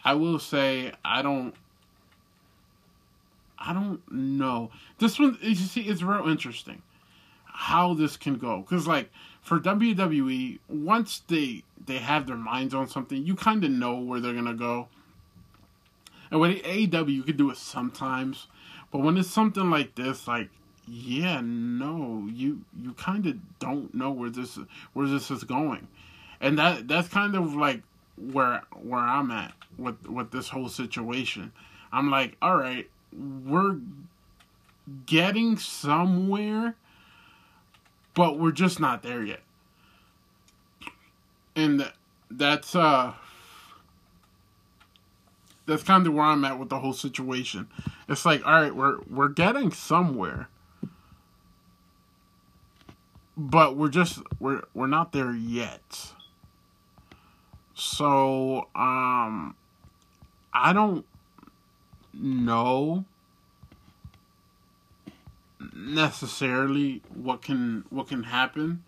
I 0.02 0.14
will 0.14 0.38
say 0.38 0.92
I 1.04 1.22
don't. 1.22 1.54
I 3.58 3.72
don't 3.72 4.00
know. 4.10 4.70
This 4.98 5.18
one, 5.18 5.36
you 5.42 5.54
see, 5.54 5.82
it's 5.82 6.02
real 6.02 6.28
interesting 6.28 6.82
how 7.44 7.92
this 7.92 8.16
can 8.16 8.36
go 8.38 8.60
because, 8.60 8.86
like, 8.86 9.10
for 9.48 9.58
WWE, 9.58 10.58
once 10.68 11.22
they 11.26 11.64
they 11.86 11.96
have 11.96 12.26
their 12.26 12.36
minds 12.36 12.74
on 12.74 12.86
something, 12.86 13.26
you 13.26 13.34
kind 13.34 13.64
of 13.64 13.70
know 13.70 13.98
where 13.98 14.20
they're 14.20 14.34
gonna 14.34 14.52
go. 14.52 14.88
And 16.30 16.38
with 16.38 16.62
AEW, 16.62 17.14
you 17.14 17.22
can 17.22 17.38
do 17.38 17.50
it 17.50 17.56
sometimes, 17.56 18.46
but 18.92 18.98
when 18.98 19.16
it's 19.16 19.30
something 19.30 19.70
like 19.70 19.94
this, 19.94 20.28
like, 20.28 20.50
yeah, 20.86 21.40
no, 21.42 22.28
you 22.30 22.60
you 22.78 22.92
kind 22.92 23.24
of 23.24 23.36
don't 23.58 23.94
know 23.94 24.10
where 24.10 24.28
this 24.28 24.58
where 24.92 25.08
this 25.08 25.30
is 25.30 25.44
going, 25.44 25.88
and 26.42 26.58
that 26.58 26.86
that's 26.86 27.08
kind 27.08 27.34
of 27.34 27.54
like 27.54 27.80
where 28.18 28.62
where 28.82 29.00
I'm 29.00 29.30
at 29.30 29.54
with 29.78 30.06
with 30.06 30.30
this 30.30 30.50
whole 30.50 30.68
situation. 30.68 31.52
I'm 31.90 32.10
like, 32.10 32.36
all 32.42 32.56
right, 32.56 32.86
we're 33.46 33.78
getting 35.06 35.56
somewhere, 35.56 36.74
but 38.18 38.36
we're 38.36 38.50
just 38.50 38.80
not 38.80 39.04
there 39.04 39.22
yet. 39.22 39.42
And 41.54 41.88
that's 42.28 42.74
uh 42.74 43.12
that's 45.66 45.84
kind 45.84 46.04
of 46.04 46.14
where 46.14 46.24
I'm 46.24 46.44
at 46.44 46.58
with 46.58 46.68
the 46.68 46.80
whole 46.80 46.92
situation. 46.92 47.68
It's 48.08 48.26
like, 48.26 48.44
all 48.44 48.60
right, 48.60 48.74
we're 48.74 48.98
we're 49.08 49.28
getting 49.28 49.70
somewhere. 49.70 50.48
But 53.36 53.76
we're 53.76 53.88
just 53.88 54.18
we're 54.40 54.62
we're 54.74 54.88
not 54.88 55.12
there 55.12 55.32
yet. 55.32 56.14
So, 57.74 58.66
um, 58.74 59.54
I 60.52 60.72
don't 60.72 61.06
know 62.12 63.04
necessarily 65.74 67.02
what 67.12 67.42
can 67.42 67.84
what 67.90 68.08
can 68.08 68.24
happen, 68.24 68.82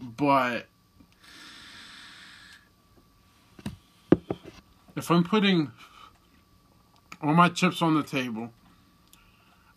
but 0.00 0.66
if 4.96 5.10
I'm 5.10 5.24
putting 5.24 5.72
all 7.22 7.34
my 7.34 7.48
chips 7.48 7.82
on 7.82 7.94
the 7.94 8.02
table, 8.02 8.52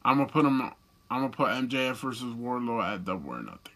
I'm 0.03 0.17
gonna 0.17 0.29
put 0.29 0.43
them. 0.43 0.61
I'm 1.09 1.21
gonna 1.21 1.29
put 1.29 1.49
MJF 1.49 1.95
versus 1.95 2.33
Wardlow 2.33 2.81
at 2.83 3.05
double 3.05 3.31
or 3.31 3.41
nothing 3.41 3.73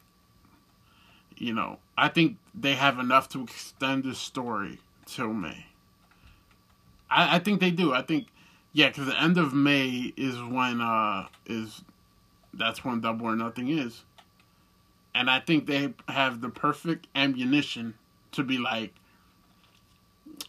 you 1.38 1.54
know, 1.54 1.80
I 1.98 2.10
think 2.10 2.38
they 2.54 2.76
have 2.76 3.00
enough 3.00 3.30
to 3.30 3.44
extend 3.44 4.04
the 4.04 4.16
story 4.16 4.80
till 5.06 5.34
May. 5.34 5.66
I, 7.10 7.36
I 7.36 7.40
think 7.40 7.60
they 7.60 7.72
do. 7.72 7.94
I 7.94 8.02
think, 8.02 8.28
yeah, 8.76 8.90
because 8.90 9.06
the 9.06 9.22
end 9.22 9.38
of 9.38 9.54
May 9.54 10.12
is 10.18 10.36
when 10.44 10.82
uh 10.82 11.28
is 11.46 11.82
that's 12.54 12.84
when 12.84 13.00
Double 13.00 13.26
or 13.26 13.36
Nothing 13.36 13.70
is, 13.70 14.04
and 15.16 15.30
I 15.30 15.40
think 15.40 15.66
they 15.66 15.94
have 16.10 16.42
the 16.42 16.50
perfect 16.50 17.08
ammunition 17.16 17.94
to 18.34 18.44
be 18.44 18.58
like, 18.58 18.94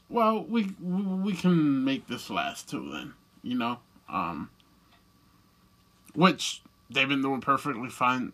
well, 0.09 0.43
we 0.43 0.74
we 0.81 1.35
can 1.35 1.85
make 1.85 2.09
this 2.09 2.28
last 2.28 2.69
too. 2.69 2.90
Then 2.93 3.15
you 3.44 3.57
know, 3.57 3.78
um, 4.09 4.51
which 6.16 6.62
they've 6.90 7.09
been 7.09 7.23
doing 7.23 7.40
perfectly 7.40 7.90
fine 7.90 8.32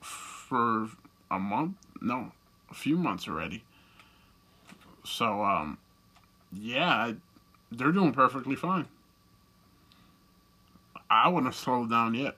for 0.00 0.88
a 1.32 1.38
month, 1.40 1.74
no, 2.00 2.30
a 2.70 2.74
few 2.74 2.96
months 2.96 3.26
already. 3.26 3.64
So, 5.04 5.42
um, 5.42 5.78
yeah, 6.52 7.14
they're 7.76 7.92
doing 7.92 8.12
perfectly 8.12 8.56
fine. 8.56 8.86
I 11.10 11.28
wouldn't 11.28 11.52
have 11.52 11.54
slowed 11.54 11.90
down 11.90 12.14
yet. 12.14 12.36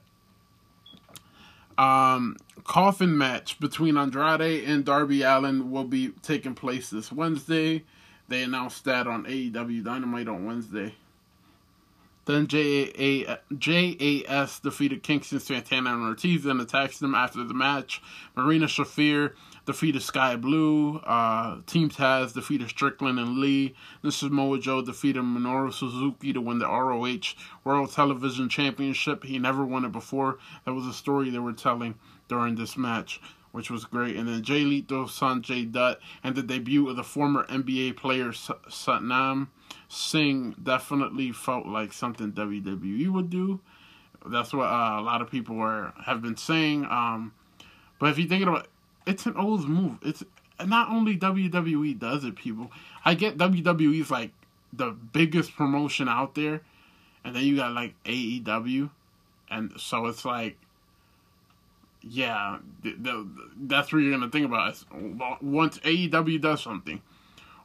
Um, 1.77 2.37
coffin 2.63 3.17
match 3.17 3.59
between 3.59 3.97
Andrade 3.97 4.63
and 4.65 4.85
Darby 4.85 5.23
Allin 5.23 5.71
will 5.71 5.83
be 5.83 6.09
taking 6.21 6.55
place 6.55 6.89
this 6.89 7.11
Wednesday. 7.11 7.83
They 8.27 8.43
announced 8.43 8.85
that 8.85 9.07
on 9.07 9.25
AEW 9.25 9.83
Dynamite 9.83 10.27
on 10.27 10.45
Wednesday. 10.45 10.95
Then 12.25 12.47
JAS 12.47 14.59
defeated 14.59 15.03
Kingston, 15.03 15.39
Santana, 15.39 15.93
and 15.93 16.03
Ortiz 16.03 16.47
and 16.47 16.59
attacked 16.59 16.99
them 16.99 17.13
after 17.13 17.43
the 17.43 17.53
match. 17.53 18.01
Marina 18.35 18.65
Shafir 18.65 19.33
defeated 19.65 20.01
Sky 20.01 20.35
Blue. 20.35 20.97
Uh, 20.99 21.61
Team 21.65 21.89
Taz 21.89 22.33
defeated 22.33 22.69
Strickland 22.69 23.19
and 23.19 23.37
Lee. 23.37 23.75
This 24.01 24.15
is 24.15 24.19
Samoa 24.21 24.59
Joe 24.59 24.81
defeated 24.81 25.23
Minoru 25.23 25.73
Suzuki 25.73 26.33
to 26.33 26.41
win 26.41 26.59
the 26.59 26.67
ROH 26.67 27.35
World 27.63 27.91
Television 27.91 28.49
Championship. 28.49 29.23
He 29.23 29.39
never 29.39 29.65
won 29.65 29.85
it 29.85 29.91
before. 29.91 30.37
That 30.65 30.73
was 30.73 30.85
a 30.85 30.93
story 30.93 31.29
they 31.29 31.39
were 31.39 31.53
telling 31.53 31.95
during 32.27 32.55
this 32.55 32.77
match 32.77 33.21
which 33.55 33.71
was 33.71 33.85
great. 33.85 34.17
And 34.17 34.27
then 34.27 34.43
Jay 34.43 34.65
Lethal, 34.65 35.05
Sanjay 35.05 35.71
Dutt, 35.71 36.01
and 36.25 36.35
the 36.35 36.43
debut 36.43 36.89
of 36.89 36.97
the 36.97 37.05
former 37.05 37.45
NBA 37.45 37.95
player 37.95 38.31
Satnam 38.31 39.47
Singh 39.87 40.55
definitely 40.61 41.31
felt 41.31 41.65
like 41.65 41.93
something 41.93 42.33
WWE 42.33 43.07
would 43.09 43.29
do. 43.29 43.61
That's 44.25 44.51
what 44.53 44.65
uh, 44.65 44.99
a 44.99 45.01
lot 45.01 45.21
of 45.21 45.31
people 45.31 45.59
are 45.61 45.93
have 46.03 46.21
been 46.21 46.35
saying. 46.35 46.85
Um, 46.85 47.33
but 47.97 48.09
if 48.09 48.17
you 48.17 48.27
think 48.27 48.43
about 48.43 48.67
it's 49.05 49.25
an 49.25 49.35
old 49.37 49.67
move. 49.67 49.97
It's 50.01 50.23
not 50.65 50.89
only 50.89 51.17
WWE 51.17 51.97
does 51.99 52.23
it, 52.23 52.35
people. 52.35 52.71
I 53.03 53.13
get 53.13 53.37
WWE's 53.37 54.11
like 54.11 54.31
the 54.71 54.91
biggest 54.91 55.55
promotion 55.55 56.07
out 56.07 56.35
there, 56.35 56.61
and 57.23 57.35
then 57.35 57.43
you 57.43 57.57
got 57.57 57.73
like 57.73 57.95
AEW, 58.03 58.89
and 59.49 59.73
so 59.77 60.07
it's 60.07 60.25
like 60.25 60.57
yeah, 62.07 62.59
that's 63.57 63.91
what 63.91 63.99
you're 63.99 64.11
gonna 64.11 64.29
think 64.29 64.45
about. 64.45 64.77
Once 65.41 65.79
AEW 65.79 66.39
does 66.39 66.61
something, 66.61 67.01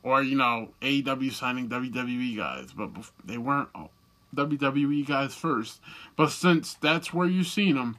or 0.03 0.23
you 0.23 0.37
know 0.37 0.71
AEW 0.81 1.33
signing 1.33 1.69
WWE 1.69 2.37
guys, 2.37 2.73
but 2.73 2.91
they 3.25 3.37
weren't 3.39 3.69
WWE 4.35 5.07
guys 5.07 5.35
first. 5.35 5.81
But 6.17 6.31
since 6.31 6.75
that's 6.75 7.13
where 7.13 7.29
you've 7.29 7.49
seen 7.49 7.77
them, 7.77 7.99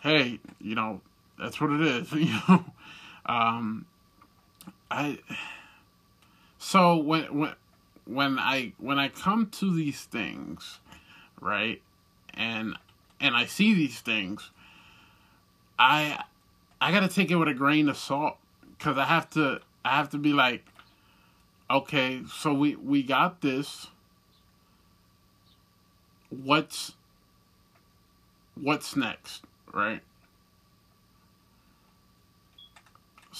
hey, 0.00 0.40
you 0.60 0.74
know 0.74 1.00
that's 1.40 1.60
what 1.60 1.70
it 1.70 1.80
is. 1.80 2.12
You 2.12 2.40
know, 2.48 2.64
um, 3.26 3.86
I. 4.90 5.18
So 6.58 6.96
when 6.96 7.38
when 7.38 7.54
when 8.04 8.38
I 8.38 8.72
when 8.78 8.98
I 8.98 9.08
come 9.08 9.46
to 9.52 9.74
these 9.74 10.02
things, 10.02 10.80
right, 11.40 11.80
and 12.34 12.76
and 13.20 13.34
I 13.34 13.46
see 13.46 13.74
these 13.74 14.00
things 14.00 14.50
I 15.80 16.22
I 16.78 16.92
gotta 16.92 17.08
take 17.08 17.30
it 17.30 17.36
with 17.36 17.48
a 17.48 17.54
grain 17.54 17.88
of 17.88 17.96
salt 17.96 18.36
because 18.76 18.98
I 18.98 19.04
have 19.04 19.30
to 19.30 19.60
I 19.82 19.96
have 19.96 20.10
to 20.10 20.18
be 20.18 20.34
like, 20.34 20.62
okay, 21.70 22.20
so 22.30 22.52
we 22.52 22.76
we 22.76 23.02
got 23.02 23.40
this. 23.40 23.86
What's 26.28 26.92
what's 28.60 28.94
next, 28.94 29.42
right? 29.72 30.02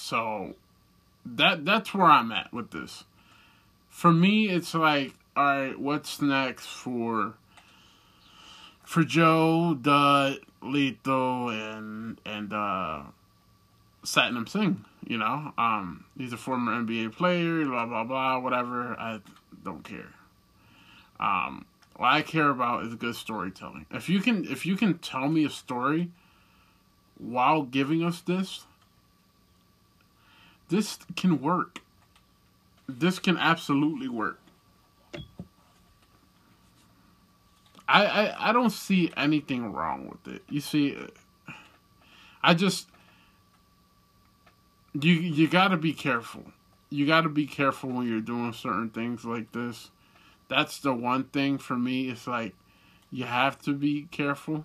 So 0.01 0.55
that 1.24 1.64
that's 1.64 1.94
where 1.94 2.06
I'm 2.06 2.32
at 2.32 2.52
with 2.52 2.70
this. 2.70 3.05
For 3.89 4.12
me, 4.12 4.48
it's 4.48 4.74
like, 4.74 5.14
all 5.36 5.44
right, 5.44 5.78
what's 5.78 6.22
next 6.22 6.66
for 6.66 7.35
for 8.82 9.05
Joe, 9.05 9.77
Dutt, 9.81 10.39
Lethal 10.62 11.51
and 11.51 12.18
and 12.24 12.52
uh, 12.52 13.02
Satnam 14.02 14.48
Singh. 14.48 14.85
You 15.06 15.18
know, 15.18 15.52
um, 15.59 16.05
he's 16.16 16.32
a 16.32 16.39
former 16.39 16.72
NBA 16.72 17.12
player. 17.12 17.64
Blah 17.64 17.86
blah 17.86 18.05
blah. 18.05 18.39
Whatever. 18.39 18.98
I 18.98 19.20
don't 19.64 19.85
care. 19.85 20.14
Um, 21.20 21.66
what 21.97 22.09
I 22.09 22.22
care 22.22 22.48
about 22.48 22.86
is 22.86 22.94
good 22.94 23.14
storytelling. 23.14 23.85
If 23.90 24.09
you 24.09 24.20
can, 24.20 24.47
if 24.47 24.64
you 24.64 24.77
can 24.77 24.98
tell 24.98 25.28
me 25.28 25.44
a 25.44 25.51
story 25.51 26.10
while 27.18 27.62
giving 27.62 28.02
us 28.02 28.22
this, 28.22 28.64
this 30.71 30.99
can 31.17 31.41
work. 31.41 31.81
This 32.89 33.19
can 33.19 33.37
absolutely 33.37 34.09
work. 34.09 34.41
I, 37.87 38.07
I, 38.07 38.51
I 38.51 38.53
don't 38.53 38.71
see 38.71 39.13
anything 39.17 39.73
wrong 39.73 40.09
with 40.09 40.35
it. 40.35 40.43
You 40.49 40.61
see, 40.61 40.97
uh, 40.97 41.53
I 42.43 42.55
just 42.55 42.89
you 44.95 45.13
you 45.13 45.49
got 45.49 45.69
to 45.69 45.77
be 45.77 45.93
careful. 45.93 46.45
You 46.89 47.07
got 47.07 47.23
to 47.23 47.29
be 47.29 47.47
careful 47.47 47.91
when 47.91 48.07
you're 48.07 48.21
doing 48.21 48.53
certain 48.53 48.91
things 48.91 49.25
like 49.25 49.53
this. 49.53 49.91
That's 50.49 50.79
the 50.79 50.93
one 50.93 51.25
thing 51.25 51.59
for 51.59 51.77
me. 51.77 52.09
It's 52.11 52.27
like 52.27 52.55
you 53.11 53.25
have 53.25 53.61
to 53.63 53.73
be 53.73 54.09
careful. 54.11 54.65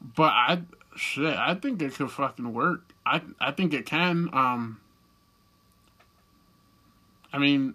But 0.00 0.32
I 0.32 0.62
shit, 0.96 1.36
I 1.36 1.54
think 1.54 1.82
it 1.82 1.94
could 1.94 2.10
fucking 2.10 2.52
work. 2.52 2.87
I 3.08 3.22
I 3.40 3.52
think 3.52 3.72
it 3.72 3.86
can. 3.86 4.28
Um 4.32 4.80
I 7.32 7.38
mean 7.38 7.74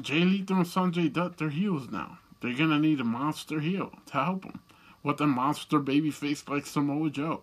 Jay 0.00 0.20
Lethal 0.20 0.56
and 0.56 0.66
Sanjay 0.66 1.12
Dutt, 1.12 1.38
they're 1.38 1.50
heels 1.50 1.88
now. 1.90 2.18
They're 2.40 2.54
gonna 2.54 2.78
need 2.78 3.00
a 3.00 3.04
monster 3.04 3.60
heel 3.60 3.92
to 4.06 4.12
help 4.12 4.42
them. 4.42 4.60
With 5.02 5.20
a 5.20 5.26
monster 5.26 5.78
baby 5.78 6.10
face 6.10 6.46
like 6.48 6.66
Samoa 6.66 7.10
Joe. 7.10 7.42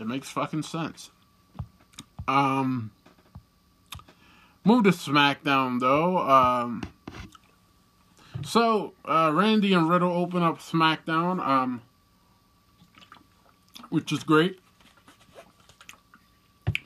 It 0.00 0.06
makes 0.06 0.30
fucking 0.30 0.62
sense. 0.62 1.10
Um 2.28 2.92
move 4.64 4.84
to 4.84 4.90
SmackDown 4.90 5.80
though. 5.80 6.18
Um 6.18 6.82
so 8.44 8.94
uh, 9.04 9.30
Randy 9.32 9.72
and 9.72 9.88
Riddle 9.88 10.12
open 10.12 10.42
up 10.42 10.58
SmackDown, 10.58 11.44
um, 11.46 11.82
which 13.90 14.12
is 14.12 14.24
great. 14.24 14.58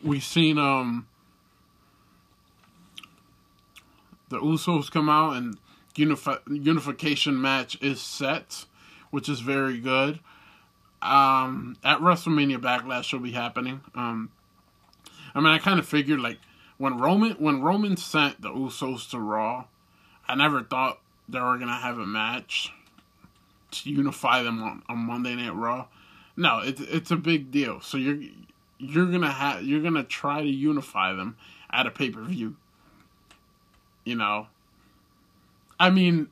We've 0.07 0.23
seen 0.23 0.57
um, 0.57 1.09
the 4.29 4.39
Usos 4.39 4.89
come 4.89 5.09
out 5.09 5.37
and 5.37 5.59
unifi- 5.97 6.65
unification 6.65 7.41
match 7.41 7.77
is 7.83 8.01
set, 8.01 8.67
which 9.11 9.29
is 9.29 9.41
very 9.41 9.81
good. 9.81 10.21
Um, 11.03 11.77
at 11.83 11.99
WrestleMania 11.99 12.59
Backlash 12.59 13.13
will 13.13 13.21
be 13.21 13.33
happening. 13.33 13.81
Um, 13.97 14.31
I 15.35 15.41
mean, 15.41 15.49
I 15.49 15.59
kind 15.59 15.81
of 15.81 15.87
figured 15.87 16.21
like 16.21 16.39
when 16.79 16.99
Roman 16.99 17.33
when 17.33 17.61
Roman 17.61 17.97
sent 17.97 18.41
the 18.41 18.51
Usos 18.51 19.11
to 19.11 19.19
Raw, 19.19 19.65
I 20.29 20.37
never 20.37 20.63
thought 20.63 21.01
they 21.29 21.41
were 21.41 21.59
gonna 21.59 21.79
have 21.79 21.99
a 21.99 22.07
match 22.07 22.73
to 23.73 23.91
unify 23.91 24.45
them 24.45 24.63
on, 24.63 24.83
on 24.89 24.99
Monday 24.99 25.35
Night 25.35 25.55
Raw. 25.55 25.89
No, 26.37 26.61
it's 26.61 26.81
it's 26.81 27.11
a 27.11 27.17
big 27.17 27.51
deal. 27.51 27.81
So 27.81 27.99
you're 27.99 28.19
you're 28.79 29.07
gonna 29.07 29.33
have 29.33 29.63
you're 29.63 29.83
gonna 29.83 30.05
try 30.05 30.43
to 30.43 30.49
unify 30.49 31.13
them 31.13 31.37
at 31.71 31.87
a 31.87 31.91
pay 31.91 32.11
per 32.11 32.23
view. 32.23 32.57
You 34.05 34.17
know, 34.17 34.47
I 35.81 35.91
mean, 35.91 36.29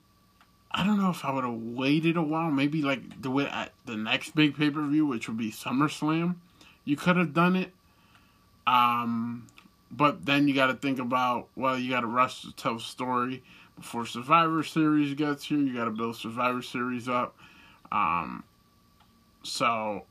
I 0.71 0.85
don't 0.85 1.01
know 1.01 1.11
if 1.11 1.25
I 1.25 1.33
would 1.33 1.45
have 1.45 1.55
waited 1.55 2.17
a 2.17 2.23
while. 2.23 2.51
Maybe 2.51 2.83
like 2.83 3.21
do 3.21 3.39
it 3.39 3.49
at 3.51 3.73
the 3.87 3.97
next 3.97 4.35
big 4.35 4.57
pay 4.57 4.71
per 4.71 4.87
view, 4.87 5.07
which 5.07 5.29
would 5.29 5.39
be 5.39 5.51
SummerSlam. 5.51 6.37
You 6.85 6.97
could 6.97 7.17
have 7.17 7.33
done 7.33 7.57
it. 7.57 7.73
Um, 8.67 9.47
but 9.91 10.25
then 10.25 10.49
you 10.49 10.55
got 10.55 10.67
to 10.67 10.75
think 10.75 10.99
about 10.99 11.49
well, 11.57 11.79
you 11.79 11.91
got 11.91 12.01
to 12.01 12.07
rush 12.07 12.43
to 12.43 12.53
tell 12.53 12.79
story 12.79 13.43
before 13.77 14.07
Survivor 14.07 14.63
Series 14.63 15.15
gets 15.15 15.45
here. 15.45 15.59
You 15.59 15.75
got 15.75 15.87
to 15.87 15.91
build 15.91 16.17
Survivor 16.17 16.63
Series 16.63 17.09
up. 17.09 17.37
Um, 17.93 18.45
so 19.43 20.05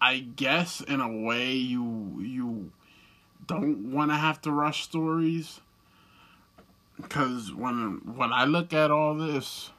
I 0.00 0.18
guess 0.18 0.80
in 0.80 1.00
a 1.00 1.08
way 1.08 1.52
you 1.52 2.20
you 2.20 2.72
don't 3.46 3.92
want 3.92 4.10
to 4.10 4.16
have 4.16 4.40
to 4.42 4.52
rush 4.52 4.82
stories 4.84 5.60
because 6.96 7.52
when 7.52 8.14
when 8.16 8.32
I 8.32 8.44
look 8.44 8.72
at 8.72 8.90
all 8.90 9.14
this, 9.14 9.70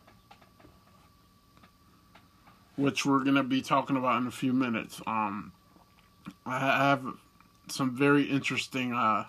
which 2.76 3.06
we're 3.06 3.24
gonna 3.24 3.44
be 3.44 3.62
talking 3.62 3.96
about 3.96 4.22
in 4.22 4.28
a 4.28 4.32
few 4.32 4.54
minutes, 4.54 5.02
um, 5.06 5.52
I 6.46 6.60
have 6.60 7.06
some 7.68 7.96
very 7.96 8.24
interesting 8.24 8.94
uh 8.94 9.26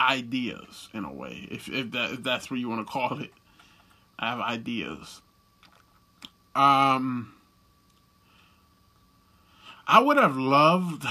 ideas 0.00 0.88
in 0.94 1.04
a 1.04 1.12
way, 1.12 1.46
if 1.50 1.68
if 1.68 1.90
that 1.92 2.12
if 2.12 2.22
that's 2.22 2.50
what 2.50 2.60
you 2.60 2.68
want 2.68 2.86
to 2.86 2.90
call 2.90 3.20
it. 3.20 3.32
I 4.18 4.30
have 4.30 4.40
ideas. 4.40 5.22
Um, 6.56 7.34
I 9.90 10.00
would 10.00 10.18
have 10.18 10.36
loved, 10.36 11.06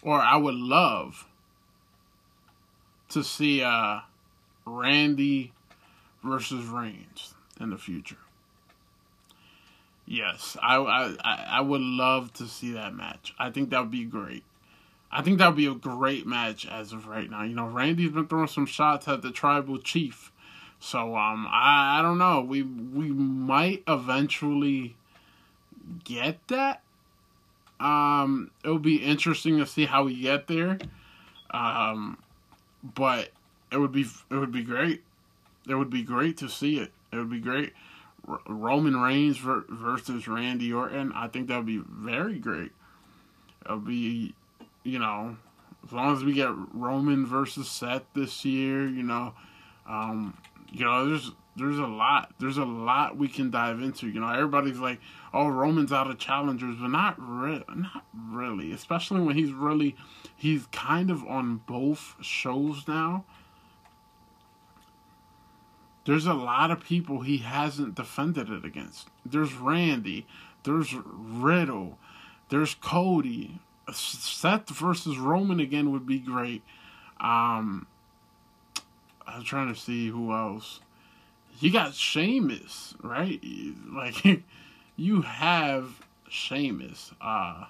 or 0.00 0.20
I 0.20 0.36
would 0.36 0.54
love 0.54 1.26
to 3.08 3.24
see 3.24 3.60
uh, 3.60 4.00
Randy 4.64 5.52
versus 6.22 6.66
Reigns 6.66 7.34
in 7.60 7.70
the 7.70 7.78
future. 7.78 8.18
Yes, 10.06 10.56
I, 10.62 10.76
I 10.76 11.46
I 11.58 11.60
would 11.62 11.80
love 11.80 12.32
to 12.34 12.46
see 12.46 12.70
that 12.72 12.94
match. 12.94 13.34
I 13.40 13.50
think 13.50 13.70
that 13.70 13.80
would 13.80 13.90
be 13.90 14.04
great. 14.04 14.44
I 15.10 15.22
think 15.22 15.38
that 15.38 15.48
would 15.48 15.56
be 15.56 15.66
a 15.66 15.74
great 15.74 16.28
match 16.28 16.64
as 16.64 16.92
of 16.92 17.08
right 17.08 17.28
now. 17.28 17.42
You 17.42 17.56
know, 17.56 17.66
Randy's 17.66 18.12
been 18.12 18.28
throwing 18.28 18.46
some 18.46 18.66
shots 18.66 19.08
at 19.08 19.22
the 19.22 19.32
tribal 19.32 19.78
chief. 19.78 20.30
So 20.78 21.16
um 21.16 21.48
I, 21.50 21.98
I 21.98 22.02
don't 22.02 22.18
know. 22.18 22.40
We 22.40 22.62
we 22.62 23.08
might 23.10 23.82
eventually 23.88 24.96
get 26.04 26.46
that. 26.48 26.82
Um 27.80 28.50
it'll 28.64 28.78
be 28.78 28.96
interesting 28.96 29.58
to 29.58 29.66
see 29.66 29.86
how 29.86 30.04
we 30.04 30.20
get 30.20 30.46
there. 30.46 30.78
Um 31.50 32.18
but 32.82 33.30
it 33.70 33.78
would 33.78 33.92
be 33.92 34.06
it 34.30 34.34
would 34.34 34.52
be 34.52 34.62
great. 34.62 35.02
It 35.68 35.74
would 35.74 35.90
be 35.90 36.02
great 36.02 36.36
to 36.38 36.48
see 36.48 36.78
it. 36.78 36.92
It 37.12 37.16
would 37.16 37.30
be 37.30 37.40
great. 37.40 37.72
R- 38.26 38.40
Roman 38.46 38.96
Reigns 38.96 39.38
versus 39.38 40.28
Randy 40.28 40.72
Orton. 40.72 41.12
I 41.14 41.28
think 41.28 41.48
that 41.48 41.56
would 41.56 41.66
be 41.66 41.82
very 41.86 42.38
great. 42.38 42.72
It'll 43.64 43.78
be 43.78 44.34
you 44.84 44.98
know, 44.98 45.36
as 45.84 45.92
long 45.92 46.16
as 46.16 46.24
we 46.24 46.32
get 46.32 46.50
Roman 46.72 47.26
versus 47.26 47.68
Seth 47.68 48.04
this 48.14 48.44
year, 48.44 48.86
you 48.86 49.02
know, 49.02 49.34
um, 49.86 50.36
you 50.72 50.84
know, 50.84 51.06
there's 51.06 51.30
there's 51.58 51.78
a 51.78 51.86
lot. 51.86 52.32
There's 52.38 52.56
a 52.56 52.64
lot 52.64 53.16
we 53.16 53.28
can 53.28 53.50
dive 53.50 53.80
into. 53.80 54.08
You 54.08 54.20
know, 54.20 54.28
everybody's 54.28 54.78
like, 54.78 55.00
"Oh, 55.34 55.48
Roman's 55.48 55.92
out 55.92 56.10
of 56.10 56.18
challengers," 56.18 56.76
but 56.80 56.88
not 56.88 57.16
really. 57.18 57.64
Not 57.74 58.04
really. 58.16 58.72
Especially 58.72 59.20
when 59.20 59.36
he's 59.36 59.52
really, 59.52 59.96
he's 60.36 60.66
kind 60.66 61.10
of 61.10 61.24
on 61.26 61.62
both 61.66 62.14
shows 62.20 62.86
now. 62.86 63.24
There's 66.04 66.26
a 66.26 66.32
lot 66.32 66.70
of 66.70 66.82
people 66.82 67.20
he 67.20 67.38
hasn't 67.38 67.94
defended 67.94 68.48
it 68.48 68.64
against. 68.64 69.08
There's 69.26 69.52
Randy. 69.52 70.26
There's 70.62 70.94
Riddle. 70.94 71.98
There's 72.48 72.74
Cody. 72.74 73.60
Seth 73.92 74.70
versus 74.70 75.18
Roman 75.18 75.60
again 75.60 75.90
would 75.92 76.06
be 76.06 76.18
great. 76.18 76.62
Um, 77.20 77.86
I'm 79.26 79.44
trying 79.44 79.72
to 79.72 79.78
see 79.78 80.08
who 80.08 80.32
else. 80.32 80.80
You 81.60 81.72
got 81.72 81.94
Sheamus, 81.94 82.94
right? 83.02 83.40
Like, 83.92 84.42
you 84.96 85.22
have 85.22 86.00
Sheamus. 86.28 87.12
Uh, 87.20 87.64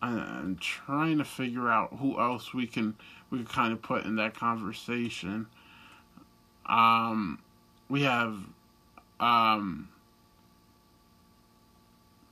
I'm 0.00 0.56
trying 0.56 1.18
to 1.18 1.24
figure 1.24 1.68
out 1.70 1.96
who 2.00 2.18
else 2.20 2.52
we 2.52 2.66
can 2.66 2.96
we 3.30 3.38
can 3.38 3.46
kind 3.46 3.72
of 3.72 3.80
put 3.80 4.04
in 4.04 4.16
that 4.16 4.34
conversation. 4.34 5.46
Um, 6.66 7.38
we 7.88 8.02
have 8.02 8.36
um, 9.20 9.88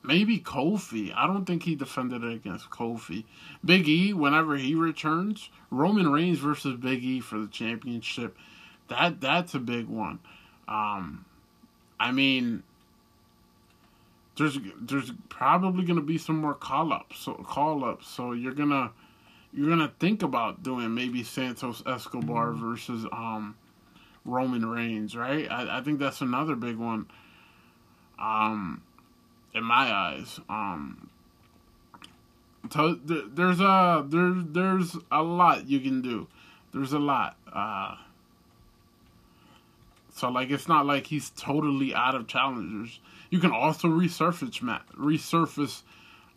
Maybe 0.03 0.39
Kofi. 0.39 1.12
I 1.15 1.27
don't 1.27 1.45
think 1.45 1.62
he 1.62 1.74
defended 1.74 2.24
it 2.24 2.32
against 2.32 2.70
Kofi. 2.70 3.24
Big 3.65 3.87
E, 3.87 4.12
whenever 4.15 4.57
he 4.57 4.74
returns, 4.74 5.51
Roman 5.70 6.11
Reigns 6.11 6.39
versus 6.39 6.77
Big 6.77 7.05
E 7.05 7.20
for 7.20 7.39
the 7.39 7.49
championship. 7.49 8.37
That 8.91 9.21
that's 9.21 9.55
a 9.55 9.59
big 9.59 9.87
one. 9.89 10.19
Um, 10.69 11.25
I 11.99 12.12
mean, 12.12 12.62
there's 14.37 14.59
there's 14.81 15.12
probably 15.29 15.85
gonna 15.85 16.03
be 16.03 16.19
some 16.19 16.41
more 16.41 16.55
call 16.55 16.93
ups. 16.93 17.21
So 17.21 17.35
call 17.35 17.85
ups. 17.85 18.07
So 18.09 18.33
you're 18.33 18.55
gonna 18.55 18.93
you're 19.53 19.69
gonna 19.69 19.93
think 19.99 20.23
about 20.23 20.62
doing 20.62 20.95
maybe 20.95 21.23
Santos 21.23 21.83
Escobar 21.87 22.49
mm-hmm. 22.49 22.71
versus 22.71 23.07
um 23.12 23.57
Roman 24.25 24.67
Reigns, 24.67 25.17
right? 25.17 25.51
I, 25.51 25.79
I 25.79 25.81
think 25.83 25.99
that's 25.99 26.21
another 26.21 26.55
big 26.55 26.77
one. 26.77 27.07
Um, 28.19 28.83
in 29.55 29.65
my 29.65 29.91
eyes. 29.93 30.41
Um, 30.49 31.11
so 32.71 32.95
there's 32.95 33.61
a 33.61 34.05
there's 34.07 34.45
there's 34.51 34.97
a 35.11 35.23
lot 35.23 35.69
you 35.69 35.81
can 35.81 36.03
do. 36.03 36.29
There's 36.73 36.93
a 36.93 36.99
lot. 36.99 37.37
Uh, 37.53 37.97
so 40.21 40.29
like 40.29 40.51
it's 40.51 40.69
not 40.69 40.85
like 40.85 41.07
he's 41.07 41.31
totally 41.31 41.95
out 41.95 42.15
of 42.15 42.27
challengers. 42.27 43.01
You 43.31 43.39
can 43.39 43.53
also 43.53 43.89
resurface 43.89 44.61
mat 44.61 44.83
resurface 44.95 45.81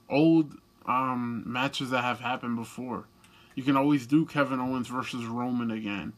old 0.10 0.54
um, 0.86 1.44
matches 1.46 1.90
that 1.90 2.02
have 2.02 2.22
happened 2.22 2.56
before. 2.56 3.08
You 3.56 3.64
can 3.64 3.76
always 3.76 4.08
do 4.08 4.26
Kevin 4.26 4.62
Owens 4.62 4.88
versus 4.88 5.26
Roman 5.26 5.70
again. 5.70 6.14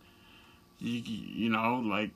You 0.78 1.02
you 1.02 1.50
know 1.50 1.82
like 1.84 2.12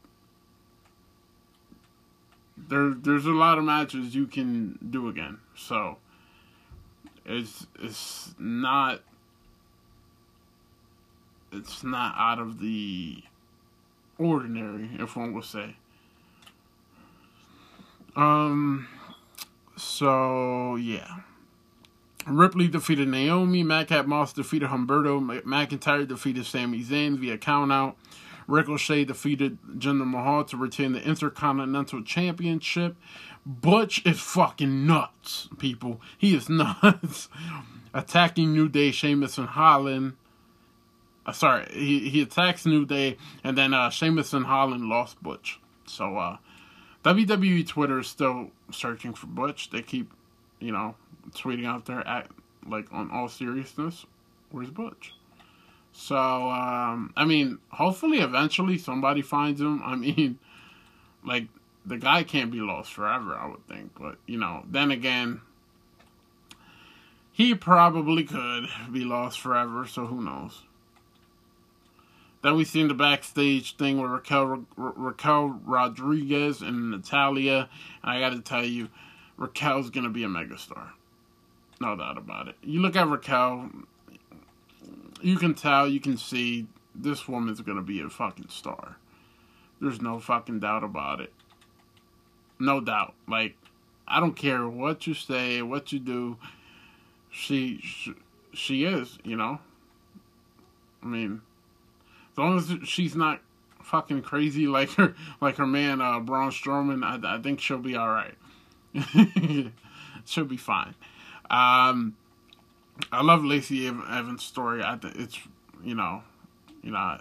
there 2.56 2.92
there's 2.92 3.26
a 3.26 3.32
lot 3.32 3.58
of 3.58 3.64
matches 3.64 4.14
you 4.14 4.28
can 4.28 4.78
do 4.88 5.10
again. 5.10 5.40
So 5.56 5.98
it's 7.26 7.66
it's 7.80 8.36
not 8.38 9.02
it's 11.52 11.84
not 11.84 12.14
out 12.20 12.38
of 12.38 12.60
the 12.60 13.24
ordinary, 14.20 14.90
if 15.00 15.16
one 15.16 15.34
would 15.34 15.46
say. 15.46 15.76
Um, 18.16 18.88
so 19.78 20.76
yeah. 20.76 21.22
Ripley 22.28 22.68
defeated 22.68 23.08
Naomi. 23.08 23.64
Madcap 23.64 24.06
Moss 24.06 24.34
defeated 24.34 24.70
Humberto. 24.70 25.42
McIntyre 25.44 26.08
defeated 26.08 26.46
Sami 26.46 26.84
Zayn 26.84 27.18
via 27.18 27.38
countout. 27.38 27.96
Ricochet 28.48 29.06
defeated 29.06 29.58
Jinder 29.78 30.08
Mahal 30.08 30.44
to 30.46 30.58
retain 30.58 30.92
the 30.92 31.02
Intercontinental 31.02 32.04
Championship. 32.04 32.96
Butch 33.46 34.06
is 34.06 34.20
fucking 34.20 34.86
nuts, 34.86 35.50
people. 35.60 36.02
He 36.18 36.36
is 36.36 36.50
nuts. 36.50 37.30
Attacking 37.94 38.54
New 38.54 38.68
Day, 38.68 38.92
Sheamus 38.92 39.38
and 39.38 39.48
Holland. 39.48 40.14
Uh, 41.30 41.32
sorry, 41.32 41.68
he, 41.72 42.10
he 42.10 42.22
attacks 42.24 42.66
New 42.66 42.88
Day, 42.88 43.16
and 43.44 43.56
then 43.56 43.72
uh, 43.72 43.92
Sheamus 43.92 44.34
and 44.34 44.48
Holland 44.48 44.86
lost 44.86 45.22
Butch. 45.22 45.60
So, 45.86 46.18
uh, 46.18 46.38
WWE 47.04 47.68
Twitter 47.68 48.00
is 48.00 48.08
still 48.08 48.50
searching 48.72 49.14
for 49.14 49.28
Butch. 49.28 49.70
They 49.70 49.84
keep, 49.84 50.12
you 50.60 50.72
know, 50.72 50.96
tweeting 51.34 51.68
out 51.68 51.86
there 51.86 52.06
at 52.08 52.30
like 52.68 52.92
on 52.92 53.12
all 53.12 53.30
seriousness, 53.30 54.08
where's 54.50 54.72
Butch? 54.72 55.14
So 55.92 56.18
um, 56.18 57.14
I 57.16 57.26
mean, 57.26 57.60
hopefully 57.70 58.22
eventually 58.22 58.80
somebody 58.80 59.22
finds 59.22 59.62
him. 59.62 59.82
I 59.86 59.96
mean, 59.96 60.40
like 61.24 61.48
the 61.86 61.98
guy 61.98 62.24
can't 62.24 62.52
be 62.52 62.60
lost 62.60 62.92
forever, 62.92 63.36
I 63.36 63.48
would 63.48 63.68
think. 63.68 63.92
But 64.00 64.18
you 64.26 64.40
know, 64.40 64.64
then 64.68 64.90
again, 64.90 65.42
he 67.32 67.54
probably 67.54 68.24
could 68.24 68.66
be 68.92 69.02
lost 69.02 69.40
forever. 69.40 69.86
So 69.86 70.08
who 70.08 70.24
knows? 70.24 70.64
Then 72.42 72.56
we 72.56 72.64
seen 72.64 72.88
the 72.88 72.94
backstage 72.94 73.76
thing 73.76 74.00
with 74.00 74.12
Raquel 74.12 74.46
Ra- 74.46 74.94
Raquel 74.96 75.60
Rodriguez 75.66 76.62
and 76.62 76.92
Natalya. 76.92 77.70
And 78.02 78.12
I 78.12 78.20
got 78.20 78.30
to 78.30 78.42
tell 78.42 78.64
you, 78.64 78.90
Raquel's 79.38 79.90
gonna 79.90 80.10
be 80.10 80.24
a 80.24 80.28
megastar. 80.28 80.92
No 81.80 81.96
doubt 81.96 82.18
about 82.18 82.50
it. 82.50 82.56
You 82.62 82.82
look 82.82 82.96
at 82.96 83.08
Raquel, 83.08 83.70
you 85.22 85.38
can 85.38 85.54
tell, 85.54 85.88
you 85.88 86.02
can 86.02 86.18
see 86.18 86.68
this 86.94 87.28
woman's 87.28 87.62
gonna 87.62 87.82
be 87.82 88.02
a 88.02 88.10
fucking 88.10 88.50
star. 88.50 88.98
There's 89.80 90.02
no 90.02 90.20
fucking 90.20 90.60
doubt 90.60 90.84
about 90.84 91.22
it. 91.22 91.32
No 92.60 92.82
doubt. 92.82 93.14
Like, 93.28 93.56
I 94.06 94.20
don't 94.20 94.36
care 94.36 94.68
what 94.68 95.08
you 95.08 95.14
say, 95.14 95.62
what 95.62 95.94
you 95.94 96.00
do. 96.00 96.38
She, 97.30 97.80
she, 97.82 98.14
she 98.54 98.84
is, 98.84 99.18
you 99.24 99.38
know. 99.38 99.60
I 101.02 101.06
mean, 101.06 101.42
long 102.40 102.58
as 102.58 102.88
she's 102.88 103.16
not 103.16 103.42
fucking 103.84 104.22
crazy 104.22 104.68
like 104.68 104.92
her, 104.94 105.16
like 105.42 105.58
her 105.58 105.68
man 105.68 106.02
uh, 106.02 106.20
Braun 106.20 106.52
Strowman, 106.52 107.04
I, 107.04 107.36
I 107.36 107.42
think 107.42 107.60
she'll 107.60 107.78
be 107.78 107.96
all 107.96 108.10
right. 108.10 108.36
she'll 110.26 110.46
be 110.46 110.58
fine. 110.58 110.96
Um, 111.50 112.16
I 113.12 113.24
love 113.24 113.44
Lacey 113.44 113.88
Evans' 113.88 114.44
story. 114.44 114.84
I 114.84 114.98
think 114.98 115.16
it's 115.18 115.40
you 115.84 115.96
know, 115.96 116.22
you 116.84 116.92
know, 116.92 117.20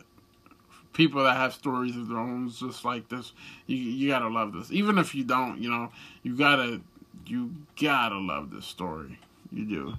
people 0.92 1.22
that 1.24 1.36
have 1.36 1.54
stories 1.54 1.96
of 1.96 2.08
their 2.08 2.18
own 2.18 2.50
just 2.50 2.84
like 2.84 3.08
this. 3.08 3.32
You 3.66 3.76
you 3.76 4.08
gotta 4.08 4.28
love 4.28 4.52
this. 4.52 4.70
Even 4.70 4.98
if 4.98 5.14
you 5.14 5.24
don't, 5.24 5.58
you 5.58 5.70
know, 5.70 5.90
you 6.22 6.36
gotta 6.36 6.80
you 7.26 7.54
gotta 7.80 8.18
love 8.18 8.50
this 8.50 8.66
story. 8.66 9.18
You 9.52 9.64
do. 9.64 9.94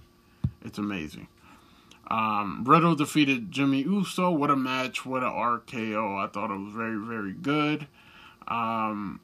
It's 0.63 0.77
amazing. 0.77 1.27
Um, 2.09 2.63
Riddle 2.65 2.95
defeated 2.95 3.51
Jimmy 3.51 3.83
Uso. 3.83 4.31
What 4.31 4.49
a 4.49 4.55
match! 4.55 5.05
What 5.05 5.21
a 5.21 5.27
RKO! 5.27 6.17
I 6.17 6.27
thought 6.27 6.51
it 6.51 6.57
was 6.57 6.73
very 6.73 6.97
very 6.97 7.33
good. 7.33 7.87
Um, 8.47 9.19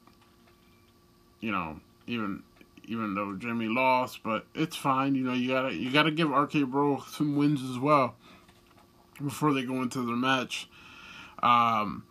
you 1.40 1.50
know, 1.50 1.80
even 2.06 2.42
even 2.86 3.14
though 3.14 3.34
Jimmy 3.34 3.66
lost, 3.66 4.22
but 4.22 4.46
it's 4.54 4.76
fine. 4.76 5.14
You 5.14 5.24
know, 5.24 5.32
you 5.32 5.48
gotta 5.48 5.74
you 5.74 5.90
gotta 5.90 6.10
give 6.10 6.30
RK 6.30 6.70
Bro 6.70 7.04
some 7.10 7.36
wins 7.36 7.62
as 7.68 7.78
well 7.78 8.14
before 9.22 9.52
they 9.52 9.64
go 9.64 9.82
into 9.82 10.06
their 10.06 10.16
match. 10.16 10.68
Um, 11.42 12.04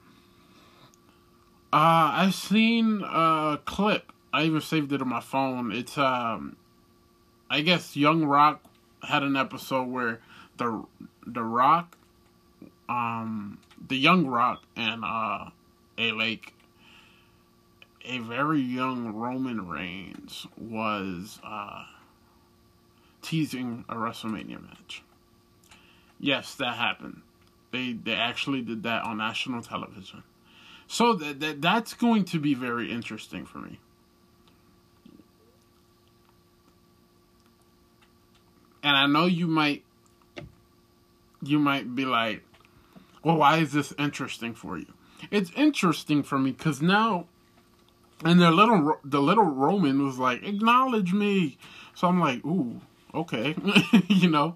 uh, 1.72 2.12
I've 2.14 2.36
seen 2.36 3.02
a 3.04 3.60
clip. 3.66 4.12
I 4.34 4.44
even 4.44 4.62
saved 4.62 4.92
it 4.92 5.02
on 5.02 5.08
my 5.08 5.22
phone. 5.22 5.72
It's 5.72 5.98
um, 5.98 6.58
I 7.50 7.62
guess 7.62 7.96
Young 7.96 8.26
Rock 8.26 8.62
had 9.04 9.24
an 9.24 9.36
episode 9.36 9.88
where 9.88 10.20
the 10.58 10.86
the 11.26 11.44
Rock, 11.44 11.98
um, 12.90 13.60
the 13.88 13.98
Young 13.98 14.28
Rock 14.28 14.64
and 14.76 15.04
uh, 15.04 15.50
A 15.98 16.12
Lake 16.12 16.56
a 18.08 18.20
very 18.20 18.62
young 18.62 19.14
Roman 19.14 19.68
Reigns 19.68 20.46
was 20.58 21.40
uh, 21.44 21.86
teasing 23.22 23.84
a 23.90 23.96
WrestleMania 23.96 24.62
match. 24.62 25.04
Yes, 26.20 26.56
that 26.56 26.76
happened. 26.76 27.22
They 27.72 27.94
they 27.94 28.14
actually 28.14 28.62
did 28.62 28.84
that 28.84 29.04
on 29.04 29.18
national 29.18 29.62
television. 29.62 30.24
So 30.88 31.14
that, 31.14 31.40
that 31.40 31.62
that's 31.62 31.94
going 31.94 32.26
to 32.26 32.40
be 32.40 32.54
very 32.54 32.92
interesting 32.92 33.46
for 33.46 33.58
me. 33.58 33.80
And 38.84 38.96
I 38.96 39.08
know 39.08 39.26
you 39.26 39.48
might 39.48 39.84
you 41.48 41.60
might 41.60 41.96
be 41.96 42.06
like, 42.06 42.44
"Well, 43.24 43.38
why 43.38 43.58
is 43.58 43.72
this 43.74 43.94
interesting 43.98 44.54
for 44.54 44.78
you?" 44.78 44.94
It's 45.32 45.52
interesting 45.56 46.24
for 46.24 46.38
me 46.38 46.54
cuz 46.54 46.82
now 46.82 47.28
and 48.24 48.40
the 48.40 48.52
little 48.52 48.98
the 49.04 49.22
little 49.22 49.44
Roman 49.44 50.04
was 50.04 50.18
like, 50.18 50.44
"Acknowledge 50.44 51.14
me." 51.14 51.58
So 51.94 52.08
I'm 52.08 52.20
like, 52.20 52.46
"Ooh, 52.46 52.82
okay," 53.14 53.56
you 54.08 54.30
know. 54.30 54.56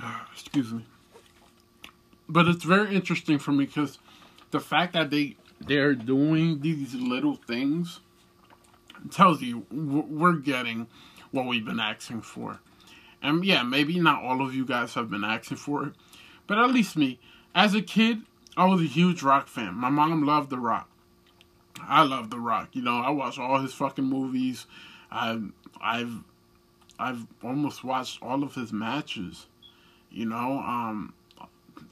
Excuse 0.32 0.72
me. 0.72 0.84
But 2.28 2.48
it's 2.48 2.64
very 2.64 2.94
interesting 2.94 3.38
for 3.38 3.52
me 3.52 3.66
because 3.66 3.98
the 4.50 4.60
fact 4.60 4.92
that 4.94 5.10
they 5.10 5.36
they're 5.60 5.94
doing 5.94 6.60
these 6.60 6.94
little 6.94 7.36
things 7.36 8.00
tells 9.10 9.42
you 9.42 9.66
we're 9.70 10.36
getting 10.36 10.86
what 11.30 11.46
we've 11.46 11.64
been 11.64 11.80
asking 11.80 12.22
for. 12.22 12.60
And 13.24 13.42
yeah, 13.42 13.62
maybe 13.62 13.98
not 13.98 14.22
all 14.22 14.46
of 14.46 14.54
you 14.54 14.66
guys 14.66 14.92
have 14.94 15.10
been 15.10 15.24
asking 15.24 15.56
for 15.56 15.86
it, 15.86 15.94
but 16.46 16.58
at 16.58 16.70
least 16.70 16.94
me. 16.94 17.18
As 17.54 17.74
a 17.74 17.80
kid, 17.80 18.20
I 18.54 18.66
was 18.66 18.82
a 18.82 18.84
huge 18.84 19.22
rock 19.22 19.48
fan. 19.48 19.74
My 19.74 19.88
mom 19.88 20.26
loved 20.26 20.50
The 20.50 20.58
Rock. 20.58 20.90
I 21.80 22.02
love 22.02 22.28
The 22.28 22.38
Rock. 22.38 22.68
You 22.72 22.82
know, 22.82 23.00
I 23.00 23.08
watch 23.08 23.38
all 23.38 23.60
his 23.60 23.72
fucking 23.72 24.04
movies. 24.04 24.66
I've 25.10 25.52
I've 25.80 26.22
I've 26.98 27.26
almost 27.42 27.82
watched 27.82 28.22
all 28.22 28.42
of 28.42 28.54
his 28.54 28.74
matches. 28.74 29.46
You 30.10 30.26
know, 30.26 30.58
um, 30.58 31.14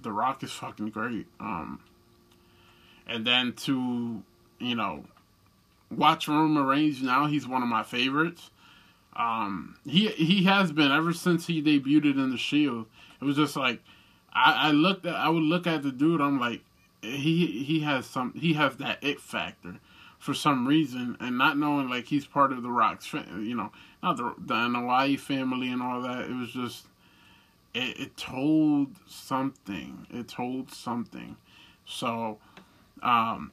The 0.03 0.13
Rock 0.13 0.43
is 0.43 0.53
fucking 0.53 0.91
great. 0.91 1.27
Um, 1.41 1.81
and 3.07 3.27
then 3.27 3.55
to 3.55 4.23
you 4.59 4.75
know 4.75 5.07
watch 5.91 6.29
Roman 6.29 6.67
Reigns 6.67 7.03
now, 7.03 7.25
he's 7.25 7.49
one 7.49 7.63
of 7.63 7.69
my 7.71 7.85
favorites. 7.85 8.51
Um, 9.15 9.77
he 9.85 10.09
he 10.09 10.45
has 10.45 10.73
been 10.73 10.91
ever 10.91 11.13
since 11.13 11.47
he 11.47 11.63
debuted 11.63 12.15
in 12.15 12.31
the 12.31 12.39
Shield. 12.39 12.87
It 13.21 13.25
was 13.25 13.37
just 13.37 13.57
like 13.57 13.83
I, 14.33 14.69
I 14.69 14.71
looked 14.71 15.07
at 15.07 15.15
I 15.15 15.29
would 15.29 15.43
look 15.43 15.67
at 15.67 15.83
the 15.83 15.93
dude. 15.93 16.21
I'm 16.21 16.41
like, 16.41 16.63
he 17.03 17.63
he 17.65 17.81
has 17.81 18.07
some 18.07 18.33
he 18.35 18.55
has 18.55 18.77
that 18.77 19.03
it 19.03 19.21
factor 19.21 19.77
for 20.23 20.35
some 20.35 20.69
reason 20.69 21.17
and 21.19 21.37
not 21.37 21.59
knowing 21.59 21.89
like 21.89 22.07
he's 22.07 22.25
part 22.25 22.53
of 22.53 22.63
the 22.63 22.71
Rock's 22.71 23.13
you 23.13 23.57
know 23.57 23.73
not 24.05 24.17
the 24.17 24.33
the 24.39 24.55
Anoa'i 24.55 25.19
family 25.19 25.69
and 25.69 25.83
all 25.83 26.01
that 26.03 26.31
it 26.31 26.35
was 26.35 26.53
just 26.53 26.87
it, 27.75 27.99
it 27.99 28.17
told 28.17 28.91
something 29.09 30.07
it 30.11 30.29
told 30.29 30.71
something 30.71 31.37
so 31.85 32.39
um 33.03 33.51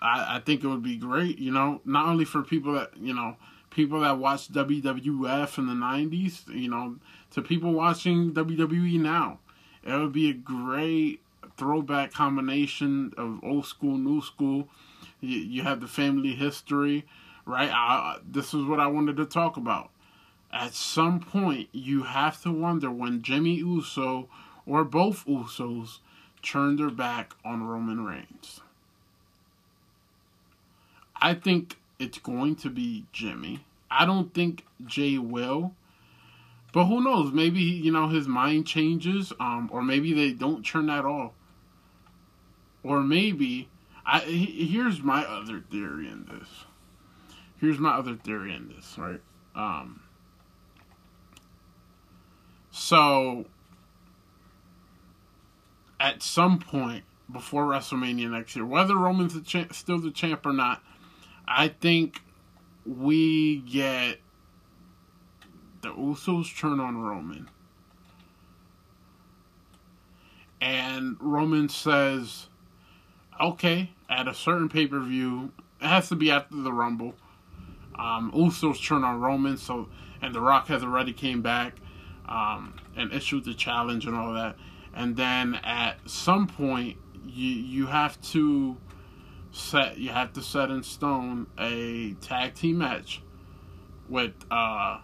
I, 0.00 0.36
I 0.36 0.42
think 0.44 0.64
it 0.64 0.66
would 0.66 0.82
be 0.82 0.96
great 0.96 1.38
you 1.38 1.52
know 1.52 1.82
not 1.84 2.08
only 2.08 2.24
for 2.24 2.42
people 2.42 2.72
that 2.72 2.96
you 2.96 3.12
know 3.12 3.36
people 3.74 4.00
that 4.00 4.18
watched 4.18 4.52
WWF 4.52 5.58
in 5.58 5.66
the 5.66 5.74
90s 5.74 6.48
you 6.54 6.70
know 6.70 6.96
to 7.30 7.42
people 7.42 7.72
watching 7.72 8.32
WWE 8.32 9.00
now 9.00 9.38
it 9.84 9.92
would 9.92 10.12
be 10.12 10.30
a 10.30 10.34
great 10.34 11.20
throwback 11.56 12.12
combination 12.12 13.12
of 13.16 13.42
old 13.42 13.66
school, 13.66 13.98
new 13.98 14.20
school. 14.22 14.68
You, 15.20 15.38
you 15.38 15.62
have 15.62 15.80
the 15.80 15.86
family 15.86 16.34
history, 16.34 17.04
right? 17.44 17.70
I, 17.70 18.18
this 18.26 18.54
is 18.54 18.64
what 18.64 18.80
I 18.80 18.86
wanted 18.86 19.16
to 19.18 19.26
talk 19.26 19.56
about. 19.56 19.90
At 20.52 20.74
some 20.74 21.20
point, 21.20 21.68
you 21.72 22.04
have 22.04 22.40
to 22.42 22.52
wonder 22.52 22.90
when 22.90 23.22
Jimmy 23.22 23.56
Uso 23.56 24.28
or 24.66 24.84
both 24.84 25.26
Usos 25.26 25.98
turned 26.42 26.78
their 26.78 26.90
back 26.90 27.34
on 27.44 27.64
Roman 27.64 28.04
Reigns. 28.04 28.60
I 31.16 31.34
think 31.34 31.76
it's 31.98 32.18
going 32.18 32.56
to 32.56 32.70
be 32.70 33.06
Jimmy. 33.12 33.64
I 33.90 34.04
don't 34.04 34.34
think 34.34 34.64
Jay 34.84 35.18
will. 35.18 35.74
But 36.72 36.86
who 36.86 37.02
knows? 37.04 37.32
Maybe 37.32 37.60
you 37.60 37.92
know 37.92 38.08
his 38.08 38.26
mind 38.26 38.66
changes, 38.66 39.32
um, 39.38 39.70
or 39.72 39.80
maybe 39.80 40.12
they 40.12 40.32
don't 40.32 40.66
turn 40.66 40.90
at 40.90 41.04
all, 41.04 41.32
or 42.82 43.00
maybe 43.00 43.68
I. 44.04 44.18
Here's 44.20 45.00
my 45.00 45.24
other 45.24 45.60
theory 45.70 46.08
in 46.08 46.26
this. 46.26 46.48
Here's 47.60 47.78
my 47.78 47.90
other 47.90 48.16
theory 48.16 48.52
in 48.56 48.74
this, 48.74 48.98
right? 48.98 49.20
Um, 49.54 50.02
so 52.72 53.44
at 56.00 56.24
some 56.24 56.58
point 56.58 57.04
before 57.30 57.66
WrestleMania 57.66 58.28
next 58.30 58.56
year, 58.56 58.66
whether 58.66 58.96
Roman's 58.96 59.34
the 59.34 59.40
cha- 59.42 59.72
still 59.72 60.00
the 60.00 60.10
champ 60.10 60.44
or 60.44 60.52
not, 60.52 60.82
I 61.46 61.68
think 61.68 62.20
we 62.86 63.58
get 63.58 64.18
the 65.82 65.90
Usos 65.90 66.56
turn 66.58 66.80
on 66.80 66.98
Roman. 66.98 67.50
And 70.60 71.16
Roman 71.20 71.68
says, 71.68 72.46
okay, 73.40 73.90
at 74.08 74.26
a 74.26 74.34
certain 74.34 74.68
pay 74.68 74.86
per 74.86 75.00
view, 75.00 75.52
it 75.80 75.86
has 75.86 76.08
to 76.08 76.16
be 76.16 76.30
after 76.30 76.56
the 76.56 76.72
Rumble. 76.72 77.14
Um, 77.98 78.32
Usos 78.32 78.84
turn 78.84 79.04
on 79.04 79.20
Roman, 79.20 79.56
so 79.56 79.88
and 80.22 80.34
The 80.34 80.40
Rock 80.40 80.68
has 80.68 80.82
already 80.82 81.12
came 81.12 81.42
back 81.42 81.74
um, 82.26 82.74
and 82.96 83.12
issued 83.12 83.44
the 83.44 83.54
challenge 83.54 84.06
and 84.06 84.16
all 84.16 84.32
that. 84.32 84.56
And 84.94 85.16
then 85.16 85.56
at 85.56 85.96
some 86.06 86.46
point, 86.46 86.96
you 87.26 87.50
you 87.50 87.86
have 87.86 88.20
to 88.32 88.76
set 89.54 89.98
you 89.98 90.10
have 90.10 90.32
to 90.32 90.42
set 90.42 90.70
in 90.70 90.82
stone 90.82 91.46
a 91.58 92.14
tag 92.20 92.54
team 92.54 92.78
match 92.78 93.22
with 94.08 94.34
uh 94.50 94.98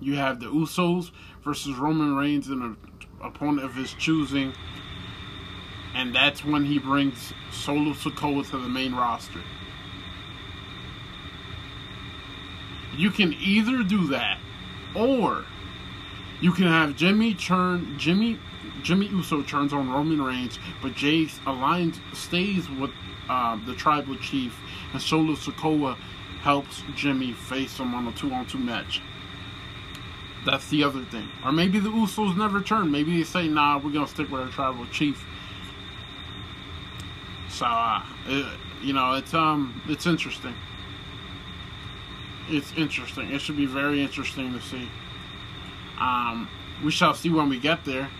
you 0.00 0.16
have 0.16 0.40
the 0.40 0.46
Usos 0.46 1.10
versus 1.42 1.74
Roman 1.76 2.14
Reigns 2.14 2.48
and 2.48 2.62
an 2.62 2.76
opponent 3.22 3.64
of 3.64 3.74
his 3.74 3.94
choosing 3.94 4.52
and 5.94 6.14
that's 6.14 6.44
when 6.44 6.64
he 6.64 6.78
brings 6.78 7.32
Solo 7.52 7.92
Sikoa 7.92 8.50
to 8.50 8.58
the 8.58 8.68
main 8.68 8.94
roster. 8.94 9.40
You 12.96 13.10
can 13.10 13.32
either 13.34 13.82
do 13.84 14.08
that 14.08 14.38
or 14.94 15.44
you 16.40 16.52
can 16.52 16.66
have 16.66 16.96
Jimmy 16.96 17.34
turn 17.34 17.96
Jimmy 17.98 18.38
Jimmy 18.84 19.06
Uso 19.06 19.42
turns 19.42 19.72
on 19.72 19.90
Roman 19.90 20.22
Reigns, 20.22 20.58
but 20.82 20.94
Jay 20.94 21.24
aligns 21.46 21.98
stays 22.14 22.68
with 22.68 22.90
uh, 23.28 23.58
the 23.64 23.74
tribal 23.74 24.14
chief, 24.16 24.54
and 24.92 25.00
Solo 25.00 25.32
Sikoa 25.32 25.96
helps 26.42 26.82
Jimmy 26.94 27.32
face 27.32 27.78
him 27.78 27.94
on 27.94 28.06
a 28.06 28.12
two-on-two 28.12 28.58
match. 28.58 29.00
That's 30.44 30.68
the 30.68 30.84
other 30.84 31.02
thing. 31.06 31.30
Or 31.42 31.50
maybe 31.50 31.78
the 31.78 31.88
Usos 31.88 32.36
never 32.36 32.60
turn. 32.60 32.90
Maybe 32.90 33.16
they 33.16 33.24
say, 33.24 33.48
"Nah, 33.48 33.78
we're 33.78 33.90
gonna 33.90 34.06
stick 34.06 34.30
with 34.30 34.42
our 34.42 34.50
tribal 34.50 34.84
chief." 34.92 35.24
So, 37.48 37.64
uh, 37.64 38.02
it, 38.26 38.46
you 38.82 38.92
know, 38.92 39.14
it's 39.14 39.32
um, 39.32 39.80
it's 39.88 40.06
interesting. 40.06 40.54
It's 42.50 42.70
interesting. 42.76 43.32
It 43.32 43.40
should 43.40 43.56
be 43.56 43.64
very 43.64 44.02
interesting 44.02 44.52
to 44.52 44.60
see. 44.60 44.90
Um, 45.98 46.46
we 46.84 46.90
shall 46.90 47.14
see 47.14 47.30
when 47.30 47.48
we 47.48 47.58
get 47.58 47.86
there. 47.86 48.10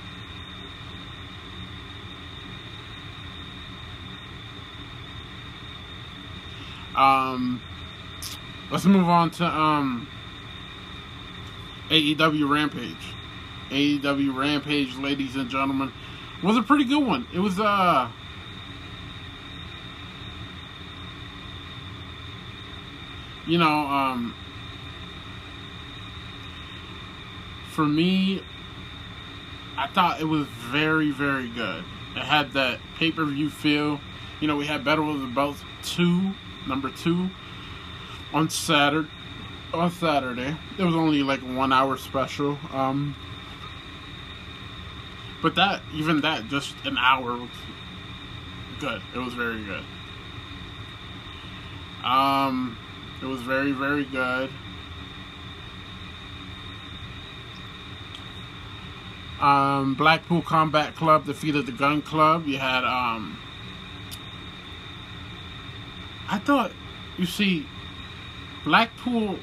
Um, 6.96 7.60
let's 8.70 8.84
move 8.84 9.08
on 9.08 9.30
to 9.32 9.44
um, 9.44 10.08
AEW 11.90 12.48
Rampage. 12.48 13.14
AEW 13.70 14.34
Rampage, 14.34 14.96
ladies 14.96 15.36
and 15.36 15.50
gentlemen, 15.50 15.92
was 16.42 16.56
a 16.56 16.62
pretty 16.62 16.84
good 16.84 17.04
one. 17.04 17.26
It 17.32 17.38
was 17.38 17.58
uh 17.58 18.10
you 23.46 23.58
know, 23.58 23.86
um 23.86 24.34
for 27.72 27.86
me 27.86 28.42
I 29.76 29.88
thought 29.88 30.20
it 30.20 30.24
was 30.24 30.46
very, 30.46 31.10
very 31.10 31.48
good. 31.48 31.84
It 32.14 32.22
had 32.22 32.52
that 32.52 32.78
pay 32.96 33.10
per 33.10 33.24
view 33.24 33.50
feel. 33.50 34.00
You 34.40 34.46
know, 34.46 34.56
we 34.56 34.66
had 34.66 34.84
Battle 34.84 35.10
of 35.10 35.20
the 35.20 35.26
Belts 35.26 35.62
2 35.82 36.32
number 36.66 36.90
two 36.90 37.30
on 38.32 38.48
Saturday. 38.50 39.08
On 39.72 39.90
Saturday, 39.90 40.56
it 40.78 40.84
was 40.84 40.94
only 40.94 41.24
like 41.24 41.40
one 41.40 41.72
hour 41.72 41.96
special. 41.96 42.56
Um, 42.72 43.16
but 45.42 45.56
that, 45.56 45.82
even 45.92 46.20
that, 46.20 46.46
just 46.46 46.76
an 46.84 46.96
hour 46.96 47.32
was 47.32 47.50
good. 48.78 49.02
It 49.14 49.18
was 49.18 49.34
very 49.34 49.64
good. 49.64 49.84
Um, 52.04 52.78
it 53.20 53.26
was 53.26 53.42
very, 53.42 53.72
very 53.72 54.04
good. 54.04 54.50
Um, 59.40 59.94
Blackpool 59.94 60.42
Combat 60.42 60.94
Club 60.94 61.26
defeated 61.26 61.66
the 61.66 61.72
Gunn 61.72 62.00
Club. 62.00 62.46
You 62.46 62.58
had 62.58 62.84
um, 62.84 63.38
I 66.34 66.38
thought, 66.38 66.72
you 67.16 67.26
see, 67.26 67.64
Blackpool. 68.64 69.38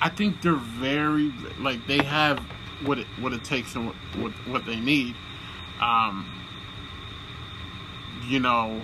I 0.00 0.08
think 0.08 0.40
they're 0.42 0.52
very 0.52 1.34
like 1.58 1.84
they 1.88 2.04
have 2.04 2.38
what 2.84 3.00
it 3.00 3.06
what 3.18 3.32
it 3.32 3.42
takes 3.42 3.74
and 3.74 3.86
what 3.86 3.96
what, 4.16 4.32
what 4.46 4.64
they 4.64 4.76
need. 4.76 5.16
Um, 5.80 6.24
you 8.28 8.38
know, 8.38 8.80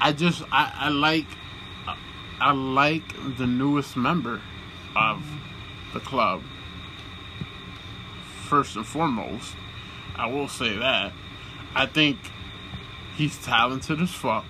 I 0.00 0.12
just 0.12 0.44
I, 0.52 0.72
I 0.76 0.88
like 0.90 1.26
I 2.40 2.52
like 2.52 3.36
the 3.36 3.48
newest 3.48 3.96
member 3.96 4.40
of 4.94 5.24
the 5.92 5.98
club. 5.98 6.44
First 8.44 8.76
and 8.76 8.86
foremost, 8.86 9.56
I 10.14 10.30
will 10.30 10.46
say 10.46 10.76
that 10.76 11.12
I 11.74 11.86
think 11.86 12.16
he's 13.16 13.36
talented 13.44 14.00
as 14.00 14.12
fuck. 14.12 14.44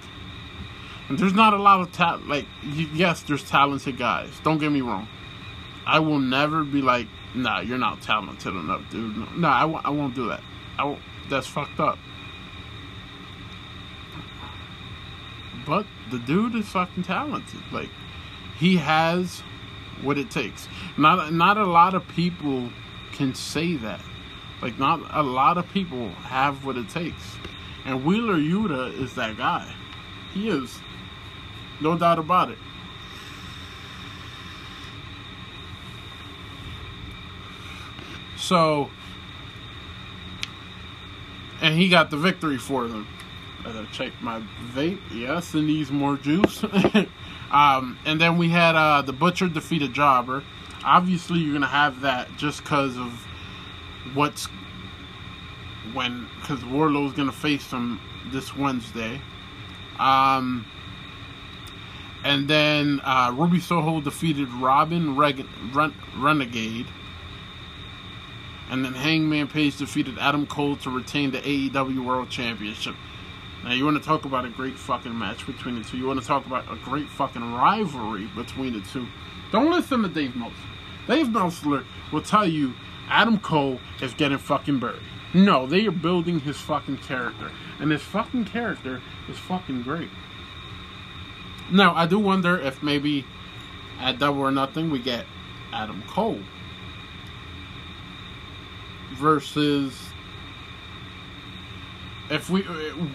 And 1.10 1.18
there's 1.18 1.34
not 1.34 1.54
a 1.54 1.58
lot 1.58 1.80
of 1.80 1.90
talent. 1.90 2.28
Like, 2.28 2.46
yes, 2.94 3.22
there's 3.22 3.42
talented 3.42 3.98
guys. 3.98 4.30
Don't 4.44 4.58
get 4.58 4.70
me 4.70 4.80
wrong. 4.80 5.08
I 5.84 5.98
will 5.98 6.20
never 6.20 6.62
be 6.62 6.82
like, 6.82 7.08
nah, 7.34 7.58
you're 7.58 7.78
not 7.78 8.00
talented 8.00 8.54
enough, 8.54 8.88
dude. 8.90 9.16
No, 9.16 9.24
no 9.36 9.48
I 9.48 9.60
w- 9.62 9.80
I 9.84 9.90
won't 9.90 10.14
do 10.14 10.28
that. 10.28 10.40
I 10.78 10.84
won't, 10.84 11.00
that's 11.28 11.48
fucked 11.48 11.80
up. 11.80 11.98
But 15.66 15.84
the 16.12 16.20
dude 16.20 16.54
is 16.54 16.68
fucking 16.68 17.02
talented. 17.02 17.60
Like, 17.72 17.90
he 18.56 18.76
has 18.76 19.40
what 20.02 20.16
it 20.16 20.30
takes. 20.30 20.68
Not 20.96 21.32
not 21.32 21.56
a 21.56 21.66
lot 21.66 21.94
of 21.94 22.06
people 22.06 22.70
can 23.10 23.34
say 23.34 23.74
that. 23.76 24.00
Like, 24.62 24.78
not 24.78 25.00
a 25.12 25.24
lot 25.24 25.58
of 25.58 25.68
people 25.72 26.10
have 26.10 26.64
what 26.64 26.76
it 26.76 26.88
takes. 26.88 27.36
And 27.84 28.04
Wheeler 28.04 28.36
Yuta 28.36 28.96
is 28.96 29.14
that 29.16 29.36
guy. 29.36 29.74
He 30.32 30.48
is. 30.48 30.78
No 31.80 31.96
doubt 31.96 32.18
about 32.18 32.50
it. 32.50 32.58
So, 38.36 38.90
and 41.60 41.74
he 41.74 41.88
got 41.88 42.10
the 42.10 42.16
victory 42.16 42.58
for 42.58 42.88
them. 42.88 43.06
Gotta 43.62 43.86
check 43.92 44.12
my 44.20 44.42
vape. 44.72 44.98
Yes, 45.12 45.54
it 45.54 45.62
needs 45.62 45.90
more 45.90 46.16
juice. 46.16 46.64
um, 47.50 47.98
and 48.04 48.20
then 48.20 48.38
we 48.38 48.48
had 48.48 48.74
uh, 48.74 49.02
the 49.02 49.12
Butcher 49.12 49.48
defeated 49.48 49.92
Jobber. 49.92 50.42
Obviously, 50.84 51.40
you're 51.40 51.52
gonna 51.52 51.66
have 51.66 52.00
that 52.00 52.28
just 52.38 52.62
because 52.62 52.96
of 52.96 53.26
what's 54.14 54.46
when 55.92 56.26
because 56.40 56.64
Wardlow's 56.64 57.12
gonna 57.12 57.32
face 57.32 57.70
him 57.70 58.00
this 58.32 58.56
Wednesday. 58.56 59.20
Um, 59.98 60.64
and 62.24 62.48
then 62.48 63.00
uh, 63.04 63.32
Ruby 63.34 63.60
Soho 63.60 64.00
defeated 64.00 64.48
Robyn 64.48 65.16
Ren- 65.16 65.94
Renegade. 66.16 66.86
And 68.70 68.84
then 68.84 68.92
Hangman 68.94 69.48
Page 69.48 69.78
defeated 69.78 70.16
Adam 70.18 70.46
Cole 70.46 70.76
to 70.76 70.90
retain 70.90 71.32
the 71.32 71.38
AEW 71.40 72.04
World 72.04 72.30
Championship. 72.30 72.94
Now, 73.64 73.72
you 73.72 73.84
want 73.84 73.98
to 73.98 74.02
talk 74.02 74.24
about 74.24 74.44
a 74.44 74.48
great 74.48 74.78
fucking 74.78 75.18
match 75.18 75.44
between 75.44 75.74
the 75.76 75.84
two. 75.84 75.96
You 75.96 76.06
want 76.06 76.20
to 76.20 76.26
talk 76.26 76.46
about 76.46 76.70
a 76.72 76.76
great 76.76 77.08
fucking 77.08 77.52
rivalry 77.52 78.26
between 78.36 78.74
the 78.74 78.80
two. 78.80 79.06
Don't 79.50 79.70
listen 79.70 80.02
to 80.02 80.08
Dave 80.08 80.36
Meltzer. 80.36 80.56
Dave 81.06 81.30
Meltzer 81.30 81.84
will 82.12 82.22
tell 82.22 82.46
you 82.46 82.74
Adam 83.08 83.38
Cole 83.40 83.80
is 84.00 84.14
getting 84.14 84.38
fucking 84.38 84.78
buried. 84.78 85.02
No, 85.34 85.66
they 85.66 85.86
are 85.86 85.90
building 85.92 86.40
his 86.40 86.56
fucking 86.58 86.98
character. 86.98 87.50
And 87.80 87.90
his 87.90 88.02
fucking 88.02 88.46
character 88.46 89.02
is 89.28 89.38
fucking 89.38 89.82
great. 89.82 90.10
Now, 91.70 91.94
I 91.94 92.06
do 92.06 92.18
wonder 92.18 92.58
if 92.58 92.82
maybe 92.82 93.24
at 94.00 94.18
Double 94.18 94.40
or 94.40 94.50
Nothing 94.50 94.90
we 94.90 94.98
get 94.98 95.26
Adam 95.72 96.02
Cole 96.08 96.40
versus 99.14 100.10
if 102.30 102.48
we 102.48 102.64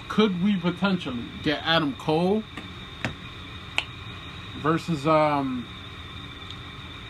could 0.09 0.43
we 0.43 0.57
potentially 0.57 1.23
get 1.43 1.61
Adam 1.65 1.95
Cole 1.95 2.43
versus 4.61 5.07
um 5.07 5.65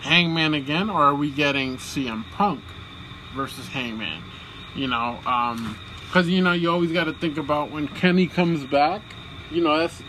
Hangman 0.01 0.53
again, 0.53 0.89
or 0.89 1.01
are 1.01 1.15
we 1.15 1.31
getting 1.31 1.77
CM 1.77 2.29
Punk 2.31 2.61
versus 3.35 3.67
Hangman? 3.67 4.21
You 4.75 4.87
know, 4.87 5.19
um, 5.25 5.77
because 6.05 6.29
you 6.29 6.41
know 6.41 6.51
you 6.53 6.71
always 6.71 6.91
got 6.91 7.05
to 7.05 7.13
think 7.13 7.37
about 7.37 7.71
when 7.71 7.87
Kenny 7.87 8.27
comes 8.27 8.63
back. 8.65 9.01
You 9.49 9.63
know 9.63 9.77
that's 9.79 10.03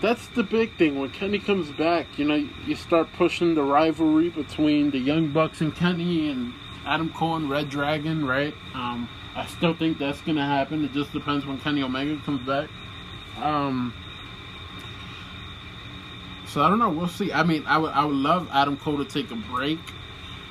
that's 0.00 0.26
the 0.28 0.42
big 0.42 0.76
thing 0.76 0.98
when 0.98 1.10
Kenny 1.10 1.38
comes 1.38 1.70
back. 1.72 2.06
You 2.18 2.24
know 2.24 2.48
you 2.66 2.76
start 2.76 3.08
pushing 3.16 3.54
the 3.54 3.62
rivalry 3.62 4.28
between 4.28 4.90
the 4.90 4.98
Young 4.98 5.32
Bucks 5.32 5.60
and 5.60 5.74
Kenny 5.74 6.30
and 6.30 6.52
Adam 6.86 7.12
Cole 7.12 7.36
and 7.36 7.48
reDRagon, 7.48 8.26
right? 8.26 8.54
Um, 8.74 9.08
I 9.34 9.46
still 9.46 9.74
think 9.74 9.98
that's 9.98 10.20
gonna 10.22 10.46
happen. 10.46 10.84
It 10.84 10.92
just 10.92 11.12
depends 11.12 11.46
when 11.46 11.58
Kenny 11.60 11.82
Omega 11.82 12.20
comes 12.24 12.46
back. 12.46 12.68
Um, 13.40 13.94
so 16.46 16.62
I 16.62 16.68
don't 16.68 16.78
know. 16.78 16.90
We'll 16.90 17.08
see. 17.08 17.32
I 17.32 17.42
mean, 17.42 17.64
I 17.66 17.78
would 17.78 17.92
I 17.92 18.04
would 18.04 18.16
love 18.16 18.48
Adam 18.52 18.76
Cole 18.76 18.98
to 18.98 19.04
take 19.04 19.30
a 19.30 19.36
break 19.36 19.80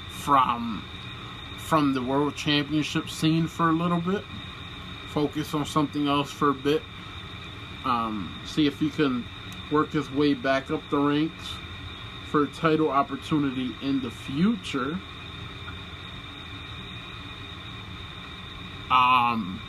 from 0.10 0.84
from 1.58 1.94
the 1.94 2.02
World 2.02 2.36
Championship 2.36 3.10
scene 3.10 3.48
for 3.48 3.70
a 3.70 3.74
little 3.74 4.00
bit. 4.00 4.24
Focus 5.08 5.54
on 5.54 5.66
something 5.66 6.08
else 6.08 6.32
for 6.32 6.50
a 6.50 6.54
bit. 6.54 6.82
Um, 7.84 8.40
see 8.46 8.68
if 8.68 8.80
he 8.80 8.90
can 8.90 9.26
work 9.72 9.92
his 9.92 10.10
way 10.12 10.34
back 10.34 10.72
up 10.72 10.82
the 10.90 10.98
ranks 10.98 11.54
for 12.26 12.44
a 12.44 12.48
title 12.48 12.90
opportunity 12.90 13.76
in 13.82 14.02
the 14.02 14.12
future. 14.12 15.00
Um, 18.90 19.62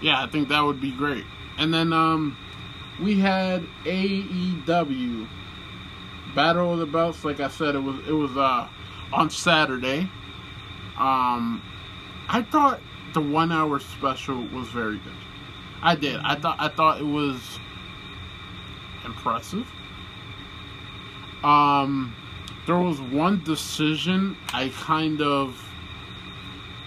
yeah, 0.00 0.22
I 0.22 0.26
think 0.26 0.48
that 0.48 0.60
would 0.60 0.80
be 0.80 0.92
great. 0.92 1.24
And 1.58 1.72
then 1.72 1.92
um, 1.92 2.36
we 3.00 3.18
had 3.18 3.64
AEW 3.84 5.28
Battle 6.34 6.72
of 6.72 6.78
the 6.78 6.86
Belts. 6.86 7.24
Like 7.24 7.40
I 7.40 7.48
said, 7.48 7.74
it 7.74 7.82
was 7.82 7.96
it 8.06 8.12
was 8.12 8.36
uh, 8.36 8.68
on 9.12 9.30
Saturday. 9.30 10.10
Um, 10.98 11.62
I 12.28 12.42
thought 12.50 12.80
the 13.12 13.20
one 13.20 13.52
hour 13.52 13.80
special 13.80 14.46
was 14.48 14.68
very 14.68 14.98
good. 14.98 15.12
I 15.82 15.94
did. 15.96 16.20
I 16.24 16.36
thought 16.36 16.56
I 16.58 16.68
thought 16.68 17.00
it 17.00 17.06
was 17.06 17.58
impressive. 19.04 19.66
Um, 21.44 22.14
there 22.66 22.78
was 22.78 23.00
one 23.00 23.42
decision 23.44 24.36
I 24.52 24.68
kind 24.70 25.20
of 25.20 25.68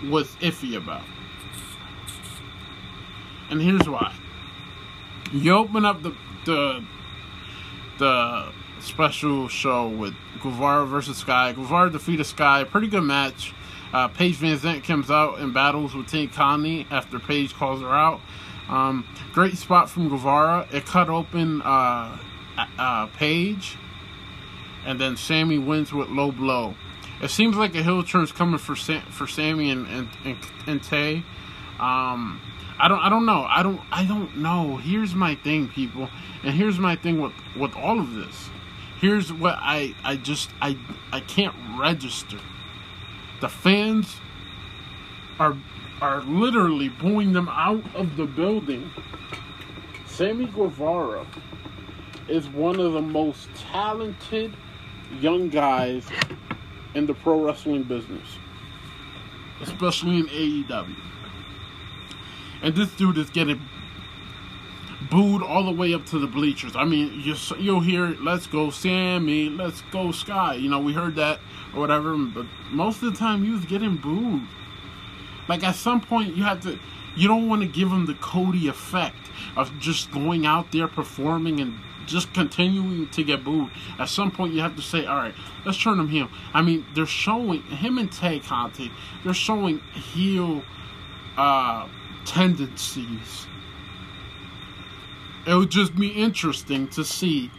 was 0.04 0.28
iffy 0.38 0.78
about. 0.78 1.04
And 3.50 3.62
here's 3.62 3.88
why. 3.88 4.14
You 5.32 5.54
open 5.54 5.86
up 5.86 6.02
the 6.02 6.16
the 6.46 6.84
the 7.98 8.52
special 8.80 9.48
show 9.48 9.88
with 9.88 10.16
Guevara 10.42 10.86
versus 10.86 11.18
Sky. 11.18 11.54
Guevara 11.54 11.90
defeated 11.90 12.26
Sky. 12.26 12.64
Pretty 12.64 12.88
good 12.88 13.04
match. 13.04 13.54
Uh, 13.94 14.08
Paige 14.08 14.38
VanZant 14.38 14.84
comes 14.84 15.10
out 15.10 15.40
and 15.40 15.54
battles 15.54 15.96
with 15.96 16.08
Tay 16.08 16.28
Conti 16.28 16.86
after 16.92 17.20
Paige 17.20 17.54
calls 17.54 17.82
her 17.82 17.90
out. 17.90 18.20
Um, 18.70 19.08
great 19.34 19.58
spot 19.58 19.90
from 19.90 20.10
Guevara. 20.10 20.68
It 20.72 20.86
cut 20.86 21.10
open 21.10 21.62
uh, 21.62 22.18
uh, 22.78 23.08
Paige, 23.08 23.78
and 24.86 25.00
then 25.00 25.18
Sammy 25.18 25.58
wins 25.58 25.94
with 25.94 26.10
low 26.10 26.32
blow. 26.32 26.76
It 27.22 27.30
seems 27.30 27.56
like 27.56 27.76
a 27.76 27.84
heel 27.84 28.04
turn's 28.04 28.32
coming 28.32 28.58
for 28.58 28.76
for 28.76 29.28
Sammy 29.28 29.72
and 29.72 29.88
and, 29.88 30.10
and, 30.24 30.38
and 30.68 30.84
Tay. 30.84 31.24
Um, 31.80 32.42
I 32.78 32.88
don't 32.88 33.00
I 33.00 33.10
don't 33.10 33.26
know. 33.26 33.46
I 33.48 33.64
don't 33.64 33.82
I 33.92 34.06
don't 34.06 34.38
know. 34.38 34.78
Here's 34.78 35.16
my 35.16 35.36
thing, 35.36 35.68
people, 35.70 36.10
and 36.44 36.54
here's 36.54 36.80
my 36.80 36.96
thing 36.96 37.22
with 37.22 37.34
with 37.56 37.76
all 37.76 38.00
of 38.00 38.14
this. 38.14 38.50
Here's 39.00 39.32
what 39.32 39.56
I 39.60 39.96
I 40.04 40.18
just 40.18 40.50
I 40.62 40.78
I 41.12 41.22
can't 41.22 41.56
register. 41.78 42.40
The 43.42 43.50
fans 43.50 44.18
are 45.40 45.56
are 46.02 46.22
literally 46.24 46.90
pulling 46.90 47.34
them 47.34 47.48
out 47.50 47.84
of 47.96 48.16
the 48.18 48.26
building. 48.26 48.92
Sammy 50.06 50.46
Guevara 50.46 51.26
is 52.28 52.48
one 52.50 52.80
of 52.80 52.94
the 52.94 53.02
most 53.02 53.50
talented 53.72 54.56
young 55.20 55.50
guys 55.50 56.06
in 56.96 57.06
the 57.06 57.14
pro 57.14 57.40
wrestling 57.44 57.84
business, 57.84 58.28
especially 59.62 60.20
in 60.20 60.28
AEW. 60.28 60.96
And 62.62 62.76
this 62.76 62.92
dude 62.94 63.18
is 63.18 63.30
getting 63.30 63.62
booed 65.10 65.44
all 65.44 65.66
the 65.66 65.72
way 65.72 65.94
up 65.94 66.06
to 66.08 66.20
the 66.20 66.28
bleachers. 66.28 66.76
I 66.76 66.86
mean, 66.86 67.22
you, 67.24 67.36
you'll 67.60 67.82
hear, 67.82 68.16
let's 68.22 68.48
go 68.48 68.70
Sammy, 68.70 69.50
let's 69.50 69.82
go 69.92 70.12
Sky. 70.12 70.56
You 70.56 70.70
know, 70.70 70.80
we 70.80 70.94
heard 70.94 71.16
that 71.16 71.40
or 71.74 71.80
whatever, 71.82 72.18
but 72.18 72.46
most 72.72 73.04
of 73.04 73.14
the 73.14 73.20
time 73.20 73.44
he 73.44 73.52
was 73.52 73.66
getting 73.66 73.98
booed. 73.98 74.42
Like 75.48 75.64
at 75.64 75.76
some 75.76 76.02
point, 76.02 76.36
you 76.36 76.44
have 76.44 76.62
to, 76.62 76.80
you 77.16 77.28
don't 77.28 77.48
want 77.48 77.62
to 77.62 77.68
give 77.68 77.90
him 77.90 78.06
the 78.06 78.16
Cody 78.16 78.68
effect 78.68 79.18
of 79.56 79.78
just 79.80 80.12
going 80.12 80.46
out 80.46 80.72
there 80.72 80.88
performing 80.88 81.60
and 81.60 81.80
just 82.06 82.34
continuing 82.34 83.08
to 83.10 83.24
get 83.24 83.44
booed. 83.44 83.72
At 84.00 84.10
some 84.10 84.32
point, 84.32 84.54
you 84.54 84.62
have 84.62 84.76
to 84.76 84.82
say, 84.82 85.06
all 85.06 85.16
right, 85.16 85.34
let's 85.66 85.82
turn 85.82 86.00
him 86.00 86.08
heel. 86.08 86.30
I 86.54 86.62
mean, 86.62 86.86
they're 86.94 87.06
showing 87.06 87.64
him 87.64 87.98
and 87.98 88.12
Tay 88.12 88.40
Conti, 88.40 88.92
they're 89.24 89.34
showing 89.34 89.80
heel 89.94 90.64
uh, 91.38 91.88
tendencies. 92.26 93.48
It 95.48 95.54
would 95.54 95.70
just 95.70 95.96
be 95.96 96.10
interesting 96.10 96.88
to 96.90 97.04
see 97.04 97.52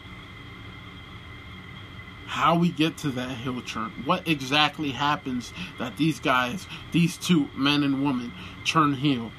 how 2.36 2.54
we 2.54 2.68
get 2.68 2.98
to 2.98 3.08
that 3.08 3.30
heel 3.30 3.62
turn. 3.62 3.90
What 4.04 4.28
exactly 4.28 4.90
happens 4.90 5.54
that 5.78 5.96
these 5.96 6.20
guys, 6.20 6.66
these 6.92 7.16
two 7.16 7.48
men 7.56 7.82
and 7.82 8.04
women, 8.04 8.30
turn 8.66 8.92
heel. 8.92 9.32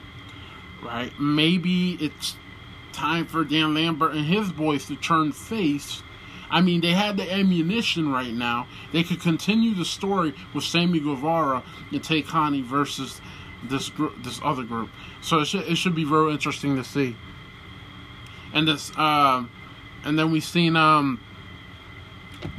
Right? 0.84 1.11
Maybe 1.19 1.91
it's 2.02 2.36
time 2.94 3.28
for 3.28 3.44
Dan 3.44 3.76
Lambert 3.76 4.15
and 4.15 4.26
his 4.26 4.52
boys 4.52 4.88
to 4.88 4.95
turn 4.95 5.32
face. 5.32 6.02
I 6.49 6.61
mean, 6.61 6.82
they 6.82 6.94
had 6.94 7.18
the 7.18 7.32
ammunition 7.32 8.11
right 8.11 8.34
now. 8.34 8.65
They 8.91 9.03
could 9.03 9.22
continue 9.22 9.76
the 9.76 9.86
story 9.86 10.34
with 10.56 10.64
Sammy 10.64 10.99
Guevara 10.99 11.61
and 11.91 12.03
Tay 12.03 12.24
Conti 12.24 12.64
versus 12.64 13.22
this 13.64 13.90
group, 13.90 14.24
this 14.24 14.40
other 14.44 14.64
group. 14.64 14.90
So 15.22 15.41
it 15.41 15.45
should 15.45 15.68
it 15.68 15.76
should 15.76 15.94
be 15.94 16.03
very 16.03 16.32
interesting 16.32 16.76
to 16.78 16.84
see. 16.84 17.15
And 18.53 18.68
this, 18.68 18.91
uh, 18.98 19.44
and 20.03 20.18
then 20.18 20.32
we've 20.32 20.44
seen 20.44 20.76
um, 20.76 21.19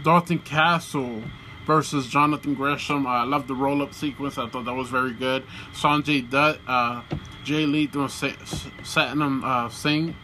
Dalton 0.03 0.39
Castle 0.41 1.23
versus 1.67 2.07
Jonathan 2.07 2.55
Gresham. 2.55 3.07
I 3.07 3.25
love 3.25 3.47
the 3.47 3.55
roll 3.55 3.83
up 3.83 3.93
sequence. 3.93 4.39
I 4.39 4.49
thought 4.49 4.65
that 4.65 4.75
was 4.75 4.89
very 4.89 5.13
good. 5.13 5.45
Sanjay 5.73 6.29
Dutt, 6.29 6.59
uh, 6.67 7.03
Jay 7.45 7.67
Lethal, 7.67 8.07
Satnam 8.07 9.45
uh, 9.45 9.69
Singh 9.69 10.17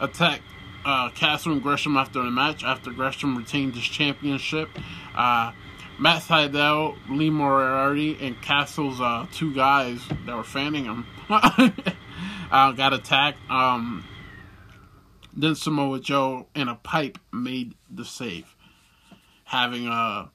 attacked 0.00 0.42
uh, 0.84 1.10
Castle 1.10 1.52
and 1.52 1.62
Gresham 1.62 1.96
after 1.96 2.22
the 2.22 2.30
match. 2.30 2.62
After 2.64 2.90
Gresham 2.90 3.36
retained 3.36 3.74
his 3.74 3.84
championship, 3.84 4.68
uh, 5.14 5.52
Matt 5.98 6.22
Sydal, 6.22 6.96
Lee 7.08 7.30
Moriarty, 7.30 8.16
and 8.20 8.40
Castle's 8.40 9.00
uh, 9.00 9.26
two 9.32 9.52
guys 9.54 10.00
that 10.26 10.36
were 10.36 10.44
fanning 10.44 10.84
him 10.84 11.06
uh, 11.28 12.72
got 12.72 12.92
attacked. 12.92 13.38
Um, 13.50 14.04
then 15.36 15.54
Samoa 15.54 16.00
Joe 16.00 16.46
and 16.54 16.70
a 16.70 16.74
pipe 16.76 17.18
made 17.32 17.74
the 17.90 18.04
save, 18.04 18.54
having 19.46 19.86
uh, 19.88 20.26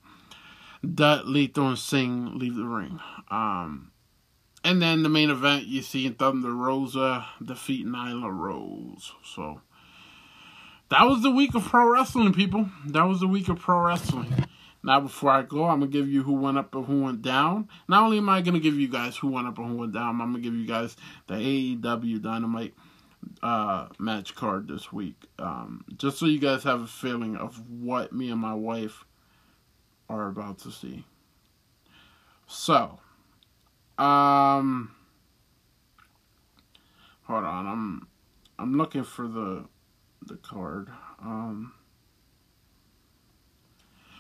Lethal, 0.83 1.67
and 1.69 1.77
Singh 1.77 2.39
leave 2.39 2.55
the 2.55 2.65
ring. 2.65 2.99
Um, 3.29 3.91
and 4.63 4.81
then 4.81 5.03
the 5.03 5.09
main 5.09 5.29
event, 5.29 5.65
you 5.65 5.81
see 5.81 6.09
Thunder 6.09 6.53
Rosa 6.53 7.25
defeat 7.43 7.85
Nyla 7.85 8.31
Rose. 8.31 9.13
So 9.23 9.61
that 10.89 11.03
was 11.03 11.21
the 11.21 11.31
week 11.31 11.55
of 11.55 11.65
pro 11.65 11.88
wrestling, 11.89 12.33
people. 12.33 12.69
That 12.85 13.03
was 13.03 13.19
the 13.19 13.27
week 13.27 13.49
of 13.49 13.59
pro 13.59 13.79
wrestling. 13.81 14.45
Now, 14.83 14.99
before 14.99 15.29
I 15.29 15.43
go, 15.43 15.65
I'm 15.65 15.79
gonna 15.79 15.91
give 15.91 16.07
you 16.07 16.23
who 16.23 16.33
went 16.33 16.57
up 16.57 16.73
and 16.73 16.85
who 16.85 17.01
went 17.03 17.21
down. 17.21 17.69
Not 17.88 18.03
only 18.03 18.17
am 18.17 18.29
I 18.29 18.41
gonna 18.41 18.59
give 18.59 18.79
you 18.79 18.88
guys 18.88 19.15
who 19.15 19.27
went 19.27 19.47
up 19.47 19.57
and 19.57 19.67
who 19.67 19.75
went 19.75 19.93
down, 19.93 20.21
I'm 20.21 20.31
gonna 20.31 20.39
give 20.39 20.55
you 20.55 20.65
guys 20.65 20.95
the 21.27 21.35
AEW 21.35 22.21
Dynamite 22.21 22.73
uh, 23.43 23.88
match 23.99 24.35
card 24.35 24.68
this 24.68 24.91
week, 24.91 25.15
um, 25.39 25.85
just 25.98 26.18
so 26.18 26.26
you 26.26 26.39
guys 26.39 26.64
have 26.64 26.81
a 26.81 26.88
feeling 26.88 27.35
of 27.35 27.69
what 27.69 28.14
me 28.14 28.30
and 28.31 28.39
my 28.39 28.53
wife 28.53 29.06
are 30.10 30.27
about 30.27 30.60
to 30.60 30.72
see. 30.72 31.06
So, 32.48 32.99
um, 33.98 34.93
hold 37.23 37.43
on, 37.43 37.68
I'm 37.68 38.07
I'm 38.60 38.77
looking 38.77 39.03
for 39.03 39.27
the 39.27 39.65
the 40.26 40.35
card. 40.35 40.89
Um. 41.22 41.73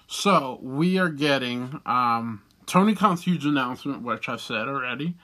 So 0.07 0.59
we 0.61 0.97
are 0.97 1.07
getting 1.07 1.79
um, 1.85 2.41
Tony 2.65 2.95
Khan's 2.95 3.23
huge 3.23 3.45
announcement, 3.45 4.01
which 4.01 4.27
I've 4.27 4.41
said 4.41 4.67
already. 4.67 5.15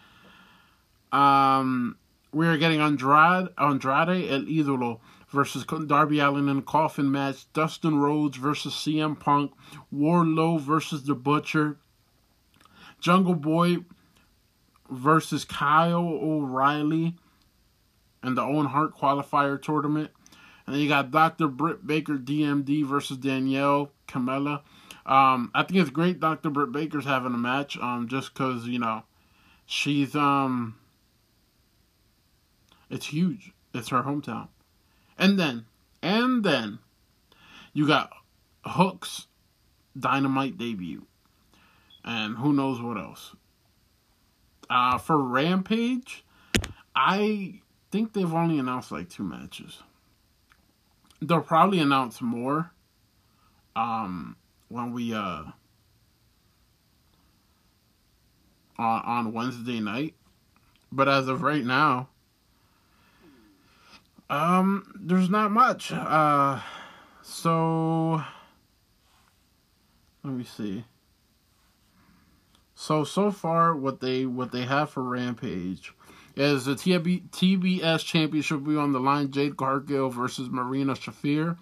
Um, 1.11 1.97
we 2.37 2.47
are 2.47 2.57
getting 2.57 2.79
Andrade 2.79 3.49
Andrade 3.57 4.29
El 4.29 4.43
Idolo 4.43 4.99
versus 5.29 5.65
Darby 5.65 6.19
Allin 6.19 6.47
in 6.47 6.59
a 6.59 6.61
coffin 6.61 7.11
match. 7.11 7.51
Dustin 7.53 7.99
Rhodes 7.99 8.37
versus 8.37 8.73
CM 8.73 9.19
Punk. 9.19 9.53
Wardlow 9.93 10.59
versus 10.59 11.03
The 11.03 11.15
Butcher. 11.15 11.77
Jungle 12.99 13.35
Boy 13.35 13.77
versus 14.89 15.45
Kyle 15.45 16.07
O'Reilly 16.07 17.15
in 18.23 18.35
the 18.35 18.41
Owen 18.41 18.67
Hart 18.67 18.95
qualifier 18.95 19.61
tournament. 19.61 20.11
And 20.65 20.75
then 20.75 20.81
you 20.81 20.87
got 20.87 21.11
Dr. 21.11 21.47
Britt 21.47 21.87
Baker 21.87 22.17
DMD 22.17 22.85
versus 22.85 23.17
Danielle 23.17 23.91
Kamela. 24.07 24.61
Um, 25.05 25.51
I 25.55 25.63
think 25.63 25.79
it's 25.79 25.89
great 25.89 26.19
Dr. 26.19 26.49
Britt 26.49 26.71
Baker's 26.71 27.05
having 27.05 27.33
a 27.33 27.37
match, 27.37 27.77
um, 27.77 28.07
just 28.09 28.33
because, 28.33 28.67
you 28.67 28.77
know, 28.77 29.03
she's, 29.65 30.15
um, 30.15 30.75
it's 32.89 33.07
huge. 33.07 33.51
It's 33.73 33.89
her 33.89 34.03
hometown. 34.03 34.47
And 35.17 35.39
then, 35.39 35.65
and 36.01 36.43
then, 36.43 36.79
you 37.73 37.87
got 37.87 38.11
Hook's 38.65 39.27
Dynamite 39.99 40.57
debut. 40.57 41.05
And 42.03 42.37
who 42.37 42.53
knows 42.53 42.81
what 42.81 42.97
else. 42.97 43.35
Uh, 44.69 44.97
for 44.97 45.17
Rampage, 45.17 46.23
I 46.95 47.61
think 47.91 48.13
they've 48.13 48.33
only 48.33 48.59
announced 48.59 48.91
like 48.91 49.09
two 49.09 49.23
matches. 49.23 49.81
They'll 51.21 51.41
probably 51.41 51.79
announce 51.79 52.21
more 52.21 52.71
um, 53.75 54.35
when 54.69 54.91
we 54.91 55.13
uh, 55.13 55.43
on 58.77 59.01
on 59.05 59.33
Wednesday 59.33 59.79
night. 59.79 60.15
But 60.91 61.09
as 61.09 61.27
of 61.27 61.41
right 61.41 61.63
now, 61.63 62.09
um, 64.29 64.91
there's 64.99 65.29
not 65.29 65.51
much. 65.51 65.91
Uh, 65.91 66.59
so 67.21 68.21
let 70.23 70.33
me 70.33 70.43
see. 70.43 70.83
So 72.75 73.03
so 73.03 73.31
far, 73.31 73.75
what 73.75 74.01
they 74.01 74.25
what 74.25 74.51
they 74.51 74.63
have 74.63 74.89
for 74.89 75.01
Rampage 75.01 75.93
is 76.35 76.65
the 76.65 76.73
TB, 76.73 77.29
TBS 77.31 78.05
Championship 78.05 78.61
will 78.61 78.73
be 78.73 78.77
on 78.77 78.93
the 78.93 78.99
line. 78.99 79.31
Jade 79.31 79.57
Cargill 79.57 80.09
versus 80.09 80.49
Marina 80.49 80.93
Shafir, 80.93 81.57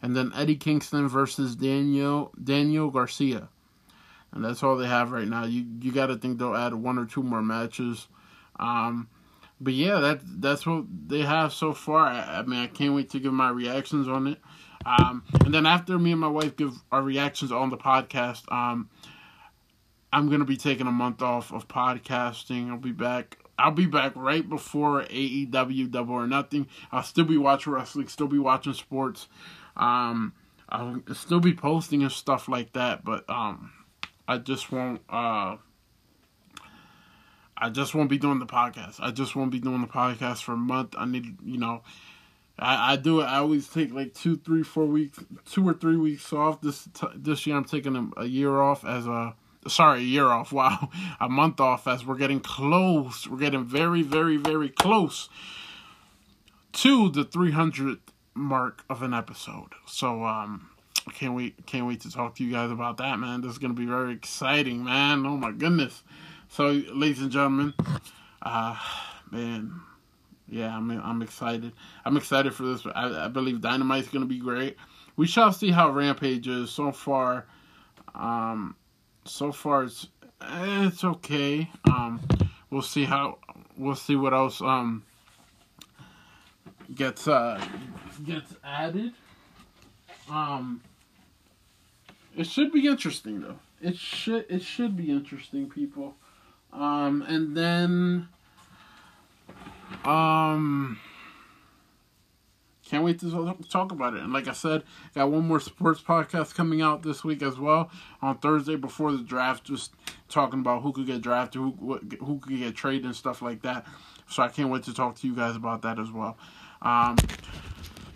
and 0.00 0.14
then 0.14 0.30
Eddie 0.36 0.56
Kingston 0.56 1.08
versus 1.08 1.56
Daniel 1.56 2.32
Daniel 2.42 2.90
Garcia, 2.90 3.48
and 4.30 4.44
that's 4.44 4.62
all 4.62 4.76
they 4.76 4.86
have 4.86 5.10
right 5.10 5.26
now. 5.26 5.44
You 5.44 5.66
you 5.80 5.90
got 5.90 6.06
to 6.06 6.16
think 6.16 6.38
they'll 6.38 6.54
add 6.54 6.74
one 6.74 6.98
or 6.98 7.06
two 7.06 7.22
more 7.22 7.42
matches. 7.42 8.06
Um, 8.60 9.08
but 9.62 9.74
yeah, 9.74 10.00
that 10.00 10.20
that's 10.24 10.66
what 10.66 10.84
they 11.06 11.20
have 11.20 11.52
so 11.52 11.72
far. 11.72 12.06
I, 12.06 12.38
I 12.38 12.42
mean, 12.42 12.60
I 12.60 12.66
can't 12.66 12.94
wait 12.94 13.10
to 13.10 13.20
give 13.20 13.32
my 13.32 13.50
reactions 13.50 14.08
on 14.08 14.26
it. 14.26 14.38
Um, 14.84 15.22
and 15.44 15.54
then 15.54 15.64
after 15.64 15.98
me 15.98 16.10
and 16.12 16.20
my 16.20 16.28
wife 16.28 16.56
give 16.56 16.74
our 16.90 17.02
reactions 17.02 17.52
on 17.52 17.70
the 17.70 17.76
podcast, 17.76 18.50
um, 18.50 18.90
I'm 20.12 20.28
gonna 20.28 20.44
be 20.44 20.56
taking 20.56 20.86
a 20.86 20.92
month 20.92 21.22
off 21.22 21.52
of 21.52 21.68
podcasting. 21.68 22.70
I'll 22.70 22.76
be 22.76 22.92
back. 22.92 23.38
I'll 23.58 23.70
be 23.70 23.86
back 23.86 24.12
right 24.16 24.48
before 24.48 25.02
AEW 25.04 25.90
Double 25.90 26.14
or 26.14 26.26
Nothing. 26.26 26.66
I'll 26.90 27.02
still 27.02 27.24
be 27.24 27.38
watching 27.38 27.72
wrestling, 27.72 28.08
still 28.08 28.26
be 28.26 28.38
watching 28.38 28.72
sports. 28.72 29.28
Um, 29.76 30.32
I'll 30.68 31.02
still 31.12 31.40
be 31.40 31.54
posting 31.54 32.02
and 32.02 32.10
stuff 32.10 32.48
like 32.48 32.72
that, 32.72 33.04
but 33.04 33.28
um, 33.30 33.72
I 34.26 34.38
just 34.38 34.72
won't. 34.72 35.02
Uh, 35.08 35.56
I 37.62 37.70
just 37.70 37.94
won't 37.94 38.10
be 38.10 38.18
doing 38.18 38.40
the 38.40 38.46
podcast. 38.46 38.96
I 38.98 39.12
just 39.12 39.36
won't 39.36 39.52
be 39.52 39.60
doing 39.60 39.80
the 39.80 39.86
podcast 39.86 40.42
for 40.42 40.54
a 40.54 40.56
month. 40.56 40.96
I 40.98 41.04
need, 41.04 41.36
you 41.44 41.58
know, 41.58 41.82
I, 42.58 42.94
I 42.94 42.96
do 42.96 43.20
it. 43.20 43.24
I 43.24 43.38
always 43.38 43.68
take 43.68 43.92
like 43.92 44.14
two, 44.14 44.36
three, 44.36 44.64
four 44.64 44.86
weeks, 44.86 45.20
two 45.48 45.68
or 45.68 45.72
three 45.72 45.96
weeks 45.96 46.32
off. 46.32 46.60
This 46.60 46.88
this 47.14 47.46
year, 47.46 47.56
I'm 47.56 47.64
taking 47.64 47.94
a, 47.94 48.22
a 48.22 48.24
year 48.24 48.60
off 48.60 48.84
as 48.84 49.06
a 49.06 49.36
sorry, 49.68 50.00
a 50.00 50.02
year 50.02 50.26
off. 50.26 50.52
Wow, 50.62 50.90
a 51.20 51.28
month 51.28 51.60
off 51.60 51.86
as 51.86 52.04
we're 52.04 52.16
getting 52.16 52.40
close. 52.40 53.28
We're 53.28 53.38
getting 53.38 53.64
very, 53.64 54.02
very, 54.02 54.38
very 54.38 54.68
close 54.68 55.28
to 56.72 57.10
the 57.10 57.24
300th 57.24 58.00
mark 58.34 58.82
of 58.90 59.02
an 59.02 59.14
episode. 59.14 59.74
So, 59.86 60.24
um, 60.24 60.70
can't 61.14 61.34
wait, 61.34 61.64
can't 61.66 61.86
wait 61.86 62.00
to 62.00 62.10
talk 62.10 62.34
to 62.36 62.44
you 62.44 62.50
guys 62.50 62.72
about 62.72 62.96
that, 62.96 63.20
man. 63.20 63.40
This 63.40 63.52
is 63.52 63.58
gonna 63.58 63.74
be 63.74 63.86
very 63.86 64.12
exciting, 64.12 64.82
man. 64.82 65.24
Oh 65.26 65.36
my 65.36 65.52
goodness. 65.52 66.02
So, 66.52 66.66
ladies 66.92 67.22
and 67.22 67.30
gentlemen, 67.30 67.72
uh, 68.42 68.76
man, 69.30 69.72
yeah, 70.46 70.76
I'm 70.76 70.90
I'm 70.90 71.22
excited. 71.22 71.72
I'm 72.04 72.18
excited 72.18 72.54
for 72.54 72.64
this. 72.64 72.84
I, 72.94 73.24
I 73.24 73.28
believe 73.28 73.62
Dynamite's 73.62 74.08
gonna 74.08 74.26
be 74.26 74.38
great. 74.38 74.76
We 75.16 75.26
shall 75.26 75.50
see 75.54 75.70
how 75.70 75.88
Rampage 75.88 76.46
is 76.48 76.70
so 76.70 76.92
far. 76.92 77.46
Um, 78.14 78.76
so 79.24 79.50
far 79.50 79.84
it's 79.84 80.08
eh, 80.42 80.88
it's 80.88 81.02
okay. 81.04 81.70
Um, 81.86 82.20
we'll 82.68 82.82
see 82.82 83.06
how 83.06 83.38
we'll 83.78 83.94
see 83.94 84.16
what 84.16 84.34
else 84.34 84.60
um 84.60 85.04
gets 86.94 87.28
uh 87.28 87.66
gets 88.26 88.54
added. 88.62 89.14
Um, 90.30 90.82
it 92.36 92.46
should 92.46 92.72
be 92.72 92.88
interesting 92.88 93.40
though. 93.40 93.58
It 93.80 93.96
should 93.96 94.44
it 94.50 94.62
should 94.62 94.98
be 94.98 95.10
interesting, 95.10 95.70
people. 95.70 96.14
Um, 96.72 97.22
and 97.22 97.56
then 97.56 98.28
um 100.04 100.98
can't 102.92 103.04
wait 103.04 103.20
to 103.20 103.56
talk 103.70 103.90
about 103.90 104.12
it. 104.12 104.22
And 104.22 104.34
like 104.34 104.48
I 104.48 104.52
said, 104.52 104.82
got 105.14 105.30
one 105.30 105.48
more 105.48 105.60
sports 105.60 106.02
podcast 106.02 106.54
coming 106.54 106.82
out 106.82 107.02
this 107.02 107.24
week 107.24 107.42
as 107.42 107.58
well 107.58 107.90
on 108.20 108.36
Thursday 108.36 108.76
before 108.76 109.12
the 109.12 109.22
draft. 109.22 109.64
Just 109.64 109.94
talking 110.28 110.60
about 110.60 110.82
who 110.82 110.92
could 110.92 111.06
get 111.06 111.22
drafted, 111.22 111.62
who 111.62 111.98
who 112.20 112.38
could 112.38 112.58
get 112.58 112.74
traded, 112.74 113.06
and 113.06 113.16
stuff 113.16 113.40
like 113.40 113.62
that. 113.62 113.86
So 114.28 114.42
I 114.42 114.48
can't 114.48 114.68
wait 114.68 114.82
to 114.82 114.92
talk 114.92 115.16
to 115.16 115.26
you 115.26 115.34
guys 115.34 115.56
about 115.56 115.80
that 115.82 115.98
as 115.98 116.12
well. 116.12 116.36
Um, 116.82 117.16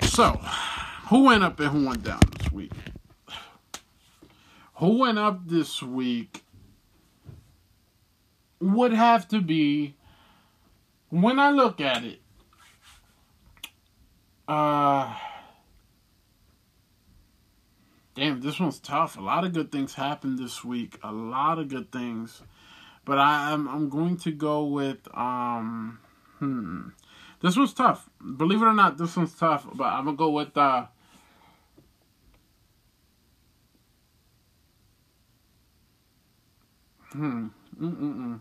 so 0.03 0.33
who 1.09 1.25
went 1.25 1.43
up 1.43 1.59
and 1.59 1.71
who 1.71 1.87
went 1.87 2.03
down 2.03 2.21
this 2.39 2.53
week? 2.53 2.73
Who 4.75 4.99
went 4.99 5.19
up 5.19 5.49
this 5.49 5.83
week 5.83 6.43
would 8.67 8.93
have 8.93 9.29
to 9.29 9.41
be 9.41 9.95
when 11.11 11.39
I 11.39 11.51
look 11.51 11.81
at 11.81 12.05
it 12.05 12.21
uh, 14.49 15.13
damn, 18.15 18.41
this 18.41 18.61
one's 18.61 18.79
tough. 18.79 19.17
A 19.17 19.21
lot 19.21 19.45
of 19.45 19.53
good 19.53 19.73
things 19.73 19.95
happened 19.95 20.39
this 20.39 20.65
week. 20.65 20.99
A 21.03 21.13
lot 21.13 21.59
of 21.59 21.69
good 21.69 21.91
things, 21.91 22.43
but 23.05 23.19
I, 23.19 23.53
am 23.53 23.69
I'm, 23.69 23.89
going 23.89 24.17
to 24.19 24.31
go 24.31 24.65
with 24.65 25.09
um 25.15 25.99
hmm. 26.39 26.89
This 27.43 27.57
one's 27.57 27.75
tough. 27.75 28.09
Believe 28.37 28.63
it 28.63 28.67
or 28.67 28.73
not, 28.73 28.99
this 28.99 29.17
one's 29.17 29.35
tough. 29.35 29.67
But 29.75 29.87
I'm 29.87 30.05
gonna 30.05 30.17
go 30.17 30.31
with 30.31 30.57
uh. 30.57 30.87
Hmm. 37.13 37.49
Mm-mm-mm. 37.81 38.41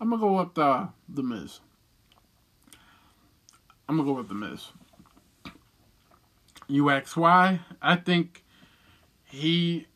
I'm 0.00 0.10
gonna 0.10 0.20
go 0.20 0.44
with 0.44 0.58
uh, 0.58 0.86
the 1.08 1.22
Miz. 1.22 1.60
I'm 3.88 3.96
gonna 3.96 4.08
go 4.08 4.16
with 4.16 4.28
the 4.28 4.34
Miz. 4.34 4.68
UXY, 6.68 7.60
I 7.82 7.96
think 7.96 8.44
he 9.24 9.86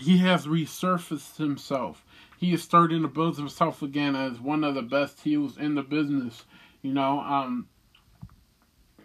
he 0.00 0.18
has 0.18 0.46
resurfaced 0.46 1.36
himself. 1.36 2.04
He 2.38 2.52
is 2.52 2.62
starting 2.62 3.02
to 3.02 3.08
build 3.08 3.36
himself 3.36 3.82
again 3.82 4.16
as 4.16 4.40
one 4.40 4.64
of 4.64 4.74
the 4.74 4.82
best 4.82 5.20
heels 5.20 5.56
in 5.56 5.74
the 5.74 5.82
business. 5.82 6.44
You 6.82 6.92
know, 6.92 7.20
um, 7.20 7.68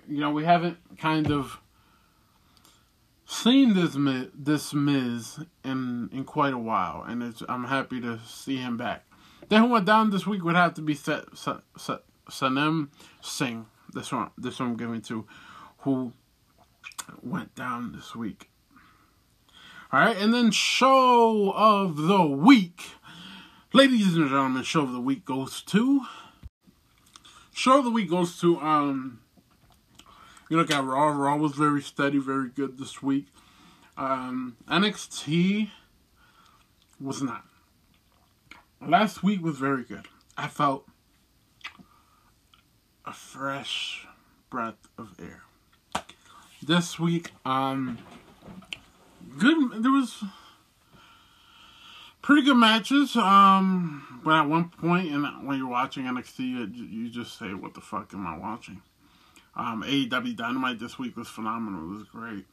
you 0.08 0.20
know, 0.20 0.32
we 0.32 0.44
haven't 0.44 0.78
kind 0.98 1.32
of 1.32 1.60
seen 3.26 3.74
this 3.74 3.96
this 4.34 4.74
Miz 4.74 5.40
in 5.64 6.10
in 6.12 6.24
quite 6.26 6.54
a 6.54 6.58
while, 6.58 7.04
and 7.08 7.36
I'm 7.48 7.66
happy 7.66 8.02
to 8.02 8.20
see 8.26 8.58
him 8.58 8.78
back. 8.78 9.09
Then 9.50 9.64
who 9.64 9.70
went 9.70 9.86
down 9.86 10.12
this 10.12 10.28
week 10.28 10.44
would 10.44 10.56
have 10.56 10.76
to 10.76 10.82
be 10.82 10.94
Set, 10.94 11.36
Set, 11.36 11.58
Set, 11.78 12.00
Satnam 12.30 12.90
Singh. 13.22 13.66
This 13.92 14.12
one, 14.12 14.30
this 14.38 14.60
one 14.60 14.70
I'm 14.70 14.78
giving 14.78 15.02
to 15.04 15.26
who 15.80 16.14
went 17.24 17.56
down 17.56 17.92
this 17.92 18.16
week. 18.16 18.50
All 19.92 20.00
right, 20.00 20.16
and 20.16 20.32
then 20.32 20.52
show 20.52 21.52
of 21.56 21.98
the 21.98 22.24
week, 22.24 22.84
ladies 23.74 24.16
and 24.16 24.30
gentlemen. 24.30 24.62
Show 24.62 24.82
of 24.82 24.92
the 24.92 25.02
week 25.02 25.26
goes 25.26 25.64
to 25.64 26.06
show 27.52 27.80
of 27.80 27.86
the 27.86 27.92
week 27.92 28.10
goes 28.12 28.40
to 28.40 28.60
um 28.60 29.20
You 30.50 30.58
look 30.58 30.70
at 30.70 30.84
Raw. 30.84 31.08
Raw 31.08 31.38
was 31.38 31.54
very 31.54 31.82
steady, 31.82 32.20
very 32.20 32.50
good 32.50 32.78
this 32.78 33.02
week. 33.02 33.26
Um, 33.98 34.56
NXT 34.70 35.70
was 37.02 37.24
not. 37.24 37.49
Last 38.86 39.24
week 39.24 39.44
was 39.44 39.58
very 39.58 39.84
good. 39.84 40.08
I 40.38 40.48
felt 40.48 40.86
a 43.06 43.12
fresh 43.12 44.08
breath 44.50 44.88
of 44.98 45.20
air. 45.20 45.44
This 46.64 46.98
week, 46.98 47.32
um, 47.46 47.98
good. 49.38 49.84
There 49.84 49.92
was 49.92 50.24
pretty 52.22 52.44
good 52.44 52.56
matches. 52.56 53.16
Um, 53.16 54.22
but 54.24 54.34
at 54.34 54.48
one 54.48 54.70
point, 54.70 55.12
and 55.12 55.48
when 55.48 55.58
you're 55.58 55.68
watching 55.68 56.06
NXT, 56.06 56.40
you, 56.74 57.10
just 57.10 57.38
say, 57.38 57.54
"What 57.54 57.74
the 57.74 57.82
fuck 57.82 58.14
am 58.14 58.26
I 58.26 58.38
watching?" 58.38 58.82
Um, 59.56 59.84
AEW 59.84 60.36
Dynamite 60.36 60.80
this 60.80 60.98
week 60.98 61.18
was 61.18 61.28
phenomenal. 61.28 61.84
It 61.84 61.98
was 61.98 62.08
great. 62.08 62.46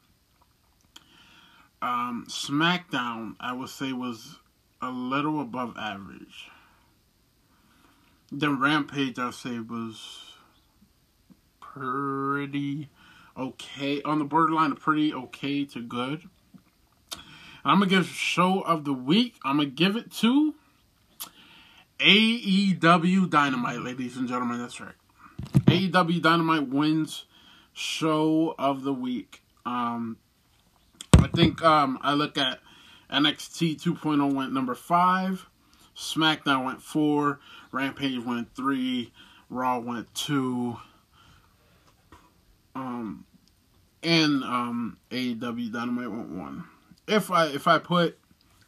Um, 1.81 2.25
SmackDown, 2.27 3.35
I 3.39 3.53
would 3.53 3.69
say, 3.69 3.93
was 3.93 4.39
a 4.81 4.89
little 4.89 5.41
above 5.41 5.75
average. 5.77 6.49
The 8.31 8.49
Rampage, 8.49 9.17
I 9.17 9.25
would 9.25 9.33
say, 9.33 9.59
was 9.59 10.33
pretty 11.59 12.89
okay 13.37 14.01
on 14.01 14.19
the 14.19 14.25
borderline 14.25 14.71
of 14.71 14.79
pretty 14.79 15.13
okay 15.13 15.65
to 15.65 15.81
good. 15.81 16.23
I'm 17.63 17.79
gonna 17.79 17.89
give 17.89 18.07
show 18.07 18.61
of 18.61 18.85
the 18.85 18.93
week. 18.93 19.35
I'm 19.43 19.57
gonna 19.57 19.69
give 19.69 19.95
it 19.95 20.11
to 20.13 20.55
AEW 21.99 23.29
Dynamite, 23.29 23.81
ladies 23.81 24.17
and 24.17 24.27
gentlemen. 24.27 24.59
That's 24.59 24.79
right. 24.79 24.95
AEW 25.65 26.21
Dynamite 26.21 26.67
wins 26.69 27.25
show 27.73 28.55
of 28.57 28.83
the 28.83 28.93
week. 28.93 29.41
Um, 29.65 30.17
I 31.13 31.27
think 31.27 31.63
um, 31.63 31.99
I 32.01 32.13
look 32.13 32.37
at 32.37 32.59
NXT 33.11 33.81
2.0 33.81 34.33
went 34.33 34.53
number 34.53 34.75
five, 34.75 35.47
SmackDown 35.95 36.65
went 36.65 36.81
four, 36.81 37.39
Rampage 37.71 38.23
went 38.23 38.53
three, 38.55 39.11
Raw 39.49 39.79
went 39.79 40.13
two, 40.13 40.77
um, 42.75 43.25
and 44.03 44.43
um, 44.43 44.97
AEW 45.09 45.71
Dynamite 45.71 46.11
went 46.11 46.29
one. 46.29 46.65
If 47.07 47.31
I 47.31 47.47
if 47.47 47.67
I 47.67 47.79
put 47.79 48.17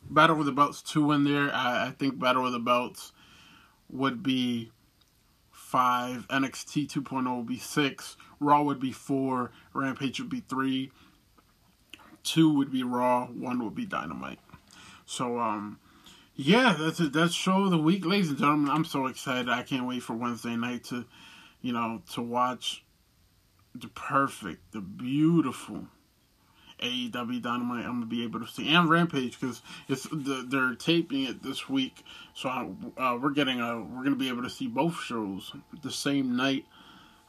Battle 0.10 0.38
with 0.38 0.48
the 0.48 0.53
Belts 0.53 0.82
two 0.82 1.11
in 1.11 1.26
there, 1.26 1.53
I, 1.53 1.88
I 1.88 1.91
think 1.91 2.18
Battle 2.18 2.44
with 2.44 2.53
the 2.53 2.60
Belts 2.60 3.11
would 3.90 4.24
be 4.24 4.72
five, 5.70 6.28
NXT 6.30 6.91
2.0 6.91 7.38
would 7.38 7.45
be 7.45 7.60
six, 7.60 8.18
Raw 8.40 8.64
would 8.64 8.80
be 8.80 8.91
four, 8.91 9.52
Rampage 9.74 10.20
would 10.20 10.30
be 10.30 10.41
three, 10.41 10.91
two 12.24 12.54
would 12.54 12.72
be 12.72 12.84
Raw, 12.84 13.28
one 13.28 13.64
would 13.64 13.76
be 13.76 13.86
Dynamite. 13.86 14.40
So 15.06 15.40
um 15.40 15.80
yeah, 16.41 16.74
that's 16.80 17.02
it. 17.02 17.12
That's 17.12 17.34
show 17.34 17.66
of 17.66 17.72
the 17.72 17.78
week, 17.78 18.06
ladies 18.06 18.30
and 18.30 18.38
gentlemen. 18.38 18.70
I'm 18.70 18.86
so 18.86 19.08
excited. 19.08 19.50
I 19.50 19.62
can't 19.62 19.86
wait 19.86 20.04
for 20.04 20.14
Wednesday 20.14 20.56
night 20.56 20.86
to, 20.86 21.04
you 21.62 21.74
know, 21.74 22.02
to 22.14 22.22
watch 22.22 22.86
the 23.76 23.90
perfect, 23.90 24.72
the 24.72 24.80
beautiful 24.80 25.88
AEW 26.82 27.41
Dynamite. 27.41 27.86
I'm 27.86 27.96
gonna 27.96 28.06
be 28.06 28.24
able 28.24 28.40
to 28.40 28.48
see 28.48 28.74
and 28.74 28.90
Rampage 28.90 29.38
because 29.38 29.62
it's 29.88 30.04
the, 30.04 30.46
they're 30.48 30.76
taping 30.76 31.24
it 31.24 31.44
this 31.44 31.68
week, 31.68 32.04
so 32.34 32.48
I, 32.48 32.70
uh, 32.98 33.18
we're 33.22 33.32
getting 33.32 33.60
a 33.60 33.82
we're 33.82 34.04
gonna 34.04 34.16
be 34.16 34.30
able 34.30 34.44
to 34.44 34.50
see 34.50 34.68
both 34.68 35.00
shows 35.02 35.52
the 35.82 35.91
same 35.91 36.38
night. 36.38 36.66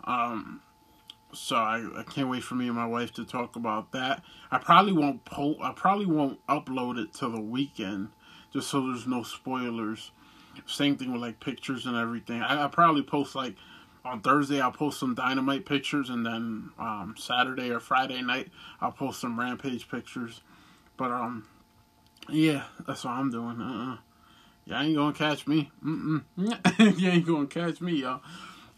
Um, 0.05 0.61
so 1.33 1.57
I, 1.57 1.85
I 1.97 2.03
can't 2.03 2.29
wait 2.29 2.43
for 2.43 2.55
me 2.55 2.67
and 2.67 2.77
my 2.77 2.87
wife 2.87 3.13
to 3.15 3.25
talk 3.25 3.57
about 3.57 3.93
that. 3.93 4.23
I 4.51 4.59
probably 4.59 4.93
won't 4.93 5.25
po- 5.25 5.59
I 5.63 5.73
probably 5.73 6.07
won't 6.07 6.45
upload 6.47 6.99
it 6.99 7.13
till 7.13 7.31
the 7.31 7.41
weekend, 7.41 8.09
just 8.53 8.69
so 8.69 8.81
there's 8.87 9.07
no 9.07 9.23
spoilers. 9.23 10.11
Same 10.67 10.97
thing 10.97 11.13
with 11.13 11.23
like 11.23 11.41
pictures 11.41 11.87
and 11.87 11.97
everything. 11.97 12.43
I, 12.43 12.65
I 12.65 12.69
probably 12.69 13.03
post 13.03 13.35
like 13.35 13.55
on 14.05 14.21
Thursday 14.21 14.61
I'll 14.61 14.73
post 14.73 14.99
some 14.99 15.15
dynamite 15.15 15.67
pictures 15.67 16.11
and 16.11 16.25
then 16.25 16.71
um, 16.79 17.15
Saturday 17.19 17.71
or 17.71 17.81
Friday 17.81 18.23
night 18.23 18.49
I'll 18.81 18.93
post 18.93 19.21
some 19.21 19.39
rampage 19.39 19.89
pictures. 19.89 20.41
But 20.97 21.11
um 21.13 21.47
yeah, 22.29 22.65
that's 22.87 23.05
what 23.05 23.13
I'm 23.13 23.31
doing. 23.31 23.61
Uh-uh. 23.61 23.97
Y'all 24.67 24.83
ain't 24.83 24.97
gonna 24.97 25.13
catch 25.13 25.47
me. 25.47 25.71
Mm-mm. 25.85 26.23
you 27.01 27.09
ain't 27.09 27.27
gonna 27.27 27.47
catch 27.47 27.81
me, 27.81 27.95
y'all. 27.95 28.21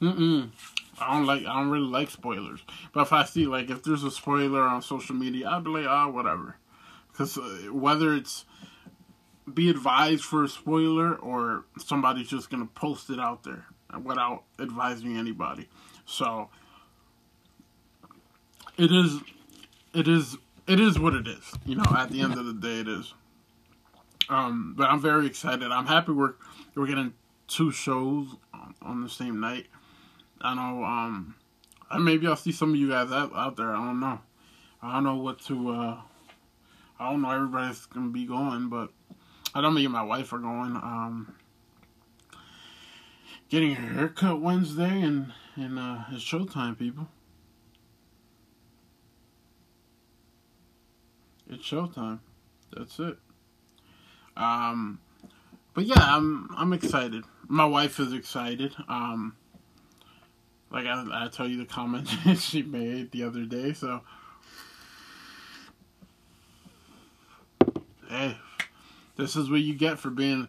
Mm-mm. 0.01 0.51
I 1.03 1.15
don't 1.15 1.27
like 1.27 1.43
I 1.43 1.61
don't 1.61 1.71
really 1.71 1.87
like 1.87 2.11
spoilers. 2.11 2.61
But 2.93 3.03
if 3.03 3.13
I 3.13 3.25
see 3.25 3.47
like 3.47 3.71
if 3.71 3.83
there's 3.83 4.05
a 4.05 4.11
spoiler 4.11 4.63
on 4.63 4.83
social 4.83 5.15
media, 5.15 5.49
I'll 5.49 5.61
be 5.61 5.71
like, 5.71 5.87
ah, 5.87 6.07
oh, 6.07 6.11
whatever. 6.11 6.57
Because 7.11 7.37
uh, 7.39 7.69
whether 7.73 8.15
it's 8.15 8.45
be 9.53 9.69
advised 9.69 10.25
for 10.25 10.45
a 10.45 10.49
spoiler 10.49 11.15
or 11.17 11.65
somebody's 11.79 12.29
just 12.29 12.51
gonna 12.51 12.67
post 12.67 13.11
it 13.11 13.19
out 13.19 13.43
there 13.45 13.67
without 14.03 14.45
advising 14.59 15.17
anybody. 15.17 15.69
So 16.07 16.49
it 18.79 18.91
is 18.93 19.21
it 19.95 20.09
is 20.09 20.37
it 20.67 20.81
is 20.81 20.99
what 20.99 21.15
it 21.15 21.27
is. 21.27 21.53
You 21.67 21.77
know, 21.77 21.85
at 21.97 22.11
the 22.11 22.21
end 22.21 22.39
of 22.39 22.47
the 22.47 22.55
day 22.55 22.81
it 22.81 22.89
is. 22.89 23.15
Um, 24.29 24.75
but 24.77 24.89
I'm 24.89 25.01
very 25.01 25.27
excited. 25.27 25.71
I'm 25.71 25.87
happy 25.87 26.13
we're 26.13 26.35
we're 26.75 26.87
getting 26.87 27.13
two 27.49 27.71
shows 27.71 28.29
on, 28.55 28.75
on 28.81 29.03
the 29.03 29.09
same 29.09 29.41
night. 29.41 29.67
I 30.43 30.55
know 30.55 30.85
um 30.85 31.35
maybe 31.99 32.27
I'll 32.27 32.37
see 32.37 32.53
some 32.53 32.71
of 32.71 32.77
you 32.77 32.91
guys 32.91 33.13
out, 33.13 33.35
out 33.35 33.57
there. 33.57 33.71
I 33.71 33.77
don't 33.77 34.01
know. 34.01 34.21
I 34.83 34.95
don't 34.95 35.05
know 35.05 35.17
what 35.17 35.41
to 35.47 35.71
uh 35.71 36.01
I 36.99 37.11
don't 37.11 37.23
know 37.23 37.31
everybody's 37.31 37.87
gonna 37.87 38.11
be 38.11 38.27
going, 38.27 38.69
but 38.69 38.91
I 39.55 39.61
don't 39.61 39.75
know 39.75 39.81
me 39.81 39.87
my 39.89 40.03
wife 40.03 40.33
are 40.33 40.39
going. 40.39 40.77
Um 40.77 41.35
getting 43.53 43.75
her 43.75 43.95
haircut 43.95 44.41
Wednesday, 44.41 45.03
and 45.03 45.31
and 45.57 45.79
uh, 45.79 45.99
it's 46.11 46.25
showtime, 46.25 46.79
people. 46.79 47.07
It's 51.51 51.63
showtime. 51.63 52.21
That's 52.75 52.99
it. 52.99 53.19
Um, 54.39 55.01
but 55.75 55.85
yeah, 55.85 55.99
I'm 55.99 56.49
I'm 56.57 56.73
excited. 56.73 57.25
My 57.47 57.67
wife 57.67 58.01
is 58.01 58.15
excited. 58.15 58.75
Um, 58.89 59.37
like 60.73 60.87
I, 60.87 61.05
I 61.13 61.29
tell 61.29 61.47
you 61.47 61.59
the 61.59 61.67
comment 61.67 62.09
she 62.39 62.63
made 62.63 63.13
the 63.13 63.25
other 63.25 63.45
day. 63.45 63.75
So, 63.75 64.01
hey, 68.09 68.39
this 69.17 69.37
is 69.37 69.51
what 69.51 69.61
you 69.61 69.75
get 69.75 69.99
for 69.99 70.11
being 70.11 70.49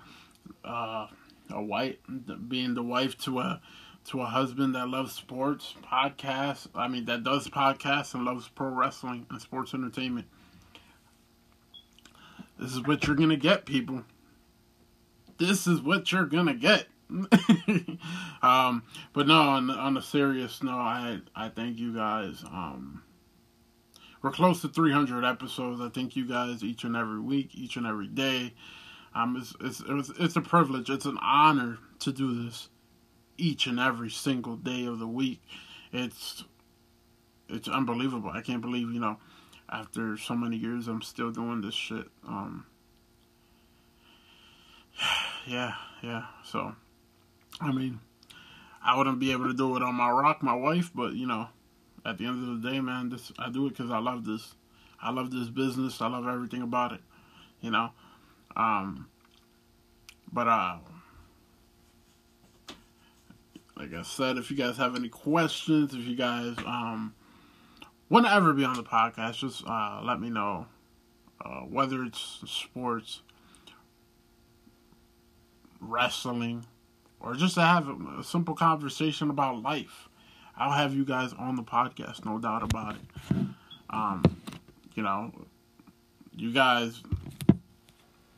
uh, 0.63 1.07
a 1.51 1.61
white 1.61 1.99
being 2.47 2.73
the 2.73 2.83
wife 2.83 3.17
to 3.19 3.39
a 3.39 3.61
to 4.05 4.21
a 4.21 4.25
husband 4.25 4.75
that 4.75 4.89
loves 4.89 5.13
sports 5.13 5.75
podcasts 5.81 6.67
i 6.75 6.89
mean 6.89 7.05
that 7.05 7.23
does 7.23 7.47
podcasts 7.47 8.13
and 8.13 8.25
loves 8.25 8.49
pro 8.49 8.67
wrestling 8.67 9.25
and 9.29 9.41
sports 9.41 9.73
entertainment. 9.73 10.27
This 12.59 12.73
is 12.73 12.81
what 12.83 13.05
you're 13.05 13.15
gonna 13.15 13.35
get 13.35 13.65
people. 13.65 14.03
This 15.37 15.67
is 15.67 15.81
what 15.81 16.11
you're 16.11 16.25
gonna 16.25 16.53
get 16.53 16.87
um 18.41 18.83
but 19.13 19.27
no 19.27 19.41
on, 19.41 19.69
on 19.69 19.97
a 19.97 20.01
serious 20.01 20.63
note 20.63 20.71
i 20.71 21.19
i 21.35 21.49
thank 21.49 21.77
you 21.77 21.93
guys 21.93 22.43
um 22.45 23.03
we're 24.21 24.31
close 24.31 24.61
to 24.61 24.67
300 24.67 25.23
episodes 25.23 25.81
i 25.81 25.89
thank 25.89 26.15
you 26.15 26.25
guys 26.25 26.63
each 26.63 26.83
and 26.83 26.95
every 26.95 27.19
week 27.19 27.53
each 27.53 27.75
and 27.75 27.85
every 27.85 28.07
day 28.07 28.53
um, 29.15 29.37
it's, 29.37 29.53
it's, 29.61 29.83
it's, 29.87 30.19
it's 30.19 30.35
a 30.35 30.41
privilege. 30.41 30.89
It's 30.89 31.05
an 31.05 31.17
honor 31.21 31.77
to 31.99 32.11
do 32.11 32.43
this 32.43 32.69
each 33.37 33.67
and 33.67 33.79
every 33.79 34.09
single 34.09 34.55
day 34.55 34.85
of 34.85 34.99
the 34.99 35.07
week. 35.07 35.41
It's 35.91 36.43
it's 37.49 37.67
unbelievable. 37.67 38.31
I 38.31 38.41
can't 38.41 38.61
believe 38.61 38.91
you 38.91 38.99
know 38.99 39.17
after 39.69 40.17
so 40.17 40.33
many 40.35 40.57
years 40.57 40.87
I'm 40.87 41.01
still 41.01 41.31
doing 41.31 41.61
this 41.61 41.75
shit. 41.75 42.07
Um, 42.27 42.65
yeah, 45.47 45.73
yeah. 46.01 46.25
So 46.43 46.75
I 47.61 47.71
mean, 47.71 47.99
I 48.83 48.97
wouldn't 48.97 49.19
be 49.19 49.31
able 49.31 49.47
to 49.47 49.53
do 49.53 49.75
it 49.77 49.83
on 49.83 49.95
my 49.95 50.09
rock, 50.09 50.43
my 50.43 50.53
wife, 50.53 50.91
but 50.93 51.13
you 51.13 51.25
know, 51.27 51.47
at 52.05 52.17
the 52.17 52.25
end 52.25 52.47
of 52.47 52.61
the 52.61 52.69
day, 52.69 52.79
man, 52.79 53.09
this 53.09 53.31
I 53.39 53.49
do 53.49 53.65
it 53.67 53.69
because 53.69 53.91
I 53.91 53.99
love 53.99 54.25
this. 54.25 54.55
I 55.01 55.11
love 55.11 55.31
this 55.31 55.49
business. 55.49 56.01
I 56.01 56.07
love 56.07 56.27
everything 56.27 56.61
about 56.61 56.93
it. 56.93 57.01
You 57.61 57.71
know, 57.71 57.91
um, 58.55 59.07
but 60.31 60.47
uh, 60.47 60.77
like 63.77 63.93
I 63.93 64.01
said, 64.01 64.37
if 64.37 64.51
you 64.51 64.57
guys 64.57 64.77
have 64.77 64.95
any 64.95 65.09
questions, 65.09 65.93
if 65.93 66.05
you 66.05 66.15
guys 66.15 66.55
um 66.65 67.13
want 68.09 68.25
to 68.25 68.33
ever 68.33 68.53
be 68.53 68.63
on 68.65 68.75
the 68.75 68.83
podcast, 68.83 69.37
just 69.37 69.65
uh, 69.67 70.01
let 70.03 70.19
me 70.19 70.29
know. 70.29 70.67
Uh, 71.43 71.61
whether 71.61 72.03
it's 72.03 72.41
sports, 72.45 73.21
wrestling, 75.81 76.65
or 77.23 77.33
just 77.35 77.55
to 77.55 77.61
have 77.61 77.87
a 78.19 78.23
simple 78.23 78.53
conversation 78.53 79.29
about 79.29 79.63
life. 79.63 80.09
I'll 80.55 80.73
have 80.73 80.93
you 80.93 81.05
guys 81.05 81.33
on 81.33 81.55
the 81.55 81.63
podcast, 81.63 82.25
no 82.25 82.37
doubt 82.37 82.63
about 82.63 82.95
it. 82.95 83.35
Um, 83.89 84.23
you 84.93 85.01
know, 85.01 85.31
you 86.35 86.51
guys, 86.53 87.01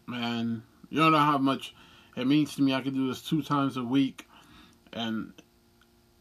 man, 0.07 0.64
you 0.90 0.99
don't 0.99 1.12
know 1.12 1.18
how 1.18 1.38
much 1.38 1.76
it 2.16 2.28
means 2.28 2.56
to 2.56 2.62
me. 2.62 2.74
I 2.74 2.82
can 2.82 2.94
do 2.94 3.07
this 3.07 3.22
two 3.22 3.41
times 3.41 3.76
a 3.76 3.84
week, 3.84 4.28
and 4.94 5.34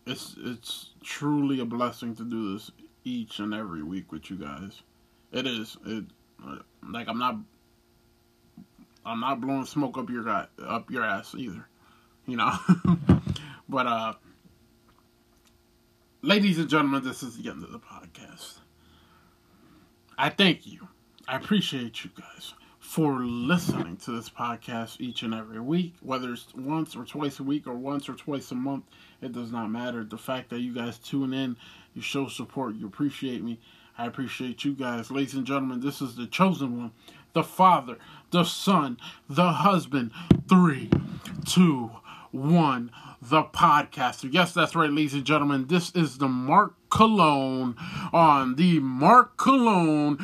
it's 0.06 0.34
it's 0.38 0.90
truly 1.02 1.60
a 1.60 1.64
blessing 1.64 2.16
to 2.16 2.24
do 2.24 2.54
this 2.54 2.70
each 3.04 3.38
and 3.38 3.54
every 3.54 3.82
week 3.82 4.10
with 4.10 4.30
you 4.30 4.36
guys. 4.36 4.82
It 5.30 5.46
is. 5.46 5.76
It 5.86 6.04
like 6.90 7.08
I'm 7.08 7.18
not 7.18 7.36
I'm 9.06 9.20
not 9.20 9.40
blowing 9.40 9.64
smoke 9.64 9.98
up 9.98 10.10
your 10.10 10.24
guy 10.24 10.46
up 10.66 10.90
your 10.90 11.04
ass 11.04 11.34
either. 11.36 11.68
You 12.26 12.36
know. 12.36 12.56
but 13.68 13.86
uh 13.86 14.14
ladies 16.22 16.58
and 16.58 16.68
gentlemen, 16.68 17.04
this 17.04 17.22
is 17.22 17.36
the 17.36 17.50
end 17.50 17.62
of 17.62 17.72
the 17.72 17.78
podcast. 17.78 18.58
I 20.16 20.30
thank 20.30 20.66
you. 20.66 20.88
I 21.26 21.36
appreciate 21.36 22.04
you 22.04 22.10
guys 22.18 22.54
for 22.78 23.20
listening 23.24 23.96
to 23.96 24.12
this 24.12 24.28
podcast 24.28 25.00
each 25.00 25.22
and 25.22 25.34
every 25.34 25.58
week, 25.58 25.94
whether 26.00 26.32
it's 26.32 26.54
once 26.54 26.94
or 26.94 27.04
twice 27.04 27.40
a 27.40 27.42
week 27.42 27.66
or 27.66 27.74
once 27.74 28.08
or 28.08 28.14
twice 28.14 28.50
a 28.52 28.54
month. 28.54 28.84
It 29.20 29.32
does 29.32 29.50
not 29.50 29.70
matter. 29.70 30.04
The 30.04 30.18
fact 30.18 30.50
that 30.50 30.60
you 30.60 30.74
guys 30.74 30.98
tune 30.98 31.32
in, 31.32 31.56
you 31.94 32.02
show 32.02 32.28
support, 32.28 32.76
you 32.76 32.86
appreciate 32.86 33.42
me. 33.42 33.58
I 33.96 34.06
appreciate 34.06 34.64
you 34.64 34.74
guys. 34.74 35.10
Ladies 35.10 35.34
and 35.34 35.46
gentlemen, 35.46 35.80
this 35.80 36.00
is 36.00 36.14
the 36.14 36.26
chosen 36.26 36.78
one, 36.78 36.92
the 37.32 37.42
Father, 37.42 37.96
the 38.30 38.44
Son, 38.44 38.98
the 39.28 39.50
husband. 39.50 40.10
Three, 40.48 40.90
two, 41.46 41.90
one, 42.34 42.90
the 43.22 43.44
podcaster. 43.44 44.28
Yes, 44.32 44.52
that's 44.52 44.74
right, 44.74 44.90
ladies 44.90 45.14
and 45.14 45.24
gentlemen. 45.24 45.68
This 45.68 45.92
is 45.94 46.18
the 46.18 46.26
Mark 46.28 46.74
Cologne 46.90 47.76
on 48.12 48.56
the 48.56 48.80
Mark 48.80 49.36
Cologne 49.36 50.18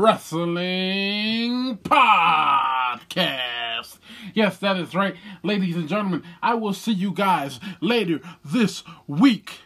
Wrestling 0.00 1.78
Podcast. 1.78 3.08
Yes, 4.34 4.58
that 4.58 4.76
is 4.76 4.94
right, 4.94 5.16
ladies 5.42 5.76
and 5.76 5.88
gentlemen. 5.88 6.22
I 6.42 6.54
will 6.54 6.74
see 6.74 6.92
you 6.92 7.10
guys 7.12 7.58
later 7.80 8.20
this 8.44 8.84
week. 9.06 9.60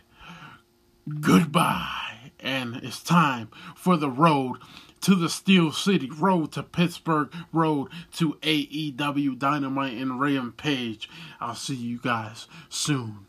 Goodbye. 1.21 2.31
And 2.41 2.77
it's 2.77 3.03
time 3.03 3.51
for 3.75 3.97
the 3.97 4.09
road 4.11 4.59
to 5.03 5.15
the 5.15 5.29
Steel 5.29 5.73
City, 5.73 6.11
road 6.11 6.53
to 6.53 6.63
Pittsburgh, 6.63 7.33
road 7.53 7.89
to 8.15 8.35
AEW 8.43 9.39
Dynamite 9.39 9.95
and 9.95 10.21
Rampage. 10.21 11.09
I'll 11.41 11.55
see 11.55 11.77
you 11.77 11.99
guys 11.99 12.47
soon. 12.69 13.28